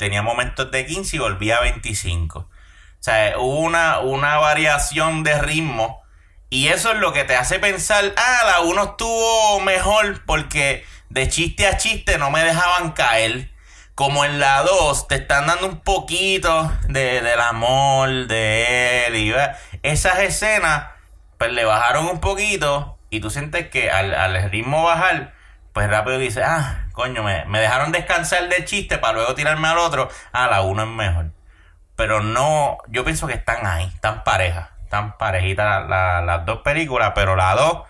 Tenía 0.00 0.22
momentos 0.22 0.70
de 0.70 0.86
15 0.86 1.16
y 1.16 1.18
volvía 1.18 1.58
a 1.58 1.60
25. 1.60 2.38
O 2.38 2.48
sea, 3.00 3.34
hubo 3.36 3.58
una, 3.58 3.98
una 3.98 4.38
variación 4.38 5.24
de 5.24 5.38
ritmo. 5.38 6.02
Y 6.48 6.68
eso 6.68 6.92
es 6.92 6.98
lo 7.00 7.12
que 7.12 7.24
te 7.24 7.36
hace 7.36 7.58
pensar, 7.58 8.14
ah, 8.16 8.40
la 8.46 8.60
1 8.62 8.82
estuvo 8.82 9.60
mejor 9.60 10.24
porque 10.24 10.86
de 11.10 11.28
chiste 11.28 11.66
a 11.66 11.76
chiste 11.76 12.16
no 12.16 12.30
me 12.30 12.42
dejaban 12.42 12.92
caer. 12.92 13.50
Como 13.94 14.24
en 14.24 14.40
la 14.40 14.62
2 14.62 15.06
te 15.06 15.16
están 15.16 15.46
dando 15.48 15.66
un 15.66 15.80
poquito 15.80 16.72
de, 16.88 17.20
del 17.20 17.38
amor 17.38 18.26
de 18.26 19.06
él. 19.06 19.16
Y 19.16 19.34
esas 19.82 20.20
escenas, 20.20 20.92
pues 21.36 21.52
le 21.52 21.66
bajaron 21.66 22.06
un 22.06 22.20
poquito. 22.20 22.96
Y 23.10 23.20
tú 23.20 23.28
sientes 23.28 23.68
que 23.68 23.90
al, 23.90 24.14
al 24.14 24.50
ritmo 24.50 24.82
bajar, 24.82 25.34
pues 25.80 25.90
rápido 25.90 26.18
dices, 26.18 26.44
ah, 26.46 26.84
coño, 26.92 27.22
me, 27.22 27.46
me 27.46 27.58
dejaron 27.58 27.90
descansar 27.90 28.50
del 28.50 28.66
chiste 28.66 28.98
para 28.98 29.14
luego 29.14 29.34
tirarme 29.34 29.66
al 29.66 29.78
otro. 29.78 30.10
Ah, 30.30 30.46
la 30.46 30.60
1 30.60 30.82
es 30.82 30.88
mejor. 30.90 31.30
Pero 31.96 32.20
no, 32.20 32.76
yo 32.88 33.02
pienso 33.02 33.26
que 33.26 33.32
están 33.32 33.66
ahí, 33.66 33.90
están 33.94 34.22
parejas. 34.22 34.68
Están 34.84 35.16
parejitas 35.16 35.64
la- 35.64 35.88
la- 35.88 36.20
las 36.20 36.44
dos 36.44 36.58
películas, 36.58 37.12
pero 37.14 37.34
la 37.34 37.54
2 37.54 37.84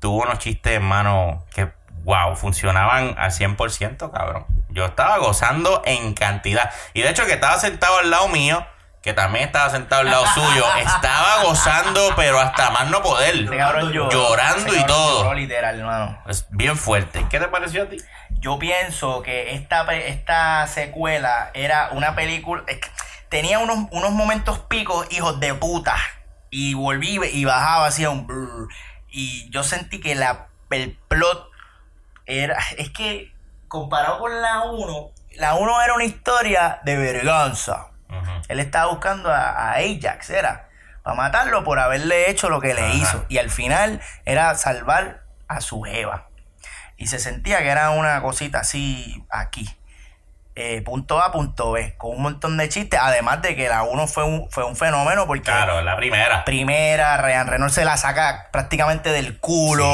tuvo 0.00 0.22
unos 0.24 0.38
chistes, 0.38 0.74
hermano, 0.74 1.42
que, 1.54 1.72
wow, 2.02 2.36
funcionaban 2.36 3.14
al 3.16 3.32
100%, 3.32 4.10
cabrón. 4.12 4.44
Yo 4.68 4.84
estaba 4.84 5.16
gozando 5.16 5.80
en 5.86 6.12
cantidad. 6.12 6.70
Y 6.92 7.00
de 7.00 7.08
hecho 7.08 7.24
que 7.24 7.32
estaba 7.32 7.56
sentado 7.58 8.00
al 8.00 8.10
lado 8.10 8.28
mío, 8.28 8.66
que 9.04 9.12
también 9.12 9.44
estaba 9.44 9.68
sentado 9.68 10.00
al 10.00 10.10
lado 10.10 10.24
suyo, 10.28 10.64
estaba 10.78 11.42
gozando, 11.42 12.14
pero 12.16 12.40
hasta 12.40 12.70
más 12.70 12.88
no 12.88 13.02
poder. 13.02 13.34
Ese 13.34 13.54
cabrón 13.54 13.92
lloró. 13.92 14.10
Llorando 14.10 14.72
Ese 14.72 14.80
y 14.80 14.86
todo. 14.86 15.24
lloró 15.24 15.34
literal, 15.34 15.78
hermano. 15.78 16.22
Es 16.26 16.46
bien 16.48 16.78
fuerte. 16.78 17.26
¿Qué 17.28 17.38
te 17.38 17.48
pareció 17.48 17.82
a 17.82 17.88
ti? 17.90 17.98
Yo 18.30 18.58
pienso 18.58 19.20
que 19.20 19.54
esta, 19.54 19.82
esta 19.94 20.66
secuela 20.68 21.50
era 21.52 21.90
una 21.92 22.14
película. 22.14 22.62
es 22.66 22.78
que 22.78 22.88
tenía 23.28 23.58
unos, 23.58 23.88
unos 23.90 24.10
momentos 24.12 24.60
picos, 24.60 25.06
hijos 25.10 25.38
de 25.38 25.52
puta. 25.52 25.96
Y 26.48 26.72
volví 26.72 27.20
y 27.30 27.44
bajaba 27.44 27.88
así 27.88 28.04
a 28.04 28.10
un. 28.10 28.70
Y 29.10 29.50
yo 29.50 29.64
sentí 29.64 30.00
que 30.00 30.14
la, 30.14 30.46
el 30.70 30.96
plot 31.08 31.50
era. 32.24 32.56
Es 32.78 32.88
que 32.88 33.34
comparado 33.68 34.18
con 34.18 34.40
la 34.40 34.62
1, 34.62 35.10
la 35.36 35.56
1 35.56 35.82
era 35.82 35.92
una 35.92 36.04
historia 36.04 36.80
de 36.84 36.96
verganza. 36.96 37.90
Él 38.48 38.60
estaba 38.60 38.90
buscando 38.90 39.30
a, 39.32 39.50
a 39.50 39.72
Ajax, 39.74 40.30
era, 40.30 40.68
para 41.02 41.16
matarlo 41.16 41.64
por 41.64 41.78
haberle 41.80 42.30
hecho 42.30 42.48
lo 42.48 42.60
que 42.60 42.74
le 42.74 42.94
hizo. 42.94 43.24
Y 43.28 43.38
al 43.38 43.50
final 43.50 44.00
era 44.24 44.54
salvar 44.54 45.22
a 45.48 45.60
su 45.60 45.82
jeva. 45.82 46.28
Y 46.96 47.08
se 47.08 47.18
sentía 47.18 47.58
que 47.58 47.68
era 47.68 47.90
una 47.90 48.22
cosita 48.22 48.60
así 48.60 49.24
aquí. 49.30 49.68
Eh, 50.56 50.82
punto 50.82 51.20
A, 51.20 51.32
punto 51.32 51.72
B, 51.72 51.96
con 51.96 52.12
un 52.12 52.22
montón 52.22 52.56
de 52.56 52.68
chistes. 52.68 53.00
Además 53.02 53.42
de 53.42 53.56
que 53.56 53.68
la 53.68 53.82
1 53.82 54.06
fue 54.06 54.22
un, 54.22 54.48
fue 54.52 54.64
un 54.64 54.76
fenómeno 54.76 55.26
porque 55.26 55.42
Claro, 55.42 55.82
la 55.82 55.96
primera. 55.96 56.44
primera, 56.44 57.16
Ryan 57.16 57.48
Reynolds 57.48 57.74
se 57.74 57.84
la 57.84 57.96
saca 57.96 58.48
prácticamente 58.52 59.10
del 59.10 59.40
culo. 59.40 59.84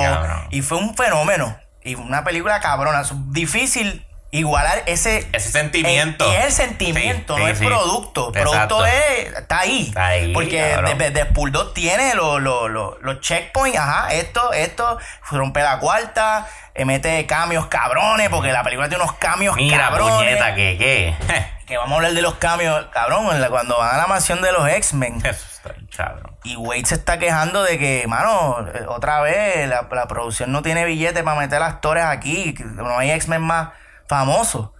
Sí, 0.51 0.59
y 0.59 0.63
fue 0.63 0.77
un 0.77 0.95
fenómeno. 0.95 1.57
Y 1.83 1.95
una 1.95 2.25
película 2.25 2.61
cabrona. 2.61 3.03
Difícil 3.29 4.07
igualar 4.33 4.83
ese, 4.87 5.29
Ese 5.33 5.51
sentimiento. 5.51 6.31
es 6.33 6.45
el 6.47 6.53
sentimiento, 6.53 7.37
Sí, 7.37 7.43
no 7.43 7.49
sí, 7.49 7.55
sí. 7.57 7.67
producto. 7.67 8.31
Producto 8.33 8.87
es, 8.87 9.27
está 9.37 9.61
ahí. 9.61 9.87
Está 9.89 10.07
ahí, 10.07 10.33
Porque 10.33 10.71
cabrón. 10.75 10.99
de, 10.99 11.05
de 11.05 11.11
Deadpool 11.11 11.51
2 11.53 11.75
tiene 11.75 12.15
los 12.15 12.41
los- 12.41 13.01
los 13.03 13.21
checkpoints, 13.21 13.79
ajá, 13.79 14.13
esto, 14.15 14.53
esto, 14.53 14.99
rompe 15.31 15.63
la 15.63 15.79
cuarta, 15.81 16.47
eh, 16.75 16.85
mete 16.85 17.27
cambios 17.27 17.67
cabrones, 17.67 18.29
porque 18.29 18.53
la 18.53 18.63
película 18.63 18.89
tiene 18.89 19.03
unos 19.03 19.17
cambios 19.17 19.57
Mira, 19.57 19.79
cabrones. 19.89 20.15
puñeta, 20.17 20.55
que 20.55 20.77
qué. 20.79 21.17
Que 21.71 21.77
vamos 21.77 21.93
a 21.93 21.97
hablar 21.99 22.13
de 22.15 22.23
los 22.23 22.35
cambios, 22.35 22.87
cabrón, 22.87 23.27
cuando 23.49 23.79
van 23.79 23.95
a 23.95 23.99
la 23.99 24.09
mansión 24.09 24.43
de 24.43 24.51
los 24.51 24.69
X-Men. 24.69 25.19
Eso 25.25 25.47
está 25.55 25.73
cabrón. 25.97 26.37
Y 26.43 26.57
Wade 26.57 26.85
se 26.85 26.97
está 26.97 27.21
quejando 27.21 27.63
de 27.63 27.79
que, 27.79 28.05
mano, 28.09 28.67
eh, 28.75 28.87
otra 28.89 29.21
vez 29.21 29.69
la, 29.69 29.87
la 29.93 30.09
producción 30.09 30.51
no 30.51 30.63
tiene 30.63 30.85
billete 30.85 31.23
para 31.23 31.39
meter 31.39 31.63
actores 31.63 32.03
aquí, 32.05 32.57
no 32.75 32.99
hay 32.99 33.13
X-Men 33.13 33.43
más 33.43 33.69
famosos. 34.11 34.71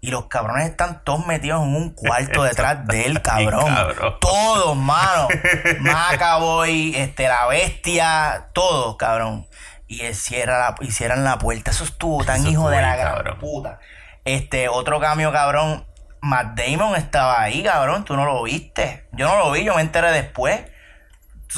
Y 0.00 0.10
los 0.12 0.26
cabrones 0.26 0.70
están 0.70 1.02
todos 1.02 1.26
metidos 1.26 1.62
en 1.62 1.74
un 1.74 1.90
cuarto 1.90 2.44
detrás 2.44 2.86
de 2.86 3.06
él, 3.06 3.20
cabrón. 3.22 3.64
cabrón. 3.74 4.14
Todos, 4.20 4.76
mano. 4.76 5.26
Macaboy, 5.80 6.94
este, 6.96 7.26
la 7.28 7.46
bestia, 7.46 8.48
todos, 8.52 8.96
cabrón. 8.96 9.46
Y 9.88 10.02
él 10.02 10.14
cierra 10.14 10.58
la, 10.58 10.74
y 10.80 10.90
cierran 10.92 11.24
la 11.24 11.38
puerta. 11.38 11.70
Eso 11.72 11.84
estuvo 11.84 12.24
tan 12.24 12.40
Eso 12.40 12.48
hijo 12.50 12.68
de 12.70 12.80
la 12.80 12.96
gran 12.96 13.14
cabrón. 13.14 13.38
puta. 13.38 13.78
Este, 14.24 14.68
otro 14.68 15.00
cambio, 15.00 15.32
cabrón. 15.32 15.84
Matt 16.20 16.58
Damon 16.58 16.96
estaba 16.96 17.40
ahí, 17.40 17.62
cabrón. 17.62 18.04
Tú 18.04 18.16
no 18.16 18.24
lo 18.24 18.42
viste. 18.42 19.06
Yo 19.12 19.28
no 19.28 19.38
lo 19.38 19.50
vi, 19.52 19.64
yo 19.64 19.74
me 19.74 19.82
enteré 19.82 20.10
después. 20.12 20.60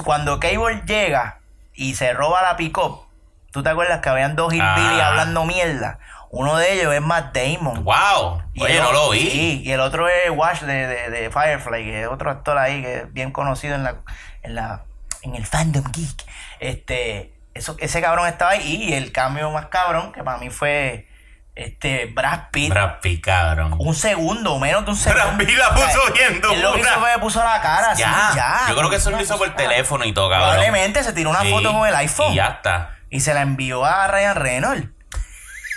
Cuando 0.05 0.39
Cable 0.41 0.83
llega 0.87 1.41
y 1.75 1.95
se 1.95 2.13
roba 2.13 2.43
la 2.43 2.57
pick-up, 2.57 3.07
¿tú 3.53 3.63
te 3.63 3.71
acuerdas 3.71 4.01
que 4.01 4.09
habían 4.11 4.37
dos 4.37 4.53
hillbillies 4.53 5.03
Ah. 5.03 5.09
hablando 5.09 5.45
mierda? 5.45 5.99
Uno 6.31 6.57
de 6.57 6.75
ellos 6.75 6.93
es 6.95 7.01
Matt 7.01 7.35
Damon. 7.37 7.85
Wow. 7.85 8.43
Y 8.55 8.63
Oye, 8.63 8.77
el 8.77 8.83
no 8.83 8.93
lo 8.93 9.11
vi. 9.11 9.21
Sí, 9.31 9.63
y 9.65 9.73
el 9.73 9.81
otro 9.81 10.09
es 10.09 10.31
Wash 10.31 10.61
de, 10.61 10.87
de, 10.87 11.11
de 11.11 11.31
Firefly, 11.31 11.85
que 11.85 12.03
es 12.03 12.09
otro 12.09 12.31
actor 12.31 12.59
ahí 12.59 12.83
que 12.83 12.97
es 12.99 13.13
bien 13.13 13.31
conocido 13.33 13.75
en 13.75 13.85
la, 13.85 13.97
en 14.43 14.55
la 14.55 14.83
en 15.23 15.35
el 15.35 15.47
fandom 15.47 15.85
geek. 15.91 16.25
Este, 16.61 17.35
eso, 17.55 17.77
ese 17.81 18.01
cabrón 18.01 18.29
estaba 18.29 18.53
ahí 18.53 18.85
y 18.85 18.93
el 18.95 19.11
cambio 19.13 19.51
más 19.51 19.67
cabrón, 19.67 20.13
que 20.13 20.23
para 20.23 20.39
mí 20.39 20.51
fue 20.51 21.07
este 21.55 22.07
Brad 22.07 22.51
Pitt. 22.53 22.71
Brad 22.71 23.01
Pitt, 23.01 23.25
cabrón. 23.25 23.75
Un 23.79 23.95
segundo, 23.95 24.59
menos 24.61 24.85
de 24.85 24.91
un 24.93 24.97
segundo. 24.97 25.25
Brad 25.25 25.39
Pitt 25.39 25.57
la 25.59 25.71
puso 25.71 25.87
O 25.87 25.89
sea, 26.07 26.13
bien 26.13 26.41
Él 26.53 26.63
lo 26.63 26.75
que 26.75 26.81
hizo 26.81 26.91
fue 27.01 27.13
que 27.15 27.19
puso 27.19 27.43
la 27.43 27.61
cara 27.61 27.91
así, 27.93 28.03
Ya. 28.03 28.31
ya. 28.37 28.61
Yo 28.69 28.77
creo 28.77 28.91
que 28.91 28.97
eso 28.97 29.11
lo 29.11 29.21
hizo 29.21 29.37
por 29.39 29.53
teléfono 29.57 30.05
y 30.05 30.13
todo, 30.13 30.29
cabrón. 30.31 30.51
Probablemente 30.51 31.03
se 31.03 31.13
tiró 31.13 31.31
una 31.31 31.41
Sí, 31.41 31.51
foto 31.51 31.73
con 31.73 31.89
el 31.89 31.95
iPhone 31.97 32.33
Y 32.33 32.37
ya 32.37 32.47
está. 32.47 32.91
y 33.11 33.21
se 33.21 33.35
la 33.35 33.41
envió 33.41 33.85
a 33.85 34.07
Ryan 34.07 34.37
Reynolds. 34.37 34.89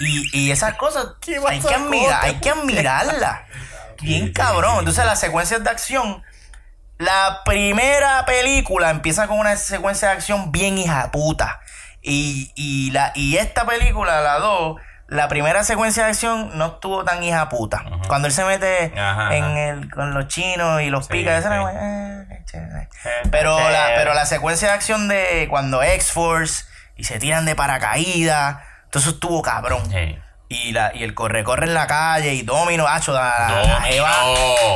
Y, 0.01 0.29
y 0.33 0.51
esas 0.51 0.73
cosas 0.75 1.05
hay 1.47 1.59
que, 1.59 1.73
admirar, 1.75 2.25
hay 2.25 2.35
que 2.35 2.49
admirarlas. 2.49 3.39
Bien 4.01 4.31
cabrón. 4.33 4.79
Entonces 4.79 5.05
las 5.05 5.19
secuencias 5.19 5.63
de 5.63 5.69
acción. 5.69 6.23
La 6.97 7.41
primera 7.45 8.25
película 8.25 8.91
empieza 8.91 9.27
con 9.27 9.39
una 9.39 9.55
secuencia 9.55 10.09
de 10.09 10.13
acción 10.15 10.51
bien 10.51 10.77
hija 10.77 11.09
puta. 11.11 11.59
Y, 12.01 12.51
y, 12.55 12.91
la, 12.91 13.11
y 13.15 13.37
esta 13.37 13.65
película, 13.65 14.21
la 14.21 14.35
2, 14.39 14.79
la 15.07 15.27
primera 15.27 15.63
secuencia 15.63 16.03
de 16.03 16.09
acción 16.11 16.57
no 16.57 16.67
estuvo 16.73 17.03
tan 17.03 17.23
hija 17.23 17.49
puta. 17.49 17.83
Cuando 18.07 18.27
él 18.27 18.33
se 18.33 18.43
mete 18.45 18.93
Ajá, 18.97 19.35
en 19.35 19.43
ajá. 19.43 19.59
el, 19.69 19.91
con 19.91 20.13
los 20.13 20.27
chinos 20.27 20.81
y 20.83 20.89
los 20.91 21.07
Sí, 21.07 21.13
pica, 21.13 21.41
sí. 21.41 21.47
era- 21.47 21.71
eh. 21.73 22.27
Eh, 22.53 22.87
Pero 23.31 23.57
la, 23.57 23.91
pero 23.95 24.13
la 24.13 24.25
secuencia 24.25 24.67
de 24.69 24.73
acción 24.73 25.07
de 25.07 25.47
cuando 25.49 25.81
X-Force 25.83 26.65
y 26.97 27.03
se 27.05 27.17
tiran 27.19 27.45
de 27.45 27.55
paracaídas, 27.55 28.57
eso 28.99 29.11
estuvo 29.11 29.41
cabrón. 29.41 29.89
Sí. 29.89 30.17
Y, 30.49 30.73
la, 30.73 30.91
y 30.93 31.03
el 31.03 31.13
corre-corre 31.13 31.65
en 31.67 31.73
la 31.73 31.87
calle 31.87 32.33
y 32.33 32.41
Domino, 32.41 32.85
hacho, 32.85 33.13
la, 33.13 33.63
la, 33.65 33.81
jeva. 33.83 34.11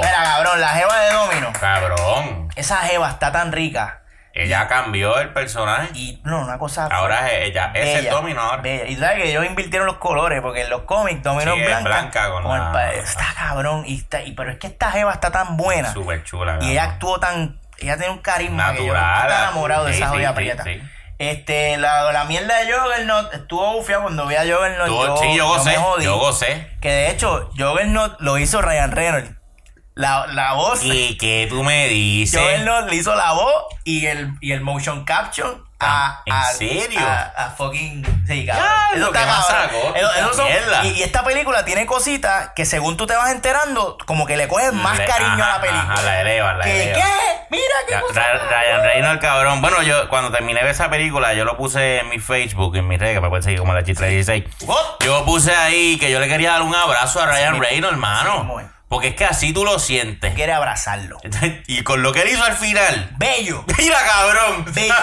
Mira, 0.01 0.23
cabrón, 0.23 0.61
la 0.61 0.69
jeva 0.69 0.99
de 1.01 1.11
Domino. 1.13 1.51
Cabrón. 1.59 2.47
Esa 2.55 2.77
jeva 2.77 3.09
está 3.09 3.31
tan 3.31 3.51
rica. 3.51 4.01
Ella 4.33 4.67
cambió 4.67 5.17
el 5.19 5.31
personaje. 5.33 5.89
Y 5.93 6.21
no, 6.25 6.41
una 6.43 6.57
cosa. 6.57 6.87
Ahora 6.91 7.29
es 7.29 7.49
ella. 7.49 7.71
Es 7.73 7.95
bella, 7.95 8.11
Domino 8.11 8.41
ahora. 8.41 8.61
bella. 8.61 8.85
Y 8.85 8.95
sabes 8.97 9.15
que 9.23 9.29
ellos 9.31 9.45
invirtieron 9.45 9.85
los 9.87 9.97
colores, 9.97 10.41
porque 10.41 10.61
en 10.61 10.69
los 10.69 10.81
cómics 10.81 11.23
Domino 11.23 11.53
Sí, 11.53 11.59
es 11.61 11.65
es 11.67 11.69
blanca. 11.83 11.89
blanca 11.89 12.29
con 12.31 12.43
el 12.43 12.49
la- 12.73 12.93
Está 12.93 13.25
cabrón. 13.35 13.83
Y, 13.85 13.95
está, 13.97 14.21
y, 14.21 14.31
pero 14.33 14.51
es 14.51 14.57
que 14.59 14.67
esta 14.67 14.91
jeva 14.91 15.13
está 15.13 15.31
tan 15.31 15.55
buena. 15.57 15.91
Súper 15.93 16.23
chula. 16.23 16.57
Y 16.61 16.71
ella 16.71 16.83
actuó 16.83 17.17
tan. 17.19 17.59
Ella 17.77 17.97
tiene 17.97 18.11
un 18.13 18.19
carisma 18.19 18.71
que 18.73 18.85
yo 18.85 18.93
Natural. 18.93 19.21
estoy 19.29 19.37
enamorado 19.43 19.85
de 19.85 19.91
esa 19.97 20.11
sí, 20.11 20.17
sí, 20.25 20.33
prieta. 20.33 20.63
Este, 21.17 21.77
la, 21.77 22.11
la 22.11 22.25
mierda 22.25 22.57
de 22.59 22.71
Juggernaut 22.73 23.33
estuvo 23.33 23.73
bufiado 23.73 24.03
cuando 24.03 24.27
vi 24.27 24.35
a 24.35 24.41
Juggernaut. 24.41 24.87
Tú- 24.87 25.05
yo, 25.05 25.17
sí, 25.17 25.35
yo 25.35 25.47
gocé. 25.47 25.75
jodí. 25.77 26.03
Yo 26.05 26.17
gocé. 26.17 26.67
Que 26.81 26.89
de 26.89 27.09
hecho, 27.11 27.49
Juggernaut 27.57 28.19
lo 28.19 28.37
hizo 28.37 28.61
Ryan 28.61 28.91
Reynolds. 28.91 29.31
La, 29.93 30.27
la 30.27 30.53
voz. 30.53 30.83
¿Y 30.83 31.17
qué 31.17 31.47
tú 31.49 31.63
me 31.63 31.87
dices? 31.87 32.37
Juggernaut 32.39 32.89
le 32.89 32.97
hizo 32.97 33.15
la 33.15 33.31
voz 33.31 33.53
y 33.85 34.05
el, 34.07 34.31
y 34.41 34.51
el 34.51 34.59
motion 34.59 35.05
capture 35.05 35.49
a, 35.79 36.21
¿En 36.25 36.33
a- 36.33 36.43
serio? 36.53 36.99
A, 36.99 37.45
a 37.45 37.49
fucking. 37.51 38.03
Sí, 38.27 38.45
cabrón. 38.45 38.65
Ya, 38.65 38.97
Eso 38.97 39.07
está 39.07 39.25
cabrón. 39.25 39.93
Eso- 39.95 40.33
son- 40.33 40.47
y, 40.85 40.87
y 40.89 41.03
esta 41.03 41.23
película 41.23 41.65
tiene 41.65 41.85
cositas 41.85 42.51
que 42.55 42.65
según 42.65 42.97
tú 42.97 43.05
te 43.07 43.15
vas 43.15 43.31
enterando, 43.31 43.97
como 44.05 44.25
que 44.25 44.37
le 44.37 44.47
coges 44.47 44.71
más 44.73 44.97
Le- 44.97 45.05
cariño 45.05 45.43
a 45.43 45.47
la 45.49 45.61
película. 45.61 45.93
ajá, 45.93 46.01
la 46.01 46.21
elevan, 46.21 46.57
la 46.59 46.63
¿Qué? 46.65 46.83
elevan. 46.83 47.01
¿Qué? 47.01 47.45
Mira 47.51 47.63
qué 47.87 47.99
cosa. 48.01 48.21
Ra- 48.21 48.39
Ryan 48.49 48.83
Reynolds, 48.83 49.21
cabrón. 49.21 49.61
Bueno, 49.61 49.81
yo 49.83 50.09
cuando 50.09 50.31
terminé 50.31 50.63
de 50.63 50.69
esa 50.71 50.89
película, 50.89 51.33
yo 51.33 51.45
lo 51.45 51.57
puse 51.57 51.99
en 51.99 52.09
mi 52.09 52.19
Facebook, 52.19 52.75
en 52.77 52.87
mi 52.87 52.97
red, 52.97 53.13
que 53.13 53.21
me 53.21 53.29
pueden 53.29 53.43
seguir 53.43 53.59
como 53.59 53.73
la 53.73 53.83
316 53.83 54.43
What? 54.67 54.77
Yo 55.01 55.23
puse 55.25 55.53
ahí 55.55 55.97
que 55.99 56.09
yo 56.09 56.19
le 56.19 56.27
quería 56.27 56.51
dar 56.53 56.61
un 56.63 56.73
abrazo 56.73 57.21
a 57.21 57.25
Ryan 57.27 57.59
Reynolds, 57.59 57.93
hermano. 57.93 58.61
Porque 58.87 59.09
es 59.09 59.15
que 59.15 59.25
así 59.25 59.51
tú 59.51 59.65
lo 59.65 59.79
sientes. 59.79 60.33
Quiere 60.35 60.53
abrazarlo. 60.53 61.17
Y 61.67 61.81
con 61.83 62.03
lo 62.03 62.13
que 62.13 62.21
él 62.21 62.29
hizo 62.29 62.43
al 62.43 62.55
final. 62.55 63.15
Bello. 63.17 63.65
Mira, 63.77 63.97
cabrón. 64.05 64.65
Bello. 64.73 64.93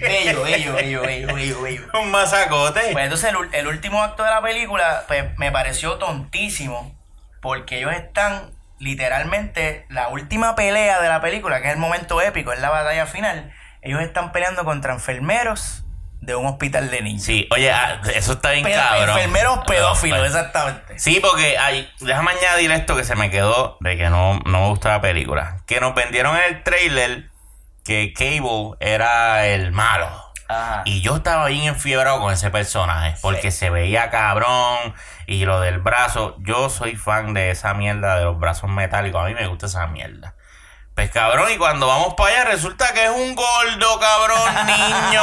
Bello, 0.00 0.42
bello, 0.42 0.74
bello, 0.74 1.02
bello, 1.02 1.34
bello, 1.34 1.62
bello. 1.62 1.82
Un 2.00 2.10
masacote. 2.10 2.80
Pues 2.92 3.04
entonces 3.04 3.30
el, 3.30 3.54
el 3.54 3.66
último 3.66 4.02
acto 4.02 4.22
de 4.22 4.30
la 4.30 4.42
película 4.42 5.04
pues, 5.06 5.36
me 5.38 5.52
pareció 5.52 5.94
tontísimo 5.98 6.96
porque 7.40 7.78
ellos 7.78 7.92
están 7.92 8.50
literalmente 8.78 9.86
la 9.88 10.08
última 10.08 10.54
pelea 10.54 11.00
de 11.00 11.08
la 11.08 11.20
película, 11.20 11.60
que 11.60 11.68
es 11.68 11.74
el 11.74 11.78
momento 11.78 12.20
épico, 12.20 12.52
es 12.52 12.60
la 12.60 12.70
batalla 12.70 13.06
final. 13.06 13.52
Ellos 13.82 14.02
están 14.02 14.32
peleando 14.32 14.64
contra 14.64 14.92
enfermeros 14.92 15.85
de 16.26 16.34
un 16.34 16.46
hospital 16.46 16.90
de 16.90 17.02
niños. 17.02 17.22
Sí, 17.22 17.46
oye, 17.52 17.70
ah, 17.70 18.02
eso 18.14 18.32
está 18.32 18.50
bien 18.50 18.64
cabrón. 18.64 19.16
enfermeros 19.16 19.60
pedófilos, 19.64 20.26
exactamente. 20.26 20.98
Sí, 20.98 21.20
porque 21.22 21.56
hay, 21.56 21.88
déjame 22.00 22.32
añadir 22.32 22.72
esto 22.72 22.96
que 22.96 23.04
se 23.04 23.14
me 23.14 23.30
quedó 23.30 23.76
de 23.80 23.96
que 23.96 24.10
no, 24.10 24.40
no 24.44 24.60
me 24.60 24.68
gusta 24.68 24.88
la 24.90 25.00
película. 25.00 25.58
Que 25.66 25.80
nos 25.80 25.94
vendieron 25.94 26.36
en 26.36 26.42
el 26.48 26.62
trailer 26.64 27.30
que 27.84 28.12
Cable 28.12 28.72
era 28.80 29.46
el 29.46 29.70
malo. 29.70 30.08
Ajá. 30.48 30.82
Y 30.84 31.00
yo 31.00 31.16
estaba 31.16 31.46
bien 31.46 31.64
enfiebrado 31.64 32.20
con 32.20 32.32
ese 32.32 32.50
personaje. 32.50 33.16
Porque 33.22 33.50
se 33.50 33.70
veía 33.70 34.10
cabrón. 34.10 34.94
Y 35.26 35.44
lo 35.44 35.60
del 35.60 35.78
brazo. 35.78 36.36
Yo 36.40 36.70
soy 36.70 36.96
fan 36.96 37.34
de 37.34 37.50
esa 37.50 37.74
mierda 37.74 38.16
de 38.16 38.24
los 38.24 38.38
brazos 38.38 38.70
metálicos. 38.70 39.24
A 39.24 39.26
mí 39.26 39.34
me 39.34 39.46
gusta 39.46 39.66
esa 39.66 39.86
mierda. 39.88 40.35
Pues 40.96 41.10
cabrón, 41.10 41.52
y 41.52 41.58
cuando 41.58 41.86
vamos 41.86 42.14
para 42.14 42.30
allá 42.30 42.44
resulta 42.46 42.94
que 42.94 43.04
es 43.04 43.10
un 43.10 43.34
gordo, 43.34 44.00
cabrón, 44.00 44.66
niño. 44.66 45.22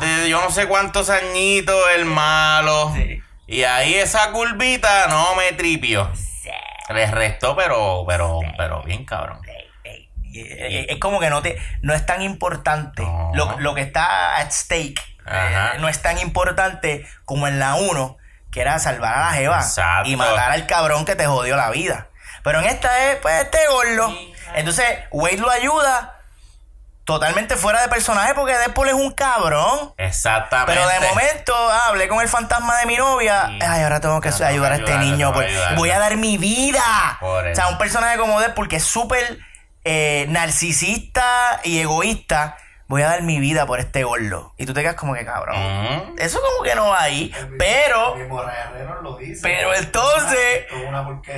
De 0.00 0.28
yo 0.28 0.38
no 0.42 0.50
sé 0.50 0.68
cuántos 0.68 1.08
añitos, 1.08 1.74
el 1.96 2.04
malo. 2.04 2.92
Sí. 2.94 3.22
Y 3.46 3.64
ahí 3.64 3.94
esa 3.94 4.30
curvita 4.32 5.08
no 5.08 5.34
me 5.34 5.52
tripio. 5.52 6.12
Les 6.90 7.10
restó, 7.10 7.56
pero, 7.56 8.04
pero, 8.06 8.40
pero 8.58 8.82
bien 8.82 9.06
cabrón. 9.06 9.40
Es 10.34 10.98
como 10.98 11.20
que 11.20 11.30
no 11.30 11.40
te 11.40 11.58
no 11.80 11.94
es 11.94 12.04
tan 12.04 12.20
importante. 12.20 13.02
No. 13.02 13.30
Lo, 13.34 13.58
lo 13.60 13.74
que 13.74 13.80
está 13.80 14.36
at 14.36 14.50
stake 14.50 15.00
eh, 15.26 15.78
no 15.78 15.88
es 15.88 16.02
tan 16.02 16.18
importante 16.18 17.06
como 17.24 17.48
en 17.48 17.58
la 17.58 17.76
1, 17.76 18.18
que 18.50 18.60
era 18.60 18.78
salvar 18.78 19.14
a 19.14 19.20
la 19.20 19.32
jeva 19.32 19.56
Exacto. 19.56 20.10
y 20.10 20.16
matar 20.16 20.50
al 20.50 20.66
cabrón 20.66 21.06
que 21.06 21.16
te 21.16 21.26
jodió 21.26 21.56
la 21.56 21.70
vida. 21.70 22.08
Pero 22.42 22.60
en 22.60 22.66
esta 22.66 23.10
es, 23.10 23.16
pues, 23.16 23.42
este 23.42 23.58
gordo. 23.70 24.14
Entonces, 24.54 24.86
Wade 25.10 25.38
lo 25.38 25.50
ayuda 25.50 26.18
totalmente 27.04 27.56
fuera 27.56 27.82
de 27.82 27.88
personaje 27.88 28.34
porque 28.34 28.56
Deadpool 28.56 28.88
es 28.88 28.94
un 28.94 29.12
cabrón. 29.12 29.92
Exactamente. 29.96 30.72
Pero 30.72 30.88
de 30.88 31.08
momento, 31.08 31.54
ah, 31.54 31.88
hablé 31.88 32.08
con 32.08 32.20
el 32.20 32.28
fantasma 32.28 32.78
de 32.78 32.86
mi 32.86 32.96
novia. 32.96 33.46
Sí. 33.48 33.58
Ay, 33.60 33.82
ahora 33.82 34.00
tengo 34.00 34.20
que 34.20 34.30
tengo 34.30 34.44
ayudar 34.44 34.72
a 34.72 34.76
este 34.76 34.96
niño. 34.98 35.32
que 35.32 35.34
pues, 35.34 35.48
ayudarlo. 35.48 35.78
voy 35.78 35.90
a 35.90 35.98
dar 35.98 36.16
mi 36.16 36.38
vida. 36.38 37.16
Por 37.20 37.46
O 37.46 37.54
sea, 37.54 37.68
un 37.68 37.78
personaje 37.78 38.18
como 38.18 38.40
Deadpool 38.40 38.68
que 38.68 38.76
es 38.76 38.84
súper 38.84 39.38
eh, 39.84 40.26
narcisista 40.28 41.60
y 41.64 41.80
egoísta. 41.80 42.56
Voy 42.92 43.00
a 43.00 43.08
dar 43.08 43.22
mi 43.22 43.40
vida 43.40 43.64
por 43.64 43.80
este 43.80 44.04
gordo. 44.04 44.52
Y 44.58 44.66
tú 44.66 44.74
te 44.74 44.82
quedas 44.82 44.96
como 44.96 45.14
que 45.14 45.24
cabrón. 45.24 45.56
Ujú. 45.56 46.14
Eso 46.18 46.42
como 46.42 46.62
que 46.62 46.74
no 46.74 46.90
va 46.90 47.00
ahí. 47.00 47.32
Pero, 47.58 48.16
El 48.16 48.28
Reynolds 48.28 49.02
lo 49.02 49.16
dice. 49.16 49.40
pero 49.42 49.74
entonces, 49.74 50.66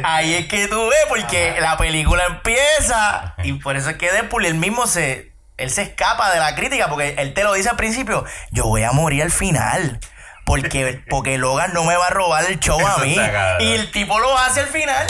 ahí 0.03 0.35
es 0.35 0.49
que 0.49 0.67
tú 0.67 0.89
ves, 0.89 0.99
porque 1.09 1.51
Ajá. 1.51 1.61
la 1.61 1.77
película 1.77 2.25
empieza. 2.25 3.37
Y 3.45 3.53
por 3.53 3.77
eso 3.77 3.91
es 3.91 3.97
que 3.99 4.11
Deadpool 4.11 4.47
él 4.47 4.57
mismo 4.57 4.89
se. 4.89 5.33
Él 5.57 5.71
se 5.71 5.83
escapa 5.83 6.33
de 6.33 6.41
la 6.41 6.57
crítica, 6.57 6.89
porque 6.89 7.15
él 7.19 7.35
te 7.35 7.45
lo 7.45 7.53
dice 7.53 7.69
al 7.69 7.77
principio. 7.77 8.25
Yo 8.51 8.65
voy 8.65 8.83
a 8.83 8.91
morir 8.91 9.23
al 9.23 9.31
final. 9.31 10.01
Porque, 10.45 11.05
porque 11.09 11.39
Logan 11.39 11.73
no 11.73 11.85
me 11.85 11.95
va 11.95 12.09
a 12.09 12.11
robar 12.11 12.47
el 12.47 12.59
show 12.59 12.85
a 12.85 12.99
mí. 12.99 13.17
Y 13.61 13.75
el 13.75 13.93
tipo 13.93 14.19
lo 14.19 14.37
hace 14.37 14.59
al 14.59 14.67
final. 14.67 15.07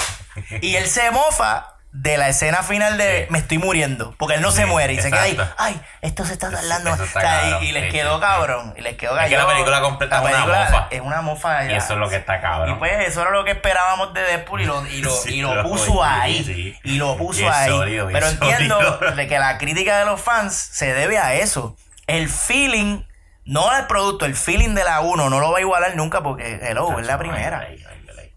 Y 0.61 0.76
él 0.76 0.86
se 0.88 1.11
mofa 1.11 1.73
de 1.97 2.16
la 2.18 2.28
escena 2.28 2.64
final 2.64 2.99
de 2.99 3.22
Sí. 3.26 3.32
me 3.32 3.38
estoy 3.38 3.59
muriendo. 3.59 4.14
Porque 4.18 4.34
él 4.34 4.42
no 4.42 4.51
se 4.51 4.66
muere. 4.66 4.95
Y 4.95 5.01
se 5.01 5.11
queda 5.12 5.22
ahí. 5.22 5.38
Ay, 5.57 5.80
esto 6.03 6.24
se 6.26 6.32
está 6.32 6.51
tardando. 6.51 6.92
O 6.92 6.97
sea, 6.97 7.07
y- 7.07 7.12
cabrón. 7.51 7.64
y, 7.64 7.72
les 7.72 7.92
quedó 7.92 8.18
cabrón. 8.20 8.74
Y 8.76 8.80
les 8.80 8.97
quedó 8.97 9.16
Es 9.20 9.28
que 9.28 9.36
la 9.36 9.47
película 9.47 9.80
completa 9.80 10.20
La 10.20 10.28
es 10.30 10.36
una 10.36 10.47
mofa. 10.64 10.88
Es 10.90 11.01
una 11.01 11.20
mofa. 11.22 11.64
Y 11.66 11.74
eso 11.76 11.92
es 11.92 11.99
lo 12.01 12.09
que 12.09 12.16
está 12.16 12.40
cabrón. 12.40 12.74
Y 12.74 12.78
pues 12.80 13.09
eso 13.09 13.22
era 13.22 13.30
lo 13.30 13.45
que 13.45 13.53
esperábamos 13.53 14.12
de 14.12 14.22
Deadpool 14.22 14.62
y 14.62 14.64
lo, 14.66 14.86
y 14.88 15.03
lo, 15.03 15.11
Sí, 15.22 15.34
y 15.36 15.40
lo 15.40 15.55
lo- 15.55 15.62
puso 15.62 16.03
ahí. 16.03 16.76
Y 16.82 16.97
lo 16.99 17.16
puso 17.16 17.49
ahí. 17.49 17.70
sólido, 17.70 18.09
Pero 18.12 18.26
entiendo 18.26 18.99
de 19.16 19.28
que 19.28 19.38
la 19.38 19.57
crítica 19.59 19.97
de 20.01 20.05
los 20.05 20.20
fans 20.20 20.53
se 20.55 20.92
debe 20.92 21.18
a 21.18 21.34
eso. 21.34 21.76
El 22.09 22.28
feeling, 22.28 23.03
no 23.45 23.70
al 23.70 23.86
producto, 23.86 24.26
el 24.26 24.34
feeling 24.34 24.74
de 24.74 24.82
la 24.82 25.01
1 25.01 25.30
no 25.30 25.38
lo 25.38 25.53
va 25.53 25.59
a 25.59 25.61
igualar 25.61 25.95
nunca 25.95 26.22
porque 26.24 26.59
hello, 26.61 26.99
es 26.99 27.07
la 27.07 27.18
primera. 27.18 27.61
Ay, 27.61 27.84
ay. 27.88 27.93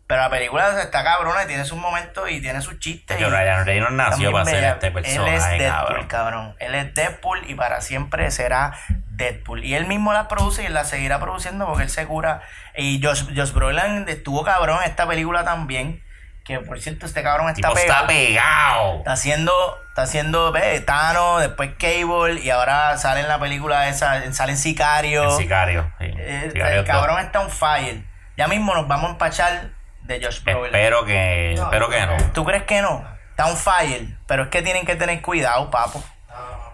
Pero 0.07 0.21
la 0.21 0.29
película 0.29 0.81
está 0.81 1.03
cabrona 1.03 1.43
y 1.43 1.47
tiene 1.47 1.65
sus 1.65 1.77
momentos 1.77 2.31
y 2.31 2.39
tiene 2.39 2.61
sus 2.61 2.79
chistes. 2.79 3.19
Y- 3.19 3.23
Ryan 3.25 3.65
Reynolds 3.65 3.93
nació 3.93 4.31
para 4.31 4.45
ser 4.45 4.63
este 4.63 4.87
Él 4.87 4.97
es 4.97 5.03
personaje, 5.03 5.57
Deadpool, 5.59 6.07
cabrón. 6.07 6.55
Él 6.59 6.75
es 6.75 6.93
Deadpool 6.93 7.41
y 7.49 7.55
para 7.55 7.81
siempre 7.81 8.31
será 8.31 8.71
Deadpool. 9.09 9.65
Y 9.65 9.75
él 9.75 9.85
mismo 9.85 10.13
la 10.13 10.29
produce 10.29 10.63
y 10.63 10.69
la 10.69 10.85
seguirá 10.85 11.19
produciendo 11.19 11.65
porque 11.67 11.83
él 11.83 11.89
se 11.89 12.05
cura. 12.05 12.41
Y 12.77 13.03
Josh, 13.03 13.25
Josh 13.35 13.51
Brolin 13.51 14.05
estuvo 14.07 14.45
cabrón 14.45 14.79
en 14.81 14.89
esta 14.89 15.05
película 15.07 15.43
también. 15.43 16.01
Que 16.45 16.59
por 16.61 16.79
cierto, 16.79 17.05
este 17.05 17.21
cabrón 17.21 17.49
está 17.49 17.73
pegado. 17.73 18.03
está 18.03 18.07
pegado. 18.07 18.97
Está 18.99 19.11
haciendo, 19.11 19.51
está 19.89 20.03
haciendo 20.03 20.53
ve, 20.53 20.79
Thanos, 20.79 21.41
después 21.41 21.71
Cable 21.77 22.39
y 22.41 22.49
ahora 22.49 22.97
sale 22.97 23.19
en 23.19 23.27
la 23.27 23.37
película 23.39 23.89
esa, 23.89 24.31
salen 24.31 24.57
Sicario. 24.57 25.25
El 25.25 25.31
sicario. 25.31 25.91
sí. 25.99 26.05
Eh, 26.17 26.49
Sicario 26.53 26.79
el 26.79 26.85
cabrón 26.85 27.19
está 27.19 27.41
on 27.41 27.49
fire. 27.49 28.01
Ya 28.37 28.47
mismo 28.47 28.73
nos 28.73 28.87
vamos 28.87 29.09
a 29.09 29.11
empachar 29.11 29.71
de 30.07 30.23
Josh 30.23 30.43
Brolin. 30.43 30.65
Espero 30.65 31.05
que, 31.05 31.53
espero 31.53 31.89
que 31.89 32.05
no. 32.05 32.17
¿Tú 32.33 32.45
crees 32.45 32.63
que 32.63 32.81
no? 32.81 33.05
Está 33.29 33.45
on 33.47 33.57
fire. 33.57 34.17
Pero 34.27 34.43
es 34.43 34.49
que 34.49 34.61
tienen 34.61 34.85
que 34.85 34.95
tener 34.95 35.21
cuidado, 35.21 35.69
papo. 35.69 36.03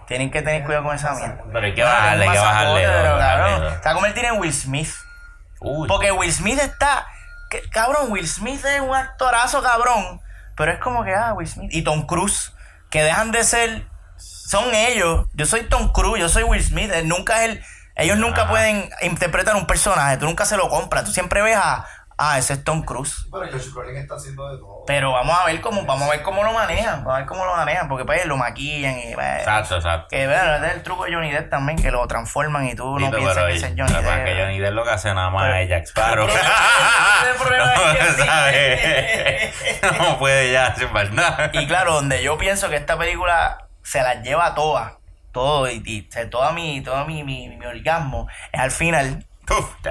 Tienen 0.07 0.31
que 0.31 0.41
tener 0.41 0.63
cuidado 0.63 0.83
con 0.85 0.95
esa 0.95 1.13
mierda. 1.13 1.43
Pero 1.51 1.65
hay 1.65 1.73
que 1.73 1.83
bajarle, 1.83 2.25
hay 2.25 2.31
que 2.31 2.39
bajarle. 2.39 2.83
Cabrón, 2.83 3.79
va 3.85 3.91
a 3.91 3.93
convertir 3.93 4.25
en 4.25 4.39
Will 4.39 4.53
Smith. 4.53 4.89
Uy. 5.59 5.87
Porque 5.87 6.11
Will 6.11 6.31
Smith 6.31 6.59
está. 6.59 7.07
que- 7.49 7.67
cabrón, 7.69 8.11
Will 8.11 8.27
Smith 8.27 8.63
es 8.65 8.81
un 8.81 8.95
actorazo, 8.95 9.61
cabrón. 9.61 10.21
Pero 10.55 10.71
es 10.71 10.79
como 10.79 11.03
que, 11.03 11.13
ah, 11.13 11.33
Will 11.33 11.47
Smith. 11.47 11.69
Y 11.73 11.83
Tom 11.83 12.05
Cruise, 12.05 12.51
que 12.89 13.03
dejan 13.03 13.31
de 13.31 13.43
ser. 13.43 13.87
Son 14.17 14.73
ellos. 14.75 15.25
Yo 15.33 15.45
soy 15.45 15.63
Tom 15.63 15.91
Cruise, 15.93 16.19
yo 16.19 16.29
soy 16.29 16.43
Will 16.43 16.63
Smith. 16.63 16.91
Él 16.93 17.07
nunca 17.07 17.43
es 17.43 17.51
el. 17.51 17.63
Ellos 17.95 18.17
nunca 18.17 18.47
pueden 18.47 18.89
interpretar 19.01 19.55
un 19.55 19.67
personaje. 19.67 20.17
Tú 20.17 20.25
nunca 20.25 20.45
se 20.45 20.57
lo 20.57 20.67
compras. 20.69 21.05
Tú 21.05 21.11
siempre 21.11 21.41
ves 21.41 21.57
a. 21.57 21.85
Ah, 22.17 22.37
ese 22.37 22.53
es 22.53 22.63
Tom 22.63 22.83
Cruise. 22.83 23.25
Pero 23.31 23.51
Josh 23.51 23.71
Brolin 23.73 23.97
está 23.97 24.15
haciendo 24.15 24.47
de 24.49 24.57
todo. 24.59 24.83
Pero 24.85 25.11
vamos 25.13 25.35
a 25.37 25.45
ver 25.45 25.59
cómo, 25.61 25.83
vamos 25.85 26.07
a 26.07 26.11
ver 26.11 26.21
cómo 26.21 26.43
lo 26.43 26.53
manejan, 26.53 26.97
vamos 27.03 27.13
a 27.15 27.17
ver 27.17 27.25
cómo 27.25 27.45
lo 27.45 27.55
manejan, 27.55 27.87
porque 27.87 28.05
pues 28.05 28.25
lo 28.25 28.37
maquillan 28.37 28.99
y 28.99 29.13
pues, 29.15 29.39
Exacto, 29.39 29.75
exacto. 29.77 30.07
que 30.09 30.27
bueno, 30.27 30.55
ese 30.55 30.67
es 30.67 30.73
el 30.73 30.83
truco 30.83 31.05
de 31.05 31.13
Johnny 31.13 31.31
Depp 31.31 31.49
también, 31.49 31.81
que 31.81 31.89
lo 31.91 32.05
transforman 32.07 32.67
y 32.67 32.75
tú 32.75 32.99
no 32.99 33.05
Dito, 33.07 33.17
piensas 33.17 33.35
pero 33.35 33.47
que 33.47 33.53
ese 33.55 33.65
es 33.67 33.73
Johnny 33.77 33.93
Depp. 34.03 34.17
es 34.17 34.23
que 34.25 34.41
Johnny 34.41 34.59
Depp 34.59 34.73
lo 34.73 34.83
que 34.83 34.89
hace 34.91 35.13
nada 35.13 35.29
más 35.31 35.43
Pero- 35.43 35.55
es 35.57 35.69
Jack 35.69 35.83
Sparrow. 35.85 36.27
No 39.99 40.17
puede 40.19 40.51
ya 40.51 40.67
hacer 40.67 40.91
más 40.91 41.11
nada. 41.11 41.49
Y 41.53 41.67
claro, 41.67 41.93
donde 41.95 42.23
yo 42.23 42.37
pienso 42.37 42.69
que 42.69 42.75
esta 42.75 42.97
película 42.97 43.67
se 43.83 44.01
las 44.01 44.21
lleva 44.23 44.55
todas, 44.55 44.93
todo, 45.31 45.69
y, 45.69 45.81
y 45.85 46.01
toda 46.29 46.51
mi, 46.53 46.81
todo 46.81 47.05
mi, 47.05 47.23
mi, 47.23 47.49
mi 47.49 47.65
orgasmo, 47.65 48.27
es 48.51 48.59
al 48.59 48.71
final, 48.71 49.25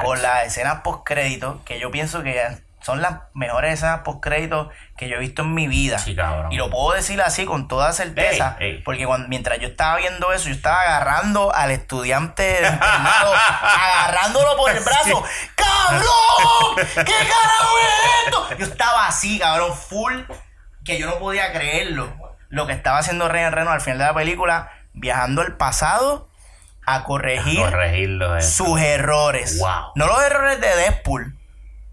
con 0.05 0.23
las 0.23 0.47
escenas 0.47 0.81
post 0.83 1.03
créditos, 1.05 1.61
que 1.65 1.79
yo 1.79 1.91
pienso 1.91 2.23
que 2.23 2.43
son 2.83 3.01
las 3.01 3.21
mejores 3.35 3.75
escenas 3.75 4.01
post 4.01 4.21
créditos 4.23 4.69
que 4.97 5.09
yo 5.09 5.17
he 5.17 5.21
visto 5.21 5.43
en 5.43 5.55
mi 5.55 5.69
vida. 5.69 5.99
Sí, 5.99 6.17
cabrón. 6.17 6.51
Y 6.53 6.57
lo 6.57 6.69
puedo 6.71 6.93
decir 6.97 7.21
así 7.23 7.45
con 7.45 7.69
toda 7.69 7.93
certeza, 7.93 8.57
Ey, 8.59 8.71
ey. 8.77 8.83
porque 8.83 9.07
cuando, 9.07 9.29
mientras 9.29 9.59
yo 9.61 9.69
estaba 9.69 9.97
viendo 9.99 10.33
eso, 10.33 10.49
yo 10.49 10.55
estaba 10.55 10.81
agarrando 10.83 11.55
al 11.55 11.71
estudiante 11.71 12.43
de 12.43 12.69
internado, 12.69 13.33
agarrándolo 13.63 14.57
por 14.57 14.71
el 14.71 14.83
brazo. 14.83 15.23
¡Cabrón! 15.55 16.77
¿Qué 16.77 17.13
carajo 17.13 17.79
es 17.79 18.27
esto? 18.27 18.49
Yo 18.59 18.67
estaba 18.67 19.07
así, 19.07 19.39
cabrón, 19.39 19.75
full, 19.75 20.23
que 20.85 20.99
yo 20.99 21.07
no 21.07 21.19
podía 21.19 21.53
creerlo. 21.53 22.13
Lo 22.49 22.67
que 22.67 22.73
estaba 22.73 22.99
haciendo 22.99 23.29
Ryan 23.29 23.53
Reynolds 23.53 23.75
al 23.77 23.81
final 23.81 23.99
de 23.99 24.05
la 24.05 24.15
película, 24.15 24.71
viajando 24.93 25.41
al 25.43 25.57
pasado 25.57 26.29
a 26.87 27.05
corregir 27.05 27.61
Corregirlo. 27.61 28.37
eh. 28.37 28.43
sus 28.43 28.81
errores. 28.81 29.59
Wow. 29.59 29.93
No 29.95 30.07
los 30.07 30.23
errores 30.25 30.61
de 30.61 30.69
Deadpool, 30.77 31.39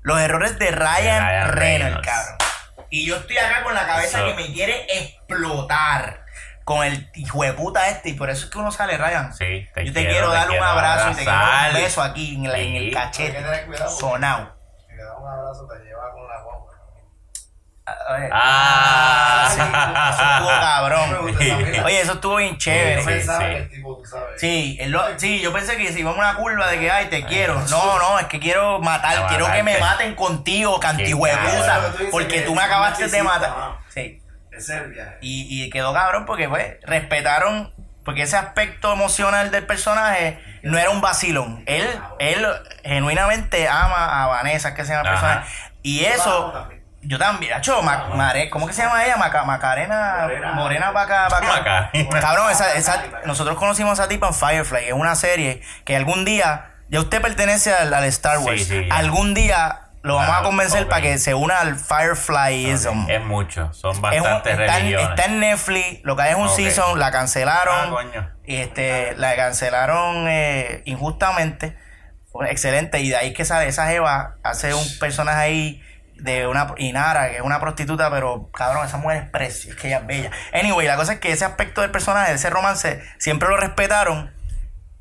los 0.02 0.20
errores 0.20 0.58
de 0.60 0.72
Ryan, 0.72 1.24
Ryan 1.26 1.52
Reynolds, 1.52 1.56
Reynolds. 1.56 2.08
cabrón. 2.08 2.38
Y 2.90 3.06
yo 3.06 3.18
estoy 3.18 3.38
acá 3.38 3.64
con 3.64 3.76
la 3.76 3.86
cabeza 3.86 4.18
Eso. 4.18 4.28
que 4.28 4.34
me 4.48 4.52
quiere 4.54 4.86
explotar. 4.90 6.26
con 6.66 6.86
el 6.86 7.10
hijo 7.16 7.42
de 7.42 7.54
puta 7.54 7.90
este, 7.90 8.10
y 8.10 8.14
por 8.14 8.30
eso 8.30 8.46
es 8.46 8.52
que 8.52 8.60
uno 8.60 8.72
sale, 8.72 8.96
Ryan. 8.96 9.34
Sí, 9.34 9.68
te 9.74 9.86
Yo 9.88 9.92
te 9.92 10.02
quiero, 10.08 10.30
quiero, 10.30 10.30
te 10.30 10.36
dar 10.36 10.46
un 10.46 10.50
quiero 10.52 10.66
abrazo 10.66 11.10
y 11.10 11.16
te 11.16 11.24
quiero 11.24 11.32
dar 11.40 11.70
un 11.70 11.74
beso 11.82 12.02
aquí 12.04 12.36
en, 12.36 12.44
la- 12.52 12.58
en 12.60 12.76
el 12.76 12.94
cachete. 12.94 13.38
Hay 13.38 13.44
que 13.44 13.50
tener 13.50 13.66
cuidado. 13.66 13.90
Sonado. 13.98 14.56
Si 14.88 14.96
le 14.96 15.04
das 15.04 15.14
un 15.20 15.28
abrazo, 15.28 15.68
te 15.68 15.84
lleva 15.84 16.12
con 16.12 16.28
la 16.28 16.44
Ah. 18.32 19.48
sí, 19.50 19.62
eso 19.62 20.32
estuvo 20.32 20.50
cabrón. 20.60 21.84
Oye, 21.86 22.02
eso 22.02 22.14
estuvo 22.14 22.36
bien 22.38 22.58
chévere. 22.58 23.04
Sí, 23.04 23.28
sí. 23.28 23.82
Sí, 24.38 24.78
él 24.80 24.92
lo- 24.92 25.20
sí, 25.20 25.40
yo 25.42 25.52
pensé 25.54 25.78
que 25.78 25.92
si 25.92 26.00
íbamos 26.00 26.20
a 26.20 26.30
una 26.32 26.36
curva 26.40 26.68
de 26.68 26.80
que, 26.80 26.90
ay, 26.92 27.08
te 27.08 27.24
quiero. 27.26 27.56
No, 27.70 28.00
no, 28.00 28.20
es 28.20 28.26
que 28.28 28.40
quiero 28.40 28.80
matar, 28.80 29.28
quiero 29.28 29.52
que 29.52 29.64
me 29.64 29.78
maten 29.80 30.16
contigo, 30.16 30.80
cantihueputa, 30.80 31.92
es 32.00 32.08
porque 32.12 32.28
que 32.36 32.42
tú 32.42 32.56
me 32.56 32.62
acabaste 32.62 33.08
de 33.08 33.24
matar. 33.24 33.54
Sí, 33.90 34.22
Ese 34.52 34.76
es 34.76 34.82
el 34.82 34.92
viaje. 34.92 35.18
y, 35.22 35.64
y 35.66 35.70
quedó 35.70 35.94
cabrón 35.94 36.26
porque, 36.26 36.48
pues, 36.50 36.78
respetaron, 36.84 37.74
porque 38.06 38.24
ese 38.24 38.38
aspecto 38.38 38.94
emocional 38.94 39.52
del 39.52 39.66
personaje 39.66 40.40
no 40.64 40.78
era 40.78 40.90
un 40.90 41.02
vacilón. 41.02 41.64
Él, 41.66 41.86
él 42.20 42.46
genuinamente 42.84 43.68
ama 43.68 44.24
a 44.24 44.28
Vanessa, 44.28 44.74
que 44.74 44.84
se 44.86 44.94
llama 44.94 45.10
el 45.10 45.16
Ajá. 45.16 45.28
personaje. 45.28 45.52
Y 45.84 46.06
eso. 46.06 46.68
Yo 47.02 47.18
también, 47.18 47.58
hecho, 47.58 47.82
Mare, 47.82 48.50
¿cómo 48.50 48.68
que 48.68 48.74
se 48.74 48.82
llama 48.84 49.06
ella? 49.06 49.16
Maca, 49.18 49.44
Macarena, 49.44 50.18
Morena. 50.24 50.52
Morena 50.54 50.94
Paca, 50.94 51.28
Paca. 51.30 51.48
Macarena. 51.48 52.10
Cabrón, 52.22 52.52
esa, 52.52 52.74
esa, 52.74 53.04
nosotros 53.26 53.58
conocimos 53.58 53.92
a 54.00 54.04
esa 54.04 54.10
tipa 54.10 54.28
en 54.28 54.34
Firefly, 54.34 54.88
es 54.88 54.94
una 54.94 55.16
serie 55.16 55.62
que 55.86 55.96
algún 55.96 56.26
día, 56.26 56.72
ya 56.90 57.00
usted 57.00 57.22
pertenece 57.22 57.74
al, 57.74 57.94
al 57.94 58.04
Star 58.06 58.40
Wars, 58.40 58.64
Sí, 58.64 58.66
sí, 58.84 58.90
algún 58.92 59.34
día 59.34 59.82
lo 60.02 60.16
vamos 60.16 60.36
a 60.38 60.44
convencer 60.44 60.88
para 60.88 61.02
que 61.02 61.18
se 61.18 61.34
una 61.34 61.60
al 61.60 61.76
Fireflyism. 61.78 63.10
Es 63.10 63.22
mucho, 63.24 63.74
son 63.74 63.92
Es 63.92 63.98
un- 63.98 64.02
bastantes 64.02 64.52
está, 64.60 64.64
en, 64.66 64.70
religiones. 64.84 65.10
está 65.10 65.26
en 65.26 65.40
Netflix, 65.40 66.00
lo 66.04 66.16
que 66.16 66.22
hay 66.24 66.32
es 66.32 66.38
un 66.38 66.50
season, 66.50 67.00
la 67.00 67.12
cancelaron. 67.12 67.76
Ah, 67.76 67.90
coño. 67.90 68.30
y 68.46 68.56
este, 68.58 69.14
la 69.18 69.36
cancelaron 69.36 70.28
eh, 70.30 70.82
injustamente. 70.86 71.78
Excelente. 72.48 73.00
Y 73.00 73.10
de 73.10 73.18
ahí 73.18 73.34
que 73.34 73.44
sale 73.44 73.68
esa 73.68 73.88
Jeva, 73.88 74.36
hace 74.44 74.74
un 74.74 74.86
personaje 75.00 75.38
ahí 75.42 75.84
de 76.20 76.48
una 76.48 76.74
Inara, 76.78 77.30
que 77.30 77.38
es 77.38 77.42
una 77.42 77.60
prostituta, 77.60 78.10
pero 78.10 78.50
cabrón, 78.52 78.86
esa 78.86 78.98
mujer 78.98 79.24
es 79.24 79.30
precio, 79.30 79.72
es 79.72 79.78
que 79.78 79.88
ella 79.88 80.00
es 80.00 80.08
bella. 80.08 80.32
Anyway, 80.54 80.88
la 80.88 80.96
cosa 80.96 81.14
es 81.14 81.20
que 81.20 81.32
ese 81.32 81.46
aspecto 81.46 81.82
del 81.82 81.92
personaje, 81.92 82.34
ese 82.34 82.50
romance, 82.50 83.04
siempre 83.18 83.50
lo 83.50 83.58
respetaron. 83.58 84.34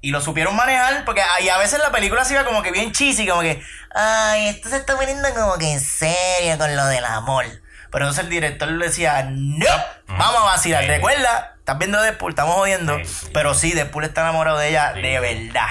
Y 0.01 0.13
lo 0.13 0.21
supieron 0.21 0.55
manejar, 0.55 1.05
porque 1.05 1.23
ahí 1.23 1.49
a 1.49 1.59
veces 1.59 1.81
la 1.81 1.91
película 1.91 2.25
se 2.25 2.35
iba 2.35 2.45
como 2.45 2.63
que 2.63 2.71
bien 2.71 2.93
cheesy, 2.93 3.27
como 3.27 3.41
que, 3.41 3.61
ay, 3.93 4.47
esto 4.47 4.69
se 4.69 4.77
está 4.77 4.95
poniendo 4.97 5.29
como 5.35 5.59
que 5.59 5.73
en 5.73 5.81
serio 5.81 6.57
con 6.57 6.77
lo 6.77 6.87
del 6.87 7.05
amor. 7.05 7.45
Pero 7.91 8.05
entonces 8.05 8.25
el 8.25 8.31
director 8.31 8.69
le 8.69 8.87
decía, 8.87 9.27
no, 9.29 9.67
vamos 10.07 10.43
a 10.43 10.45
vacilar. 10.45 10.85
Recuerda, 10.85 11.57
estás 11.59 11.79
viendo 11.79 12.01
Deadpool, 12.01 12.31
estamos 12.31 12.55
jodiendo. 12.55 12.97
Pero 13.33 13.55
sí, 13.55 13.73
Deadpool 13.73 14.05
está 14.05 14.21
enamorado 14.21 14.59
de 14.59 14.69
ella 14.69 14.93
de 14.93 15.19
verdad. 15.19 15.69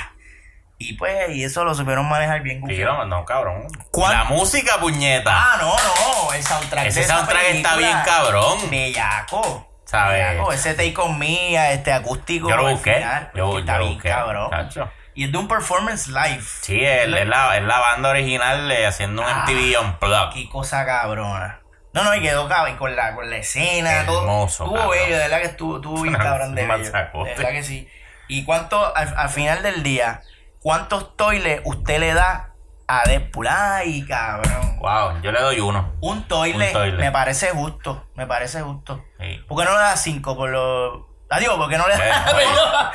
Y 0.79 0.93
pues, 0.93 1.29
y 1.35 1.43
eso 1.43 1.63
lo 1.63 1.73
supieron 1.73 2.07
manejar 2.07 2.41
bien. 2.41 2.61
Sí, 2.67 2.77
no, 2.83 3.03
no, 3.05 3.25
cabrón. 3.25 3.67
¿Cuán- 3.91 4.13
La 4.13 4.23
música, 4.25 4.77
puñeta. 4.79 5.31
Ah, 5.33 5.57
no, 5.59 5.75
no, 5.75 6.33
el 6.33 6.43
soundtrack 6.43 6.85
Ese 6.85 6.99
de 7.01 7.05
soundtrack 7.07 7.43
está 7.49 7.75
bien 7.77 7.97
cabrón. 8.05 8.57
Bellaco. 8.69 9.67
¿Sabes? 9.85 10.23
Bellaco, 10.27 10.51
ese 10.53 10.73
take 10.75 10.93
on 10.97 11.17
me, 11.17 11.73
este 11.73 11.91
acústico. 11.93 12.49
Yo 12.49 12.57
lo 12.57 12.69
busqué. 12.69 12.95
final, 12.95 13.31
Yo- 13.33 13.59
está 13.59 13.77
lo 13.77 13.83
bien 13.85 13.93
busqué, 13.95 14.09
cabrón. 14.09 14.49
chacho. 14.51 14.91
Y 15.15 15.23
es 15.23 15.31
de 15.31 15.37
un 15.39 15.47
performance 15.47 16.07
live. 16.09 16.43
Sí, 16.61 16.79
es, 16.83 17.07
es 17.07 17.25
la, 17.27 17.57
es 17.57 17.63
la 17.63 17.79
banda 17.79 18.09
original 18.09 18.69
eh, 18.71 18.85
haciendo 18.85 19.23
un 19.23 19.27
Ah. 19.27 19.45
MTV 19.47 19.79
Unplugged. 19.81 20.33
Qué 20.35 20.47
cosa 20.49 20.85
cabrona. 20.85 21.59
No, 21.93 22.03
no, 22.03 22.13
y 22.13 22.21
quedó 22.21 22.47
cabrón, 22.47 22.75
y 22.75 22.77
con 22.77 22.95
la, 22.95 23.15
con 23.15 23.27
la 23.27 23.37
escena, 23.37 24.05
todo. 24.05 24.21
Hermoso, 24.21 24.65
Estuvo 24.65 24.89
bello, 24.89 25.15
de 25.15 25.21
verdad 25.23 25.39
que 25.39 25.47
estuvo, 25.47 25.77
estuvo 25.77 26.01
bien 26.03 26.13
cabrón 26.19 26.53
de 26.53 26.67
bello. 26.67 26.83
De 26.83 26.89
verdad 27.35 27.49
que 27.49 27.63
sí. 27.63 27.89
Y 28.27 28.43
cuánto, 28.45 28.95
al, 28.95 29.11
al 29.17 29.29
final 29.29 29.63
del 29.63 29.81
día, 29.81 30.21
¿cuántos 30.61 31.15
toiles 31.15 31.61
usted 31.65 31.99
le 31.99 32.13
da 32.13 32.53
a 32.88 33.03
Deadpool? 33.05 33.47
Ay, 33.47 34.05
cabrón. 34.05 34.77
Wow, 34.79 35.21
yo 35.21 35.31
le 35.31 35.41
doy 35.41 35.59
uno. 35.59 35.93
Un 36.01 36.27
toile, 36.27 36.67
Un 36.67 36.73
toile. 36.73 36.97
me 36.97 37.11
parece 37.11 37.49
justo, 37.51 38.05
me 38.15 38.25
parece 38.27 38.61
justo. 38.61 39.03
Sí. 39.19 39.43
¿Por 39.47 39.57
qué 39.59 39.65
no 39.65 39.71
le 39.75 39.79
da 39.84 39.97
cinco 39.97 40.35
por 40.38 40.49
lo 40.49 41.07
Adiós, 41.29 41.57
¿por 41.57 41.69
qué 41.69 41.77
no 41.77 41.85
le 41.89 41.97
da? 41.97 42.93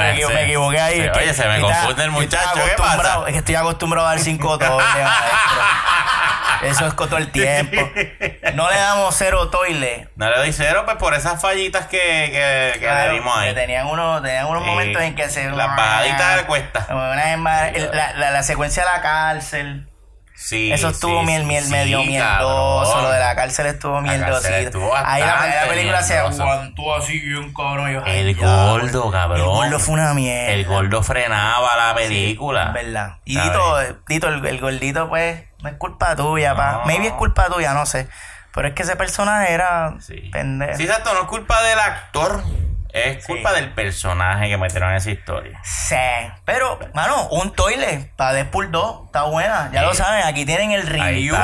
Me, 0.00 0.12
equivo- 0.14 0.30
me 0.30 0.42
equivoqué 0.44 0.80
ahí. 0.80 1.02
Sí, 1.02 1.08
oye, 1.08 1.34
se 1.34 1.46
me 1.46 1.60
confunde 1.60 2.02
el 2.04 2.10
muchacho, 2.10 2.50
¿qué 2.54 2.60
acostumbrado- 2.72 3.20
pasa? 3.20 3.26
Es 3.28 3.32
que 3.32 3.38
estoy 3.38 3.54
acostumbrado 3.54 4.06
a 4.08 4.10
dar 4.10 4.18
cinco 4.18 4.58
toiles. 4.58 4.76
Eso 6.62 6.86
es 6.86 6.96
todo 6.96 7.16
el 7.18 7.30
tiempo. 7.32 7.76
No 8.54 8.70
le 8.70 8.76
damos 8.76 9.14
cero 9.16 9.48
toiles. 9.50 10.08
No 10.16 10.30
le 10.30 10.36
doy 10.38 10.52
cero, 10.52 10.82
pues 10.84 10.96
por 10.96 11.14
esas 11.14 11.40
fallitas 11.40 11.86
que, 11.86 11.98
que, 11.98 12.70
que 12.74 12.78
Claro, 12.80 13.12
le 13.12 13.18
dimos 13.18 13.36
ahí. 13.38 13.48
que 13.48 13.54
tenían 13.54 13.86
unos, 13.86 14.22
tenían 14.22 14.46
unos 14.46 14.62
Sí. 14.64 14.68
momentos 14.70 15.02
en 15.02 15.14
que 15.14 15.28
se... 15.28 15.50
Las 15.50 15.76
bajaditas 15.76 16.36
de 16.36 16.42
cuesta. 16.44 16.86
Una 16.90 17.14
vez 17.24 17.38
más, 17.38 17.70
el- 17.74 17.90
la, 17.92 18.12
la, 18.14 18.30
la 18.30 18.42
secuencia 18.42 18.84
de 18.84 18.90
la 18.90 19.00
cárcel. 19.02 19.88
Sí, 20.36 20.70
Eso 20.70 20.90
estuvo 20.90 21.20
sí, 21.20 21.26
miel, 21.26 21.44
miel, 21.44 21.64
sí, 21.64 21.70
medio 21.70 22.04
mierdoso. 22.04 23.00
Lo 23.00 23.10
de 23.10 23.18
la 23.18 23.34
cárcel 23.34 23.66
estuvo 23.66 24.02
mierdosito. 24.02 24.94
Ahí 24.94 25.22
la, 25.22 25.46
la 25.46 25.68
película 25.68 26.02
se 26.02 26.18
aguantó 26.18 26.94
así 26.94 27.18
bien 27.18 27.54
cabrón. 27.54 27.90
yo, 27.90 28.04
El 28.04 28.36
gordo, 28.36 29.10
cabrón. 29.10 29.40
El 29.40 29.46
gordo 29.46 29.78
fue 29.78 29.94
una 29.94 30.12
mierda. 30.12 30.52
El 30.52 30.66
gordo 30.66 31.02
frenaba 31.02 31.74
la 31.76 31.94
película. 31.94 32.70
Verdad. 32.72 33.16
Y. 33.24 33.38
Tito, 33.38 33.78
Tito 34.06 34.28
el, 34.28 34.44
el 34.44 34.60
gordito, 34.60 35.08
pues, 35.08 35.42
no 35.62 35.70
es 35.70 35.76
culpa 35.76 36.14
tuya, 36.14 36.54
pa. 36.54 36.72
No. 36.72 36.84
Maybe 36.86 37.06
es 37.06 37.12
culpa 37.14 37.46
tuya, 37.46 37.72
no 37.72 37.86
sé. 37.86 38.06
Pero 38.54 38.68
es 38.68 38.74
que 38.74 38.82
ese 38.82 38.94
personaje 38.96 39.52
era 39.52 39.94
pendejo. 40.32 40.76
Sí, 40.76 40.84
exacto, 40.84 41.12
no 41.14 41.22
es 41.22 41.26
culpa 41.28 41.62
del 41.62 41.78
actor. 41.78 42.42
Es 42.96 43.24
Sí. 43.24 43.32
culpa 43.32 43.52
del 43.52 43.70
personaje 43.72 44.48
que 44.48 44.56
metieron 44.58 44.90
en 44.90 44.96
esa 44.96 45.10
historia. 45.10 45.60
Sí. 45.64 45.94
Pero, 46.44 46.78
mano, 46.94 47.28
un 47.30 47.52
toilet 47.52 48.10
para 48.16 48.32
Deadpool 48.32 48.70
2 48.70 49.06
está 49.06 49.22
buena. 49.24 49.70
Ya 49.72 49.80
Sí. 49.80 49.86
lo 49.86 49.94
saben, 49.94 50.24
aquí 50.26 50.44
tienen 50.46 50.72
el 50.72 50.86
review. 50.86 51.36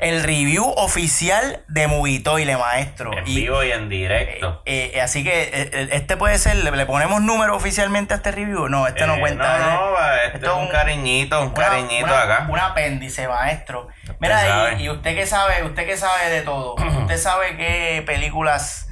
El 0.00 0.22
review 0.22 0.64
oficial 0.76 1.62
de 1.68 1.86
Movie 1.86 2.20
Toilet, 2.20 2.58
maestro. 2.58 3.12
En 3.16 3.26
Y- 3.26 3.36
vivo 3.36 3.62
y 3.62 3.70
en 3.72 3.88
directo. 3.88 4.62
Eh, 4.66 4.92
eh, 4.94 5.00
así 5.00 5.22
que 5.24 5.42
eh, 5.44 5.50
eh, 5.72 5.88
este 5.92 6.16
puede 6.16 6.38
ser, 6.38 6.56
le, 6.56 6.70
le 6.70 6.86
ponemos 6.86 7.20
número 7.22 7.54
oficialmente 7.56 8.14
a 8.14 8.18
este 8.18 8.32
review. 8.32 8.68
No, 8.68 8.86
este 8.86 9.06
no 9.06 9.14
Eh, 9.16 9.20
cuenta. 9.20 9.58
No, 9.58 9.64
eh. 9.64 9.70
no, 9.74 10.12
este 10.24 10.36
Esto 10.38 10.52
es 10.52 10.58
un 10.58 10.68
cariñito, 10.68 11.40
un 11.40 11.46
una- 11.48 11.54
cariñito 11.54 12.04
una- 12.06 12.22
acá. 12.22 12.46
Un 12.48 12.58
apéndice, 12.58 13.28
maestro. 13.28 13.88
Mira, 14.20 14.72
y, 14.78 14.82
y 14.84 14.90
usted 14.90 15.14
que 15.14 15.26
sabe, 15.26 15.62
usted 15.64 15.86
que 15.86 15.96
sabe 15.96 16.30
de 16.30 16.42
todo, 16.42 16.74
usted 17.00 17.18
sabe 17.18 17.56
qué 17.56 18.02
películas 18.06 18.88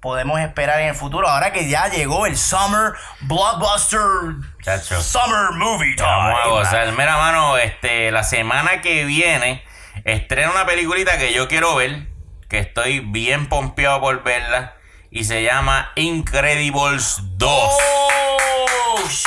podemos 0.00 0.40
esperar 0.40 0.80
en 0.80 0.88
el 0.88 0.94
futuro. 0.94 1.28
Ahora 1.28 1.52
que 1.52 1.68
ya 1.68 1.88
llegó 1.88 2.26
el 2.26 2.36
Summer 2.36 2.92
Blockbuster 3.20 4.00
Chacho. 4.62 5.00
Summer 5.02 5.50
Movie 5.52 5.94
Time. 5.96 6.08
Vamos 6.08 6.40
a 6.42 6.48
gozar. 6.48 6.92
Mira, 6.92 7.16
mano, 7.16 7.56
este, 7.58 8.10
la 8.10 8.22
semana 8.22 8.80
que 8.80 9.04
viene 9.04 9.64
estrena 10.04 10.50
una 10.52 10.66
peliculita 10.66 11.18
que 11.18 11.32
yo 11.32 11.48
quiero 11.48 11.74
ver, 11.74 12.06
que 12.48 12.58
estoy 12.58 13.00
bien 13.00 13.48
pompeado 13.48 14.00
por 14.00 14.22
verla, 14.22 14.74
y 15.10 15.24
se 15.24 15.42
llama 15.42 15.90
Incredibles 15.96 17.18
2. 17.36 17.50
Oh, 17.50 17.76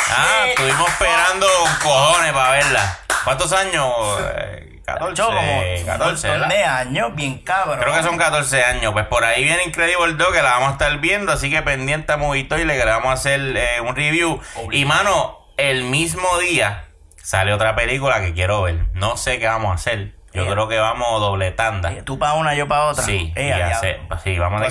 Ah, 0.10 0.44
shit. 0.44 0.50
estuvimos 0.50 0.88
esperando 0.90 1.48
cojones 1.82 2.34
para 2.34 2.52
verla. 2.52 3.00
¿Cuántos 3.24 3.52
años? 3.54 3.88
Eh, 4.96 4.98
14, 5.00 5.16
Yo 5.16 5.28
como 5.28 5.86
14, 5.86 5.88
un 5.92 6.08
montón 6.08 6.22
¿verdad? 6.24 6.48
de 6.50 6.64
años, 6.64 7.16
bien 7.16 7.38
cabrón. 7.40 7.80
Creo 7.80 7.94
que 7.94 8.04
son 8.04 8.18
14 8.18 8.64
años. 8.64 8.94
Pues 8.94 9.06
por 9.08 9.24
ahí 9.24 9.44
viene 9.44 9.64
Incredible 9.64 10.14
2 10.14 10.28
que 10.32 10.42
la 10.42 10.52
vamos 10.52 10.70
a 10.70 10.72
estar 10.74 10.98
viendo. 11.00 11.32
Así 11.32 11.50
que 11.50 11.62
pendiente 11.62 12.12
a 12.14 12.18
Movito 12.18 12.58
y 12.58 12.66
le 12.66 12.84
vamos 12.86 13.10
a 13.10 13.14
hacer 13.14 13.40
eh, 13.56 13.82
un 13.82 13.96
review. 13.96 14.40
Y 14.72 14.86
mano, 14.86 15.48
el 15.58 15.84
mismo 15.84 16.38
día 16.40 16.86
sale 17.24 17.54
otra 17.54 17.76
película 17.76 18.22
que 18.22 18.34
quiero 18.34 18.64
ver. 18.64 18.88
No 18.94 19.18
sé 19.18 19.40
qué 19.40 19.48
vamos 19.48 19.72
a 19.72 19.76
hacer. 19.76 20.14
Yo 20.34 20.48
creo 20.50 20.68
que 20.68 20.80
vamos 20.80 21.20
doble 21.20 21.52
tanda. 21.52 21.92
Tú 22.06 22.18
para 22.18 22.34
una, 22.34 22.54
yo 22.56 22.68
para 22.68 22.86
otra. 22.86 23.04
Sí, 23.04 23.34
y 23.36 23.52
hace- 23.52 24.00
sí, 24.24 24.40
vamos 24.40 24.62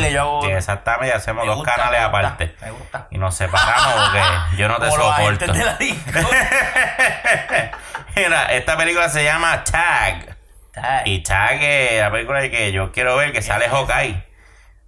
le 0.00 0.12
yo 0.12 0.20
hago- 0.22 0.42
Sí, 0.44 0.50
exactamente, 0.50 1.14
hacemos 1.16 1.44
dos 1.46 1.56
gusta, 1.56 1.74
canales 1.74 2.00
me 2.00 2.06
gusta, 2.06 2.18
aparte. 2.26 2.54
me 2.60 2.70
gusta. 2.70 3.06
Y 3.10 3.18
nos 3.18 3.34
separamos 3.34 3.92
porque 3.94 4.56
yo 4.56 4.68
no 4.68 4.78
te 4.78 4.88
Como 4.88 5.02
soporto. 5.02 5.52
de 5.52 5.64
la. 5.64 5.76
Mira, 8.16 8.52
esta 8.52 8.76
película 8.76 9.08
se 9.08 9.24
llama 9.24 9.64
Tag. 9.64 10.36
Ay. 10.76 11.02
Y 11.06 11.22
Tag 11.22 11.62
es 11.62 12.00
la 12.00 12.10
película 12.10 12.40
que 12.48 12.72
yo 12.72 12.92
quiero 12.92 13.16
ver, 13.16 13.32
que 13.32 13.42
sale 13.42 13.68
Hawkeye. 13.68 14.22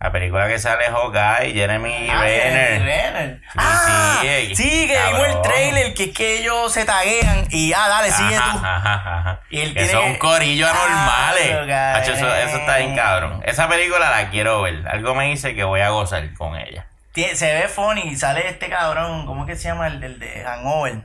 La 0.05 0.13
película 0.13 0.47
que 0.47 0.59
sale 0.59 0.85
Hawkeye, 0.85 1.55
Jeremy 1.55 2.11
Ah, 2.13 2.21
Renner. 2.21 2.83
Renner. 2.83 3.41
Sí, 3.41 3.49
Ah, 3.57 4.19
sí, 4.21 4.55
sí, 4.55 4.87
que 4.87 4.99
vimos 5.07 5.27
el 5.29 5.41
trailer, 5.41 5.95
que 5.95 6.05
es 6.05 6.11
que 6.15 6.39
ellos 6.41 6.71
se 6.71 6.85
taguean 6.85 7.47
y 7.51 7.73
ah, 7.73 7.89
dale, 7.89 8.11
sigue 8.11 8.37
Ajá, 8.37 8.53
tú. 8.53 8.59
ajá, 8.63 8.95
ajá. 9.19 9.41
Y 9.49 9.61
él 9.63 9.69
que 9.73 9.85
tiene 9.85 9.93
son 9.93 10.15
corillos 10.17 10.69
Ah, 10.71 11.31
anormales. 11.31 11.73
Hacho, 11.97 12.13
eso, 12.13 12.35
eso 12.35 12.57
está 12.59 12.77
bien 12.77 12.95
cabrón. 12.95 13.43
Esa 13.47 13.67
película 13.67 14.11
la 14.11 14.29
quiero 14.29 14.61
ver. 14.61 14.87
Algo 14.89 15.15
me 15.15 15.25
dice 15.31 15.55
que 15.55 15.65
voy 15.65 15.81
a 15.81 15.89
gozar 15.89 16.35
con 16.35 16.55
ella. 16.55 16.85
Se 17.33 17.55
ve 17.55 17.69
funny 17.69 18.03
y 18.03 18.17
sale 18.17 18.47
este 18.47 18.69
cabrón, 18.69 19.25
¿cómo 19.25 19.45
es 19.45 19.51
que 19.53 19.57
se 19.57 19.69
llama 19.69 19.87
el, 19.87 20.05
el 20.05 20.19
de 20.19 20.45
Hangover? 20.45 20.97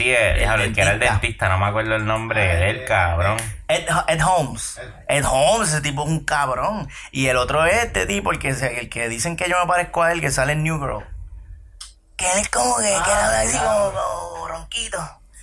Sí, 0.00 0.10
el, 0.10 0.38
El 0.38 0.60
el 0.62 0.74
que 0.74 0.80
era 0.80 0.92
el 0.92 0.98
dentista. 0.98 1.48
no 1.48 1.58
me 1.58 1.66
acuerdo 1.66 1.94
el 1.96 2.06
nombre 2.06 2.56
del 2.56 2.84
cabrón. 2.86 3.36
Ed, 3.68 3.86
Ed 4.08 4.20
Holmes. 4.24 4.80
Ed 5.08 5.24
Holmes, 5.30 5.68
ese 5.68 5.80
tipo 5.82 6.04
es 6.04 6.08
un 6.08 6.24
cabrón. 6.24 6.88
Y 7.12 7.26
el 7.26 7.36
otro 7.36 7.66
es 7.66 7.84
este 7.84 8.06
tipo, 8.06 8.32
el 8.32 8.38
que, 8.38 8.48
el 8.48 8.88
que 8.88 9.08
dicen 9.10 9.36
que 9.36 9.48
yo 9.48 9.60
me 9.60 9.66
parezco 9.66 10.02
a 10.02 10.12
él, 10.12 10.20
que 10.22 10.30
sale 10.30 10.54
en 10.54 10.62
New 10.62 10.78
Girl. 10.80 11.04
Que 12.16 12.32
él 12.32 12.38
es 12.38 12.48
como 12.48 12.78
que, 12.78 12.84
que 12.84 13.12
habla 13.12 13.40
así 13.40 13.58
como, 13.58 13.92
como 13.92 14.48
ronquito. 14.48 14.98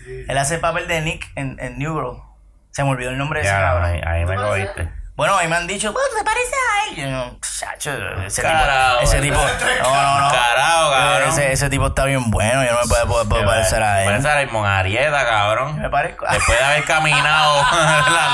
Él 0.07 0.37
hace 0.37 0.55
el 0.55 0.61
papel 0.61 0.87
de 0.87 1.01
Nick 1.01 1.31
en, 1.35 1.57
en 1.59 1.77
New 1.77 1.93
Girl. 1.93 2.23
Se 2.71 2.83
me 2.83 2.89
olvidó 2.89 3.11
el 3.11 3.17
nombre 3.17 3.41
de 3.41 3.45
ese 3.45 3.55
cabrón. 3.55 3.83
ahí, 3.85 4.01
ahí 4.03 4.25
me 4.25 4.35
cogiste. 4.35 4.89
Bueno, 5.17 5.35
ahí 5.35 5.47
me 5.47 5.55
han 5.55 5.65
dicho, 5.65 5.91
"Bueno, 5.91 6.07
se 6.15 6.23
parece 6.23 6.53
a 6.53 6.85
él. 6.85 6.95
Yo, 7.11 7.39
chacho, 7.41 7.89
ese 8.23 8.43
tipo, 8.43 8.53
ese 9.01 9.19
tipo, 9.19 9.35
no, 9.35 10.03
no, 10.03 10.19
no. 10.21 10.29
Carajo, 10.31 10.91
cabrón. 10.91 11.29
Ese, 11.29 11.51
ese 11.53 11.69
tipo 11.71 11.87
está 11.87 12.05
bien 12.05 12.29
bueno, 12.29 12.63
yo 12.63 12.71
no 12.73 12.81
me 12.83 12.87
puedo, 12.87 13.07
puedo- 13.07 13.27
puedo 13.29 13.43
parecer 13.45 13.81
a 13.81 14.03
él. 14.03 14.09
Parece 14.09 14.29
a 14.29 14.33
Raymond 14.35 14.67
Arieta, 14.67 15.25
cabrón. 15.27 15.81
Me 15.81 15.89
parezco 15.89 16.23
Después 16.29 16.59
de 16.59 16.63
haber 16.63 16.83
caminado 16.85 17.55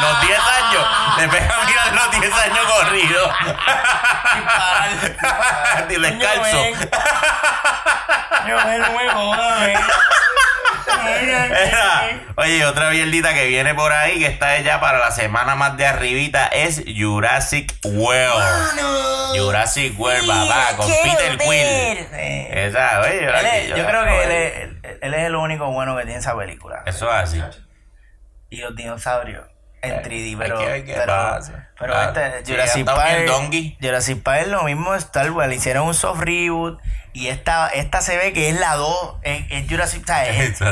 los 0.02 0.22
10 0.28 0.40
años, 0.40 0.86
después 1.20 1.42
de 1.42 1.48
caminar 1.48 1.94
los 1.94 2.12
10 2.20 2.34
años 2.34 2.66
corridos. 2.78 3.32
Y 5.90 5.96
descalzo. 6.00 6.58
Yo 8.48 8.56
me 8.66 8.80
me 8.80 9.10
jodas, 9.10 9.70
Era, 10.94 12.10
Oye, 12.36 12.66
otra 12.66 12.90
mierdita 12.90 13.34
que 13.34 13.48
viene 13.48 13.74
por 13.76 13.92
ahí, 13.92 14.20
que 14.20 14.26
está 14.28 14.58
ya 14.60 14.80
para 14.80 15.00
la 15.00 15.12
semana 15.12 15.56
más 15.56 15.78
de 15.78 15.86
arribita, 15.86 16.48
es 16.48 16.84
Jurassic 16.98 17.74
World. 17.84 19.38
Jurassic 19.38 20.00
World, 20.00 20.28
papá, 20.28 20.76
con 20.78 20.88
Peter 21.04 21.38
Quill. 21.38 22.08
Esa, 22.52 23.02
oye, 23.02 23.26
es- 23.64 23.70
yo, 23.70 23.78
yo 23.78 23.86
creo 23.86 24.06
que 24.06 24.24
él 24.24 24.32
es, 24.32 24.98
él 25.02 25.14
es 25.14 25.24
el 25.26 25.36
único 25.36 25.72
bueno 25.72 25.96
que 25.98 26.04
tiene 26.04 26.20
esa 26.20 26.36
película. 26.38 26.84
Eso 26.86 27.08
es 27.10 27.16
así. 27.16 27.44
Y 28.50 28.58
los 28.58 28.76
dinosaurios 28.76 29.46
en 29.82 30.02
3D, 30.02 30.30
hay 30.30 30.36
pero. 30.36 30.58
que. 30.60 30.94
Pero 31.84 31.98
Ah, 31.98 32.14
este, 32.16 32.52
Jurassic 32.52 32.86
Park. 32.86 33.32
Jurassic 33.82 34.24
Park 34.24 34.42
es 34.44 34.48
lo 34.48 34.64
mismo 34.64 34.96
Star 34.96 35.30
Wars. 35.32 35.50
Le 35.50 35.56
hicieron 35.56 35.86
un 35.88 35.94
soft 35.94 36.22
reboot. 36.22 36.80
Y 37.16 37.28
esta, 37.28 37.68
esta 37.70 38.02
se 38.02 38.18
ve 38.18 38.34
que 38.34 38.50
es 38.50 38.60
la 38.60 38.74
2. 38.76 39.16
Es, 39.22 39.46
es 39.52 39.70
Jurassic 39.70 40.04
Park. 40.08 40.30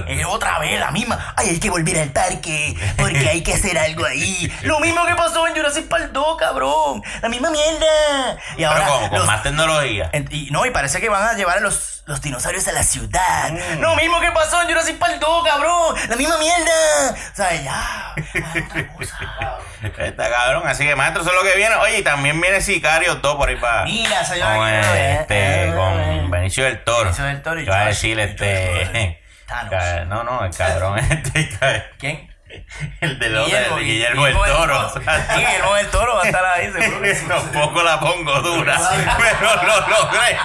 Es, 0.08 0.26
otra 0.26 0.58
vez 0.60 0.80
la 0.80 0.90
misma. 0.90 1.34
Ay, 1.38 1.50
hay 1.50 1.60
que 1.60 1.70
volver 1.70 2.00
al 2.00 2.10
parque. 2.10 2.76
Porque 2.98 3.30
hay 3.30 3.44
que 3.44 3.54
hacer 3.54 3.78
algo 3.78 4.06
ahí. 4.06 4.52
Lo 4.64 4.80
mismo 4.80 5.06
que 5.06 5.14
pasó 5.14 5.46
en 5.48 5.54
Jurassic 5.56 5.88
Park 5.88 6.10
2, 6.14 6.38
cabrón. 6.38 7.04
La 7.22 7.30
misma 7.30 7.52
mierda. 7.52 8.38
Y 8.54 8.58
Pero 8.58 8.70
ahora. 8.72 8.88
con, 8.88 9.10
con 9.10 9.18
los- 9.20 9.28
más 9.28 9.44
tecnología. 9.44 10.10
en- 10.14 10.28
y 10.32 10.50
no, 10.50 10.66
y 10.66 10.72
parece 10.72 11.00
que 11.00 11.10
van 11.10 11.24
a 11.24 11.34
llevar 11.34 11.58
a 11.58 11.62
los, 11.62 12.02
los 12.08 12.22
dinosaurios 12.22 12.68
a 12.68 12.72
la 12.72 12.84
ciudad. 12.84 13.52
Mm. 13.52 13.80
Lo 13.82 13.96
mismo 13.98 14.20
que 14.20 14.32
pasó 14.32 14.62
en 14.64 14.68
Jurassic 14.70 14.98
Park 14.98 15.20
2, 15.20 15.44
cabrón. 15.48 15.96
La 16.10 16.16
misma 16.16 16.38
mierda. 16.38 17.16
O 17.34 17.36
sea, 17.36 17.54
ya. 17.62 18.16
otra 18.66 18.88
cosa. 18.94 19.60
Está 19.84 20.30
cabrón, 20.30 20.68
así 20.68 20.86
que 20.86 20.96
maestro, 20.96 21.24
eso 21.24 21.32
es 21.32 21.38
lo 21.38 21.44
que 21.44 21.58
viene. 21.58 21.76
Oye, 21.76 22.00
y 22.00 22.02
también 22.04 22.40
viene 22.40 22.62
Sicario 22.62 23.16
2 23.16 23.36
por 23.36 23.50
ahí 23.50 23.56
para. 23.56 23.84
Mira, 23.84 24.22
la 24.36 24.56
con, 24.56 24.68
este, 24.68 25.64
Eh, 25.68 25.74
con 25.76 26.32
Benicio 26.32 26.66
del 26.66 26.84
Toro. 26.84 27.06
Benicio 27.06 27.26
del 27.26 27.42
Toro 27.42 27.60
y 27.60 27.66
Yo 27.66 27.72
iba 27.72 27.82
a 27.82 27.86
decir 27.88 28.20
este. 28.20 29.20
Thanos. 29.48 29.74
No, 30.08 30.24
no, 30.24 30.46
el 30.46 30.56
cabrón 30.56 31.00
este. 31.34 31.50
¿Quién? 31.98 32.30
El 33.00 33.18
de 33.18 33.30
los 33.30 33.50
de 33.50 33.58
Guillermo 33.58 34.28
el 34.28 34.34
Guillermo 34.34 34.46
Toro. 34.46 34.90
Sí, 34.94 35.00
Guillermo 35.36 35.76
del 35.76 35.88
Toro 35.88 36.16
va 36.16 36.24
a 36.24 36.26
estar 36.26 36.46
ahí, 36.46 36.72
seguro. 36.72 37.10
Tampoco 37.28 37.84
la 37.84 38.00
pongo 38.00 38.42
dura, 38.42 38.78
pero 39.18 39.56
lo 39.64 39.88
logré. 39.88 40.38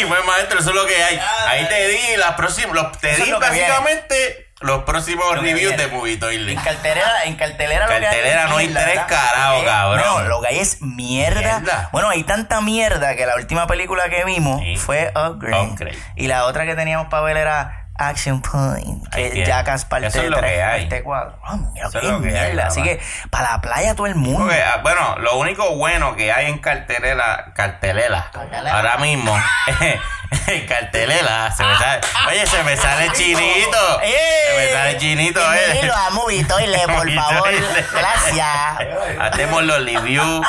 y 0.00 0.04
pues 0.04 0.24
maestro, 0.24 0.60
eso 0.60 0.70
es 0.70 0.76
lo 0.76 0.86
que 0.86 1.02
hay. 1.02 1.20
Ahí 1.46 1.66
te 1.68 1.88
di 1.88 2.16
las 2.16 2.32
próximas, 2.32 2.92
te 3.00 3.16
di 3.16 3.32
básicamente 3.32 4.47
los 4.60 4.82
próximos 4.82 5.24
Lo 5.36 5.40
reviews 5.42 5.76
de 5.76 5.86
Movie 5.88 6.16
Toilet. 6.16 6.56
En 6.58 6.64
cartelera, 6.64 7.24
en 7.24 7.36
cartelera, 7.36 7.86
lo 7.86 8.00
que 8.00 8.06
hay 8.06 8.48
no 8.48 8.56
hay 8.56 8.68
tres 8.68 9.00
carajos, 9.06 9.64
cabrón. 9.64 10.02
No, 10.04 10.20
lo 10.22 10.40
que 10.40 10.48
hay 10.48 10.58
es 10.58 10.82
mierda. 10.82 11.60
Mierda. 11.60 11.88
Bueno, 11.92 12.08
hay 12.08 12.24
tanta 12.24 12.60
mierda 12.60 13.14
que 13.14 13.24
la 13.26 13.36
última 13.36 13.66
película 13.66 14.08
que 14.08 14.24
vimos 14.24 14.60
Sí. 14.62 14.76
fue 14.76 15.12
Upgrade. 15.14 15.62
Upgrade. 15.68 15.98
Y 16.16 16.26
la 16.26 16.44
otra 16.44 16.66
que 16.66 16.74
teníamos 16.74 17.06
para 17.08 17.22
ver 17.22 17.36
era 17.36 17.84
Action 18.00 18.40
Point. 18.42 19.08
Que 19.12 19.30
tiene. 19.30 19.46
Jackass 19.46 19.84
parte 19.84 20.06
Eso 20.06 20.22
es 20.22 20.30
lo 20.30 20.36
3, 20.38 20.52
que 20.52 20.62
hay. 20.62 20.80
parte 20.82 21.02
4. 21.02 21.38
Oh, 21.48 21.56
mira, 21.56 21.86
Eso 21.88 21.98
es 21.98 22.04
qué 22.04 22.10
lo 22.12 22.20
que 22.20 22.28
hay, 22.38 22.46
mierda. 22.52 22.66
Así 22.68 22.82
que 22.82 23.00
para 23.30 23.50
la 23.52 23.60
playa 23.60 23.94
todo 23.96 24.06
el 24.06 24.14
mundo. 24.14 24.48
Ah, 24.52 24.78
bueno, 24.82 25.16
lo 25.18 25.36
único 25.36 25.74
bueno 25.76 26.14
que 26.14 26.32
hay 26.32 26.46
en 26.46 26.58
cartelera, 26.58 27.52
cartelera, 27.56 28.30
Cartelera. 28.32 28.76
ahora 28.76 28.98
mismo, 28.98 29.36
en 30.46 30.66
cartelera, 30.66 31.50
se 31.50 31.64
me 31.64 31.76
sale, 31.78 32.00
oye, 32.28 32.46
se 32.46 32.62
me 32.62 32.76
sale 32.76 33.10
chinito, 33.12 34.00
se 34.00 34.56
me 34.56 34.72
sale 34.72 34.98
chinito, 34.98 35.40
eh. 35.54 35.58
Bienvenido 35.66 35.94
a 35.94 36.10
Movie 36.10 36.44
Toilet, 36.44 36.86
por 36.86 37.10
favor. 37.14 37.50
Gracias. 37.92 38.78
Hacemos 39.20 39.62
los 39.62 39.84
reviews. 39.84 40.46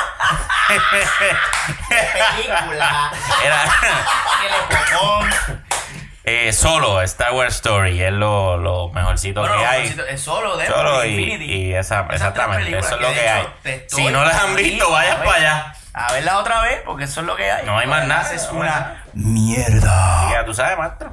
película. 1.88 3.12
Era 3.44 3.64
eh, 6.24 6.52
solo 6.52 7.00
Star 7.02 7.32
Wars 7.32 7.56
Story, 7.56 8.02
es 8.02 8.12
lo, 8.12 8.58
lo 8.58 8.90
mejorcito 8.90 9.40
Bueno, 9.40 9.56
que 9.56 9.66
hay. 9.66 9.96
Es 10.10 10.20
solo 10.20 10.56
de 10.58 10.66
Solo 10.66 11.04
y, 11.04 11.08
Infinity. 11.08 11.44
y 11.52 11.74
esa, 11.74 12.00
Esas 12.02 12.14
exactamente, 12.14 12.78
eso 12.78 12.94
es 12.96 13.00
lo 13.00 13.12
que 13.12 13.28
hay. 13.28 13.46
Si 13.88 14.04
no 14.06 14.24
las 14.24 14.34
han 14.36 14.54
visto, 14.54 14.90
vayan 14.90 15.18
para 15.18 15.34
allá. 15.34 15.74
A 15.92 16.12
verla 16.12 16.38
otra 16.38 16.60
vez, 16.62 16.80
porque 16.84 17.04
eso 17.04 17.20
es 17.20 17.26
lo 17.26 17.34
que 17.36 17.50
hay. 17.50 17.66
No 17.66 17.76
hay 17.78 17.86
más 17.86 18.06
nada, 18.06 18.32
Es 18.32 18.48
una 18.50 19.04
mierda. 19.12 20.30
Ya 20.30 20.44
tú 20.44 20.54
sabes, 20.54 20.78
maestro. 20.78 21.12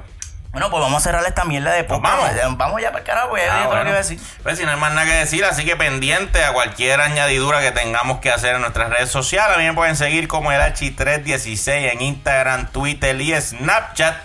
Bueno, 0.50 0.70
pues 0.70 0.80
vamos 0.82 1.02
a 1.02 1.04
cerrar 1.04 1.24
esta 1.26 1.44
mierda 1.44 1.72
de 1.72 1.84
Pues 1.84 2.00
vamos. 2.00 2.26
Vamos 2.56 2.80
ya 2.80 2.88
para 2.88 3.00
el 3.00 3.04
carajo, 3.04 3.34
Ah, 3.36 3.38
dije 3.38 3.48
todo 3.48 3.56
lo 3.64 3.68
que 3.70 3.76
bueno. 3.76 3.88
iba 3.90 3.94
a 3.98 4.02
decir. 4.02 4.18
Pues 4.42 4.56
si 4.58 4.64
no 4.64 4.70
hay 4.70 4.76
más 4.78 4.92
nada 4.92 5.06
que 5.06 5.12
decir, 5.12 5.44
así 5.44 5.64
que 5.64 5.76
pendiente 5.76 6.42
a 6.42 6.52
cualquier 6.52 7.00
añadidura 7.00 7.60
que 7.60 7.70
tengamos 7.72 8.20
que 8.20 8.30
hacer 8.32 8.54
en 8.54 8.62
nuestras 8.62 8.88
redes 8.88 9.10
sociales. 9.10 9.56
A 9.56 9.58
mí 9.60 9.66
me 9.66 9.74
pueden 9.74 9.94
seguir 9.96 10.26
como 10.26 10.50
el 10.50 10.60
H316 10.60 11.92
en 11.92 12.00
Instagram, 12.00 12.68
Twitter 12.72 13.20
y 13.20 13.38
Snapchat. 13.38 14.16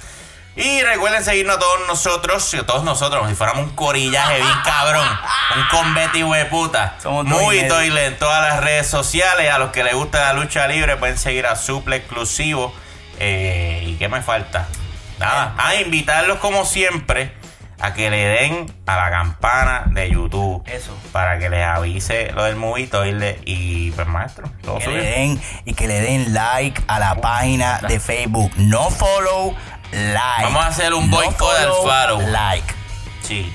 Y 0.55 0.81
recuerden 0.83 1.23
seguirnos 1.23 1.57
a 1.57 1.59
todos 1.59 1.87
nosotros, 1.87 2.53
a 2.53 2.65
todos 2.65 2.83
nosotros, 2.83 3.19
como 3.19 3.29
si 3.29 3.35
fuéramos 3.35 3.63
un 3.63 3.75
corillaje 3.75 4.37
bien 4.37 4.57
cabrón, 4.63 5.07
un 5.55 5.67
convete 5.71 6.23
de 6.23 6.45
puta. 6.45 6.95
Somos 7.01 7.25
y 7.25 7.29
Muy 7.29 7.67
toile 7.67 8.05
en 8.05 8.17
todas 8.19 8.41
las 8.43 8.63
redes 8.63 8.87
sociales. 8.87 9.51
A 9.51 9.57
los 9.57 9.71
que 9.71 9.83
les 9.83 9.95
gusta 9.95 10.19
la 10.19 10.33
lucha 10.33 10.67
libre 10.67 10.95
pueden 10.97 11.17
seguir 11.17 11.47
a 11.47 11.55
Suple 11.55 11.95
Exclusivo. 11.95 12.73
Eh, 13.19 13.83
¿Y 13.87 13.95
qué 13.95 14.09
me 14.09 14.21
falta? 14.21 14.67
Nada, 15.17 15.55
a 15.57 15.75
invitarlos 15.75 16.37
como 16.37 16.65
siempre 16.65 17.33
a 17.83 17.93
que 17.93 18.09
le 18.09 18.25
den 18.25 18.73
a 18.85 18.95
la 18.95 19.09
campana 19.09 19.83
de 19.87 20.09
YouTube. 20.09 20.63
Eso. 20.67 20.95
Para 21.11 21.37
que 21.37 21.49
les 21.49 21.65
avise 21.65 22.31
lo 22.31 22.45
del 22.45 22.55
movie 22.55 22.87
toilet 22.87 23.41
y 23.45 23.91
pues 23.91 24.07
maestro, 24.07 24.49
todo 24.61 24.79
Que 24.79 24.87
le 24.87 25.03
den 25.03 25.41
y 25.65 25.73
que 25.73 25.87
le 25.87 25.99
den 25.99 26.33
like 26.33 26.81
a 26.87 26.99
la 26.99 27.15
página 27.15 27.81
de 27.87 27.99
Facebook. 27.99 28.51
No 28.55 28.89
follow, 28.89 29.53
like. 29.93 30.43
Vamos 30.43 30.63
a 30.63 30.67
hacer 30.67 30.93
un 30.93 31.09
boicot 31.09 31.55
al 31.57 31.71
follow. 31.83 32.21
Like. 32.29 32.73
Sí. 33.21 33.51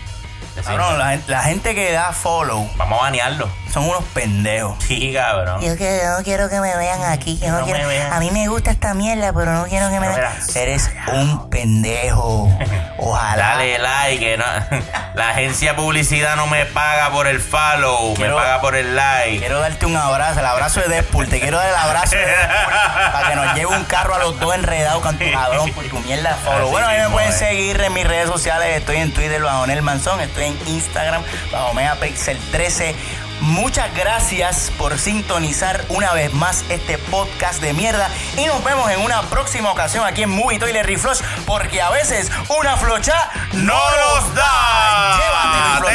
Cabrón, 0.65 0.99
la, 0.99 1.11
gen- 1.11 1.25
la 1.29 1.43
gente 1.45 1.73
que 1.75 1.93
da 1.93 2.13
follow 2.13 2.69
Vamos 2.77 2.99
a 2.99 3.03
banearlo. 3.05 3.49
Son 3.73 3.85
unos 3.89 4.05
pendejos. 4.15 4.77
Sí, 4.85 5.13
cabrón. 5.15 5.61
Yo, 5.61 5.77
que, 5.77 6.01
yo 6.03 6.19
no 6.19 6.25
quiero 6.25 6.49
que 6.49 6.61
me 6.61 6.77
vean 6.77 7.03
aquí. 7.05 7.39
Yo 7.39 7.49
no 7.51 7.61
No 7.61 7.67
me 7.67 7.85
vean. 7.87 8.13
a 8.13 8.19
mí 8.21 8.31
me 8.31 8.49
gusta 8.49 8.71
esta 8.71 8.95
mierda, 8.95 9.33
pero 9.33 9.53
no 9.53 9.65
quiero 9.67 9.89
que 9.91 10.01
me 10.01 10.09
No 10.09 10.15
vean. 10.17 10.33
Eres 10.55 10.91
un 11.13 11.49
pendejo. 11.51 12.51
Ojalá. 12.99 13.49
Dale 13.57 13.79
like, 13.79 14.19
que 14.25 14.37
no, 14.37 14.45
la 15.15 15.31
agencia 15.31 15.71
de 15.73 15.77
publicidad 15.79 16.35
no 16.37 16.47
me 16.47 16.67
paga 16.67 17.11
por 17.11 17.27
el 17.27 17.41
follow, 17.41 18.15
Quiero- 18.15 18.37
me 18.37 18.43
paga 18.43 18.61
por 18.61 18.75
el 18.75 18.97
like. 18.97 19.39
Quiero 19.39 19.61
darte 19.61 19.87
un 19.87 19.97
abrazo, 19.97 20.41
el 20.41 20.47
abrazo 20.47 20.81
de 20.81 20.89
Deadpool. 20.89 21.29
Te 21.29 21.41
quiero 21.41 21.59
dar 21.59 21.69
el 21.69 21.77
abrazo 21.77 22.17
de 22.17 22.27
Deadpool 22.27 22.73
para 23.13 23.29
que 23.29 23.37
nos 23.37 23.55
lleve 23.55 23.67
un 23.77 23.85
carro 23.85 24.15
a 24.15 24.19
los 24.19 24.39
dos 24.41 24.55
enredados 24.55 25.03
con 25.03 25.17
tu 25.19 25.31
cabrón 25.31 25.71
por 25.73 25.85
tu 25.85 25.99
mierda 26.01 26.35
follow. 26.45 26.63
Así 26.63 26.71
Bueno, 26.73 26.89
a 26.89 26.93
mí 26.93 26.99
me 26.99 27.09
pueden 27.11 27.33
seguir 27.33 27.81
en 27.81 27.93
mis 27.95 28.07
redes 28.07 28.29
sociales. 28.29 28.77
Estoy 28.77 28.97
en 28.97 29.13
Twitter 29.13 29.41
bajo 29.43 29.67
Nel 29.67 29.83
Manzón. 29.83 30.21
Estoy 30.21 30.45
en 30.47 30.59
Instagram 30.69 31.23
bajo 31.53 31.75
Megapixel 31.75 32.37
13. 32.51 32.95
Muchas 33.41 33.95
gracias 33.95 34.73
por 34.79 34.99
sintonizar 34.99 35.85
una 35.91 36.13
vez 36.13 36.33
más 36.35 36.65
este 36.69 36.99
podcast 36.99 37.63
de 37.63 37.73
mierda 37.73 38.11
y 38.37 38.47
nos 38.47 38.63
vemos 38.65 38.91
en 38.91 39.01
una 39.01 39.23
próxima 39.23 39.71
ocasión 39.71 40.05
aquí 40.05 40.23
en 40.23 40.31
Movie 40.31 40.59
Toilet 40.59 40.85
Reflush 40.85 41.21
porque 41.47 41.81
a 41.81 41.91
veces 41.91 42.31
una 42.49 42.77
flocha 42.77 43.31
no 43.53 43.79
nos 43.91 44.35
da. 44.35 45.19
Llévate, 45.19 45.89